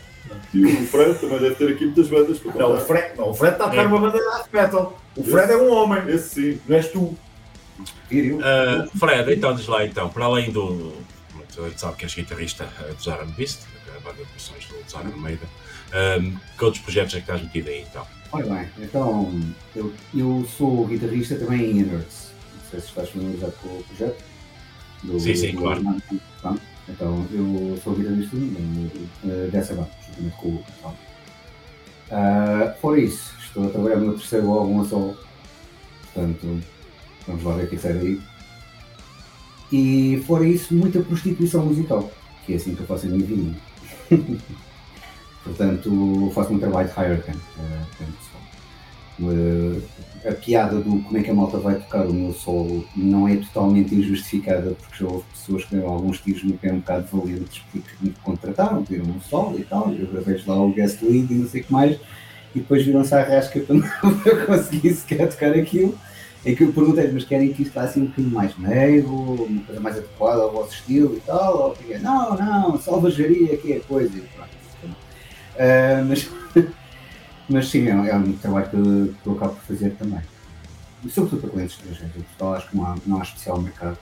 E 0.53 0.65
o 0.65 0.85
Fred 0.87 1.19
também 1.19 1.39
deve 1.39 1.55
ter 1.55 1.69
aqui 1.71 1.85
muitas 1.85 2.07
bandas 2.09 2.39
para 2.39 2.53
Não, 2.53 2.67
o 2.67 2.71
contar. 2.73 2.85
Fred, 2.85 3.17
não, 3.17 3.29
o 3.29 3.33
Fred 3.33 3.53
está 3.53 3.65
a 3.65 3.69
tocar 3.69 3.83
numa 3.89 3.99
banda 3.99 4.17
de 4.17 4.23
death 4.25 4.47
metal. 4.53 5.01
O 5.15 5.23
Fred 5.23 5.51
é 5.51 5.57
um 5.57 5.71
homem. 5.73 6.09
Esse 6.13 6.29
sim. 6.53 6.61
Não 6.67 6.75
és 6.77 6.87
tu. 6.91 7.17
Ah, 8.43 8.87
Fred, 8.97 9.33
então 9.33 9.55
diz 9.55 9.67
lá 9.67 9.85
então, 9.85 10.09
para 10.09 10.25
além 10.25 10.51
do. 10.51 10.93
A 11.57 11.67
gente 11.67 11.79
sabe 11.81 11.97
que 11.97 12.05
és 12.05 12.13
guitarrista 12.13 12.67
eh, 12.81 12.93
do 12.93 13.03
Zaran 13.03 13.27
Beast, 13.37 13.59
a 13.95 13.99
banda 13.99 14.23
de 14.23 14.29
versões 14.31 14.65
do 14.65 14.89
Zaran 14.89 15.15
Meida. 15.17 15.45
Um, 15.93 16.37
que 16.57 16.63
outros 16.65 16.81
projetos 16.83 17.13
é 17.13 17.17
que 17.17 17.23
estás 17.23 17.41
metido 17.41 17.69
aí 17.69 17.81
então? 17.81 18.07
Ora 18.31 18.45
bem, 18.45 18.69
então 18.79 19.29
eu, 19.75 19.91
eu 20.15 20.47
sou 20.57 20.85
guitarrista 20.87 21.35
também 21.35 21.61
em 21.71 21.79
Innards. 21.79 22.31
Não 22.55 22.69
sei 22.71 22.79
se 22.79 22.87
estás 22.87 23.09
familiarizado 23.09 23.53
com 23.61 23.67
o 23.67 23.83
projeto. 23.83 24.23
Do- 25.03 25.19
Sim, 25.19 25.35
sim, 25.35 25.51
do- 25.51 25.61
claro. 25.61 25.81
Então 26.87 27.27
eu 27.33 27.77
sou 27.83 27.93
guitarrista 27.93 28.37
eh, 29.25 29.49
dessa 29.51 29.73
banda, 29.75 29.89
juntamente 30.21 30.35
com 30.37 30.49
o 30.49 30.63
Tom. 30.81 30.95
Ah, 32.11 32.75
fora 32.79 32.99
isso, 32.99 33.33
estou 33.39 33.67
a 33.67 33.69
trabalhar 33.69 33.97
no 33.97 34.07
meu 34.07 34.17
terceiro 34.17 34.51
álbum 34.51 34.81
a 34.81 34.85
solo. 34.85 35.17
Portanto, 36.13 36.61
vamos 37.27 37.43
lá 37.43 37.55
ver 37.55 37.65
o 37.65 37.69
que 37.69 37.77
sai 37.77 37.93
daí. 37.93 38.21
E 39.71 40.23
fora 40.27 40.45
isso, 40.45 40.73
muita 40.73 40.99
prostituição 41.01 41.65
musical, 41.65 42.11
que 42.45 42.53
é 42.53 42.55
assim 42.57 42.75
que 42.75 42.81
eu 42.81 42.87
faço 42.87 43.07
a 43.07 43.09
minha 43.09 43.25
vida. 43.25 43.57
Portanto, 45.43 46.31
faço 46.35 46.53
um 46.53 46.59
trabalho 46.59 46.87
de 46.87 46.93
higher 46.93 47.25
camp, 47.25 47.41
eh, 47.59 47.85
a 50.25 50.33
piada 50.33 50.77
do 50.77 51.01
como 51.01 51.17
é 51.17 51.23
que 51.23 51.29
a 51.29 51.33
malta 51.33 51.57
vai 51.57 51.75
tocar 51.75 52.05
o 52.05 52.13
meu 52.13 52.33
solo 52.33 52.87
não 52.95 53.27
é 53.27 53.37
totalmente 53.37 53.95
injustificada, 53.95 54.71
porque 54.71 55.03
já 55.03 55.09
houve 55.09 55.25
pessoas 55.31 55.65
que 55.65 55.75
deram 55.75 55.89
alguns 55.89 56.19
tiros 56.19 56.43
no 56.43 56.53
pé 56.53 56.71
um 56.71 56.79
bocado 56.79 57.07
valentes 57.11 57.61
porque 57.71 57.89
me 58.01 58.13
contrataram, 58.23 58.83
pediram 58.83 59.09
um 59.09 59.21
solo 59.21 59.59
e 59.59 59.63
tal, 59.63 59.91
eu 59.93 60.07
gravei 60.07 60.41
lá 60.45 60.55
o 60.61 60.71
guest 60.71 61.01
lead 61.01 61.33
e 61.33 61.37
não 61.37 61.47
sei 61.47 61.61
o 61.61 61.63
que 61.63 61.71
mais, 61.71 61.99
e 62.55 62.59
depois 62.59 62.85
viram-se 62.85 63.15
à 63.15 63.23
rasca 63.23 63.59
para 63.59 63.75
não 63.75 64.45
conseguir 64.45 64.93
sequer 64.93 65.29
tocar 65.29 65.53
aquilo. 65.53 65.97
É 66.43 66.55
que 66.55 66.63
eu 66.63 66.73
perguntei, 66.73 67.07
mas 67.11 67.23
querem 67.23 67.53
que 67.53 67.61
isto 67.61 67.73
vá 67.73 67.83
assim 67.83 68.01
um 68.01 68.05
bocadinho 68.05 68.33
mais 68.33 68.57
meio, 68.57 69.05
uma 69.05 69.61
coisa 69.61 69.79
mais 69.79 69.97
adequada 69.97 70.41
ao 70.41 70.51
vosso 70.51 70.73
estilo 70.73 71.15
e 71.15 71.19
tal? 71.19 71.55
Ou 71.55 71.99
não, 71.99 72.35
não, 72.35 72.79
salvajaria 72.79 73.55
que 73.57 73.73
é 73.73 73.77
a 73.77 73.81
coisa. 73.81 74.17
E 74.17 74.21
pronto. 74.21 74.61
Ah, 75.59 76.03
mas, 76.07 76.27
mas 77.51 77.67
sim, 77.69 77.87
é, 77.87 77.93
um- 77.95 78.05
é 78.05 78.15
um 78.15 78.33
trabalho 78.33 78.69
que 78.69 78.75
eu, 78.75 79.13
que 79.21 79.27
eu 79.27 79.33
acabo 79.33 79.53
por 79.55 79.63
fazer 79.63 79.91
também. 79.91 80.21
E 81.03 81.09
sobretudo 81.09 81.41
para 81.41 81.49
clientes 81.51 81.75
estrangeiros. 81.77 82.15
Em 82.15 82.21
Portugal 82.21 82.53
acho 82.55 82.69
que 82.69 82.77
não 82.77 82.85
há, 82.85 82.95
não 83.05 83.19
há 83.19 83.23
especial 83.23 83.59
mercado 83.61 83.97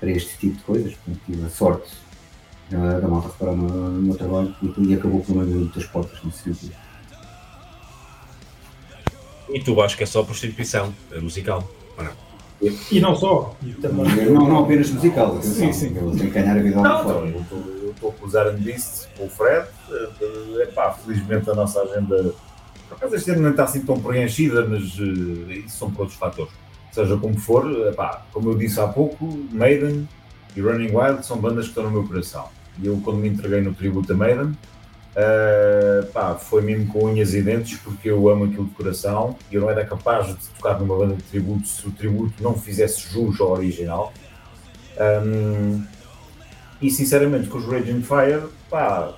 para 0.00 0.10
este 0.10 0.36
tipo 0.38 0.56
de 0.56 0.62
coisas. 0.64 0.94
Portanto, 0.94 1.20
tive 1.26 1.46
a 1.46 1.48
sorte 1.50 1.90
da, 2.70 3.00
da 3.00 3.08
malta 3.08 3.28
reparar 3.28 3.54
no, 3.56 3.68
no 3.68 4.02
meu 4.02 4.16
trabalho 4.16 4.54
e, 4.62 4.88
e 4.88 4.94
acabou 4.94 5.20
por 5.20 5.34
me 5.36 5.42
abrir 5.42 5.54
muitas 5.54 5.86
portas 5.86 6.18
nesse 6.24 6.38
sentido. 6.42 6.74
E 9.50 9.60
tu 9.60 9.80
acho 9.82 9.96
que 9.96 10.02
é 10.02 10.06
só 10.06 10.22
prostituição 10.22 10.92
eh, 11.12 11.20
musical. 11.20 11.68
ou 11.98 12.04
não? 12.04 12.12
E 12.90 13.00
não 13.00 13.14
só. 13.16 13.54
e 13.62 13.72
também- 13.74 14.30
Não, 14.30 14.48
não 14.48 14.58
apenas 14.64 14.88
musical, 14.90 15.40
Sim, 15.42 15.64
atenção, 15.66 15.72
sim. 15.72 15.96
eu 15.96 16.10
tenho 16.12 16.18
que 16.18 16.30
ganhar 16.30 16.56
a 16.56 16.62
vida 16.62 16.80
lá 16.80 16.88
Não, 16.88 17.02
fora. 17.04 17.26
eu 17.28 17.40
estou- 17.40 18.12
com 18.12 18.26
o 18.26 18.30
Zaran 18.30 18.54
Beast, 18.56 19.06
com 19.16 19.26
o 19.26 19.28
Fred. 19.28 19.68
É 20.60 20.66
pá, 20.66 20.92
felizmente 20.92 21.48
a 21.50 21.54
nossa 21.54 21.80
agenda. 21.82 22.32
Por 22.92 23.06
acaso 23.06 23.16
este 23.16 23.30
ano 23.30 23.42
não 23.42 23.50
está 23.50 23.64
assim 23.64 23.80
tão 23.80 24.00
preenchida, 24.00 24.66
mas 24.66 24.82
eh, 24.98 25.58
isso 25.66 25.78
são 25.78 25.90
por 25.90 26.02
outros 26.02 26.18
fatores. 26.18 26.52
Seja 26.90 27.16
como 27.16 27.38
for, 27.38 27.88
epá, 27.88 28.24
como 28.32 28.50
eu 28.50 28.58
disse 28.58 28.78
há 28.78 28.86
pouco, 28.86 29.26
Maiden 29.50 30.06
e 30.54 30.60
Running 30.60 30.94
Wild 30.94 31.24
são 31.24 31.38
bandas 31.38 31.64
que 31.64 31.70
estão 31.70 31.84
no 31.84 31.90
meu 31.90 32.04
coração. 32.04 32.48
E 32.78 32.86
eu, 32.86 33.00
quando 33.02 33.18
me 33.18 33.28
entreguei 33.28 33.60
no 33.60 33.72
tributo 33.72 34.12
a 34.12 34.16
Maiden, 34.16 34.56
pá, 36.12 36.34
foi 36.34 36.62
mesmo 36.62 36.86
com 36.92 37.06
unhas 37.06 37.34
e 37.34 37.42
dentes, 37.42 37.78
porque 37.78 38.10
eu 38.10 38.28
amo 38.28 38.44
aquilo 38.44 38.66
de 38.66 38.74
coração 38.74 39.36
e 39.50 39.54
eu 39.54 39.62
não 39.62 39.70
era 39.70 39.84
capaz 39.84 40.26
de 40.26 40.34
tocar 40.50 40.78
numa 40.78 40.96
banda 40.96 41.14
de 41.14 41.22
tributo 41.22 41.66
se 41.66 41.86
o 41.86 41.90
tributo 41.90 42.42
não 42.42 42.54
fizesse 42.54 43.08
jus 43.08 43.40
ao 43.40 43.52
original. 43.52 44.12
Um, 45.24 45.84
e 46.80 46.90
sinceramente 46.90 47.48
com 47.48 47.58
os 47.58 47.66
Raging 47.66 48.02
Fire, 48.02 48.48
pá, 48.68 49.14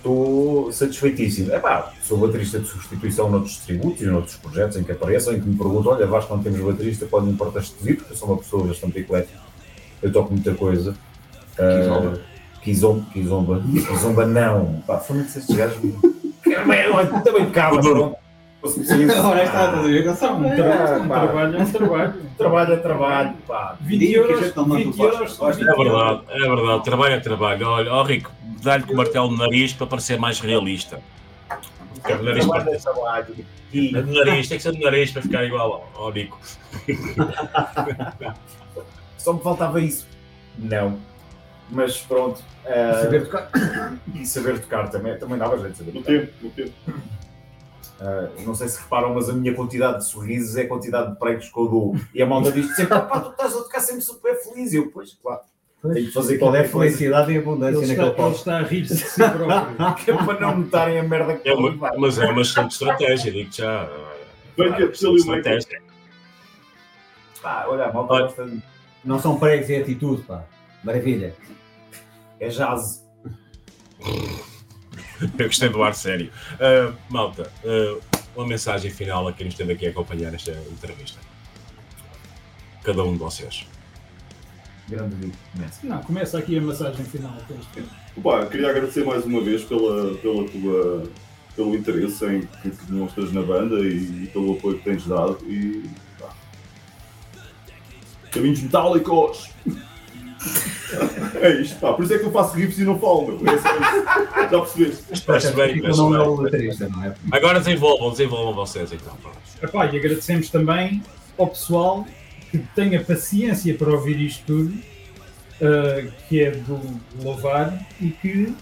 estou 0.00 0.72
satisfeitíssimo. 0.72 1.52
É 1.52 1.58
pá, 1.58 1.92
sou 2.02 2.18
baterista 2.18 2.58
de 2.58 2.66
substituição 2.66 3.30
noutros 3.30 3.58
tributos 3.58 4.00
e 4.02 4.06
noutros 4.06 4.36
projetos 4.36 4.76
em 4.76 4.82
que 4.82 4.92
apareçam, 4.92 5.34
em 5.34 5.40
que 5.40 5.48
me 5.48 5.56
perguntam: 5.56 5.92
olha, 5.92 6.06
Vasco, 6.06 6.34
não 6.34 6.42
temos 6.42 6.60
baterista, 6.60 7.06
pode-me 7.06 7.32
importar-te 7.32 7.74
vir, 7.80 7.96
porque 7.96 8.12
eu 8.12 8.16
sou 8.16 8.28
uma 8.28 8.38
pessoa 8.38 8.66
bastante 8.66 8.98
eclética. 8.98 9.38
Eu 10.02 10.10
toco 10.12 10.32
muita 10.32 10.54
coisa. 10.54 10.94
Kizomba. 11.56 12.16
Uh, 12.16 12.20
Kizomba, 12.62 13.06
Kizomba, 13.12 14.26
não. 14.26 14.82
Pá, 14.86 14.98
foram 14.98 15.20
esses 15.20 15.46
gajos. 15.54 15.76
Também 17.24 17.50
cabra, 17.50 17.80
pronto. 17.80 18.16
Ora, 18.62 19.42
está, 19.42 19.70
a? 19.70 19.86
Eu 19.88 20.14
sou 20.16 20.32
Um 20.36 20.42
tra- 20.54 20.98
um 21.02 21.08
trabalho 21.08 21.56
é 21.56 21.62
um 21.62 21.70
trabalho. 21.72 22.14
Trabalho 22.36 22.72
é 22.74 22.76
trabalho, 22.76 23.34
pá. 23.48 23.76
20 23.80 24.12
euros, 24.12 24.40
20 24.66 25.00
euros, 25.00 25.34
são 25.34 25.50
20 25.52 25.62
É 25.68 25.74
verdade, 25.76 26.20
é 26.28 26.38
verdade. 26.56 26.84
Trabalho 26.84 27.14
é 27.14 27.20
trabalho. 27.20 27.66
Olha, 27.68 27.92
ó 27.92 28.02
Rico, 28.02 28.30
dá-lhe 28.62 28.84
com 28.84 28.92
o 28.92 28.96
martelo 28.96 29.30
no 29.30 29.36
nariz 29.36 29.72
para 29.72 29.86
parecer 29.86 30.18
mais 30.18 30.40
realista. 30.40 31.00
Porque 31.94 32.12
o 32.12 32.22
nariz 32.22 32.46
para... 32.46 32.70
é. 32.72 32.78
É 33.72 34.02
do 34.02 34.12
nariz, 34.12 34.48
tem 34.48 34.56
que 34.58 34.62
ser 34.62 34.72
do 34.72 34.80
nariz 34.80 35.12
para 35.12 35.22
ficar 35.22 35.44
igual 35.44 35.88
ao, 35.94 36.04
ao 36.06 36.12
Nico. 36.12 36.38
Só 39.18 39.32
me 39.32 39.40
faltava 39.42 39.80
isso. 39.80 40.06
Não. 40.58 40.98
Mas 41.70 41.98
pronto. 41.98 42.42
eh, 42.64 42.90
E 42.90 43.02
saber 43.02 43.24
tocar. 43.26 43.50
E 44.14 44.26
saber 44.26 44.60
tocar 44.60 44.88
também, 44.90 45.16
também 45.18 45.38
dava 45.38 45.56
jeito 45.58 45.72
de 45.72 45.78
saber 45.78 45.92
No 45.94 46.00
tocar. 46.02 46.12
tempo, 46.20 46.32
no 46.42 46.50
tempo. 46.50 46.72
Eh, 48.00 48.30
não 48.44 48.54
sei 48.54 48.68
se 48.68 48.80
reparam, 48.80 49.14
mas 49.14 49.28
a 49.28 49.32
minha 49.32 49.54
quantidade 49.54 49.98
de 49.98 50.06
sorrisos 50.06 50.56
é 50.56 50.62
a 50.62 50.68
quantidade 50.68 51.12
de 51.12 51.18
pregos 51.18 51.48
que 51.48 51.58
eu 51.58 51.68
dou. 51.68 51.96
E 52.14 52.22
a 52.22 52.26
malta 52.26 52.50
diz 52.50 52.74
sempre: 52.74 52.98
pá, 52.98 53.20
tu 53.20 53.30
estás 53.30 53.52
a 53.54 53.58
tocar 53.58 53.80
sempre 53.80 54.00
super 54.02 54.34
feliz. 54.42 54.72
E 54.72 54.76
eu, 54.76 54.90
pois, 54.90 55.14
claro. 55.22 55.42
Tenho 55.82 55.94
que 55.94 56.12
fazer 56.12 56.34
é 56.34 56.38
qualquer 56.38 56.68
felicidade 56.68 57.32
e 57.32 57.38
abundância 57.38 57.78
Ele 57.78 57.92
está, 57.92 58.04
naquele 58.04 58.26
ele 58.26 58.34
está 58.34 58.58
a 58.58 58.62
rir-se 58.62 58.94
de 58.96 59.00
si 59.00 59.16
próprio. 59.30 59.94
Que 59.94 60.10
é 60.10 60.16
para 60.16 60.40
não 60.40 60.58
notarem 60.58 60.98
a 60.98 61.02
merda 61.02 61.36
que 61.36 61.48
É 61.48 61.54
uma, 61.54 61.70
mas 61.96 62.18
é 62.18 62.26
uma 62.26 62.42
excelente 62.42 62.72
estratégia, 62.72 63.32
digo 63.32 63.50
já. 63.50 63.88
Bem 64.58 64.72
que 64.74 64.82
é 64.82 64.86
estratégia. 64.86 65.82
Pá, 67.40 67.64
olha, 67.66 67.86
a 67.86 67.92
malta 67.92 68.12
Olha. 68.12 68.28
de. 68.28 68.62
Não 69.02 69.18
são 69.18 69.38
pregos, 69.38 69.70
é 69.70 69.78
atitude, 69.78 70.22
pá. 70.22 70.44
Maravilha. 70.84 71.34
É 72.38 72.48
jazz. 72.48 73.08
Eu 75.38 75.46
gostei 75.46 75.68
do 75.70 75.82
ar 75.82 75.94
sério. 75.94 76.30
Ah, 76.60 76.92
malta, 77.08 77.50
ah, 77.64 77.98
uma 78.36 78.46
mensagem 78.46 78.90
final 78.90 79.26
a 79.28 79.32
quem 79.32 79.46
nos 79.46 79.54
esteve 79.54 79.72
aqui 79.72 79.86
a 79.86 79.90
acompanhar 79.90 80.30
nesta 80.30 80.52
entrevista. 80.52 81.18
Cada 82.82 83.02
um 83.02 83.12
de 83.12 83.18
vocês. 83.18 83.66
Grande. 84.90 85.32
Começa. 85.52 85.86
Não, 85.86 86.02
começa 86.02 86.38
aqui 86.38 86.58
a 86.58 86.60
massagem 86.60 87.04
final. 87.04 87.32
Opa, 88.16 88.46
queria 88.46 88.70
agradecer 88.70 89.04
mais 89.04 89.24
uma 89.24 89.40
vez 89.40 89.62
pela, 89.62 90.14
pela 90.16 90.48
tua, 90.48 91.04
pelo 91.54 91.76
interesse 91.76 92.26
em 92.26 92.40
que 92.40 92.70
demonstras 92.88 93.32
na 93.32 93.40
banda 93.40 93.78
e, 93.78 94.28
pelo 94.32 94.54
apoio 94.54 94.78
que 94.78 94.84
tens 94.84 95.06
dado. 95.06 95.38
E, 95.46 95.88
pá. 96.18 96.28
Caminhos 98.32 98.60
metálicos! 98.60 99.50
É 101.40 101.60
isto, 101.60 101.78
pá. 101.78 101.92
Por 101.92 102.02
isso 102.04 102.14
é 102.14 102.18
que 102.18 102.24
eu 102.24 102.32
faço 102.32 102.56
riffs 102.56 102.78
e 102.78 102.84
não 102.84 102.98
falo, 102.98 103.38
meu. 103.38 103.52
É 103.52 103.54
isso, 103.54 103.68
é 103.68 103.76
isso. 103.76 104.50
Já 104.50 104.60
percebeste? 104.60 105.22
Parece 105.24 105.52
bem, 105.52 105.78
o 105.78 105.82
parece 105.82 105.98
nome 106.00 106.16
bem. 106.18 106.26
do 106.26 106.42
baterista, 106.42 106.88
não 106.88 107.04
é? 107.04 107.14
Agora 107.30 107.60
desenvolvam, 107.60 108.10
desenvolvam 108.10 108.54
vocês 108.54 108.92
então. 108.92 109.16
Epá, 109.62 109.86
e 109.86 109.96
agradecemos 109.96 110.50
também 110.50 111.00
ao 111.38 111.46
pessoal 111.46 112.04
que 112.50 112.58
tenha 112.74 113.02
paciência 113.02 113.74
para 113.74 113.90
ouvir 113.90 114.20
isto 114.20 114.44
tudo, 114.46 114.74
ah, 115.62 116.10
que 116.28 116.42
é 116.42 116.50
do 116.50 116.80
louvar, 117.22 117.86
e 118.00 118.10
que 118.10 118.54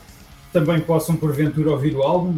também 0.52 0.80
possam 0.80 1.16
porventura 1.16 1.70
ouvir 1.70 1.94
o 1.94 2.02
álbum 2.02 2.36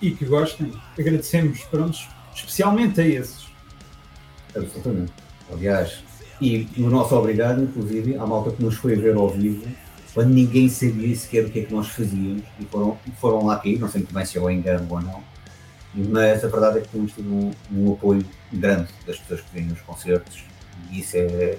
e 0.00 0.10
que 0.10 0.24
gostem. 0.24 0.72
Agradecemos, 0.98 1.60
pronto, 1.64 1.98
especialmente 2.34 3.00
a 3.00 3.06
esses. 3.06 3.46
Absolutamente. 4.54 5.12
Aliás, 5.52 6.02
e 6.40 6.68
o 6.76 6.90
nosso 6.90 7.14
obrigado, 7.14 7.62
inclusive, 7.62 8.16
à 8.16 8.26
malta 8.26 8.50
que 8.50 8.62
nos 8.62 8.76
foi 8.76 8.94
ver 8.96 9.14
ao 9.14 9.28
vivo, 9.28 9.66
quando 10.12 10.30
ninguém 10.30 10.68
sabia 10.68 11.14
sequer 11.14 11.44
o 11.44 11.50
que 11.50 11.60
é 11.60 11.64
que 11.64 11.72
nós 11.72 11.88
fazíamos, 11.88 12.42
e 12.58 12.64
foram, 12.64 12.98
foram 13.20 13.46
lá 13.46 13.58
cair, 13.58 13.78
não 13.78 13.88
sei 13.88 14.00
muito 14.00 14.14
bem 14.14 14.24
se 14.24 14.38
é 14.38 14.52
engano 14.52 14.86
ou 14.90 15.00
não, 15.00 15.22
mas 15.94 16.44
a 16.44 16.48
verdade 16.48 16.78
é 16.78 16.80
que 16.82 16.88
temos 16.88 17.12
tido 17.12 17.32
um, 17.32 17.50
um 17.72 17.92
apoio 17.92 18.24
grande 18.52 18.88
das 19.06 19.18
pessoas 19.18 19.40
que 19.40 19.54
vêm 19.54 19.66
nos 19.66 19.80
concertos, 19.80 20.44
e 20.90 21.00
isso 21.00 21.16
é, 21.16 21.58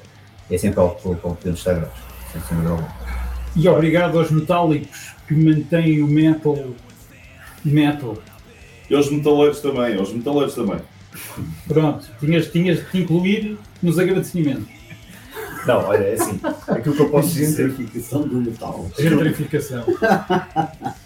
é 0.50 0.58
sempre 0.58 0.80
algo 0.80 0.96
pelo 1.02 1.16
qual 1.16 1.36
podemos 1.36 1.60
estar 1.60 1.74
gratos, 1.74 2.00
sem 2.32 2.42
dúvida 2.58 2.70
alguma. 2.72 2.96
E 3.56 3.68
obrigado 3.68 4.20
aos 4.20 4.30
metálicos 4.30 5.16
que 5.28 5.34
mantêm 5.34 6.02
o 6.02 6.08
metal 6.08 6.74
metal. 7.66 8.18
E 8.90 8.96
aos 8.96 9.12
metaleiros 9.12 9.60
também, 9.60 9.98
aos 9.98 10.14
metaleiros 10.14 10.56
também. 10.56 10.80
Pronto, 11.68 12.08
tinhas, 12.20 12.48
tinhas 12.48 12.80
de 12.80 12.86
te 12.86 12.98
incluir 13.00 13.58
nos 13.82 14.00
agradecimentos. 14.00 14.78
Não, 15.66 15.84
olha, 15.86 16.04
é 16.04 16.14
assim. 16.14 16.40
Aquilo 16.68 16.96
que 16.96 17.02
eu 17.02 17.10
posso 17.10 17.34
dizer. 17.34 17.70
Gentrificação 17.70 18.22
do 18.22 18.36
metal. 18.36 18.90
Gentrificação. 18.98 19.84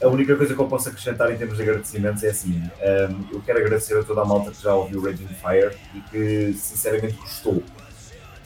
A 0.04 0.08
única 0.08 0.36
coisa 0.36 0.54
que 0.54 0.62
eu 0.62 0.68
posso 0.68 0.90
acrescentar 0.90 1.32
em 1.32 1.38
termos 1.38 1.58
de 1.58 1.64
agradecimentos 1.64 2.24
é 2.24 2.30
assim: 2.30 2.62
um, 2.62 3.36
eu 3.36 3.42
quero 3.44 3.58
agradecer 3.58 3.98
a 3.98 4.04
toda 4.04 4.22
a 4.22 4.26
malta 4.26 4.52
que 4.52 4.62
já 4.62 4.76
ouviu 4.76 5.02
Raging 5.02 5.28
Fire 5.28 5.76
e 5.96 6.02
que 6.12 6.54
sinceramente 6.54 7.14
gostou. 7.14 7.64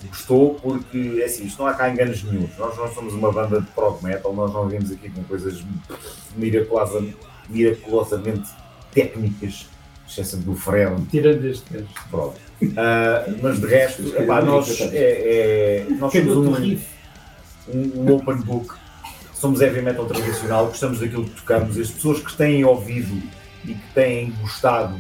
Gostou 0.08 0.56
porque, 0.56 1.20
é 1.22 1.26
assim, 1.26 1.46
isto 1.46 1.60
não 1.60 1.68
há 1.68 1.74
cá 1.74 1.90
enganos 1.90 2.24
nenhum. 2.24 2.48
Nós 2.58 2.78
não 2.78 2.94
somos 2.94 3.14
uma 3.14 3.32
banda 3.32 3.62
de 3.62 3.68
prog 3.68 4.04
metal, 4.04 4.34
nós 4.34 4.54
não 4.54 4.68
viemos 4.68 4.92
aqui 4.92 5.10
com 5.10 5.24
coisas 5.24 5.64
miraculosa, 6.36 7.04
miraculosamente 7.50 8.50
técnicas, 8.94 9.68
exceção 10.08 10.40
do 10.42 10.56
Fred. 10.56 11.06
Tirando 11.10 11.46
este 11.46 11.74
gajo. 11.74 11.88
Pronto. 12.10 12.40
Ah, 12.78 13.26
mas 13.42 13.60
de 13.60 13.68
resto, 13.68 14.04
epá, 14.16 14.42
nós, 14.42 14.80
é, 14.82 14.88
é- 14.94 15.88
nós 15.98 16.12
somos 16.12 16.38
um, 16.38 16.78
um, 17.74 18.02
um 18.02 18.16
open 18.16 18.38
book, 18.38 18.76
somos 19.34 19.62
heavy 19.62 19.82
metal 19.82 20.06
tradicional, 20.06 20.68
gostamos 20.68 21.00
daquilo 21.00 21.26
que 21.26 21.42
tocamos, 21.42 21.78
as 21.78 21.90
pessoas 21.90 22.20
que 22.20 22.36
têm 22.36 22.64
ouvido 22.64 23.22
e 23.66 23.74
que 23.74 23.94
têm 23.94 24.32
gostado 24.42 24.96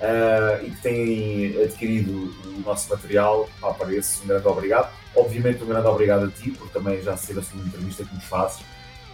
ah, 0.00 0.60
e 0.62 0.70
que 0.70 0.82
têm 0.82 1.62
adquirido 1.62 2.34
o 2.44 2.62
nosso 2.64 2.90
material, 2.90 3.48
pá, 3.60 3.72
para 3.72 3.94
esse 3.94 4.22
um 4.22 4.26
grande 4.26 4.46
obrigado. 4.46 4.90
Obviamente 5.14 5.62
um 5.62 5.66
grande 5.66 5.86
obrigado 5.86 6.26
a 6.26 6.28
ti, 6.28 6.50
por 6.50 6.68
também 6.70 7.02
já 7.02 7.16
ser 7.16 7.38
a 7.38 7.42
segunda 7.42 7.68
entrevista 7.68 8.04
que 8.04 8.14
nos 8.14 8.24
fazes, 8.24 8.60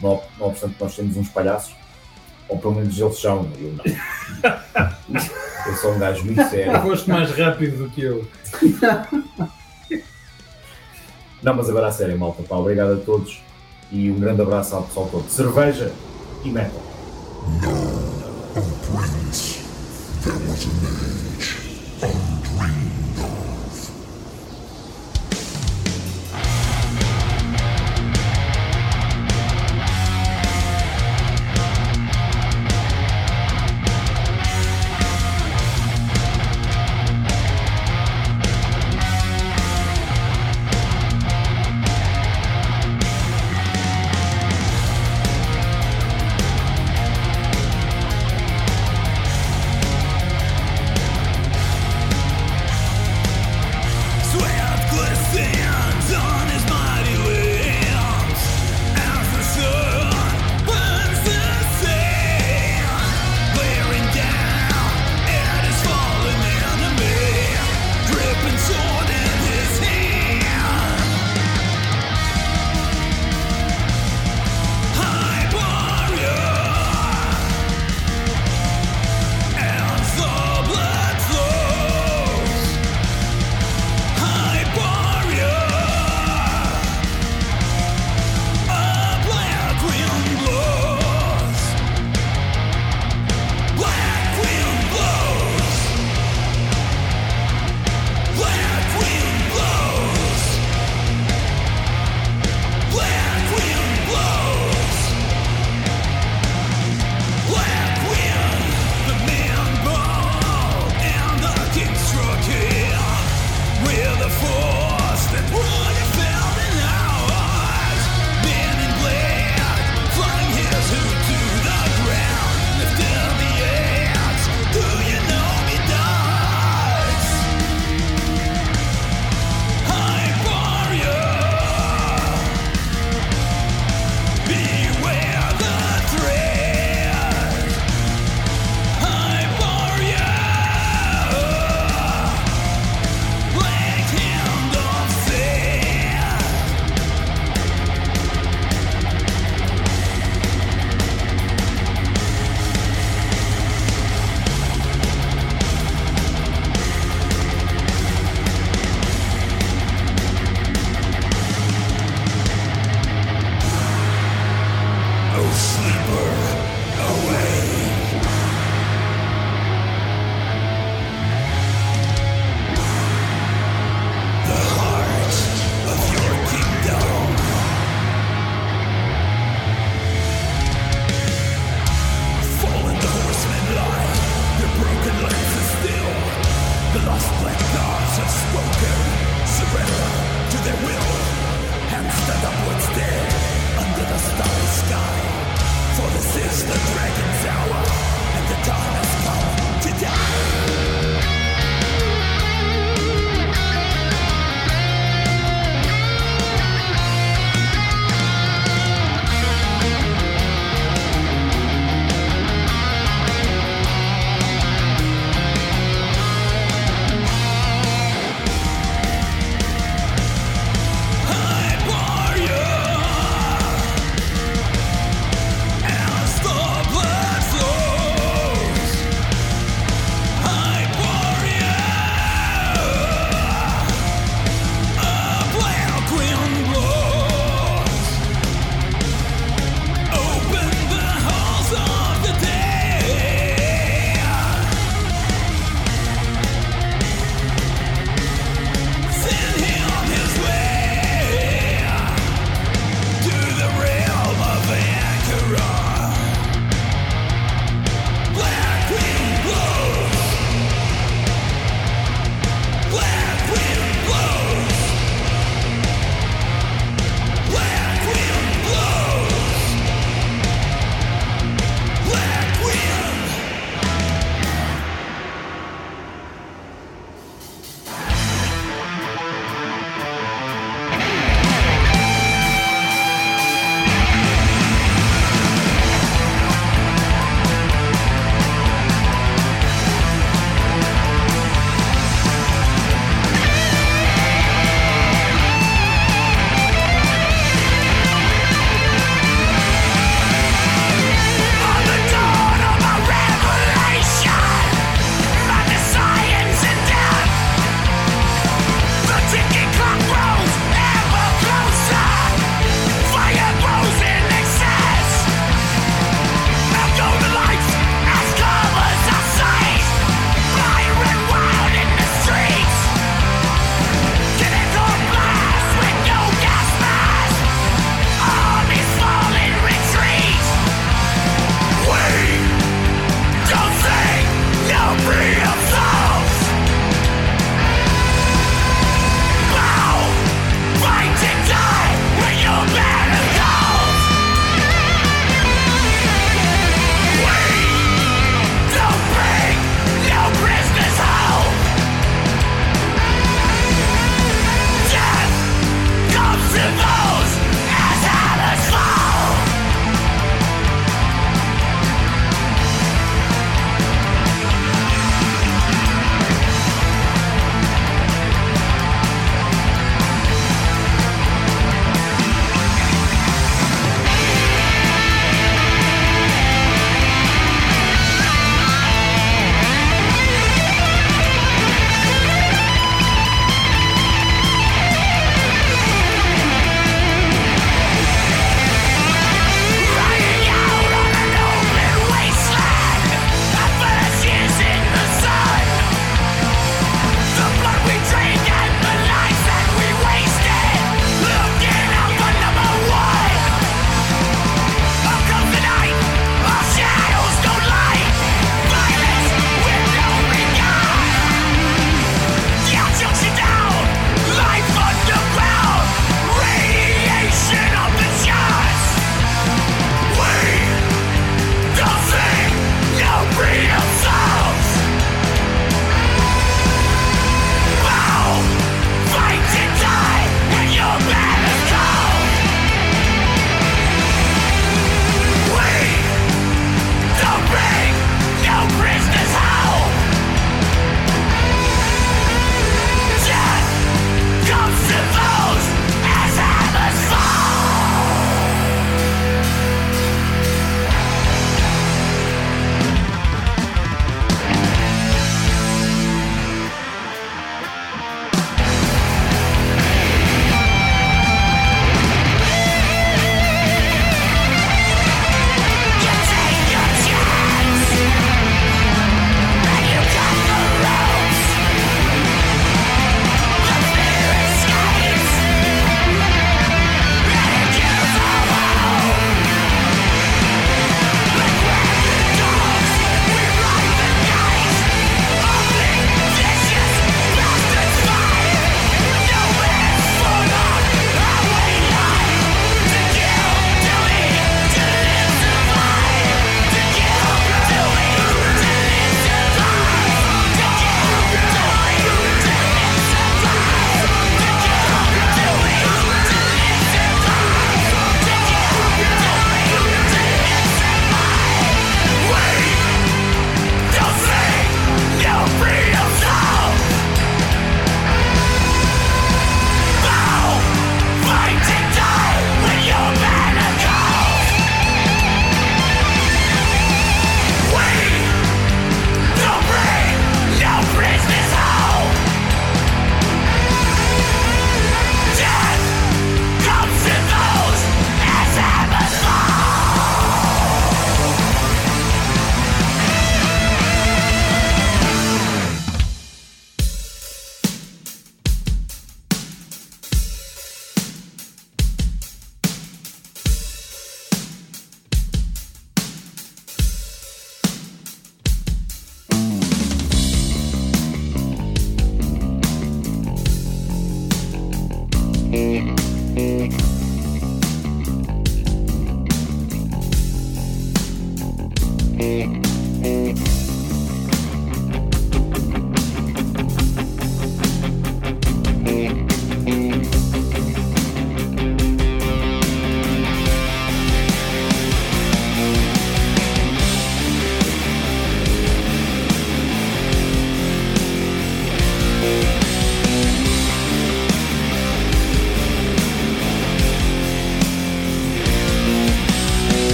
não, 0.00 0.22
não 0.38 0.48
obstante 0.48 0.76
nós 0.78 0.94
temos 0.94 1.16
uns 1.16 1.28
palhaços, 1.28 1.74
ou 2.48 2.58
pelo 2.58 2.74
menos 2.74 2.98
eles 2.98 3.18
são, 3.18 3.50
eu 3.58 3.72
não. 3.72 3.84
Eu 5.68 5.76
sou 5.76 5.92
um 5.92 5.98
gajo 5.98 6.24
muito 6.24 6.42
sério. 6.48 6.80
Foste 6.80 7.10
mais 7.10 7.30
rápido 7.32 7.84
do 7.84 7.90
que 7.90 8.02
eu. 8.02 8.26
Não, 11.42 11.54
mas 11.54 11.68
agora 11.68 11.88
a 11.88 11.92
sério, 11.92 12.18
malta. 12.18 12.42
Pá, 12.42 12.56
obrigado 12.56 12.94
a 12.94 12.96
todos 12.96 13.42
e 13.92 14.10
um 14.10 14.18
grande 14.18 14.40
abraço 14.42 14.74
ao 14.74 14.82
pessoal 14.84 15.08
todo. 15.10 15.28
Cerveja 15.28 15.92
e 16.44 16.48
metal. 16.48 16.82
There 20.28 20.36
was 20.46 20.66
an 20.66 20.72
age 20.84 21.56
undreamed 22.02 23.07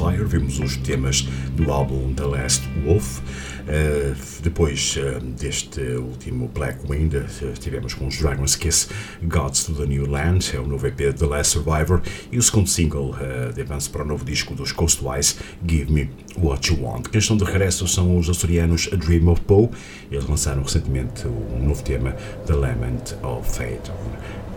Fire, 0.00 0.24
vimos 0.24 0.58
os 0.58 0.78
temas 0.78 1.28
do 1.54 1.70
álbum 1.70 2.14
The 2.14 2.24
Last 2.24 2.66
Wolf. 2.86 3.18
Uh, 3.18 4.16
depois 4.42 4.96
uh, 4.96 5.20
deste 5.20 5.78
último 5.78 6.48
Black 6.48 6.78
Wind, 6.88 7.12
uh, 7.12 7.52
estivemos 7.52 7.92
com 7.92 8.06
os 8.06 8.16
Dragon's 8.16 8.56
Kiss, 8.56 8.88
Gods 9.22 9.64
to 9.64 9.74
the 9.74 9.84
New 9.84 10.06
Land, 10.06 10.56
é 10.56 10.58
o 10.58 10.66
novo 10.66 10.86
EP 10.86 11.14
The 11.14 11.26
Last 11.26 11.52
Survivor, 11.52 12.00
e 12.32 12.38
o 12.38 12.42
segundo 12.42 12.70
single 12.70 13.14
de 13.54 13.60
avanço 13.60 13.90
para 13.90 14.02
o 14.02 14.06
novo 14.06 14.24
disco 14.24 14.54
dos 14.54 14.72
Coastwise, 14.72 15.36
Give 15.68 15.92
Me 15.92 16.08
What 16.38 16.72
You 16.72 16.82
Want. 16.82 17.08
Quem 17.08 17.18
estão 17.18 17.36
de 17.36 17.44
regresso 17.44 17.86
são 17.86 18.16
os 18.16 18.30
açorianos 18.30 18.88
A 18.90 18.96
Dream 18.96 19.28
of 19.28 19.42
Poe, 19.42 19.68
eles 20.10 20.26
lançaram 20.26 20.62
recentemente 20.62 21.26
um 21.28 21.66
novo 21.68 21.82
tema, 21.82 22.12
The 22.46 22.54
Lament 22.54 23.12
of 23.22 23.46
Fate. 23.54 23.90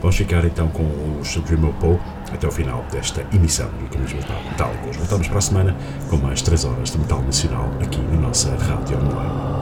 Vamos 0.03 0.17
ficar 0.17 0.43
então 0.43 0.67
com 0.67 0.83
os 1.21 1.33
Dream 1.37 1.63
of 1.63 1.79
Poe 1.79 1.97
até 2.33 2.45
o 2.45 2.51
final 2.51 2.83
desta 2.91 3.25
emissão 3.33 3.69
do 3.69 3.87
Caminhos 3.87 4.11
Metálicos. 4.11 4.97
Voltamos 4.97 5.29
para 5.29 5.37
a 5.37 5.41
semana 5.41 5.77
com 6.09 6.17
mais 6.17 6.41
3 6.41 6.65
horas 6.65 6.91
de 6.91 6.97
metal 6.97 7.21
nacional 7.21 7.71
aqui 7.81 8.01
na 8.01 8.19
nossa 8.19 8.53
Rádio 8.53 8.97
Online. 8.97 9.52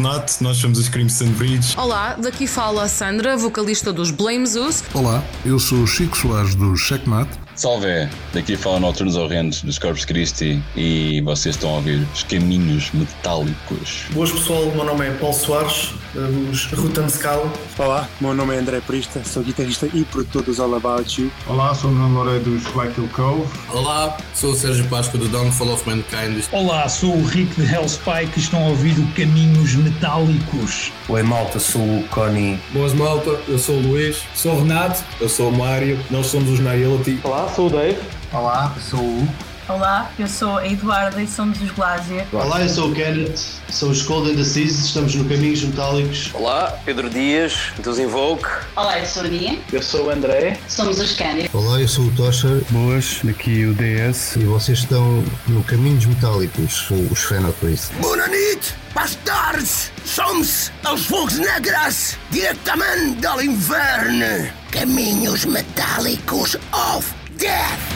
Renato, 0.00 0.42
nós 0.42 0.56
somos 0.56 0.78
os 0.78 0.88
Crimson 0.88 1.26
Bridge. 1.32 1.76
Olá, 1.76 2.14
daqui 2.14 2.46
fala 2.46 2.84
a 2.84 2.88
Sandra, 2.88 3.36
vocalista 3.36 3.92
dos 3.92 4.10
Blame 4.10 4.46
Zeus. 4.46 4.82
Olá, 4.94 5.22
eu 5.44 5.58
sou 5.58 5.82
o 5.82 5.86
Chico 5.86 6.16
Soares 6.16 6.54
do 6.54 6.74
Checkmate. 6.74 7.38
Salve! 7.54 8.08
Daqui 8.32 8.56
fala 8.56 8.80
Noturnos 8.80 9.16
Horrendos 9.16 9.60
dos 9.60 9.78
Corpus 9.78 10.06
Christi 10.06 10.62
e 10.74 11.20
vocês 11.20 11.54
estão 11.54 11.68
a 11.68 11.74
ouvir 11.74 12.08
os 12.14 12.22
caminhos 12.22 12.90
metálicos. 12.94 14.06
Boas 14.12 14.32
pessoal, 14.32 14.62
o 14.62 14.74
meu 14.74 14.86
nome 14.86 15.06
é 15.06 15.10
Paulo 15.10 15.34
Soares, 15.34 15.92
dos 16.14 16.66
Rutan 16.72 17.08
Scala. 17.08 17.50
Olá, 17.78 18.08
meu 18.20 18.34
nome 18.34 18.54
é 18.54 18.58
André 18.58 18.80
Prista, 18.80 19.22
sou 19.24 19.42
guitarrista 19.42 19.86
e 19.92 20.04
produtor 20.04 20.42
dos 20.42 20.58
All 20.58 20.74
About 20.74 21.20
You. 21.20 21.30
Olá, 21.46 21.74
sou 21.74 21.90
o 21.90 21.92
Nuno 21.92 22.14
Loureiro 22.14 22.44
dos 22.44 22.64
Black 22.72 22.98
Hill 23.00 23.08
Cove. 23.12 23.48
Olá, 23.68 24.16
sou 24.34 24.52
o 24.52 24.56
Sérgio 24.56 24.86
Páscoa 24.88 25.20
do 25.20 25.28
Downfall 25.28 25.72
of 25.72 25.88
Mankind. 25.88 26.44
Olá, 26.52 26.88
sou 26.88 27.16
o 27.16 27.24
Rick 27.24 27.60
de 27.60 27.72
Hellspike 27.72 28.32
e 28.36 28.40
estão 28.40 28.64
a 28.64 28.68
ouvir 28.68 28.98
o 28.98 29.06
Caminhos 29.12 29.74
Metálicos. 29.74 30.92
Oi 31.08 31.22
malta, 31.22 31.58
sou 31.58 31.82
o 31.82 32.04
Connie. 32.08 32.58
Boas 32.72 32.92
malta, 32.92 33.30
eu 33.48 33.58
sou 33.58 33.76
o 33.76 33.80
Luís. 33.80 34.22
Sou 34.34 34.54
o 34.54 34.58
Renato. 34.60 35.02
Eu 35.20 35.28
sou 35.28 35.48
o 35.50 35.56
Mário. 35.56 35.98
Nós 36.10 36.26
somos 36.26 36.50
os 36.50 36.60
Naility. 36.60 37.20
Olá, 37.22 37.48
sou 37.48 37.66
o 37.66 37.70
Dave. 37.70 37.98
Olá, 38.32 38.74
sou 38.80 39.00
o. 39.00 39.28
Olá, 39.68 40.10
eu 40.18 40.26
sou 40.26 40.56
a 40.56 40.66
Eduarda 40.66 41.22
e 41.22 41.28
somos 41.28 41.62
os 41.62 41.70
Glazier. 41.70 42.26
Olá, 42.32 42.60
eu 42.60 42.68
sou 42.68 42.90
o 42.90 42.92
Kenneth, 42.92 43.59
sou 43.72 43.90
os 43.90 44.02
Cold 44.02 44.30
and 44.30 44.36
the 44.36 44.44
Seas, 44.44 44.78
estamos 44.78 45.14
no 45.14 45.24
Caminhos 45.24 45.62
Metálicos. 45.62 46.30
Olá, 46.34 46.78
Pedro 46.84 47.08
Dias, 47.08 47.54
dos 47.82 47.98
Invoke. 47.98 48.48
Olá, 48.76 48.98
eu 48.98 49.06
sou 49.06 49.22
a 49.22 49.28
Nia. 49.28 49.58
Eu 49.72 49.82
sou 49.82 50.06
o 50.06 50.10
André. 50.10 50.58
Somos 50.68 50.98
os 50.98 51.12
Candy. 51.12 51.50
Olá, 51.52 51.80
eu 51.80 51.88
sou 51.88 52.04
o 52.04 52.10
Tosher. 52.12 52.62
Boas, 52.70 53.20
daqui 53.22 53.64
o 53.64 53.74
DS. 53.74 54.36
E 54.36 54.44
vocês 54.44 54.80
estão 54.80 55.24
no 55.46 55.62
Caminhos 55.64 56.06
Metálicos, 56.06 56.88
os 57.10 57.20
Fenopris. 57.20 57.90
Boa 58.00 58.16
noite, 58.16 58.74
bastardos! 58.94 59.90
Somos 60.04 60.72
os 60.92 61.06
Fogos 61.06 61.38
Negras, 61.38 62.16
diretamente 62.30 63.20
do 63.20 63.42
inverno. 63.42 64.50
Caminhos 64.70 65.44
Metálicos 65.44 66.56
of 66.72 67.06
Death. 67.36 67.89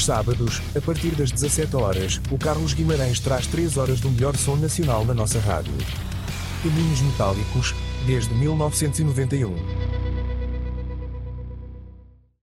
Aos 0.00 0.04
sábados, 0.04 0.62
a 0.74 0.80
partir 0.80 1.10
das 1.10 1.30
17 1.30 1.76
horas, 1.76 2.20
o 2.30 2.38
Carlos 2.38 2.72
Guimarães 2.72 3.20
traz 3.20 3.46
3 3.46 3.76
horas 3.76 4.00
do 4.00 4.10
melhor 4.10 4.34
som 4.34 4.56
nacional 4.56 5.04
na 5.04 5.12
nossa 5.12 5.38
rádio. 5.40 5.72
Caminhos 6.62 7.02
Metálicos, 7.02 7.74
desde 8.06 8.32
1991. 8.34 9.79